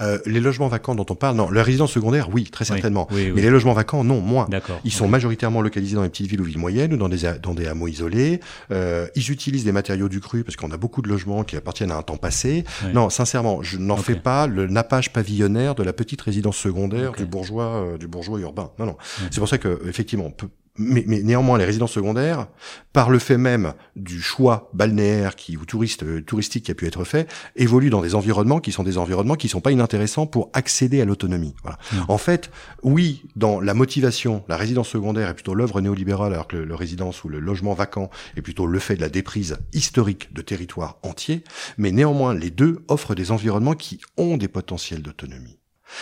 Euh, 0.00 0.18
les 0.26 0.40
logements 0.40 0.68
vacants 0.68 0.94
dont 0.94 1.06
on 1.08 1.14
parle, 1.14 1.36
non. 1.36 1.50
Les 1.50 1.62
résidences 1.62 1.92
secondaires, 1.92 2.28
oui, 2.32 2.44
très 2.44 2.64
certainement. 2.64 3.08
Mais 3.10 3.40
les 3.40 3.50
logements 3.50 3.72
vacants, 3.72 4.04
non, 4.04 4.20
moins. 4.20 4.48
Ils 4.84 4.92
sont 4.92 5.08
majoritairement 5.08 5.60
localisés 5.60 5.96
dans 5.96 6.02
les 6.02 6.08
petites 6.08 6.26
villes 6.26 6.40
ou 6.40 6.44
villes 6.44 6.58
moyennes 6.58 6.92
ou 6.94 6.96
dans 6.96 7.08
des, 7.08 7.30
dans 7.42 7.54
des 7.54 7.66
hameaux 7.66 7.88
isolés. 7.88 8.40
Euh, 8.70 9.06
ils 9.14 9.30
utilisent 9.30 9.64
des 9.64 9.72
matériaux 9.72 10.08
du 10.08 10.20
cru 10.20 10.44
parce 10.44 10.56
qu'on 10.56 10.70
a 10.70 10.76
beaucoup 10.76 11.02
de 11.02 11.08
logements 11.08 11.44
qui 11.44 11.56
appartiennent 11.56 11.90
à 11.90 11.96
un 11.96 12.02
temps 12.02 12.16
passé. 12.16 12.64
Non, 12.92 13.10
sincèrement, 13.10 13.62
je 13.62 13.78
n'en 13.78 13.96
fais 13.96 14.16
pas 14.16 14.46
le 14.46 14.66
nappage 14.66 15.12
pavillonnaire 15.12 15.74
de 15.74 15.82
la 15.82 15.92
petite 15.92 16.20
résidence 16.22 16.56
secondaire 16.56 17.12
du 17.12 17.26
bourgeois, 17.26 17.64
euh, 17.64 17.98
du 17.98 18.06
bourgeois 18.06 18.38
urbain. 18.40 18.70
Non, 18.78 18.86
non. 18.86 18.96
C'est 19.30 19.38
pour 19.38 19.48
ça 19.48 19.58
que, 19.58 19.80
effectivement, 19.88 20.32
mais, 20.78 21.04
mais, 21.06 21.22
néanmoins, 21.22 21.58
les 21.58 21.64
résidences 21.64 21.92
secondaires, 21.92 22.48
par 22.92 23.10
le 23.10 23.18
fait 23.18 23.38
même 23.38 23.74
du 23.94 24.20
choix 24.20 24.70
balnéaire 24.74 25.36
qui, 25.36 25.56
ou 25.56 25.64
touriste, 25.64 26.02
euh, 26.02 26.22
touristique 26.22 26.64
qui 26.64 26.70
a 26.70 26.74
pu 26.74 26.86
être 26.86 27.04
fait, 27.04 27.30
évoluent 27.56 27.90
dans 27.90 28.02
des 28.02 28.14
environnements 28.14 28.60
qui 28.60 28.72
sont 28.72 28.82
des 28.82 28.98
environnements 28.98 29.34
qui 29.34 29.48
sont 29.48 29.60
pas 29.60 29.72
inintéressants 29.72 30.26
pour 30.26 30.50
accéder 30.52 31.00
à 31.00 31.04
l'autonomie. 31.04 31.54
Voilà. 31.62 31.78
Mmh. 31.92 31.96
En 32.08 32.18
fait, 32.18 32.50
oui, 32.82 33.24
dans 33.36 33.60
la 33.60 33.74
motivation, 33.74 34.44
la 34.48 34.56
résidence 34.56 34.88
secondaire 34.88 35.28
est 35.28 35.34
plutôt 35.34 35.54
l'œuvre 35.54 35.80
néolibérale, 35.80 36.32
alors 36.32 36.48
que 36.48 36.56
le, 36.56 36.64
le, 36.64 36.74
résidence 36.74 37.24
ou 37.24 37.28
le 37.28 37.40
logement 37.40 37.74
vacant 37.74 38.10
est 38.36 38.42
plutôt 38.42 38.66
le 38.66 38.78
fait 38.78 38.96
de 38.96 39.00
la 39.00 39.08
déprise 39.08 39.58
historique 39.72 40.32
de 40.32 40.42
territoires 40.42 40.98
entiers, 41.02 41.44
mais 41.78 41.92
néanmoins, 41.92 42.34
les 42.34 42.50
deux 42.50 42.80
offrent 42.88 43.14
des 43.14 43.30
environnements 43.30 43.74
qui 43.74 44.00
ont 44.16 44.36
des 44.36 44.48
potentiels 44.48 45.02
d'autonomie. 45.02 45.58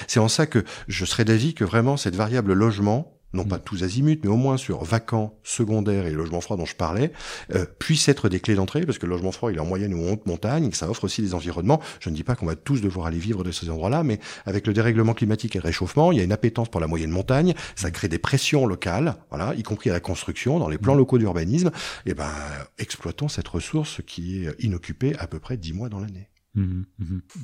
C'est 0.07 0.21
en 0.21 0.29
ça 0.29 0.47
que 0.47 0.65
je 0.89 1.05
serais 1.05 1.25
d'avis 1.25 1.55
que 1.55 1.65
vraiment 1.65 1.97
cette 1.97 2.17
variable 2.17 2.53
logement 2.53 3.15
non 3.35 3.45
pas 3.45 3.59
mm. 3.59 3.63
tous 3.65 3.83
azimuts, 3.83 4.21
mais 4.23 4.31
au 4.31 4.37
moins 4.37 4.57
sur 4.57 4.85
vacants, 4.85 5.39
secondaires 5.43 6.07
et 6.07 6.13
logement 6.13 6.41
froid 6.41 6.57
dont 6.57 6.65
je 6.65 6.77
parlais, 6.77 7.13
euh, 7.55 7.67
puissent 7.79 8.09
être 8.09 8.29
des 8.29 8.41
clés 8.41 8.55
d'entrée, 8.55 8.87
parce 8.87 8.99
que 8.99 9.07
le 9.07 9.11
logement 9.11 9.33
froid, 9.33 9.53
il 9.53 9.57
est 9.57 9.61
en 9.61 9.67
moyenne 9.67 9.95
ou 9.95 10.09
en 10.09 10.13
haute 10.13 10.27
montagne, 10.27 10.65
et 10.65 10.71
que 10.71 10.77
ça 10.77 10.89
offre 10.89 11.05
aussi 11.05 11.23
des 11.23 11.35
environnements. 11.35 11.81
Je 12.01 12.11
ne 12.11 12.15
dis 12.15 12.25
pas 12.25 12.37
qu'on 12.37 12.47
va 12.47 12.57
tous 12.57 12.81
devoir 12.81 13.07
aller 13.07 13.19
vivre 13.19 13.45
de 13.45 13.53
ces 13.53 13.69
endroits-là, 13.71 14.03
mais 14.03 14.21
avec 14.47 14.67
le 14.67 14.73
dérèglement 14.73 15.15
climatique 15.15 15.57
et 15.57 15.59
le 15.59 15.65
réchauffement, 15.65 16.13
il 16.13 16.19
y 16.19 16.21
a 16.21 16.25
une 16.25 16.33
appétence 16.33 16.69
pour 16.69 16.81
la 16.81 16.87
moyenne 16.87 17.11
montagne, 17.11 17.55
ça 17.75 17.91
crée 17.91 18.09
des 18.09 18.19
pressions 18.19 18.67
locales, 18.67 19.17
voilà, 19.31 19.55
y 19.55 19.63
compris 19.63 19.91
à 19.91 19.93
la 19.93 20.01
construction, 20.01 20.59
dans 20.59 20.69
les 20.69 20.79
plans 20.79 20.95
mm. 20.95 20.99
locaux 20.99 21.19
d'urbanisme, 21.19 21.71
et 22.07 22.15
ben, 22.15 22.31
exploitons 22.79 23.29
cette 23.29 23.49
ressource 23.49 24.01
qui 24.07 24.45
est 24.45 24.65
inoccupée 24.65 25.15
à 25.19 25.27
peu 25.27 25.39
près 25.39 25.57
dix 25.57 25.73
mois 25.73 25.89
dans 25.89 26.01
l'année. 26.01 26.29
Mm, 26.55 26.83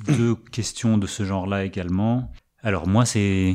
Deux 0.07 0.35
questions 0.35 0.97
de 0.97 1.07
ce 1.07 1.25
genre-là 1.25 1.65
également. 1.65 2.31
Alors 2.63 2.87
moi, 2.87 3.05
c'est 3.05 3.53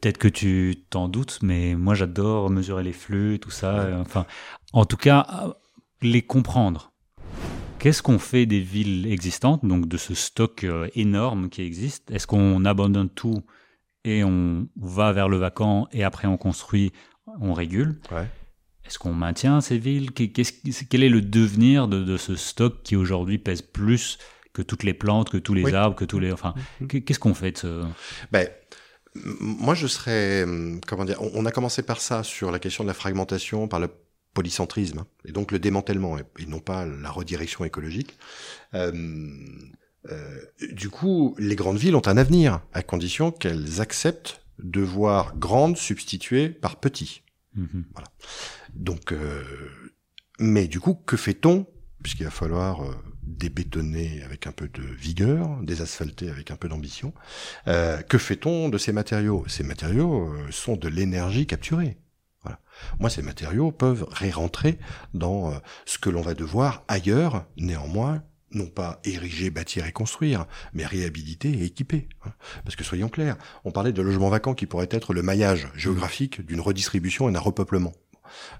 Peut-être 0.00 0.16
que 0.16 0.28
tu 0.28 0.84
t'en 0.88 1.08
doutes, 1.08 1.38
mais 1.42 1.74
moi 1.74 1.94
j'adore 1.94 2.48
mesurer 2.48 2.82
les 2.82 2.92
flux, 2.92 3.38
tout 3.38 3.50
ça. 3.50 3.88
Enfin, 4.00 4.26
en 4.72 4.86
tout 4.86 4.96
cas, 4.96 5.54
les 6.00 6.22
comprendre. 6.22 6.92
Qu'est-ce 7.78 8.02
qu'on 8.02 8.18
fait 8.18 8.46
des 8.46 8.60
villes 8.60 9.06
existantes, 9.06 9.64
donc 9.64 9.88
de 9.88 9.96
ce 9.96 10.14
stock 10.14 10.64
euh, 10.64 10.88
énorme 10.94 11.50
qui 11.50 11.62
existe? 11.62 12.10
Est-ce 12.10 12.26
qu'on 12.26 12.64
abandonne 12.64 13.10
tout 13.10 13.42
et 14.04 14.24
on 14.24 14.68
va 14.76 15.12
vers 15.12 15.28
le 15.28 15.36
vacant 15.36 15.88
et 15.92 16.04
après 16.04 16.26
on 16.26 16.36
construit, 16.36 16.92
on 17.40 17.52
régule? 17.52 18.00
Est-ce 18.86 18.98
qu'on 18.98 19.12
maintient 19.14 19.60
ces 19.60 19.78
villes? 19.78 20.12
Quel 20.12 21.02
est 21.02 21.08
le 21.08 21.20
devenir 21.20 21.86
de, 21.86 22.16
ce 22.16 22.34
stock 22.34 22.82
qui 22.82 22.96
aujourd'hui 22.96 23.38
pèse 23.38 23.62
plus 23.62 24.18
que 24.52 24.62
toutes 24.62 24.84
les 24.84 24.94
plantes, 24.94 25.28
que 25.28 25.38
tous 25.38 25.54
les 25.54 25.74
arbres, 25.74 25.96
que 25.96 26.04
tous 26.04 26.18
les... 26.18 26.32
Enfin, 26.32 26.54
mm-hmm. 26.80 27.04
qu'est-ce 27.04 27.18
qu'on 27.18 27.34
fait 27.34 27.52
de 27.52 27.58
ce... 27.58 27.82
Ben, 28.30 28.48
moi, 29.14 29.74
je 29.74 29.86
serais, 29.86 30.46
comment 30.86 31.04
dire, 31.04 31.20
on 31.20 31.44
a 31.44 31.52
commencé 31.52 31.82
par 31.82 32.00
ça 32.00 32.22
sur 32.22 32.50
la 32.50 32.58
question 32.58 32.84
de 32.84 32.88
la 32.88 32.94
fragmentation, 32.94 33.68
par 33.68 33.80
le 33.80 33.88
polycentrisme, 34.34 35.00
hein, 35.00 35.06
et 35.24 35.32
donc 35.32 35.52
le 35.52 35.58
démantèlement, 35.58 36.18
et, 36.18 36.46
non 36.46 36.60
pas 36.60 36.86
la 36.86 37.10
redirection 37.10 37.64
écologique. 37.64 38.16
Euh, 38.74 38.92
euh, 40.10 40.40
du 40.72 40.88
coup, 40.88 41.34
les 41.38 41.54
grandes 41.54 41.76
villes 41.76 41.94
ont 41.94 42.06
un 42.06 42.16
avenir, 42.16 42.60
à 42.72 42.82
condition 42.82 43.30
qu'elles 43.30 43.80
acceptent 43.80 44.40
de 44.58 44.80
voir 44.80 45.36
grandes 45.36 45.76
substituées 45.76 46.48
par 46.48 46.76
petits. 46.76 47.22
Mhm. 47.54 47.84
Voilà. 47.92 48.08
Donc, 48.74 49.12
euh, 49.12 49.42
mais 50.38 50.66
du 50.66 50.80
coup, 50.80 50.94
que 50.94 51.16
fait-on? 51.16 51.66
Puisqu'il 52.02 52.24
va 52.24 52.30
falloir 52.30 52.80
débétonner 53.22 54.22
avec 54.24 54.46
un 54.46 54.52
peu 54.52 54.68
de 54.68 54.82
vigueur, 54.82 55.58
désasphalter 55.62 56.30
avec 56.30 56.50
un 56.50 56.56
peu 56.56 56.68
d'ambition. 56.68 57.12
Euh, 57.68 58.02
que 58.02 58.18
fait-on 58.18 58.68
de 58.68 58.78
ces 58.78 58.92
matériaux? 58.92 59.44
Ces 59.48 59.62
matériaux 59.62 60.28
euh, 60.28 60.50
sont 60.50 60.76
de 60.76 60.88
l'énergie 60.88 61.46
capturée. 61.46 61.98
Voilà. 62.42 62.58
Moi, 62.98 63.10
ces 63.10 63.22
matériaux 63.22 63.70
peuvent 63.70 64.06
ré-rentrer 64.10 64.78
dans 65.14 65.52
euh, 65.52 65.58
ce 65.86 65.98
que 65.98 66.10
l'on 66.10 66.22
va 66.22 66.34
devoir 66.34 66.84
ailleurs, 66.88 67.46
néanmoins, 67.56 68.22
non 68.54 68.66
pas 68.66 69.00
ériger, 69.04 69.50
bâtir 69.50 69.86
et 69.86 69.92
construire, 69.92 70.46
mais 70.74 70.84
réhabiliter 70.84 71.50
et 71.50 71.64
équiper. 71.64 72.08
Hein. 72.24 72.32
Parce 72.64 72.76
que 72.76 72.84
soyons 72.84 73.08
clairs, 73.08 73.36
on 73.64 73.70
parlait 73.70 73.92
de 73.92 74.02
logements 74.02 74.28
vacants 74.28 74.54
qui 74.54 74.66
pourraient 74.66 74.88
être 74.90 75.14
le 75.14 75.22
maillage 75.22 75.68
géographique 75.74 76.44
d'une 76.44 76.60
redistribution 76.60 77.28
et 77.28 77.32
d'un 77.32 77.40
repeuplement. 77.40 77.92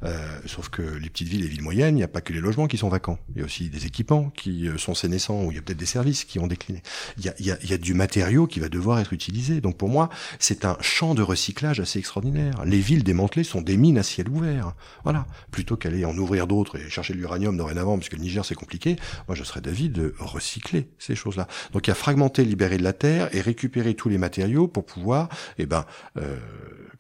Euh, 0.05 0.39
sauf 0.47 0.68
que 0.68 0.83
les 0.83 1.11
petites 1.11 1.29
villes 1.29 1.41
et 1.41 1.45
les 1.45 1.49
villes 1.49 1.62
moyennes, 1.62 1.95
il 1.95 1.99
n'y 1.99 2.03
a 2.03 2.09
pas 2.09 2.20
que 2.20 2.33
les 2.33 2.41
logements 2.41 2.66
qui 2.66 2.79
sont 2.79 2.89
vacants. 2.89 3.18
Il 3.35 3.41
y 3.41 3.43
a 3.43 3.45
aussi 3.45 3.68
des 3.68 3.87
équipements 3.87 4.31
qui 4.31 4.68
euh, 4.68 4.79
sont 4.79 4.95
sénescents, 4.95 5.45
ou 5.45 5.51
il 5.53 5.57
y 5.57 5.59
a 5.59 5.62
peut-être 5.62 5.79
des 5.79 5.87
services 5.87 6.25
qui 6.25 6.39
ont 6.39 6.47
décliné. 6.47 6.83
Il 7.18 7.25
y 7.25 7.29
a, 7.29 7.35
y, 7.41 7.51
a, 7.51 7.59
y 7.64 7.73
a 7.73 7.79
du 7.79 7.95
matériau 7.95 8.47
qui 8.47 8.61
va 8.61 8.68
devoir 8.68 8.99
être 9.01 9.12
utilisé. 9.12 9.61
Donc 9.61 9.77
pour 9.77 9.89
moi, 9.89 10.09
c'est 10.39 10.64
un 10.64 10.77
champ 10.81 11.14
de 11.14 11.23
recyclage 11.23 11.81
assez 11.81 11.99
extraordinaire. 11.99 12.64
Les 12.64 12.81
villes 12.81 13.05
démantelées 13.05 13.45
sont 13.45 13.61
des 13.61 13.77
mines 13.77 13.99
à 13.99 14.03
ciel 14.03 14.29
ouvert. 14.29 14.75
Voilà. 15.05 15.27
Plutôt 15.51 15.77
qu'aller 15.77 16.05
en 16.05 16.16
ouvrir 16.16 16.47
d'autres 16.47 16.79
et 16.79 16.91
chercher 16.91 17.14
de 17.14 17.18
l'uranium 17.18 17.57
dorénavant, 17.57 17.97
puisque 17.99 18.14
le 18.14 18.20
Niger 18.20 18.45
c'est 18.45 18.55
compliqué, 18.55 18.97
moi 19.29 19.35
je 19.37 19.45
serais 19.45 19.61
d'avis 19.61 19.89
de 19.89 20.14
recycler 20.18 20.89
ces 20.99 21.14
choses-là. 21.14 21.49
Donc 21.73 21.87
il 21.87 21.91
y 21.91 21.93
a 21.93 21.95
fragmenter, 21.95 22.45
libérer 22.45 22.79
de 22.79 22.83
la 22.83 22.93
terre 22.93 23.35
et 23.35 23.41
récupérer 23.41 23.95
tous 23.95 24.09
les 24.09 24.18
matériaux 24.18 24.68
pour 24.68 24.85
pouvoir, 24.85 25.29
eh 25.59 25.66
ben, 25.66 25.85
euh, 26.16 26.39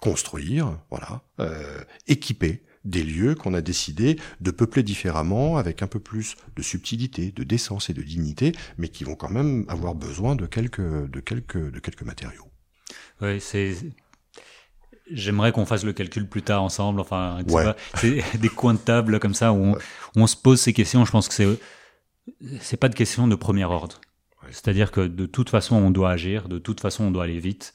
construire, 0.00 0.78
voilà, 0.90 1.22
euh, 1.42 1.82
équiper 2.06 2.62
des 2.84 3.04
lieux 3.04 3.34
qu'on 3.34 3.54
a 3.54 3.60
décidé 3.60 4.18
de 4.40 4.50
peupler 4.50 4.82
différemment, 4.82 5.56
avec 5.56 5.82
un 5.82 5.86
peu 5.86 6.00
plus 6.00 6.36
de 6.56 6.62
subtilité, 6.62 7.30
de 7.30 7.44
décence 7.44 7.90
et 7.90 7.94
de 7.94 8.02
dignité, 8.02 8.52
mais 8.76 8.88
qui 8.88 9.04
vont 9.04 9.14
quand 9.14 9.30
même 9.30 9.64
avoir 9.68 9.94
besoin 9.94 10.34
de 10.34 10.46
quelques, 10.46 10.80
de 10.80 11.20
quelques, 11.20 11.70
de 11.70 11.78
quelques 11.78 12.02
matériaux. 12.02 12.48
Oui, 13.20 13.40
c'est. 13.40 13.76
J'aimerais 15.10 15.52
qu'on 15.52 15.66
fasse 15.66 15.84
le 15.84 15.92
calcul 15.92 16.28
plus 16.28 16.42
tard 16.42 16.62
ensemble. 16.62 17.00
Enfin, 17.00 17.40
c'est 17.96 18.22
des 18.38 18.48
coins 18.48 18.74
de 18.74 18.78
table 18.78 19.20
comme 19.20 19.34
ça 19.34 19.52
où 19.52 19.56
on, 19.56 19.72
où 19.72 19.76
on, 20.16 20.26
se 20.26 20.36
pose 20.36 20.60
ces 20.60 20.72
questions. 20.72 21.04
Je 21.04 21.10
pense 21.10 21.28
que 21.28 21.34
c'est 21.34 21.58
c'est 22.60 22.76
pas 22.76 22.88
de 22.88 22.94
question 22.94 23.26
de 23.28 23.34
premier 23.34 23.64
ordre. 23.64 24.00
C'est-à-dire 24.50 24.90
que 24.90 25.00
de 25.00 25.26
toute 25.26 25.50
façon, 25.50 25.76
on 25.76 25.90
doit 25.90 26.10
agir, 26.10 26.48
de 26.48 26.58
toute 26.58 26.80
façon, 26.80 27.04
on 27.04 27.10
doit 27.10 27.24
aller 27.24 27.38
vite 27.38 27.74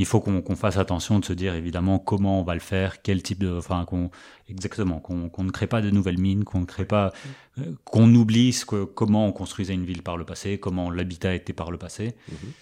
il 0.00 0.06
faut 0.06 0.20
qu'on 0.20 0.56
fasse 0.56 0.78
attention 0.78 1.18
de 1.18 1.26
se 1.26 1.34
dire 1.34 1.54
évidemment 1.54 1.98
comment 1.98 2.40
on 2.40 2.42
va 2.42 2.54
le 2.54 2.60
faire, 2.60 3.02
quel 3.02 3.22
type 3.22 3.40
de, 3.40 3.52
enfin 3.58 3.84
qu'on 3.84 4.10
exactement, 4.48 4.98
qu'on 4.98 5.44
ne 5.44 5.50
crée 5.50 5.66
pas 5.66 5.82
de 5.82 5.90
nouvelles 5.90 6.18
mines, 6.18 6.44
qu'on 6.44 6.60
ne 6.60 6.64
crée 6.64 6.86
pas, 6.86 7.12
euh, 7.58 7.74
qu'on 7.84 8.14
oublie 8.14 8.54
ce 8.54 8.64
que, 8.64 8.84
comment 8.84 9.26
on 9.26 9.32
construisait 9.32 9.74
une 9.74 9.84
ville 9.84 10.02
par 10.02 10.16
le 10.16 10.24
passé, 10.24 10.58
comment 10.58 10.90
l'habitat 10.90 11.34
était 11.34 11.52
par 11.52 11.70
le 11.70 11.76
passé. 11.76 12.14
Mhm. 12.28 12.52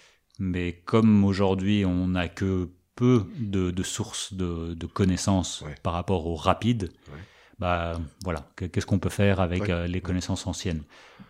Mais 0.41 0.83
comme 0.85 1.25
aujourd'hui 1.25 1.85
on 1.85 2.09
n'a 2.09 2.29
que 2.29 2.71
peu 2.97 3.25
de, 3.39 3.83
sources 3.85 4.35
de, 4.35 4.75
connaissances 4.87 5.63
par 5.85 5.93
rapport 5.93 6.27
au 6.27 6.35
rapide, 6.35 6.91
bah 7.59 7.99
voilà, 8.23 8.49
qu'est-ce 8.57 8.87
qu'on 8.87 9.01
peut 9.01 9.09
faire 9.09 9.41
avec 9.41 9.69
euh, 9.69 9.87
les 9.87 10.01
connaissances 10.01 10.47
anciennes, 10.47 10.83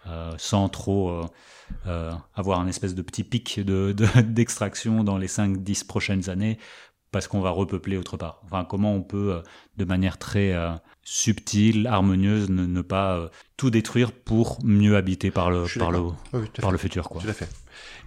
euh, 0.06 0.34
sans 0.36 0.68
trop 0.68 1.26
euh, 1.86 2.12
avoir 2.34 2.60
un 2.60 2.66
espèce 2.66 2.94
de 2.94 3.02
petit 3.02 3.24
pic 3.24 3.60
d'extraction 3.64 5.00
de, 5.00 5.04
dans 5.04 5.16
les 5.16 5.28
5-10 5.28 5.86
prochaines 5.86 6.28
années 6.28 6.58
parce 7.10 7.26
qu'on 7.26 7.40
va 7.40 7.48
repeupler 7.48 7.96
autre 7.96 8.18
part. 8.18 8.42
Enfin, 8.44 8.66
comment 8.66 8.94
on 8.94 9.00
peut, 9.00 9.42
de 9.78 9.84
manière 9.86 10.18
très 10.18 10.54
subtile, 11.02 11.86
harmonieuse, 11.86 12.50
ne, 12.50 12.82
pas 12.82 13.30
tout 13.56 13.70
détruire 13.70 14.12
pour 14.12 14.58
mieux 14.62 14.94
habiter 14.94 15.30
par 15.30 15.50
le, 15.50 15.64
par 15.78 15.90
le, 15.90 16.02
par 16.60 16.70
le 16.70 16.76
futur. 16.76 17.08
Quoi. 17.08 17.22
Tout 17.22 17.28
à 17.30 17.32
fait. 17.32 17.48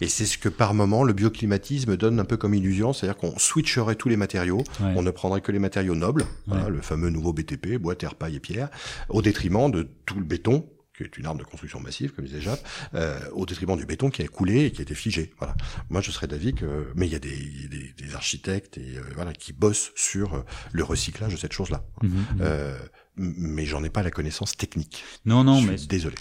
Et 0.01 0.07
c'est 0.07 0.25
ce 0.25 0.37
que 0.37 0.49
par 0.49 0.73
moment 0.73 1.03
le 1.03 1.13
bioclimatisme 1.13 1.95
donne 1.97 2.19
un 2.19 2.25
peu 2.25 2.37
comme 2.37 2.53
illusion, 2.53 2.93
c'est-à-dire 2.93 3.17
qu'on 3.17 3.37
switcherait 3.37 3.95
tous 3.95 4.09
les 4.09 4.17
matériaux, 4.17 4.63
on 4.79 5.01
ne 5.01 5.11
prendrait 5.11 5.41
que 5.41 5.51
les 5.51 5.59
matériaux 5.59 5.95
nobles, 5.95 6.25
le 6.47 6.81
fameux 6.81 7.09
nouveau 7.09 7.33
BTP, 7.33 7.77
bois, 7.77 7.95
terre, 7.95 8.15
paille 8.15 8.37
et 8.37 8.39
pierre, 8.39 8.69
au 9.09 9.21
détriment 9.21 9.69
de 9.71 9.87
tout 10.05 10.17
le 10.17 10.25
béton, 10.25 10.67
qui 10.97 11.03
est 11.03 11.17
une 11.17 11.25
arme 11.25 11.37
de 11.37 11.43
construction 11.43 11.79
massive, 11.79 12.11
comme 12.13 12.25
disait 12.25 12.41
Jacques, 12.41 12.63
euh, 12.95 13.19
au 13.31 13.45
détriment 13.45 13.77
du 13.77 13.85
béton 13.85 14.09
qui 14.09 14.21
a 14.21 14.27
coulé 14.27 14.65
et 14.65 14.71
qui 14.71 14.81
a 14.81 14.83
été 14.83 14.95
figé. 14.95 15.31
Voilà. 15.37 15.55
Moi, 15.89 16.01
je 16.01 16.11
serais 16.11 16.27
d'avis 16.27 16.53
que, 16.53 16.87
mais 16.95 17.07
il 17.07 17.11
y 17.11 17.15
a 17.15 17.19
des, 17.19 17.67
des, 17.69 17.93
des 17.97 18.15
architectes 18.15 18.77
et 18.77 18.97
euh, 18.97 19.01
voilà 19.15 19.33
qui 19.33 19.53
bossent 19.53 19.91
sur 19.95 20.33
euh, 20.33 20.45
le 20.71 20.83
recyclage 20.83 21.31
de 21.31 21.37
cette 21.37 21.53
chose-là. 21.53 21.83
Mmh, 22.01 22.07
mmh. 22.07 22.23
Euh, 22.41 22.77
mais 23.15 23.65
j'en 23.65 23.83
ai 23.83 23.89
pas 23.89 24.03
la 24.03 24.11
connaissance 24.11 24.57
technique. 24.57 25.03
Non, 25.25 25.43
non, 25.43 25.61
mais 25.61 25.75
désolé. 25.87 26.15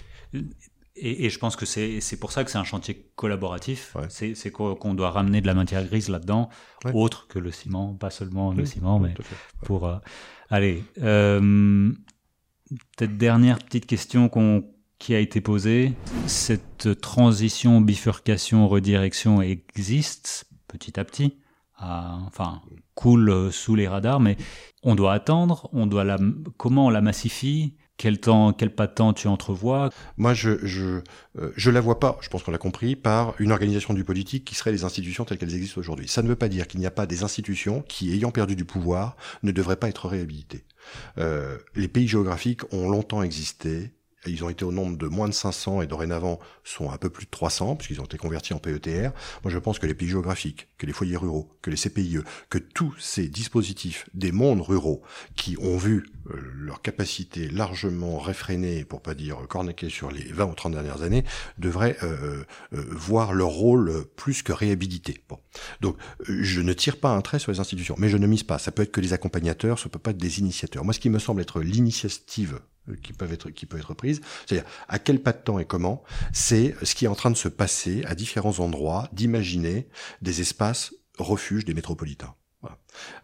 Et, 1.03 1.25
et, 1.25 1.29
je 1.31 1.39
pense 1.39 1.55
que 1.55 1.65
c'est 1.65 2.19
pour 2.19 2.31
ça 2.31 2.43
que 2.43 2.51
c'est 2.51 2.59
un 2.59 2.63
chantier 2.63 3.11
collaboratif. 3.15 3.95
Ouais. 3.95 4.33
C'est 4.35 4.51
qu'on 4.51 4.93
doit 4.93 5.09
ramener 5.09 5.41
de 5.41 5.47
la 5.47 5.55
matière 5.55 5.83
grise 5.83 6.09
là-dedans, 6.09 6.49
autre 6.93 7.27
que 7.27 7.39
le 7.39 7.51
ciment, 7.51 7.95
pas 7.95 8.11
seulement 8.11 8.53
le 8.53 8.65
ciment, 8.65 8.99
mais 8.99 9.15
pour. 9.63 9.87
Euh, 9.87 9.97
allez, 10.51 10.83
euh, 11.01 11.91
peut-être 12.95 13.17
dernière 13.17 13.57
petite 13.57 13.87
question 13.87 14.29
qu'on 14.29 14.63
qui 14.99 15.15
a 15.15 15.19
été 15.19 15.41
posée. 15.41 15.93
Cette 16.27 17.01
transition, 17.01 17.81
bifurcation, 17.81 18.67
redirection 18.67 19.41
existe 19.41 20.45
petit 20.67 20.99
à 20.99 21.03
petit, 21.03 21.39
enfin 21.79 22.61
coule 22.93 23.51
sous 23.51 23.73
les 23.73 23.87
radars, 23.87 24.19
mais 24.19 24.37
on 24.83 24.93
doit 24.93 25.13
attendre, 25.13 25.67
on 25.73 25.87
doit 25.87 26.03
la, 26.03 26.19
comment 26.57 26.85
on 26.85 26.89
la 26.91 27.01
massifie, 27.01 27.73
quel 28.01 28.19
temps, 28.19 28.51
quel 28.51 28.71
pas 28.71 28.87
temps 28.87 29.13
tu 29.13 29.27
entrevois? 29.27 29.91
Moi, 30.17 30.33
je 30.33 30.57
je 30.65 31.01
euh, 31.37 31.51
je 31.55 31.69
la 31.69 31.81
vois 31.81 31.99
pas. 31.99 32.17
Je 32.21 32.29
pense 32.29 32.41
qu'on 32.41 32.49
l'a 32.49 32.57
compris 32.57 32.95
par 32.95 33.35
une 33.37 33.51
organisation 33.51 33.93
du 33.93 34.03
politique 34.03 34.43
qui 34.43 34.55
serait 34.55 34.71
les 34.71 34.83
institutions 34.83 35.23
telles 35.23 35.37
qu'elles 35.37 35.53
existent 35.53 35.79
aujourd'hui. 35.79 36.07
Ça 36.07 36.23
ne 36.23 36.27
veut 36.27 36.35
pas 36.35 36.49
dire 36.49 36.67
qu'il 36.67 36.79
n'y 36.79 36.87
a 36.87 36.91
pas 36.91 37.05
des 37.05 37.21
institutions 37.21 37.83
qui, 37.87 38.11
ayant 38.11 38.31
perdu 38.31 38.55
du 38.55 38.65
pouvoir, 38.65 39.17
ne 39.43 39.51
devraient 39.51 39.75
pas 39.75 39.87
être 39.87 40.07
réhabilitées. 40.07 40.65
Euh, 41.19 41.59
les 41.75 41.87
pays 41.87 42.07
géographiques 42.07 42.61
ont 42.73 42.89
longtemps 42.89 43.21
existé. 43.21 43.91
Ils 44.27 44.43
ont 44.43 44.49
été 44.49 44.63
au 44.63 44.71
nombre 44.71 44.97
de 44.97 45.07
moins 45.07 45.27
de 45.27 45.33
500 45.33 45.81
et 45.81 45.87
dorénavant 45.87 46.39
sont 46.63 46.91
un 46.91 46.97
peu 46.97 47.09
plus 47.09 47.25
de 47.25 47.31
300 47.31 47.75
puisqu'ils 47.75 48.01
ont 48.01 48.05
été 48.05 48.17
convertis 48.17 48.53
en 48.53 48.59
PETR. 48.59 49.11
Moi, 49.43 49.51
je 49.51 49.57
pense 49.57 49.79
que 49.79 49.87
les 49.87 49.95
pays 49.95 50.09
géographiques, 50.09 50.67
que 50.77 50.85
les 50.85 50.93
foyers 50.93 51.17
ruraux, 51.17 51.49
que 51.61 51.71
les 51.71 51.77
CPIE, 51.77 52.19
que 52.49 52.59
tous 52.59 52.95
ces 52.99 53.27
dispositifs 53.27 54.07
des 54.13 54.31
mondes 54.31 54.61
ruraux 54.61 55.01
qui 55.35 55.57
ont 55.59 55.77
vu 55.77 56.05
euh, 56.29 56.39
leur 56.55 56.81
capacité 56.83 57.49
largement 57.49 58.19
réfrénée, 58.19 58.85
pour 58.85 59.01
pas 59.01 59.15
dire 59.15 59.37
corniquée 59.49 59.89
sur 59.89 60.11
les 60.11 60.23
20 60.23 60.45
ou 60.45 60.53
30 60.53 60.73
dernières 60.73 61.01
années, 61.01 61.23
devraient 61.57 61.97
euh, 62.03 62.43
euh, 62.73 62.85
voir 62.91 63.33
leur 63.33 63.49
rôle 63.49 64.05
plus 64.15 64.43
que 64.43 64.53
réhabilité. 64.53 65.23
Bon. 65.29 65.39
Donc, 65.81 65.97
je 66.27 66.61
ne 66.61 66.73
tire 66.73 66.97
pas 66.97 67.09
un 67.09 67.21
trait 67.21 67.39
sur 67.39 67.51
les 67.51 67.59
institutions, 67.59 67.95
mais 67.97 68.09
je 68.09 68.17
ne 68.17 68.27
mise 68.27 68.43
pas. 68.43 68.59
Ça 68.59 68.71
peut 68.71 68.83
être 68.83 68.91
que 68.91 69.01
des 69.01 69.13
accompagnateurs, 69.13 69.79
ça 69.79 69.89
peut 69.89 69.99
pas 69.99 70.11
être 70.11 70.17
des 70.17 70.39
initiateurs. 70.39 70.83
Moi, 70.83 70.93
ce 70.93 70.99
qui 70.99 71.09
me 71.09 71.19
semble 71.19 71.41
être 71.41 71.61
l'initiative 71.61 72.59
qui 73.03 73.13
peuvent 73.13 73.33
être 73.33 73.49
qui 73.49 73.65
peut 73.65 73.77
être 73.77 73.93
prise, 73.93 74.21
c'est-à-dire 74.45 74.67
à 74.87 74.99
quel 74.99 75.21
pas 75.21 75.31
de 75.33 75.37
temps 75.37 75.59
et 75.59 75.65
comment, 75.65 76.03
c'est 76.33 76.75
ce 76.83 76.95
qui 76.95 77.05
est 77.05 77.07
en 77.07 77.15
train 77.15 77.31
de 77.31 77.37
se 77.37 77.47
passer 77.47 78.03
à 78.05 78.15
différents 78.15 78.59
endroits, 78.59 79.09
d'imaginer 79.13 79.87
des 80.21 80.41
espaces 80.41 80.93
refuges 81.17 81.65
des 81.65 81.73
métropolitains. 81.73 82.35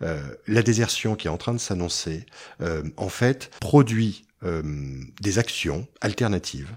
Euh, 0.01 0.35
la 0.47 0.63
désertion 0.63 1.15
qui 1.15 1.27
est 1.27 1.29
en 1.29 1.37
train 1.37 1.53
de 1.53 1.59
s'annoncer, 1.59 2.25
euh, 2.61 2.83
en 2.97 3.09
fait, 3.09 3.51
produit 3.59 4.25
euh, 4.43 5.01
des 5.21 5.39
actions 5.39 5.87
alternatives 6.01 6.75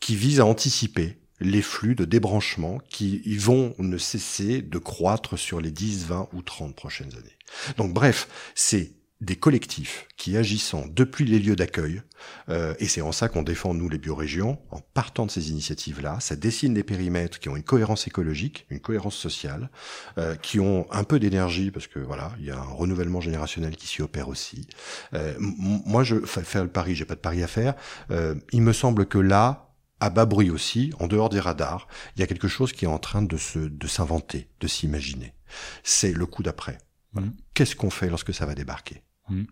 qui 0.00 0.16
visent 0.16 0.40
à 0.40 0.46
anticiper 0.46 1.18
les 1.40 1.62
flux 1.62 1.94
de 1.94 2.04
débranchement 2.04 2.78
qui 2.88 3.20
vont 3.36 3.74
ne 3.78 3.98
cesser 3.98 4.62
de 4.62 4.78
croître 4.78 5.38
sur 5.38 5.60
les 5.60 5.70
10, 5.70 6.06
20 6.06 6.28
ou 6.32 6.42
30 6.42 6.74
prochaines 6.74 7.12
années. 7.14 7.36
Donc 7.76 7.92
bref, 7.92 8.28
c'est 8.54 8.92
des 9.26 9.36
collectifs 9.36 10.06
qui 10.16 10.36
agissant 10.36 10.84
depuis 10.88 11.24
les 11.24 11.40
lieux 11.40 11.56
d'accueil, 11.56 12.02
euh, 12.48 12.74
et 12.78 12.86
c'est 12.86 13.02
en 13.02 13.12
ça 13.12 13.28
qu'on 13.28 13.42
défend 13.42 13.74
nous 13.74 13.88
les 13.88 13.98
biorégions, 13.98 14.58
en 14.70 14.80
partant 14.80 15.26
de 15.26 15.30
ces 15.30 15.50
initiatives-là, 15.50 16.18
ça 16.20 16.36
dessine 16.36 16.72
des 16.72 16.84
périmètres 16.84 17.38
qui 17.40 17.48
ont 17.48 17.56
une 17.56 17.64
cohérence 17.64 18.06
écologique, 18.06 18.66
une 18.70 18.80
cohérence 18.80 19.16
sociale, 19.16 19.68
euh, 20.16 20.36
qui 20.36 20.60
ont 20.60 20.86
un 20.92 21.04
peu 21.04 21.18
d'énergie 21.18 21.70
parce 21.72 21.88
que 21.88 21.98
voilà, 21.98 22.32
il 22.38 22.46
y 22.46 22.50
a 22.50 22.58
un 22.58 22.72
renouvellement 22.72 23.20
générationnel 23.20 23.76
qui 23.76 23.88
s'y 23.88 24.00
opère 24.00 24.28
aussi. 24.28 24.68
Euh, 25.12 25.34
moi, 25.38 26.04
je 26.04 26.24
fais 26.24 26.62
le 26.62 26.68
pari, 26.68 26.94
j'ai 26.94 27.04
pas 27.04 27.16
de 27.16 27.20
pari 27.20 27.42
à 27.42 27.48
faire. 27.48 27.74
Euh, 28.12 28.36
il 28.52 28.62
me 28.62 28.72
semble 28.72 29.06
que 29.06 29.18
là, 29.18 29.74
à 29.98 30.08
bas 30.08 30.24
bruit 30.24 30.50
aussi, 30.50 30.92
en 31.00 31.08
dehors 31.08 31.30
des 31.30 31.40
radars, 31.40 31.88
il 32.14 32.20
y 32.20 32.22
a 32.22 32.26
quelque 32.28 32.48
chose 32.48 32.72
qui 32.72 32.84
est 32.84 32.88
en 32.88 32.98
train 32.98 33.22
de 33.22 33.36
se 33.36 33.58
de 33.58 33.86
s'inventer, 33.88 34.48
de 34.60 34.68
s'imaginer. 34.68 35.34
C'est 35.82 36.12
le 36.12 36.26
coup 36.26 36.44
d'après. 36.44 36.78
Mmh. 37.14 37.30
Qu'est-ce 37.54 37.74
qu'on 37.74 37.90
fait 37.90 38.08
lorsque 38.08 38.32
ça 38.32 38.46
va 38.46 38.54
débarquer? 38.54 39.05
Mm. 39.28 39.42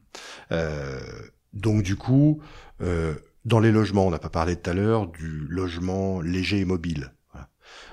Euh, 0.52 1.00
donc 1.52 1.82
du 1.82 1.96
coup, 1.96 2.40
euh, 2.80 3.14
dans 3.44 3.60
les 3.60 3.72
logements, 3.72 4.06
on 4.06 4.10
n'a 4.10 4.18
pas 4.18 4.30
parlé 4.30 4.56
tout 4.56 4.70
à 4.70 4.74
l'heure 4.74 5.06
du 5.06 5.46
logement 5.48 6.20
léger 6.20 6.60
et 6.60 6.64
mobile. 6.64 7.12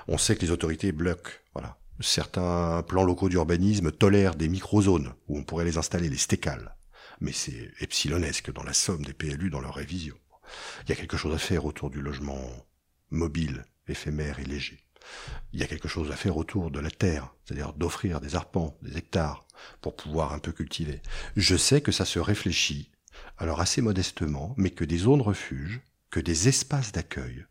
On 0.08 0.18
sait 0.18 0.34
que 0.36 0.42
les 0.42 0.50
autorités 0.50 0.92
bloquent. 0.92 1.30
Voilà. 1.54 1.78
Certains 2.00 2.82
plans 2.82 3.04
locaux 3.04 3.28
d'urbanisme 3.28 3.92
tolèrent 3.92 4.34
des 4.34 4.48
micro-zones 4.48 5.12
où 5.28 5.38
on 5.38 5.44
pourrait 5.44 5.64
les 5.64 5.78
installer, 5.78 6.08
les 6.08 6.16
stécales. 6.16 6.76
Mais 7.20 7.32
c'est 7.32 7.70
epsilonesque 7.80 8.52
dans 8.52 8.64
la 8.64 8.72
somme 8.72 9.04
des 9.04 9.12
PLU 9.12 9.50
dans 9.50 9.60
leur 9.60 9.74
révision. 9.74 10.16
Il 10.84 10.90
y 10.90 10.92
a 10.92 10.96
quelque 10.96 11.16
chose 11.16 11.34
à 11.34 11.38
faire 11.38 11.64
autour 11.64 11.90
du 11.90 12.00
logement 12.00 12.42
mobile, 13.10 13.64
éphémère 13.86 14.40
et 14.40 14.44
léger. 14.44 14.80
Il 15.52 15.60
y 15.60 15.62
a 15.62 15.66
quelque 15.66 15.88
chose 15.88 16.10
à 16.10 16.16
faire 16.16 16.36
autour 16.36 16.70
de 16.70 16.80
la 16.80 16.90
terre, 16.90 17.34
c'est-à-dire 17.44 17.72
d'offrir 17.72 18.20
des 18.20 18.34
arpents, 18.34 18.78
des 18.82 18.96
hectares, 18.96 19.46
pour 19.80 19.96
pouvoir 19.96 20.32
un 20.32 20.38
peu 20.38 20.52
cultiver. 20.52 21.02
Je 21.36 21.56
sais 21.56 21.80
que 21.80 21.92
ça 21.92 22.04
se 22.04 22.18
réfléchit, 22.18 22.90
alors 23.38 23.60
assez 23.60 23.82
modestement, 23.82 24.54
mais 24.56 24.70
que 24.70 24.84
des 24.84 24.98
zones 24.98 25.20
refuges, 25.20 25.80
que 26.10 26.20
des 26.20 26.48
espaces 26.48 26.92
d'accueil, 26.92 27.46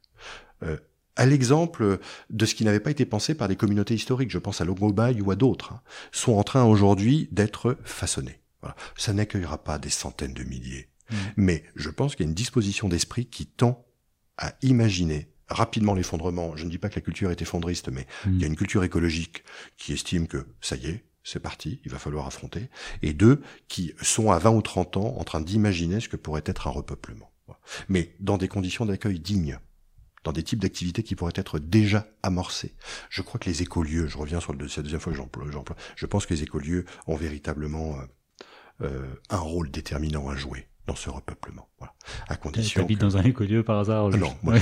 euh, 0.64 0.78
à 1.16 1.26
l'exemple 1.26 2.00
de 2.30 2.46
ce 2.46 2.56
qui 2.56 2.64
n'avait 2.64 2.80
pas 2.80 2.92
été 2.92 3.06
pensé 3.06 3.36
par 3.36 3.48
des 3.48 3.56
communautés 3.56 3.94
historiques, 3.94 4.32
je 4.32 4.38
pense 4.38 4.62
à 4.62 4.66
Longobaille 4.66 5.22
ou 5.22 5.32
à 5.32 5.36
d'autres, 5.36 5.74
hein, 5.74 5.82
sont 6.12 6.34
en 6.34 6.44
train 6.44 6.64
aujourd'hui 6.64 7.28
d'être 7.32 7.78
façonnés. 7.84 8.40
Ça 8.96 9.12
n'accueillera 9.12 9.64
pas 9.64 9.80
des 9.80 9.90
centaines 9.90 10.36
de 10.36 10.44
milliers, 10.44 10.90
mmh. 11.10 11.16
mais 11.36 11.64
je 11.76 11.90
pense 11.90 12.16
qu'il 12.16 12.26
y 12.26 12.28
a 12.28 12.30
une 12.30 12.36
disposition 12.36 12.90
d'esprit 12.90 13.26
qui 13.26 13.48
tend 13.48 13.86
à 14.38 14.54
imaginer 14.62 15.31
rapidement 15.52 15.94
l'effondrement. 15.94 16.56
Je 16.56 16.66
ne 16.66 16.70
dis 16.70 16.78
pas 16.78 16.90
que 16.90 16.96
la 16.96 17.02
culture 17.02 17.32
est 17.32 17.42
effondriste, 17.42 17.90
mais 17.90 18.08
mmh. 18.26 18.34
il 18.34 18.42
y 18.42 18.44
a 18.44 18.48
une 18.48 18.56
culture 18.56 18.84
écologique 18.84 19.44
qui 19.78 19.94
estime 19.94 20.28
que 20.28 20.46
ça 20.62 20.76
y 20.76 20.88
est, 20.88 21.06
c'est 21.24 21.40
parti, 21.40 21.80
il 21.86 21.92
va 21.92 22.00
falloir 22.00 22.26
affronter, 22.26 22.70
et 23.02 23.14
deux 23.14 23.42
qui 23.68 23.94
sont 24.02 24.32
à 24.32 24.40
20 24.40 24.52
ou 24.52 24.62
30 24.62 24.98
ans 24.98 25.16
en 25.18 25.24
train 25.24 25.42
d'imaginer 25.42 26.00
ce 26.00 26.10
que 26.10 26.18
pourrait 26.18 26.44
être 26.46 26.68
un 26.68 26.72
repeuplement. 26.72 27.32
Mais 27.90 28.16
dans 28.20 28.38
des 28.38 28.48
conditions 28.48 28.86
d'accueil 28.86 29.20
dignes, 29.20 29.60
dans 30.24 30.32
des 30.32 30.44
types 30.44 30.60
d'activités 30.60 31.04
qui 31.04 31.16
pourraient 31.16 31.34
être 31.36 31.60
déjà 31.60 32.08
amorcées. 32.22 32.76
Je 33.10 33.22
crois 33.22 33.40
que 33.40 33.50
les 33.50 33.62
écolieux, 33.62 34.08
je 34.08 34.18
reviens 34.18 34.40
sur 34.40 34.54
le, 34.54 34.66
la 34.66 34.84
deuxième 34.84 35.02
fois 35.02 35.12
que 35.12 35.18
j'emploie, 35.18 35.76
je 35.96 36.06
pense 36.06 36.26
que 36.26 36.34
les 36.34 36.44
écolieux 36.44 36.86
ont 37.08 37.16
véritablement 37.16 38.00
euh, 38.00 38.06
euh, 38.82 39.08
un 39.30 39.40
rôle 39.40 39.72
déterminant 39.72 40.30
à 40.30 40.36
jouer 40.36 40.68
dans 40.88 40.96
ce 40.96 41.10
repeuplement. 41.10 41.68
Voilà. 41.80 41.94
À 42.28 42.36
condition. 42.36 42.82
T'habites 42.82 43.00
dans 43.02 43.18
un 43.18 43.24
écolieu 43.24 43.64
par 43.64 43.80
hasard 43.80 44.10
Non, 44.10 44.34
moi, 44.44 44.56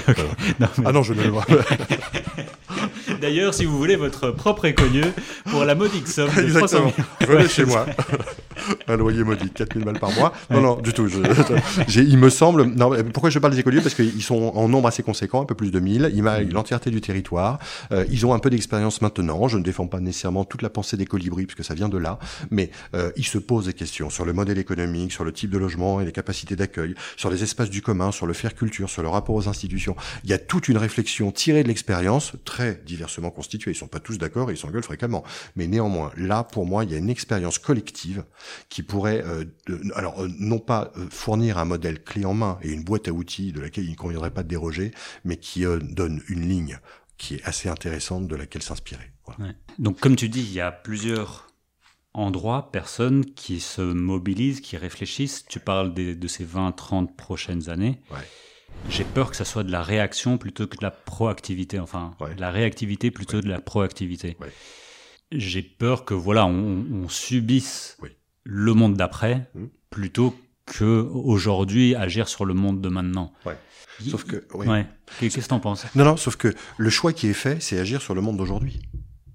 Ah 0.86 0.91
non, 0.91 1.03
je 1.03 1.13
ne 1.13 1.24
le 1.24 1.30
vois 1.30 1.45
pas. 1.45 1.55
D'ailleurs, 3.20 3.53
si 3.53 3.65
vous 3.65 3.78
voulez 3.78 3.95
votre 3.95 4.32
propre 4.32 4.65
écolieu 4.65 5.03
pour 5.49 5.65
la 5.65 5.76
modique 5.76 6.07
somme 6.07 6.30
de 6.36 6.41
Exactement. 6.41 6.93
Venez 7.22 7.47
chez 7.47 7.65
moi. 7.65 7.86
un 8.88 8.97
loyer 8.97 9.24
modique, 9.24 9.53
4000 9.53 9.86
balles 9.86 9.99
par 9.99 10.11
mois. 10.11 10.34
Non, 10.49 10.61
non, 10.61 10.76
du 10.76 10.93
tout. 10.93 11.07
il 11.95 12.17
me 12.17 12.30
semble. 12.30 12.63
Non, 12.63 12.91
pourquoi 13.13 13.30
je 13.30 13.39
parle 13.39 13.53
des 13.53 13.59
écoliers 13.59 13.82
Parce 13.82 13.95
qu'ils 13.95 14.22
sont 14.22 14.51
en 14.55 14.67
nombre 14.67 14.88
assez 14.88 15.03
conséquent, 15.03 15.41
un 15.41 15.45
peu 15.45 15.55
plus 15.55 15.72
de 15.72 15.80
1000. 15.80 16.11
Ils 16.13 16.24
maillent 16.24 16.49
l'entièreté 16.49 16.91
du 16.91 17.01
territoire. 17.01 17.59
Euh, 17.91 18.05
ils 18.09 18.26
ont 18.26 18.34
un 18.34 18.39
peu 18.39 18.49
d'expérience 18.49 19.01
maintenant. 19.01 19.47
Je 19.47 19.57
ne 19.57 19.63
défends 19.63 19.88
pas 19.88 19.99
nécessairement 19.99 20.45
toute 20.45 20.61
la 20.61 20.70
pensée 20.70 20.97
des 20.97 21.05
colibris, 21.05 21.45
parce 21.45 21.55
que 21.55 21.63
ça 21.63 21.74
vient 21.74 21.89
de 21.89 21.97
là. 21.97 22.20
Mais 22.51 22.72
euh, 22.95 23.11
ils 23.15 23.26
se 23.26 23.38
posent 23.38 23.65
des 23.65 23.74
questions 23.74 24.09
sur 24.09 24.26
le 24.26 24.34
modèle 24.34 24.57
économique, 24.57 25.11
sur 25.11 25.24
le 25.24 25.32
type 25.32 25.49
de 25.49 25.57
logement 25.57 26.01
et 26.01 26.05
les 26.05 26.11
capacités 26.11 26.55
d'accueil, 26.55 26.95
sur 27.17 27.30
les 27.30 27.43
espaces 27.43 27.70
du 27.70 27.82
commun, 27.82 28.11
sur 28.11 28.26
le 28.26 28.34
faire 28.34 28.55
culture, 28.55 28.89
sur 28.89 29.01
le 29.01 29.09
rapport 29.09 29.36
aux 29.36 29.47
institutions. 29.47 29.95
Il 30.24 30.30
y 30.30 30.34
a 30.34 30.38
toute 30.38 30.67
une 30.67 30.78
réflexion 30.78 31.32
tirée 31.32 31.63
de 31.63 31.67
l'expérience, 31.67 32.34
très 32.45 32.82
diversement 33.10 33.32
constituée. 33.32 33.72
Ils 33.72 33.76
sont 33.76 33.88
pas 33.88 33.99
tous 33.99 34.18
d'accord 34.18 34.49
et 34.49 34.53
ils 34.53 34.57
s'engueulent 34.57 34.84
fréquemment. 34.84 35.24
Mais 35.55 35.68
néanmoins, 35.68 36.12
là, 36.16 36.43
pour 36.43 36.66
moi, 36.66 36.84
il 36.84 36.91
y 36.91 36.95
a 36.95 36.97
une 36.97 37.10
expérience 37.10 37.60
collective 37.60 38.24
qui 38.70 38.84
pourrait, 38.84 39.24
euh, 39.26 39.45
alors 39.95 40.22
euh, 40.22 40.30
non 40.39 40.60
pas 40.60 40.91
euh, 40.97 41.07
fournir 41.10 41.57
un 41.57 41.66
modèle 41.66 42.03
clé 42.03 42.26
en 42.26 42.34
main 42.34 42.60
et 42.62 42.70
une 42.72 42.84
boîte 42.84 43.07
à 43.07 43.12
outils 43.12 43.51
de 43.51 43.60
laquelle 43.60 43.86
il 43.86 43.91
ne 43.91 43.95
conviendrait 43.95 44.32
pas 44.32 44.43
de 44.43 44.47
déroger, 44.47 44.91
mais 45.26 45.38
qui 45.38 45.64
donne 45.82 46.22
une 46.30 46.47
ligne 46.47 46.80
qui 47.18 47.36
est 47.36 47.43
assez 47.43 47.68
intéressante 47.68 48.28
de 48.28 48.36
laquelle 48.36 48.62
s'inspirer. 48.62 49.12
Donc 49.78 49.99
comme 49.99 50.16
tu 50.16 50.30
dis, 50.30 50.41
il 50.41 50.53
y 50.53 50.62
a 50.62 50.72
plusieurs 50.72 51.47
endroits, 52.14 52.72
personnes 52.72 53.26
qui 53.26 53.60
se 53.60 53.82
mobilisent, 53.82 54.62
qui 54.62 54.78
réfléchissent. 54.78 55.45
Tu 55.47 55.60
parles 55.60 55.93
de 55.93 56.28
ces 56.28 56.45
20-30 56.45 57.16
prochaines 57.16 57.70
années. 57.70 58.01
J'ai 58.88 59.03
peur 59.03 59.30
que 59.30 59.36
ça 59.36 59.45
soit 59.45 59.63
de 59.63 59.71
la 59.71 59.84
réaction 59.84 60.38
plutôt 60.38 60.67
que 60.67 60.77
de 60.77 60.84
la 60.84 60.91
proactivité. 60.91 61.80
Enfin, 61.80 62.15
de 62.19 62.39
la 62.39 62.51
réactivité 62.51 63.11
plutôt 63.11 63.41
de 63.41 63.49
la 63.49 63.59
proactivité. 63.59 64.38
J'ai 65.32 65.61
peur 65.61 66.05
que 66.05 66.13
voilà, 66.13 66.45
on, 66.45 67.07
subisse 67.09 67.97
le 68.43 68.73
monde 68.73 68.95
d'après 68.95 69.49
mmh. 69.53 69.65
plutôt 69.89 70.36
que 70.65 71.01
aujourd'hui 71.13 71.95
agir 71.95 72.27
sur 72.27 72.45
le 72.45 72.53
monde 72.53 72.82
de 72.82 72.89
maintenant. 72.89 73.34
Ouais. 73.45 73.57
Sauf 74.07 74.23
que, 74.23 74.45
ouais. 74.55 74.88
Qu'est-ce 75.19 75.38
que 75.38 75.45
t'en 75.45 75.59
penses? 75.59 75.86
Non, 75.95 76.05
non, 76.05 76.17
sauf 76.17 76.36
que 76.36 76.53
le 76.77 76.89
choix 76.89 77.11
qui 77.13 77.27
est 77.27 77.34
fait, 77.34 77.61
c'est 77.61 77.77
agir 77.80 78.01
sur 78.01 78.15
le 78.15 78.21
monde 78.21 78.38
d'aujourd'hui. 78.38 78.82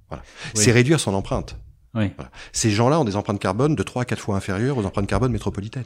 Voilà. 0.08 0.22
C'est 0.54 0.72
réduire 0.72 1.00
son 1.00 1.14
empreinte. 1.14 1.58
Oui. 1.94 2.10
Ces 2.52 2.70
gens-là 2.70 3.00
ont 3.00 3.04
des 3.04 3.16
empreintes 3.16 3.38
carbone 3.38 3.74
de 3.74 3.82
3 3.82 4.02
à 4.02 4.04
4 4.04 4.18
fois 4.18 4.36
inférieures 4.36 4.78
aux 4.78 4.84
empreintes 4.84 5.06
carbone 5.06 5.32
métropolitaines. 5.32 5.84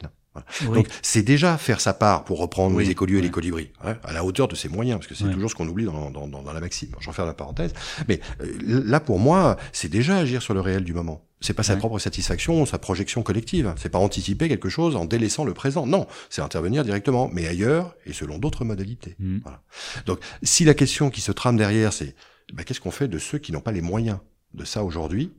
Donc 0.65 0.87
c'est 1.01 1.21
déjà 1.21 1.57
faire 1.57 1.81
sa 1.81 1.93
part 1.93 2.23
pour 2.23 2.39
reprendre 2.39 2.79
les 2.79 2.89
écolieux 2.89 3.19
et 3.19 3.21
les 3.21 3.29
colibris, 3.29 3.71
hein, 3.83 3.95
à 4.03 4.13
la 4.13 4.23
hauteur 4.23 4.47
de 4.47 4.55
ses 4.55 4.69
moyens, 4.69 4.99
parce 4.99 5.07
que 5.07 5.15
c'est 5.15 5.31
toujours 5.31 5.49
ce 5.49 5.55
qu'on 5.55 5.67
oublie 5.67 5.85
dans, 5.85 6.09
dans, 6.11 6.27
dans, 6.27 6.53
la 6.53 6.59
maxime. 6.59 6.89
J'en 6.99 7.11
fais 7.11 7.25
la 7.25 7.33
parenthèse. 7.33 7.73
Mais 8.07 8.19
euh, 8.41 8.57
là, 8.85 8.99
pour 8.99 9.19
moi, 9.19 9.57
c'est 9.71 9.89
déjà 9.89 10.17
agir 10.17 10.41
sur 10.41 10.53
le 10.53 10.61
réel 10.61 10.83
du 10.83 10.93
moment. 10.93 11.25
C'est 11.41 11.53
pas 11.53 11.63
sa 11.63 11.77
propre 11.77 11.99
satisfaction, 11.99 12.65
sa 12.65 12.79
projection 12.79 13.23
collective. 13.23 13.73
C'est 13.77 13.89
pas 13.89 13.99
anticiper 13.99 14.49
quelque 14.49 14.67
chose 14.67 14.97
en 14.97 15.05
délaissant 15.05 15.45
le 15.45 15.53
présent. 15.53 15.85
Non, 15.85 16.05
c'est 16.29 16.41
intervenir 16.41 16.83
directement, 16.83 17.29
mais 17.31 17.47
ailleurs 17.47 17.95
et 18.05 18.11
selon 18.11 18.39
d'autres 18.39 18.65
modalités. 18.65 19.15
Mmh. 19.19 19.37
Voilà. 19.43 19.61
Donc, 20.05 20.19
si 20.43 20.65
la 20.65 20.73
question 20.73 21.09
qui 21.09 21.21
se 21.21 21.31
trame 21.31 21.55
derrière, 21.55 21.93
c'est 21.93 22.13
bah, 22.53 22.63
qu'est-ce 22.63 22.81
qu'on 22.81 22.91
fait 22.91 23.07
de 23.07 23.19
ceux 23.19 23.37
qui 23.37 23.53
n'ont 23.53 23.61
pas 23.61 23.71
les 23.71 23.81
moyens 23.81 24.17
de 24.53 24.65
ça 24.65 24.83
aujourd'hui 24.83 25.31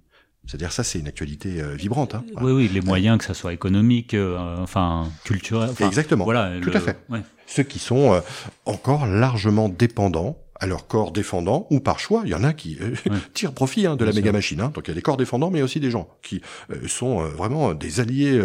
c'est-à-dire 0.50 0.72
ça, 0.72 0.82
c'est 0.82 0.98
une 0.98 1.06
actualité 1.06 1.62
euh, 1.62 1.74
vibrante. 1.74 2.16
Hein. 2.16 2.24
Oui, 2.40 2.50
oui, 2.50 2.68
les 2.74 2.80
moyens, 2.80 3.18
que 3.18 3.24
ça 3.24 3.34
soit 3.34 3.52
économique, 3.52 4.14
euh, 4.14 4.56
enfin 4.58 5.06
culturel. 5.22 5.70
Exactement. 5.78 6.24
Voilà, 6.24 6.50
tout 6.60 6.72
à 6.74 6.80
fait. 6.80 6.98
Ceux 7.46 7.62
qui 7.62 7.78
sont 7.78 8.14
euh, 8.14 8.20
encore 8.66 9.06
largement 9.06 9.68
dépendants 9.68 10.36
à 10.60 10.66
leur 10.66 10.86
corps 10.86 11.10
défendant 11.10 11.66
ou 11.70 11.80
par 11.80 11.98
choix. 11.98 12.22
Il 12.24 12.30
y 12.30 12.34
en 12.34 12.44
a 12.44 12.52
qui 12.52 12.78
euh, 12.80 12.94
tirent 13.34 13.52
profit 13.52 13.86
hein, 13.86 13.96
de 13.96 14.04
la 14.04 14.12
méga 14.12 14.30
machine. 14.30 14.60
Hein. 14.60 14.70
Donc 14.74 14.86
il 14.86 14.90
y 14.90 14.92
a 14.92 14.94
des 14.94 15.02
corps 15.02 15.16
défendants, 15.16 15.50
mais 15.50 15.62
aussi 15.62 15.80
des 15.80 15.90
gens 15.90 16.08
qui 16.22 16.42
euh, 16.70 16.86
sont 16.86 17.20
euh, 17.20 17.28
vraiment 17.28 17.74
des 17.74 18.00
alliés 18.00 18.40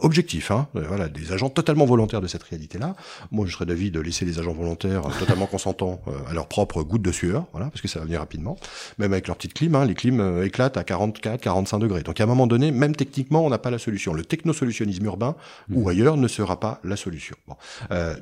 objectifs. 0.00 0.50
Hein. 0.50 0.68
Voilà, 0.74 1.08
des 1.08 1.32
agents 1.32 1.50
totalement 1.50 1.84
volontaires 1.84 2.20
de 2.20 2.26
cette 2.26 2.42
réalité-là. 2.44 2.94
Moi, 3.30 3.46
je 3.46 3.52
serais 3.52 3.66
d'avis 3.66 3.90
de 3.90 4.00
laisser 4.00 4.24
les 4.24 4.38
agents 4.38 4.52
volontaires 4.52 5.02
totalement 5.18 5.46
consentants 5.52 6.00
à 6.28 6.32
leur 6.32 6.46
propre 6.46 6.82
goutte 6.82 7.02
de 7.02 7.10
sueur, 7.10 7.46
voilà, 7.52 7.68
parce 7.68 7.80
que 7.80 7.88
ça 7.88 7.98
va 7.98 8.04
venir 8.04 8.20
rapidement. 8.20 8.56
Même 8.98 9.12
avec 9.12 9.26
leur 9.26 9.36
petite 9.36 9.54
clim, 9.54 9.74
hein, 9.74 9.84
les 9.84 9.94
clims 9.94 10.42
éclatent 10.44 10.76
à 10.76 10.84
44, 10.84 11.40
45 11.40 11.78
degrés. 11.78 12.02
Donc 12.02 12.20
à 12.20 12.24
un 12.24 12.26
moment 12.26 12.46
donné, 12.46 12.70
même 12.70 12.94
techniquement, 12.94 13.44
on 13.44 13.50
n'a 13.50 13.58
pas 13.58 13.70
la 13.70 13.78
solution. 13.78 14.14
Le 14.14 14.24
technosolutionnisme 14.24 15.04
urbain 15.04 15.34
ou 15.70 15.88
ailleurs 15.88 16.16
ne 16.16 16.28
sera 16.28 16.60
pas 16.60 16.80
la 16.84 16.96
solution. 16.96 17.36
Bon. 17.46 17.56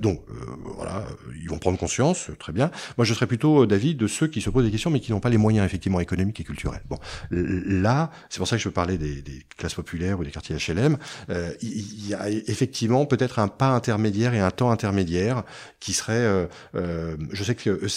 donc 0.01 0.23
voilà, 0.77 1.05
ils 1.41 1.49
vont 1.49 1.59
prendre 1.59 1.79
conscience, 1.79 2.31
très 2.39 2.53
bien. 2.53 2.71
Moi, 2.97 3.05
je 3.11 3.15
serais 3.15 3.27
plutôt 3.27 3.63
euh, 3.63 3.67
d'avis 3.67 3.95
de 3.95 4.07
ceux 4.07 4.29
qui 4.29 4.41
se 4.41 4.51
posent 4.51 4.65
des 4.65 4.71
questions 4.71 4.91
mais 4.91 5.01
qui 5.01 5.13
n'ont 5.13 5.21
pas 5.21 5.31
les 5.31 5.37
moyens 5.37 5.67
effectivement 5.67 6.01
économiques 6.01 6.41
et 6.41 6.45
culturels. 6.45 6.83
Bon, 6.89 6.99
là, 7.31 8.11
c'est 8.29 8.39
pour 8.39 8.47
ça 8.47 8.57
que 8.57 8.63
je 8.63 8.69
veux 8.69 8.73
parler 8.73 8.99
des, 8.99 9.21
des 9.21 9.45
classes 9.57 9.75
populaires 9.75 10.19
ou 10.21 10.25
des 10.25 10.31
quartiers 10.31 10.57
HLM. 10.57 10.97
Euh, 11.29 11.53
il 11.61 12.09
y 12.09 12.15
a 12.15 12.31
effectivement 12.31 13.05
peut-être 13.07 13.39
un 13.39 13.49
pas 13.49 13.69
intermédiaire 13.69 14.35
et 14.35 14.41
un 14.41 14.51
temps 14.51 14.71
intermédiaire 14.71 15.43
qui 15.81 15.93
serait, 15.93 16.47
euh, 16.75 17.17
je 17.33 17.45
sais 17.45 17.55
que 17.55 17.89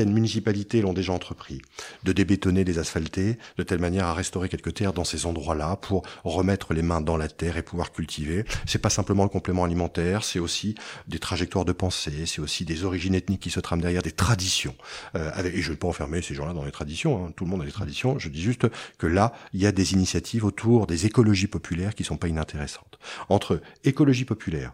certaines 0.00 0.14
municipalités 0.14 0.80
l'ont 0.80 0.94
déjà 0.94 1.12
entrepris, 1.12 1.60
de 2.04 2.12
débétonner, 2.12 2.64
des 2.64 2.78
asphaltés, 2.78 3.36
de 3.58 3.62
telle 3.62 3.80
manière 3.80 4.06
à 4.06 4.14
restaurer 4.14 4.48
quelques 4.48 4.72
terres 4.72 4.94
dans 4.94 5.04
ces 5.04 5.26
endroits-là 5.26 5.76
pour 5.76 6.06
remettre 6.24 6.72
les 6.72 6.80
mains 6.80 7.02
dans 7.02 7.18
la 7.18 7.28
terre 7.28 7.58
et 7.58 7.62
pouvoir 7.62 7.92
cultiver. 7.92 8.46
C'est 8.64 8.78
pas 8.78 8.88
simplement 8.88 9.24
le 9.24 9.28
complément 9.28 9.64
alimentaire, 9.64 10.24
c'est 10.24 10.38
aussi 10.38 10.74
des 11.06 11.18
trajectoires 11.18 11.66
de 11.66 11.72
pensée, 11.72 12.24
c'est 12.24 12.40
aussi 12.40 12.64
des 12.64 12.84
origines 12.84 13.14
ethniques 13.14 13.42
qui 13.42 13.50
se 13.50 13.60
trament 13.60 13.82
derrière, 13.82 14.00
des 14.00 14.12
traditions 14.12 14.74
euh, 15.16 15.30
et 15.44 15.60
je 15.60 15.68
ne 15.68 15.74
vais 15.74 15.78
pas 15.78 15.88
enfermer 15.88 16.22
ces 16.22 16.34
gens-là 16.34 16.54
dans 16.54 16.64
les 16.64 16.72
traditions, 16.72 17.26
hein. 17.26 17.32
tout 17.36 17.44
le 17.44 17.50
monde 17.50 17.60
a 17.60 17.66
des 17.66 17.72
traditions, 17.72 18.18
je 18.18 18.30
dis 18.30 18.40
juste 18.40 18.68
que 18.96 19.06
là, 19.06 19.34
il 19.52 19.60
y 19.60 19.66
a 19.66 19.72
des 19.72 19.92
initiatives 19.92 20.46
autour 20.46 20.86
des 20.86 21.04
écologies 21.04 21.46
populaires 21.46 21.94
qui 21.94 22.04
sont 22.04 22.16
pas 22.16 22.28
inintéressantes. 22.28 22.98
Entre 23.28 23.60
écologie 23.84 24.24
populaire 24.24 24.72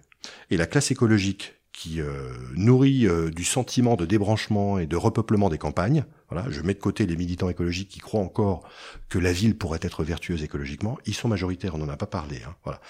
et 0.51 0.57
la 0.57 0.67
classe 0.67 0.93
écologique 0.93 1.55
qui 1.77 2.01
euh, 2.01 2.33
nourrit 2.55 3.07
euh, 3.07 3.31
du 3.31 3.45
sentiment 3.45 3.97
de 3.97 4.07
débranchement 4.07 4.79
et 4.79 4.87
de 4.87 4.97
repeuplement 4.97 5.51
des 5.51 5.59
campagnes. 5.59 6.07
Voilà, 6.29 6.51
je 6.51 6.61
mets 6.61 6.75
de 6.75 6.81
côté 6.81 7.07
les 7.07 7.15
militants 7.15 7.49
écologiques 7.49 7.89
qui 7.89 8.01
croient 8.01 8.21
encore 8.21 8.69
que 9.09 9.19
la 9.19 9.33
ville 9.33 9.57
pourrait 9.57 9.79
être 9.83 10.03
vertueuse 10.03 10.43
écologiquement. 10.43 10.99
Ils 11.07 11.15
sont 11.15 11.29
majoritaires, 11.29 11.77
on 11.77 11.79
n'en 11.79 11.89
a 11.89 11.97
pas 11.97 12.07
parlé. 12.07 12.43
Hein, 12.45 12.57
voilà. 12.65 12.81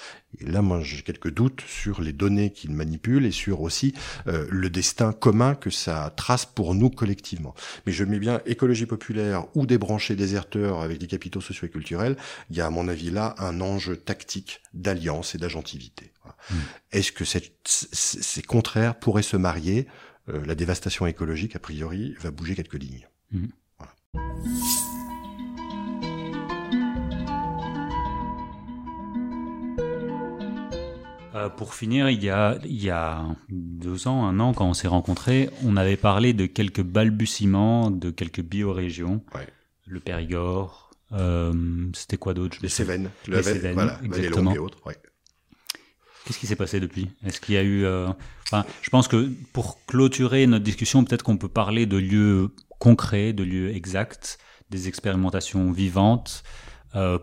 Et 0.41 0.47
là, 0.47 0.63
moi, 0.63 0.81
j'ai 0.81 1.03
quelques 1.03 1.31
doutes 1.31 1.61
sur 1.67 2.01
les 2.01 2.15
données 2.15 2.51
qu'ils 2.51 2.73
manipulent 2.73 3.27
et 3.27 3.31
sur 3.33 3.61
aussi 3.61 3.95
euh, 4.27 4.47
le 4.51 4.71
destin 4.71 5.13
commun 5.13 5.55
que 5.55 5.69
ça 5.69 6.15
trace 6.17 6.47
pour 6.47 6.75
nous 6.75 6.89
collectivement. 6.89 7.55
Mais 7.87 7.93
je 7.93 8.05
mets 8.05 8.19
bien 8.19 8.41
écologie 8.47 8.87
populaire 8.87 9.47
ou 9.55 9.67
débranchés 9.67 10.17
déserteurs 10.17 10.81
avec 10.81 10.99
des 10.99 11.07
capitaux 11.07 11.43
socio 11.43 11.69
culturels. 11.69 12.17
Il 12.51 12.57
y 12.57 12.63
a, 12.63 12.67
à 12.67 12.71
mon 12.71 12.89
avis, 12.89 13.11
là, 13.11 13.35
un 13.39 13.61
enjeu 13.61 13.97
tactique 13.97 14.63
d'alliance 14.73 15.35
et 15.35 15.39
d'agentivité. 15.39 16.13
Mmh. 16.51 16.55
Est-ce 16.93 17.13
que 17.13 17.25
ces 17.25 18.43
contraires 18.43 18.99
pourraient 18.99 19.23
se 19.23 19.37
marier? 19.37 19.87
Euh, 20.29 20.45
La 20.47 20.55
dévastation 20.55 21.07
écologique, 21.07 21.55
a 21.55 21.59
priori, 21.59 22.15
va 22.21 22.31
bouger 22.31 22.55
quelques 22.55 22.81
lignes. 22.83 23.07
Mmh. 23.32 23.47
Euh, 31.35 31.51
pour 31.51 31.74
finir, 31.74 32.09
il 32.09 32.23
y, 32.24 32.31
a, 32.31 32.59
il 32.65 32.82
y 32.82 32.89
a 32.89 33.24
deux 33.51 34.09
ans, 34.09 34.24
un 34.27 34.40
an, 34.40 34.55
quand 34.55 34.66
on 34.66 34.74
s'est 34.74 34.89
rencontrés, 34.89 35.51
on 35.65 35.77
avait 35.77 35.98
parlé 35.98 36.32
de 36.32 36.47
quelques 36.47 36.82
balbutiements, 36.82 37.90
de 37.90 38.11
quelques 38.11 38.40
biorégions. 38.40 39.23
Le 39.86 40.01
Périgord, 40.01 40.90
euh, 41.12 41.53
c'était 41.94 42.16
quoi 42.16 42.32
d'autre 42.32 42.57
Les 42.62 42.70
Cévennes. 42.70 43.11
Les 43.28 43.43
Cévennes, 43.43 43.74
voilà, 43.74 44.01
exactement. 44.03 44.55
et 44.55 44.59
autres, 44.59 44.78
Qu'est-ce 46.24 46.40
qui 46.40 46.47
s'est 46.48 46.57
passé 46.57 46.81
depuis? 46.81 47.09
Est-ce 47.24 47.40
qu'il 47.40 47.55
y 47.55 47.59
a 47.59 47.62
eu... 47.62 47.85
Euh, 47.85 48.09
enfin, 48.47 48.65
je 48.82 48.90
pense 48.90 49.07
que 49.07 49.31
pour 49.53 49.85
clôturer 49.86 50.48
notre 50.48 50.65
discussion, 50.65 51.05
peut-être 51.05 51.23
qu'on 51.23 51.36
peut 51.36 51.48
parler 51.48 51.86
de 51.86 51.98
lieux 51.98 52.51
concrets, 52.78 53.32
de 53.32 53.43
lieux 53.43 53.74
exacts, 53.74 54.39
des 54.70 54.89
expérimentations 54.89 55.73
vivantes. 55.73 56.43
Euh, 56.94 57.19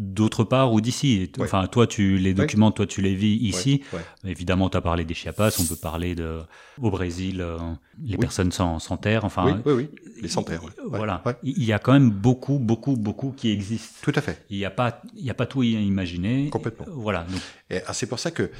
d'autre 0.00 0.44
part 0.44 0.72
ou 0.72 0.80
d'ici. 0.80 1.30
Enfin, 1.38 1.66
toi, 1.66 1.86
tu 1.86 2.16
les 2.16 2.32
documents, 2.32 2.72
toi, 2.72 2.86
tu 2.86 3.02
les 3.02 3.14
vis 3.14 3.36
ici. 3.36 3.82
Évidemment, 4.24 4.70
tu 4.70 4.76
as 4.76 4.80
parlé 4.80 5.04
des 5.04 5.14
Chiapas, 5.14 5.56
on 5.60 5.64
peut 5.64 5.76
parler 5.76 6.14
de 6.14 6.40
au 6.80 6.90
Brésil, 6.90 7.40
euh, 7.40 7.58
les 8.02 8.16
personnes 8.16 8.50
sans, 8.50 8.78
sans, 8.78 8.96
terre. 8.96 9.24
Enfin, 9.24 9.60
oui, 9.66 9.72
oui, 9.72 9.90
les 10.22 10.28
sans 10.28 10.42
terre. 10.42 10.62
Voilà, 10.86 11.22
il 11.42 11.62
y 11.64 11.72
a 11.72 11.78
quand 11.78 11.92
même 11.92 12.10
beaucoup, 12.10 12.58
beaucoup, 12.58 12.96
beaucoup 12.96 13.32
qui 13.32 13.50
existent. 13.50 13.98
Tout 14.02 14.12
à 14.16 14.22
fait. 14.22 14.44
Il 14.48 14.56
n'y 14.56 14.64
a 14.64 14.70
pas, 14.70 15.02
il 15.14 15.24
y 15.24 15.30
a 15.30 15.34
pas 15.34 15.46
tout 15.46 15.60
à 15.60 15.64
imaginer. 15.64 16.48
Complètement. 16.48 16.86
Voilà. 16.88 17.26
Et 17.68 17.80
ah, 17.86 17.92
c'est 17.92 18.06
pour 18.06 18.18
ça 18.18 18.30
que 18.30 18.50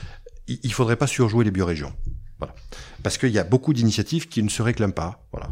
il 0.47 0.72
faudrait 0.72 0.97
pas 0.97 1.06
surjouer 1.06 1.44
les 1.44 1.51
biorégions. 1.51 1.92
Voilà. 2.38 2.55
Parce 3.02 3.18
qu'il 3.18 3.30
y 3.30 3.38
a 3.38 3.44
beaucoup 3.44 3.72
d'initiatives 3.72 4.28
qui 4.28 4.42
ne 4.42 4.48
se 4.48 4.62
réclament 4.62 4.92
pas. 4.92 5.26
Voilà 5.32 5.48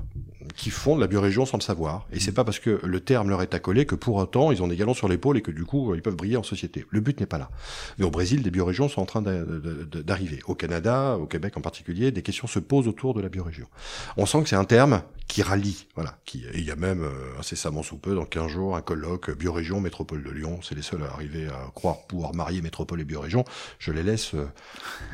qui 0.59 0.71
font 0.71 0.97
de 0.97 1.01
la 1.01 1.07
biorégion 1.07 1.47
sans 1.47 1.57
le 1.57 1.63
savoir. 1.63 2.07
Et 2.13 2.19
c'est 2.19 2.33
mm. 2.33 2.35
pas 2.35 2.45
parce 2.45 2.59
que 2.59 2.81
le 2.83 3.01
terme 3.01 3.31
leur 3.31 3.43
est 3.43 3.55
accolé 3.55 3.87
que 3.87 3.95
pour 3.95 4.17
autant 4.17 4.51
ils 4.51 4.61
ont 4.61 4.67
des 4.67 4.77
galons 4.77 4.93
sur 4.93 5.09
l'épaule 5.09 5.39
et 5.39 5.41
que 5.41 5.53
du 5.53 5.65
coup 5.65 5.95
ils 5.95 6.03
peuvent 6.03 6.17
briller 6.17 6.37
en 6.37 6.43
société. 6.43 6.85
Le 6.91 7.01
but 7.01 7.19
n'est 7.21 7.27
pas 7.27 7.39
là. 7.39 7.49
Mais 7.97 8.05
au 8.05 8.11
Brésil, 8.11 8.43
des 8.43 8.51
biorégions 8.51 8.89
sont 8.89 9.01
en 9.01 9.07
train 9.07 9.23
d'arriver. 9.23 10.41
Au 10.47 10.57
Canada, 10.57 11.17
au 11.17 11.27
Québec 11.27 11.57
en 11.57 11.61
particulier, 11.61 12.11
des 12.11 12.23
questions 12.23 12.49
se 12.49 12.59
posent 12.59 12.89
autour 12.89 13.15
de 13.15 13.21
la 13.21 13.29
biorégion. 13.29 13.69
On 14.17 14.27
sent 14.27 14.43
que 14.43 14.49
c'est 14.49 14.57
un 14.57 14.65
terme 14.65 15.03
qui 15.29 15.43
rallie, 15.43 15.87
voilà. 15.95 16.19
Qui, 16.25 16.45
il 16.55 16.65
y 16.65 16.73
a 16.73 16.77
même 16.77 17.05
euh, 17.05 17.39
incessamment 17.39 17.85
sous 17.85 17.99
peu, 17.99 18.15
dans 18.17 18.25
15 18.25 18.51
jours, 18.51 18.77
un 18.77 18.83
colloque 18.83 19.31
biorégion, 19.37 19.81
métropole 19.81 20.25
de 20.25 20.31
Lyon. 20.31 20.59
C'est 20.63 20.75
les 20.75 20.83
seuls 20.83 21.05
à 21.05 21.13
arriver 21.13 21.47
à 21.47 21.71
croire 21.75 22.07
pouvoir 22.07 22.35
marier 22.35 22.63
métropole 22.63 23.01
et 23.01 23.05
biorégion. 23.05 23.45
Je 23.79 23.93
les 23.93 24.03
laisse 24.03 24.35
euh, 24.35 24.49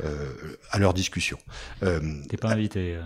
euh 0.04 0.32
à 0.70 0.78
leur 0.78 0.94
discussion. 0.94 1.38
Euh, 1.82 2.00
T'es 2.28 2.36
pas 2.36 2.52
invité. 2.52 2.98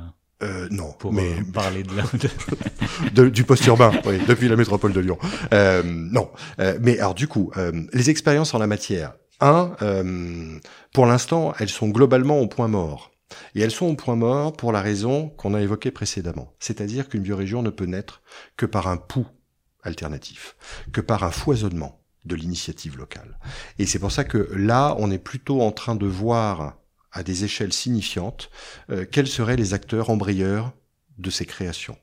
Euh 0.42 0.68
non, 0.70 0.92
pour 0.92 1.12
mais 1.12 1.32
euh, 1.32 1.52
parler 1.52 1.82
de, 1.82 1.96
la... 1.96 2.04
de, 3.12 3.28
du 3.28 3.42
post-urbain, 3.44 3.90
oui, 4.06 4.20
depuis 4.26 4.48
la 4.48 4.54
métropole 4.54 4.92
de 4.92 5.00
Lyon. 5.00 5.18
Euh, 5.52 5.82
non, 5.84 6.30
euh, 6.60 6.78
mais 6.80 6.98
alors 7.00 7.14
du 7.14 7.26
coup, 7.26 7.50
euh, 7.56 7.72
les 7.92 8.10
expériences 8.10 8.54
en 8.54 8.58
la 8.58 8.68
matière. 8.68 9.14
Un, 9.40 9.76
pour 10.92 11.06
l'instant, 11.06 11.54
elles 11.60 11.68
sont 11.68 11.88
globalement 11.88 12.40
au 12.40 12.48
point 12.48 12.66
mort. 12.66 13.12
Et 13.54 13.60
elles 13.60 13.70
sont 13.70 13.86
au 13.86 13.94
point 13.94 14.16
mort 14.16 14.52
pour 14.52 14.72
la 14.72 14.82
raison 14.82 15.28
qu'on 15.28 15.54
a 15.54 15.60
évoquée 15.60 15.92
précédemment. 15.92 16.54
C'est-à-dire 16.58 17.08
qu'une 17.08 17.22
biorégion 17.22 17.62
ne 17.62 17.70
peut 17.70 17.84
naître 17.84 18.22
que 18.56 18.66
par 18.66 18.88
un 18.88 18.96
pouls 18.96 19.28
alternatif, 19.82 20.56
que 20.92 21.00
par 21.00 21.22
un 21.22 21.30
foisonnement 21.30 22.00
de 22.24 22.34
l'initiative 22.34 22.98
locale. 22.98 23.38
Et 23.78 23.86
c'est 23.86 23.98
pour 24.00 24.12
ça 24.12 24.24
que 24.24 24.48
là, 24.54 24.96
on 24.98 25.10
est 25.10 25.18
plutôt 25.18 25.62
en 25.62 25.70
train 25.70 25.94
de 25.94 26.06
voir 26.06 26.76
à 27.12 27.22
des 27.22 27.44
échelles 27.44 27.72
signifiantes, 27.72 28.50
euh, 28.90 29.04
quels 29.10 29.28
seraient 29.28 29.56
les 29.56 29.74
acteurs 29.74 30.10
embrayeurs 30.10 30.72
de 31.18 31.30
ces 31.30 31.46
créations? 31.46 31.98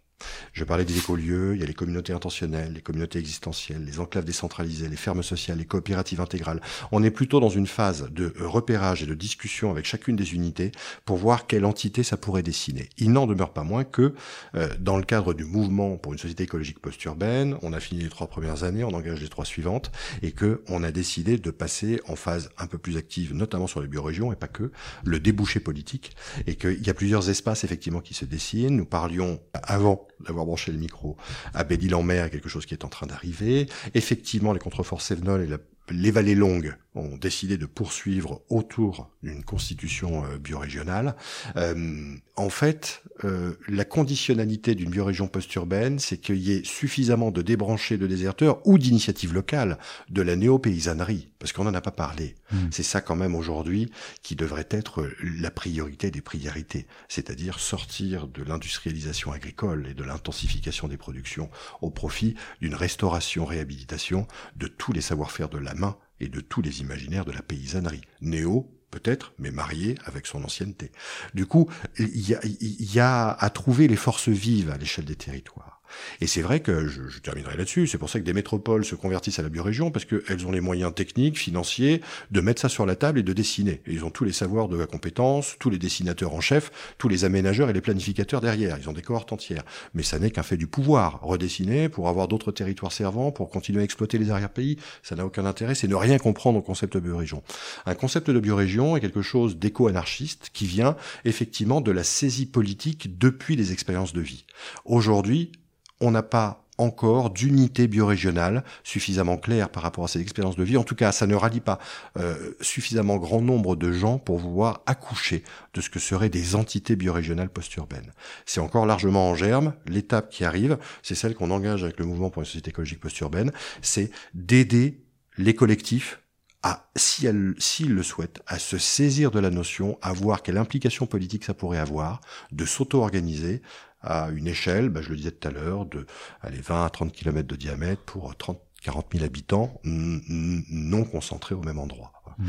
Je 0.54 0.64
parlais 0.64 0.86
des 0.86 0.98
écolieux, 0.98 1.54
il 1.54 1.60
y 1.60 1.64
a 1.64 1.66
les 1.66 1.74
communautés 1.74 2.14
intentionnelles, 2.14 2.72
les 2.74 2.82
communautés 2.82 3.20
existentielles, 3.20 3.84
les 3.84 4.00
enclaves 4.00 4.24
décentralisées, 4.24 4.88
les 4.88 4.96
fermes 4.96 5.22
sociales, 5.22 5.58
les 5.58 5.66
coopératives 5.66 6.22
intégrales. 6.22 6.62
On 6.94 7.04
est 7.04 7.12
plutôt 7.12 7.42
dans 7.42 7.50
une 7.50 7.68
phase 7.68 8.10
de 8.10 8.34
repérage 8.40 9.04
et 9.04 9.06
de 9.06 9.14
discussion 9.14 9.70
avec 9.70 9.86
chacune 9.86 10.16
des 10.16 10.34
unités 10.34 10.72
pour 11.04 11.18
voir 11.18 11.46
quelle 11.46 11.66
entité 11.66 12.04
ça 12.04 12.16
pourrait 12.16 12.42
dessiner. 12.42 12.90
Il 12.98 13.12
n'en 13.12 13.28
demeure 13.28 13.52
pas 13.52 13.64
moins 13.64 13.84
que, 13.84 14.14
euh, 14.56 14.70
dans 14.80 14.96
le 14.96 15.04
cadre 15.04 15.34
du 15.34 15.44
mouvement 15.44 15.98
pour 15.98 16.14
une 16.14 16.20
société 16.20 16.44
écologique 16.44 16.80
post-urbaine, 16.80 17.58
on 17.62 17.74
a 17.74 17.82
fini 17.82 18.04
les 18.04 18.10
trois 18.10 18.28
premières 18.28 18.64
années, 18.64 18.86
on 18.86 18.94
engage 18.94 19.20
les 19.20 19.28
trois 19.28 19.46
suivantes, 19.46 19.92
et 20.22 20.32
que 20.32 20.64
on 20.70 20.84
a 20.84 20.92
décidé 20.92 21.38
de 21.38 21.52
passer 21.52 22.00
en 22.08 22.16
phase 22.16 22.50
un 22.58 22.68
peu 22.68 22.78
plus 22.78 22.96
active, 22.96 23.34
notamment 23.34 23.68
sur 23.68 23.82
les 23.82 23.88
biorégions, 23.88 24.32
et 24.32 24.38
pas 24.38 24.48
que, 24.48 24.72
le 25.04 25.20
débouché 25.20 25.60
politique, 25.60 26.16
et 26.48 26.56
qu'il 26.56 26.82
y 26.82 26.90
a 26.90 26.94
plusieurs 26.94 27.30
espaces 27.30 27.66
effectivement 27.66 28.00
qui 28.00 28.14
se 28.14 28.24
dessinent. 28.24 28.78
Nous 28.78 28.86
parlions 28.86 29.42
avant 29.54 30.08
d'avoir 30.20 30.46
branché 30.46 30.72
le 30.72 30.78
micro, 30.78 31.18
à 31.54 31.64
Belle-Île-en-Mer, 31.64 32.30
quelque 32.30 32.50
chose 32.50 32.66
qui 32.66 32.74
est 32.74 32.86
en 32.86 32.90
train 32.90 33.08
d'arriver. 33.08 33.68
Effectivement, 33.94 34.54
les 34.54 34.60
contreforts 34.60 35.02
Sévenol 35.02 35.42
et 35.42 35.94
les 35.94 36.12
vallées 36.12 36.36
longues 36.36 36.76
ont 36.96 37.18
décidé 37.18 37.58
de 37.58 37.66
poursuivre 37.66 38.42
autour 38.50 39.10
d'une 39.24 39.44
constitution 39.44 40.24
euh, 40.26 40.38
biorégionale. 40.38 41.16
Euh, 41.56 42.16
en 42.36 42.50
fait, 42.50 43.04
euh, 43.24 43.54
la 43.68 43.86
conditionnalité 43.86 44.76
d'une 44.76 44.90
biorégion 44.90 45.28
post-urbaine, 45.28 46.00
c'est 46.00 46.18
qu'il 46.18 46.38
y 46.38 46.52
ait 46.52 46.64
suffisamment 46.64 47.32
de 47.32 47.42
débranchés 47.42 47.98
de 47.98 48.08
déserteurs 48.08 48.66
ou 48.66 48.78
d'initiatives 48.78 49.34
locales, 49.34 49.78
de 50.10 50.22
la 50.22 50.36
néo-paysannerie, 50.36 51.30
parce 51.40 51.54
qu'on 51.54 51.64
n'en 51.64 51.74
a 51.74 51.82
pas 51.82 51.92
parlé. 51.92 52.36
Hmm. 52.52 52.68
C'est 52.72 52.84
ça 52.84 53.02
quand 53.02 53.16
même 53.16 53.36
aujourd'hui 53.36 53.92
qui 54.22 54.36
devrait 54.36 54.68
être 54.70 55.10
la 55.40 55.52
priorité 55.52 56.12
des 56.12 56.22
priorités, 56.22 56.88
c'est-à-dire 57.08 57.60
sortir 57.60 58.28
de 58.28 58.44
l'industrialisation 58.44 59.32
agricole 59.32 59.88
et 59.90 59.94
de 59.94 60.04
l'intensification 60.04 60.88
des 60.88 60.98
productions 60.98 61.50
au 61.82 61.90
profit 61.90 62.36
d'une 62.62 62.76
restauration-réhabilitation 62.76 64.28
de 64.56 64.68
tous 64.68 64.94
les 64.94 65.02
savoir-faire 65.02 65.50
de 65.50 65.58
la 65.58 65.74
main 65.74 65.98
et 66.20 66.28
de 66.28 66.40
tous 66.42 66.62
les 66.62 66.82
imaginaires 66.82 67.26
de 67.26 67.32
la 67.32 67.42
paysannerie. 67.42 68.02
Néo, 68.22 68.72
peut-être, 68.92 69.34
mais 69.38 69.52
marié 69.52 69.96
avec 70.06 70.26
son 70.28 70.44
ancienneté. 70.44 70.92
Du 71.34 71.46
coup, 71.46 71.70
il 72.00 72.30
y 72.30 72.36
a, 72.36 72.40
y 72.44 73.00
a 73.00 73.32
à 73.32 73.50
trouver 73.50 73.88
les 73.88 73.96
forces 73.96 74.30
vives 74.30 74.72
à 74.72 74.78
l'échelle 74.78 75.06
des 75.06 75.16
territoires. 75.16 75.75
Et 76.22 76.28
c'est 76.28 76.42
vrai 76.42 76.60
que, 76.60 76.88
je, 76.88 77.08
je 77.08 77.20
terminerai 77.20 77.58
là-dessus, 77.58 77.88
c'est 77.88 77.98
pour 77.98 78.10
ça 78.10 78.20
que 78.20 78.26
des 78.26 78.34
métropoles 78.34 78.86
se 78.86 78.96
convertissent 78.96 79.40
à 79.40 79.44
la 79.44 79.50
biorégion, 79.50 79.92
parce 79.92 80.06
qu'elles 80.06 80.46
ont 80.46 80.52
les 80.52 80.62
moyens 80.62 80.94
techniques, 80.94 81.38
financiers, 81.38 82.02
de 82.32 82.42
mettre 82.42 82.62
ça 82.62 82.70
sur 82.70 82.86
la 82.86 82.96
table 82.96 83.20
et 83.20 83.24
de 83.24 83.34
dessiner. 83.34 83.82
Et 83.86 83.94
ils 83.94 84.06
ont 84.06 84.10
tous 84.10 84.24
les 84.24 84.32
savoirs 84.32 84.68
de 84.68 84.78
la 84.78 84.88
compétence, 84.88 85.56
tous 85.60 85.70
les 85.70 85.78
dessinateurs 85.78 86.34
en 86.34 86.42
chef, 86.42 86.72
tous 86.98 87.08
les 87.08 87.26
aménageurs 87.26 87.70
et 87.70 87.74
les 87.74 87.82
planificateurs 87.82 88.42
derrière. 88.42 88.78
Ils 88.80 88.90
ont 88.90 88.94
des 88.94 89.02
cohortes 89.02 89.32
entières. 89.34 89.64
Mais 89.94 90.04
ça 90.04 90.20
n'est 90.20 90.32
qu'un 90.32 90.44
fait 90.44 90.58
du 90.58 90.68
pouvoir. 90.68 91.20
Redessiner 91.22 91.90
pour 91.90 92.10
avoir 92.10 92.28
d'autres 92.28 92.52
territoires 92.52 92.92
servants, 92.92 93.32
pour 93.32 93.50
continuer 93.50 93.82
à 93.82 93.84
exploiter 93.84 94.18
les 94.18 94.32
arrière-pays, 94.32 94.78
ça 95.04 95.16
n'a 95.16 95.26
aucun 95.26 95.46
intérêt, 95.46 95.76
c'est 95.76 95.88
ne 95.88 95.96
rien 95.96 96.18
comprendre 96.18 96.60
au 96.60 96.62
concept 96.62 96.94
de 96.96 97.00
biorégion. 97.00 97.44
Un 97.86 97.96
concept 97.96 98.30
de 98.30 98.40
biorégion 98.40 98.96
est 98.98 99.02
quelque 99.02 99.22
chose 99.22 99.58
d'éco-anarchiste 99.58 100.50
qui 100.54 100.66
vient 100.66 100.96
effectivement 101.24 101.82
de 101.82 101.92
la 101.92 102.04
saisie 102.04 102.46
politique 102.46 103.18
depuis 103.18 103.56
les 103.56 103.72
expériences 103.72 104.14
de 104.14 104.22
vie. 104.22 104.46
Aujourd'hui, 104.86 105.52
on 106.02 106.12
n'a 106.12 106.24
pas 106.24 106.66
encore 106.78 107.30
d'unité 107.30 107.88
biorégionale 107.88 108.64
suffisamment 108.84 109.38
claire 109.38 109.70
par 109.70 109.84
rapport 109.84 110.04
à 110.04 110.08
ces 110.08 110.22
expériences 110.22 110.56
de 110.56 110.64
vie. 110.64 110.78
En 110.78 110.84
tout 110.84 110.96
cas, 110.96 111.12
ça 111.12 111.28
ne 111.28 111.36
rallie 111.36 111.62
pas 111.62 111.80
euh, 112.18 112.54
suffisamment 112.62 113.18
grand 113.18 113.42
nombre 113.42 113.76
de 113.76 113.92
gens 113.92 114.18
pour 114.18 114.42
pouvoir 114.42 114.82
accoucher 114.86 115.44
de 115.74 115.82
ce 115.82 115.90
que 115.90 116.00
seraient 116.00 116.30
des 116.30 116.56
entités 116.56 116.96
biorégionales 116.96 117.50
post-urbaines. 117.50 118.12
C'est 118.46 118.60
encore 118.60 118.86
largement 118.86 119.30
en 119.30 119.36
germe. 119.36 119.74
L'étape 119.86 120.30
qui 120.30 120.44
arrive, 120.44 120.78
c'est 121.02 121.16
celle 121.16 121.36
qu'on 121.36 121.52
engage 121.52 121.84
avec 121.84 122.00
le 122.00 122.06
mouvement 122.06 122.30
pour 122.30 122.42
une 122.42 122.46
société 122.46 122.72
écologique 122.72 123.00
post-urbaine, 123.00 123.52
c'est 123.82 124.12
d'aider 124.34 125.02
les 125.38 125.56
collectifs 125.56 126.20
à, 126.64 126.90
si 126.96 127.28
s'ils 127.60 127.94
le 127.94 128.02
souhaitent, 128.02 128.42
à 128.48 128.58
se 128.58 128.80
saisir 128.80 129.30
de 129.30 129.40
la 129.40 129.52
notion, 129.52 130.00
à 130.02 130.14
voir 130.14 130.42
quelle 130.42 130.58
implication 130.58 131.06
politique 131.06 131.44
ça 131.44 131.54
pourrait 131.54 131.78
avoir, 131.78 132.22
de 132.52 132.66
s'auto-organiser, 132.66 133.62
à 134.06 134.30
une 134.30 134.48
échelle, 134.48 134.90
bah, 134.90 135.02
je 135.02 135.10
le 135.10 135.18
disais 135.18 135.32
tout 135.32 135.48
à 135.48 135.52
l'heure, 135.52 135.86
de 135.86 136.06
allez, 136.42 136.62
20 136.62 136.86
à 136.86 136.90
30 136.90 137.12
km 137.12 137.48
de 137.48 137.56
diamètre 137.56 138.04
pour 138.04 138.36
30, 138.36 138.60
40 138.84 139.08
000 139.14 139.26
habitants 139.26 139.82
non 139.84 141.04
concentrés 141.04 141.56
au 141.56 141.62
même 141.62 141.80
endroit. 141.80 142.12
Mmh. 142.38 142.48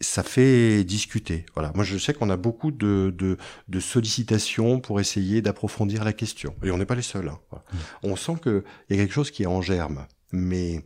ça 0.00 0.24
fait 0.24 0.82
discuter. 0.82 1.46
Voilà. 1.54 1.70
Moi, 1.76 1.84
je 1.84 1.96
sais 1.96 2.12
qu'on 2.12 2.28
a 2.28 2.36
beaucoup 2.36 2.72
de, 2.72 3.14
de, 3.16 3.38
de, 3.68 3.80
sollicitations 3.80 4.80
pour 4.80 4.98
essayer 4.98 5.40
d'approfondir 5.40 6.02
la 6.02 6.12
question. 6.12 6.56
Et 6.64 6.72
on 6.72 6.78
n'est 6.78 6.84
pas 6.84 6.96
les 6.96 7.02
seuls. 7.02 7.28
Hein. 7.28 7.38
Mmh. 7.52 7.76
On 8.02 8.16
sent 8.16 8.34
qu'il 8.42 8.64
y 8.90 8.94
a 8.94 8.96
quelque 8.96 9.14
chose 9.14 9.30
qui 9.30 9.44
est 9.44 9.46
en 9.46 9.62
germe, 9.62 10.06
mais 10.32 10.84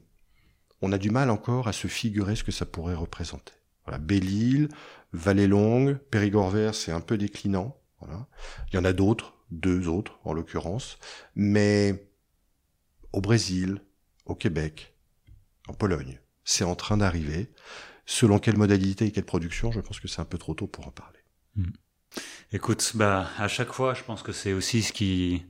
on 0.83 0.93
a 0.93 0.99
du 0.99 1.11
mal 1.11 1.31
encore 1.31 1.69
à 1.69 1.73
se 1.73 1.89
figurer 1.89 2.37
ce 2.37 2.45
que 2.45 2.53
ça 2.53 2.66
pourrait 2.66 2.95
représenter. 2.95 3.55
Voilà. 3.87 3.99
Belle-Île, 3.99 4.69
Vallée-Longue, 5.15 5.97
Périgord-Vert, 6.11 6.75
c'est 6.75 6.93
un 6.93 7.01
peu 7.01 7.16
déclinant. 7.16 7.79
Voilà. 8.01 8.27
Il 8.70 8.77
y 8.77 8.79
en 8.79 8.85
a 8.85 8.93
d'autres, 8.93 9.38
deux 9.51 9.89
autres 9.89 10.19
en 10.25 10.33
l'occurrence, 10.33 10.99
mais 11.35 12.09
au 13.12 13.20
Brésil, 13.20 13.83
au 14.27 14.35
Québec, 14.35 14.95
en 15.69 15.75
Pologne, 15.75 16.20
c'est 16.45 16.65
en 16.65 16.75
train 16.75 16.97
d'arriver. 16.97 17.51
Selon 18.07 18.39
quelle 18.39 18.57
modalité 18.57 19.07
et 19.07 19.12
quelle 19.12 19.27
production, 19.27 19.70
je 19.70 19.81
pense 19.81 20.01
que 20.01 20.09
c'est 20.09 20.20
un 20.20 20.25
peu 20.25 20.39
trop 20.39 20.55
tôt 20.55 20.66
pour 20.66 20.87
en 20.87 20.91
parler. 20.91 21.19
Hmm. 21.57 21.70
Écoute, 22.53 22.93
bah, 22.95 23.29
à 23.37 23.49
chaque 23.49 23.73
fois, 23.73 23.93
je 23.93 24.03
pense 24.03 24.23
que 24.23 24.33
c'est 24.33 24.55
aussi 24.55 24.83
ce 24.83 24.93
qui, 24.93 25.45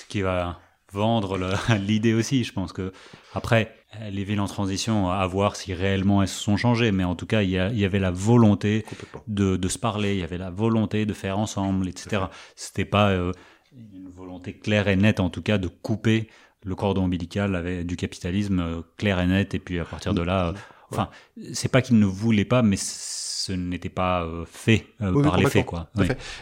ce 0.00 0.04
qui 0.06 0.20
va 0.20 0.60
vendre 0.94 1.38
l'idée 1.78 2.14
aussi. 2.14 2.44
Je 2.44 2.52
pense 2.52 2.72
que 2.72 2.92
après, 3.34 3.74
les 4.10 4.24
villes 4.24 4.40
en 4.40 4.46
transition, 4.46 5.10
à 5.10 5.26
voir 5.26 5.56
si 5.56 5.74
réellement 5.74 6.22
elles 6.22 6.28
se 6.28 6.40
sont 6.40 6.56
changées, 6.56 6.92
mais 6.92 7.04
en 7.04 7.14
tout 7.16 7.26
cas, 7.26 7.42
il 7.42 7.50
y, 7.50 7.58
avait 7.58 7.98
la 7.98 8.10
volonté 8.10 8.84
de, 9.26 9.56
de, 9.56 9.68
se 9.68 9.78
parler, 9.78 10.14
il 10.14 10.20
y 10.20 10.24
avait 10.24 10.38
la 10.38 10.50
volonté 10.50 11.06
de 11.06 11.12
faire 11.12 11.38
ensemble, 11.38 11.88
etc. 11.88 12.24
C'était 12.56 12.84
pas 12.84 13.10
euh, 13.10 13.32
une 13.72 14.08
volonté 14.08 14.54
claire 14.54 14.88
et 14.88 14.96
nette, 14.96 15.20
en 15.20 15.30
tout 15.30 15.42
cas, 15.42 15.58
de 15.58 15.68
couper 15.68 16.28
le 16.64 16.74
cordon 16.74 17.04
ombilical 17.04 17.56
avec 17.56 17.86
du 17.86 17.96
capitalisme 17.96 18.60
euh, 18.60 18.82
clair 18.96 19.20
et 19.20 19.26
net, 19.26 19.54
et 19.54 19.58
puis 19.58 19.78
à 19.78 19.84
partir 19.84 20.14
de 20.14 20.22
là, 20.22 20.54
Enfin, 20.90 21.10
c'est 21.52 21.70
pas 21.70 21.82
qu'il 21.82 21.98
ne 21.98 22.06
voulait 22.06 22.44
pas, 22.44 22.62
mais 22.62 22.76
ce 23.46 23.52
n'était 23.52 23.90
pas 23.90 24.24
euh, 24.24 24.44
fait 24.50 24.86
euh, 25.02 25.22
par 25.22 25.36
les 25.36 25.46
faits, 25.46 25.66
quoi. 25.66 25.90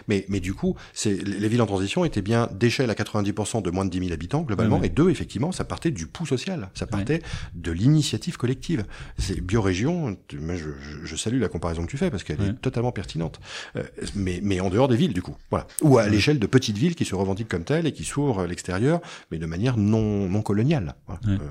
Mais, 0.06 0.24
mais 0.28 0.38
du 0.38 0.54
coup, 0.54 0.76
c'est 0.92 1.14
les 1.14 1.48
villes 1.48 1.62
en 1.62 1.66
transition 1.66 2.04
étaient 2.04 2.22
bien 2.22 2.48
d'échelle 2.52 2.90
à 2.90 2.94
90% 2.94 3.60
de 3.60 3.70
moins 3.70 3.84
de 3.84 3.90
10 3.90 3.98
000 3.98 4.12
habitants 4.12 4.42
globalement, 4.42 4.80
et 4.82 4.88
deux, 4.88 5.10
effectivement, 5.10 5.50
ça 5.50 5.64
partait 5.64 5.90
du 5.90 6.06
pouls 6.06 6.26
social, 6.26 6.70
ça 6.74 6.86
partait 6.86 7.20
de 7.54 7.72
l'initiative 7.72 8.36
collective. 8.36 8.84
C'est 9.18 9.40
biorégion. 9.40 10.16
Je, 10.30 10.70
je, 11.04 11.16
salue 11.16 11.40
la 11.40 11.48
comparaison 11.48 11.84
que 11.84 11.90
tu 11.90 11.96
fais 11.96 12.10
parce 12.10 12.22
qu'elle 12.22 12.40
est 12.40 12.60
totalement 12.60 12.92
pertinente. 12.92 13.40
Euh, 13.76 13.82
mais, 14.14 14.40
mais 14.42 14.60
en 14.60 14.70
dehors 14.70 14.88
des 14.88 14.96
villes, 14.96 15.12
du 15.12 15.22
coup, 15.22 15.36
voilà. 15.50 15.66
Ou 15.82 15.98
à 15.98 16.08
l'échelle 16.08 16.38
de 16.38 16.46
petites 16.46 16.78
villes 16.78 16.94
qui 16.94 17.04
se 17.04 17.14
revendiquent 17.14 17.48
comme 17.48 17.64
telles 17.64 17.86
et 17.86 17.92
qui 17.92 18.04
s'ouvrent 18.04 18.40
à 18.40 18.46
l'extérieur, 18.46 19.00
mais 19.30 19.38
de 19.38 19.46
manière 19.46 19.76
non 19.76 20.28
non 20.28 20.42
coloniale, 20.42 20.94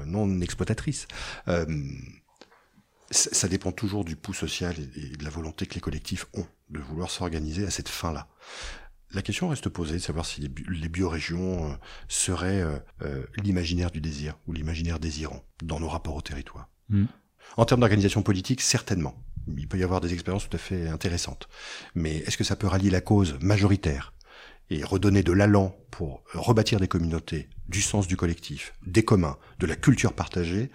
non 0.05 0.39
exploitatrice 0.39 1.07
ça 3.11 3.47
dépend 3.47 3.71
toujours 3.71 4.05
du 4.05 4.15
pouls 4.15 4.33
social 4.33 4.75
et 4.95 5.17
de 5.17 5.23
la 5.23 5.29
volonté 5.29 5.65
que 5.65 5.75
les 5.75 5.81
collectifs 5.81 6.25
ont 6.33 6.47
de 6.69 6.79
vouloir 6.79 7.09
s'organiser 7.09 7.65
à 7.65 7.69
cette 7.69 7.89
fin-là. 7.89 8.27
La 9.13 9.21
question 9.21 9.49
reste 9.49 9.67
posée 9.67 9.95
de 9.95 9.99
savoir 9.99 10.25
si 10.25 10.41
les, 10.41 10.89
biorégions 10.89 11.71
euh, 11.71 11.75
seraient 12.07 12.61
euh, 12.61 12.77
euh, 13.01 13.25
l'imaginaire 13.43 13.91
du 13.91 13.99
désir 13.99 14.37
ou 14.47 14.53
l'imaginaire 14.53 14.99
désirant 14.99 15.43
dans 15.61 15.81
nos 15.81 15.89
rapports 15.89 16.15
au 16.15 16.21
territoire. 16.21 16.69
Hmm. 16.89 17.05
En 17.57 17.65
termes 17.65 17.81
d'organisation 17.81 18.21
politique, 18.21 18.61
certainement. 18.61 19.21
Il 19.57 19.67
peut 19.67 19.77
y 19.77 19.83
avoir 19.83 19.99
des 19.99 20.13
expériences 20.13 20.47
tout 20.47 20.55
à 20.55 20.59
fait 20.59 20.87
intéressantes. 20.87 21.49
Mais 21.93 22.17
est-ce 22.17 22.37
que 22.37 22.43
ça 22.43 22.55
peut 22.55 22.67
rallier 22.67 22.89
la 22.89 23.01
cause 23.01 23.37
majoritaire 23.41 24.13
et 24.69 24.83
redonner 24.83 25.23
de 25.23 25.33
l'allant 25.33 25.75
pour 25.89 26.23
rebâtir 26.33 26.79
des 26.79 26.87
communautés, 26.87 27.49
du 27.71 27.81
sens 27.81 28.07
du 28.07 28.17
collectif, 28.17 28.73
des 28.85 29.03
communs, 29.03 29.37
de 29.59 29.65
la 29.65 29.75
culture 29.75 30.13
partagée. 30.13 30.69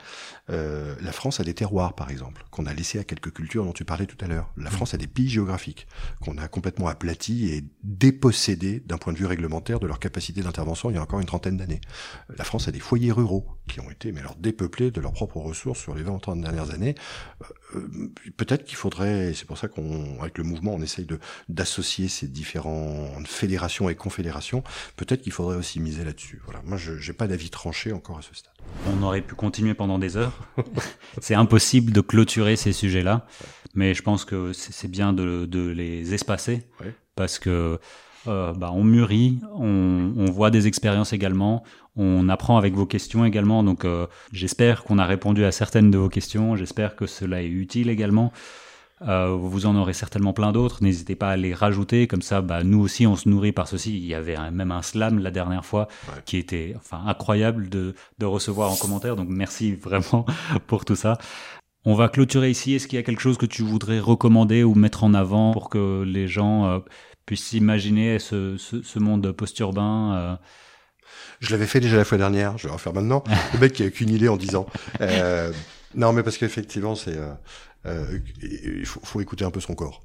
Euh, 0.50 0.96
la 1.00 1.12
France 1.12 1.38
a 1.38 1.44
des 1.44 1.54
terroirs, 1.54 1.94
par 1.94 2.10
exemple, 2.10 2.44
qu'on 2.50 2.66
a 2.66 2.74
laissé 2.74 2.98
à 2.98 3.04
quelques 3.04 3.32
cultures 3.32 3.64
dont 3.64 3.72
tu 3.72 3.84
parlais 3.84 4.06
tout 4.06 4.16
à 4.24 4.26
l'heure. 4.26 4.50
La 4.56 4.70
France 4.70 4.94
a 4.94 4.96
des 4.96 5.06
pays 5.06 5.28
géographiques 5.28 5.86
qu'on 6.20 6.38
a 6.38 6.48
complètement 6.48 6.88
aplatis 6.88 7.52
et 7.52 7.64
dépossédés 7.84 8.80
d'un 8.80 8.98
point 8.98 9.12
de 9.12 9.18
vue 9.18 9.26
réglementaire 9.26 9.78
de 9.78 9.86
leur 9.86 10.00
capacité 10.00 10.40
d'intervention 10.42 10.90
il 10.90 10.94
y 10.94 10.98
a 10.98 11.02
encore 11.02 11.20
une 11.20 11.26
trentaine 11.26 11.56
d'années. 11.56 11.80
La 12.36 12.44
France 12.44 12.66
a 12.66 12.72
des 12.72 12.80
foyers 12.80 13.12
ruraux 13.12 13.46
qui 13.68 13.80
ont 13.80 13.90
été 13.90 14.12
mais 14.12 14.20
alors 14.20 14.36
dépeuplés 14.36 14.90
de 14.90 15.00
leurs 15.00 15.12
propres 15.12 15.38
ressources 15.38 15.80
sur 15.80 15.94
les 15.94 16.02
20 16.02 16.12
ou 16.12 16.18
30 16.18 16.40
dernières 16.40 16.70
années. 16.70 16.94
Euh, 17.42 17.78
euh, 17.78 18.12
peut-être 18.36 18.64
qu'il 18.64 18.76
faudrait, 18.76 19.32
c'est 19.34 19.46
pour 19.46 19.58
ça 19.58 19.68
qu'on, 19.68 20.20
avec 20.20 20.38
le 20.38 20.44
mouvement, 20.44 20.74
on 20.74 20.82
essaye 20.82 21.04
de 21.04 21.18
d'associer 21.48 22.08
ces 22.08 22.28
différentes 22.28 23.26
fédérations 23.26 23.88
et 23.88 23.94
confédérations. 23.94 24.62
Peut-être 24.96 25.22
qu'il 25.22 25.32
faudrait 25.32 25.56
aussi 25.56 25.80
miser 25.80 26.04
là-dessus. 26.04 26.40
Voilà. 26.44 26.62
Moi, 26.64 26.76
je 26.76 26.92
n'ai 26.92 27.16
pas 27.16 27.26
d'avis 27.26 27.50
tranché 27.50 27.92
encore 27.92 28.18
à 28.18 28.22
ce 28.22 28.34
stade. 28.34 28.52
On 28.86 29.02
aurait 29.02 29.22
pu 29.22 29.34
continuer 29.34 29.74
pendant 29.74 29.98
des 29.98 30.16
heures. 30.16 30.48
c'est 31.20 31.34
impossible 31.34 31.92
de 31.92 32.00
clôturer 32.00 32.56
ces 32.56 32.72
sujets-là, 32.72 33.26
mais 33.74 33.94
je 33.94 34.02
pense 34.02 34.24
que 34.24 34.52
c'est 34.52 34.88
bien 34.88 35.12
de, 35.12 35.46
de, 35.46 35.68
les 35.68 36.14
espacer 36.14 36.62
parce 37.14 37.38
que 37.38 37.80
euh, 38.28 38.52
bah, 38.52 38.70
on 38.72 38.84
mûrit, 38.84 39.38
on, 39.54 40.12
on, 40.16 40.24
voit 40.26 40.50
des 40.50 40.66
expériences 40.66 41.12
également, 41.12 41.62
on 41.96 42.28
apprend 42.28 42.58
avec 42.58 42.74
vos 42.74 42.86
questions 42.86 43.24
également. 43.24 43.62
Donc, 43.62 43.84
euh, 43.84 44.06
j'espère 44.32 44.84
qu'on 44.84 44.98
a 44.98 45.06
répondu 45.06 45.44
à 45.44 45.52
certaines 45.52 45.90
de 45.90 45.98
vos 45.98 46.08
questions. 46.08 46.56
J'espère 46.56 46.96
que 46.96 47.06
cela 47.06 47.42
est 47.42 47.48
utile 47.48 47.88
également. 47.88 48.32
Euh, 49.02 49.28
vous 49.28 49.66
en 49.66 49.76
aurez 49.76 49.92
certainement 49.92 50.32
plein 50.32 50.52
d'autres. 50.52 50.82
N'hésitez 50.82 51.16
pas 51.16 51.30
à 51.30 51.36
les 51.36 51.54
rajouter. 51.54 52.06
Comme 52.06 52.22
ça, 52.22 52.40
bah, 52.40 52.64
nous 52.64 52.80
aussi, 52.80 53.06
on 53.06 53.16
se 53.16 53.28
nourrit 53.28 53.52
par 53.52 53.68
ceci. 53.68 53.96
Il 53.96 54.06
y 54.06 54.14
avait 54.14 54.36
même 54.50 54.72
un 54.72 54.82
slam 54.82 55.18
la 55.18 55.30
dernière 55.30 55.64
fois 55.64 55.88
qui 56.24 56.36
était 56.38 56.74
enfin, 56.76 57.02
incroyable 57.06 57.68
de, 57.68 57.94
de 58.18 58.26
recevoir 58.26 58.70
en 58.70 58.76
commentaire. 58.76 59.16
Donc, 59.16 59.28
merci 59.28 59.74
vraiment 59.82 60.26
pour 60.66 60.84
tout 60.84 60.96
ça. 60.96 61.18
On 61.84 61.94
va 61.94 62.08
clôturer 62.08 62.50
ici. 62.50 62.74
Est-ce 62.74 62.88
qu'il 62.88 62.96
y 62.96 63.00
a 63.00 63.04
quelque 63.04 63.20
chose 63.20 63.38
que 63.38 63.46
tu 63.46 63.62
voudrais 63.62 64.00
recommander 64.00 64.64
ou 64.64 64.74
mettre 64.74 65.04
en 65.04 65.14
avant 65.14 65.52
pour 65.52 65.70
que 65.70 66.02
les 66.02 66.26
gens 66.26 66.82
puissent 67.26 67.52
imaginer 67.52 68.18
ce, 68.18 68.56
ce, 68.56 68.82
ce 68.82 68.98
monde 68.98 69.30
post-urbain 69.32 70.14
euh... 70.14 70.36
Je 71.40 71.50
l'avais 71.50 71.66
fait 71.66 71.80
déjà 71.80 71.96
la 71.96 72.04
fois 72.04 72.18
dernière, 72.18 72.56
je 72.58 72.64
vais 72.64 72.68
le 72.68 72.74
refaire 72.74 72.92
maintenant. 72.92 73.22
le 73.54 73.58
mec 73.58 73.72
qui 73.72 73.82
a 73.82 73.90
qu'une 73.90 74.10
idée 74.10 74.28
en 74.28 74.36
disant. 74.36 74.66
Euh, 75.00 75.52
non, 75.94 76.12
mais 76.12 76.22
parce 76.22 76.38
qu'effectivement, 76.38 76.94
c'est 76.94 77.16
euh, 77.16 77.32
euh, 77.86 78.18
il 78.42 78.86
faut, 78.86 79.00
faut, 79.04 79.20
écouter 79.20 79.44
un 79.44 79.50
peu 79.50 79.60
son 79.60 79.74
corps. 79.74 80.04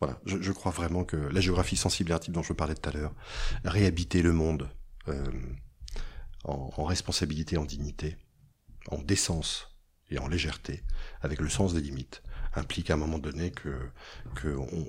Voilà, 0.00 0.18
je, 0.26 0.40
je, 0.40 0.52
crois 0.52 0.72
vraiment 0.72 1.04
que 1.04 1.16
la 1.16 1.40
géographie 1.40 1.76
sensible 1.76 2.12
un 2.12 2.18
type 2.18 2.34
dont 2.34 2.42
je 2.42 2.52
parlais 2.52 2.74
tout 2.74 2.88
à 2.88 2.92
l'heure. 2.92 3.14
Réhabiter 3.64 4.22
le 4.22 4.32
monde 4.32 4.68
en, 6.44 6.70
en, 6.76 6.84
responsabilité, 6.84 7.56
en 7.56 7.64
dignité, 7.64 8.16
en 8.90 8.98
décence 8.98 9.68
et 10.10 10.18
en 10.18 10.26
légèreté, 10.26 10.82
avec 11.20 11.40
le 11.40 11.48
sens 11.48 11.72
des 11.72 11.80
limites, 11.80 12.22
implique 12.54 12.90
à 12.90 12.94
un 12.94 12.96
moment 12.96 13.18
donné 13.18 13.50
que, 13.50 13.78
que 14.34 14.48
on, 14.48 14.86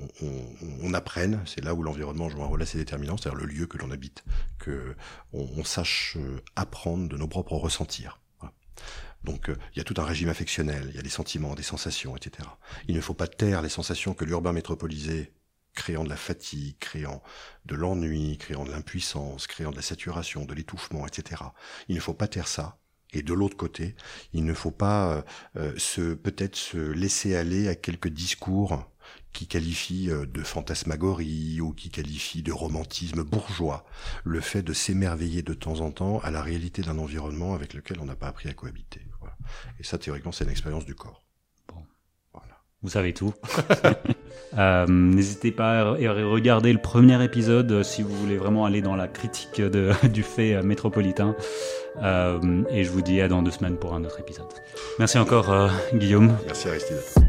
on, 0.82 0.94
apprenne, 0.94 1.42
c'est 1.46 1.64
là 1.64 1.74
où 1.74 1.84
l'environnement 1.84 2.30
joue 2.30 2.44
un 2.44 2.48
rôle 2.48 2.62
assez 2.62 2.78
déterminant, 2.78 3.18
c'est-à-dire 3.18 3.40
le 3.40 3.46
lieu 3.46 3.68
que 3.68 3.78
l'on 3.78 3.92
habite, 3.92 4.24
que 4.60 4.96
on, 5.32 5.48
on, 5.58 5.64
sache 5.64 6.18
euh, 6.18 6.42
apprendre 6.56 7.08
de 7.08 7.18
nos 7.18 7.28
propres 7.28 7.56
ressentir. 7.56 8.20
Donc 9.24 9.50
euh, 9.50 9.56
il 9.74 9.78
y 9.78 9.82
a 9.82 9.84
tout 9.84 9.96
un 9.98 10.04
régime 10.04 10.30
affectionnel, 10.30 10.88
il 10.90 10.96
y 10.96 11.00
a 11.00 11.02
des 11.02 11.10
sentiments, 11.10 11.56
des 11.56 11.64
sensations, 11.64 12.16
etc. 12.16 12.50
Il 12.88 12.96
ne 12.96 13.02
faut 13.02 13.14
pas 13.14 13.28
taire 13.28 13.62
les 13.62 13.70
sensations 13.70 14.14
que 14.14 14.26
l'urbain 14.26 14.52
métropolisé 14.52 15.34
créant 15.74 16.04
de 16.04 16.10
la 16.10 16.18
fatigue, 16.18 16.78
créant 16.80 17.24
de 17.66 17.76
l'ennui, 17.76 18.38
créant 18.38 18.66
de 18.66 18.72
l'impuissance, 18.72 19.48
créant 19.48 19.72
de 19.72 19.76
la 19.76 19.82
saturation, 19.82 20.46
de 20.46 20.54
l'étouffement, 20.54 21.08
etc. 21.08 21.42
Il 21.88 21.96
ne 21.96 22.02
faut 22.02 22.14
pas 22.14 22.28
taire 22.28 22.48
ça. 22.48 22.78
Et 23.14 23.22
de 23.22 23.34
l'autre 23.34 23.58
côté, 23.58 23.96
il 24.34 24.44
ne 24.44 24.54
faut 24.54 24.72
pas 24.72 25.14
euh, 25.14 25.22
euh, 25.58 25.74
se 25.78 26.14
peut-être 26.14 26.56
se 26.56 26.78
laisser 26.78 27.36
aller 27.36 27.68
à 27.68 27.76
quelques 27.76 28.10
discours 28.10 28.90
qui 29.32 29.48
qualifient 29.48 30.10
euh, 30.10 30.26
de 30.26 30.44
fantasmagorie 30.44 31.62
ou 31.62 31.74
qui 31.74 31.90
qualifient 31.90 32.44
de 32.44 32.52
romantisme 32.52 33.24
bourgeois 33.24 33.86
le 34.24 34.42
fait 34.42 34.64
de 34.64 34.74
s'émerveiller 34.74 35.42
de 35.42 35.54
temps 35.54 35.82
en 35.82 35.92
temps 35.92 36.20
à 36.20 36.32
la 36.32 36.42
réalité 36.42 36.82
d'un 36.82 36.98
environnement 36.98 37.54
avec 37.54 37.74
lequel 37.74 38.00
on 38.00 38.06
n'a 38.06 38.16
pas 38.16 38.28
appris 38.28 38.50
à 38.50 38.54
cohabiter. 38.54 39.02
Et 39.80 39.84
ça, 39.84 39.98
théoriquement, 39.98 40.32
c'est 40.32 40.46
une 40.46 40.52
expérience 40.52 40.86
du 40.86 40.96
corps. 40.96 41.23
Vous 42.84 42.90
savez 42.90 43.14
tout. 43.14 43.34
Euh, 44.56 44.86
n'hésitez 44.88 45.50
pas 45.52 45.80
à 45.80 45.84
regarder 45.94 46.74
le 46.74 46.80
premier 46.80 47.24
épisode 47.24 47.72
euh, 47.72 47.82
si 47.82 48.04
vous 48.04 48.14
voulez 48.16 48.38
vraiment 48.38 48.66
aller 48.66 48.84
dans 48.84 48.96
la 48.96 49.08
critique 49.08 49.60
de, 49.60 49.92
du 50.08 50.22
fait 50.22 50.54
euh, 50.54 50.62
métropolitain. 50.62 51.36
et 52.00 52.84
je 52.84 52.92
vous 52.92 53.02
dis 53.02 53.20
à 53.20 53.28
dans 53.28 53.42
deux 53.42 53.50
semaines 53.50 53.78
pour 53.78 53.96
un 53.96 54.04
autre 54.04 54.20
épisode. 54.20 54.46
Merci 55.00 55.18
encore, 55.18 55.72
Guillaume. 55.96 56.38
Merci 56.46 56.68
Aristide. 56.68 57.23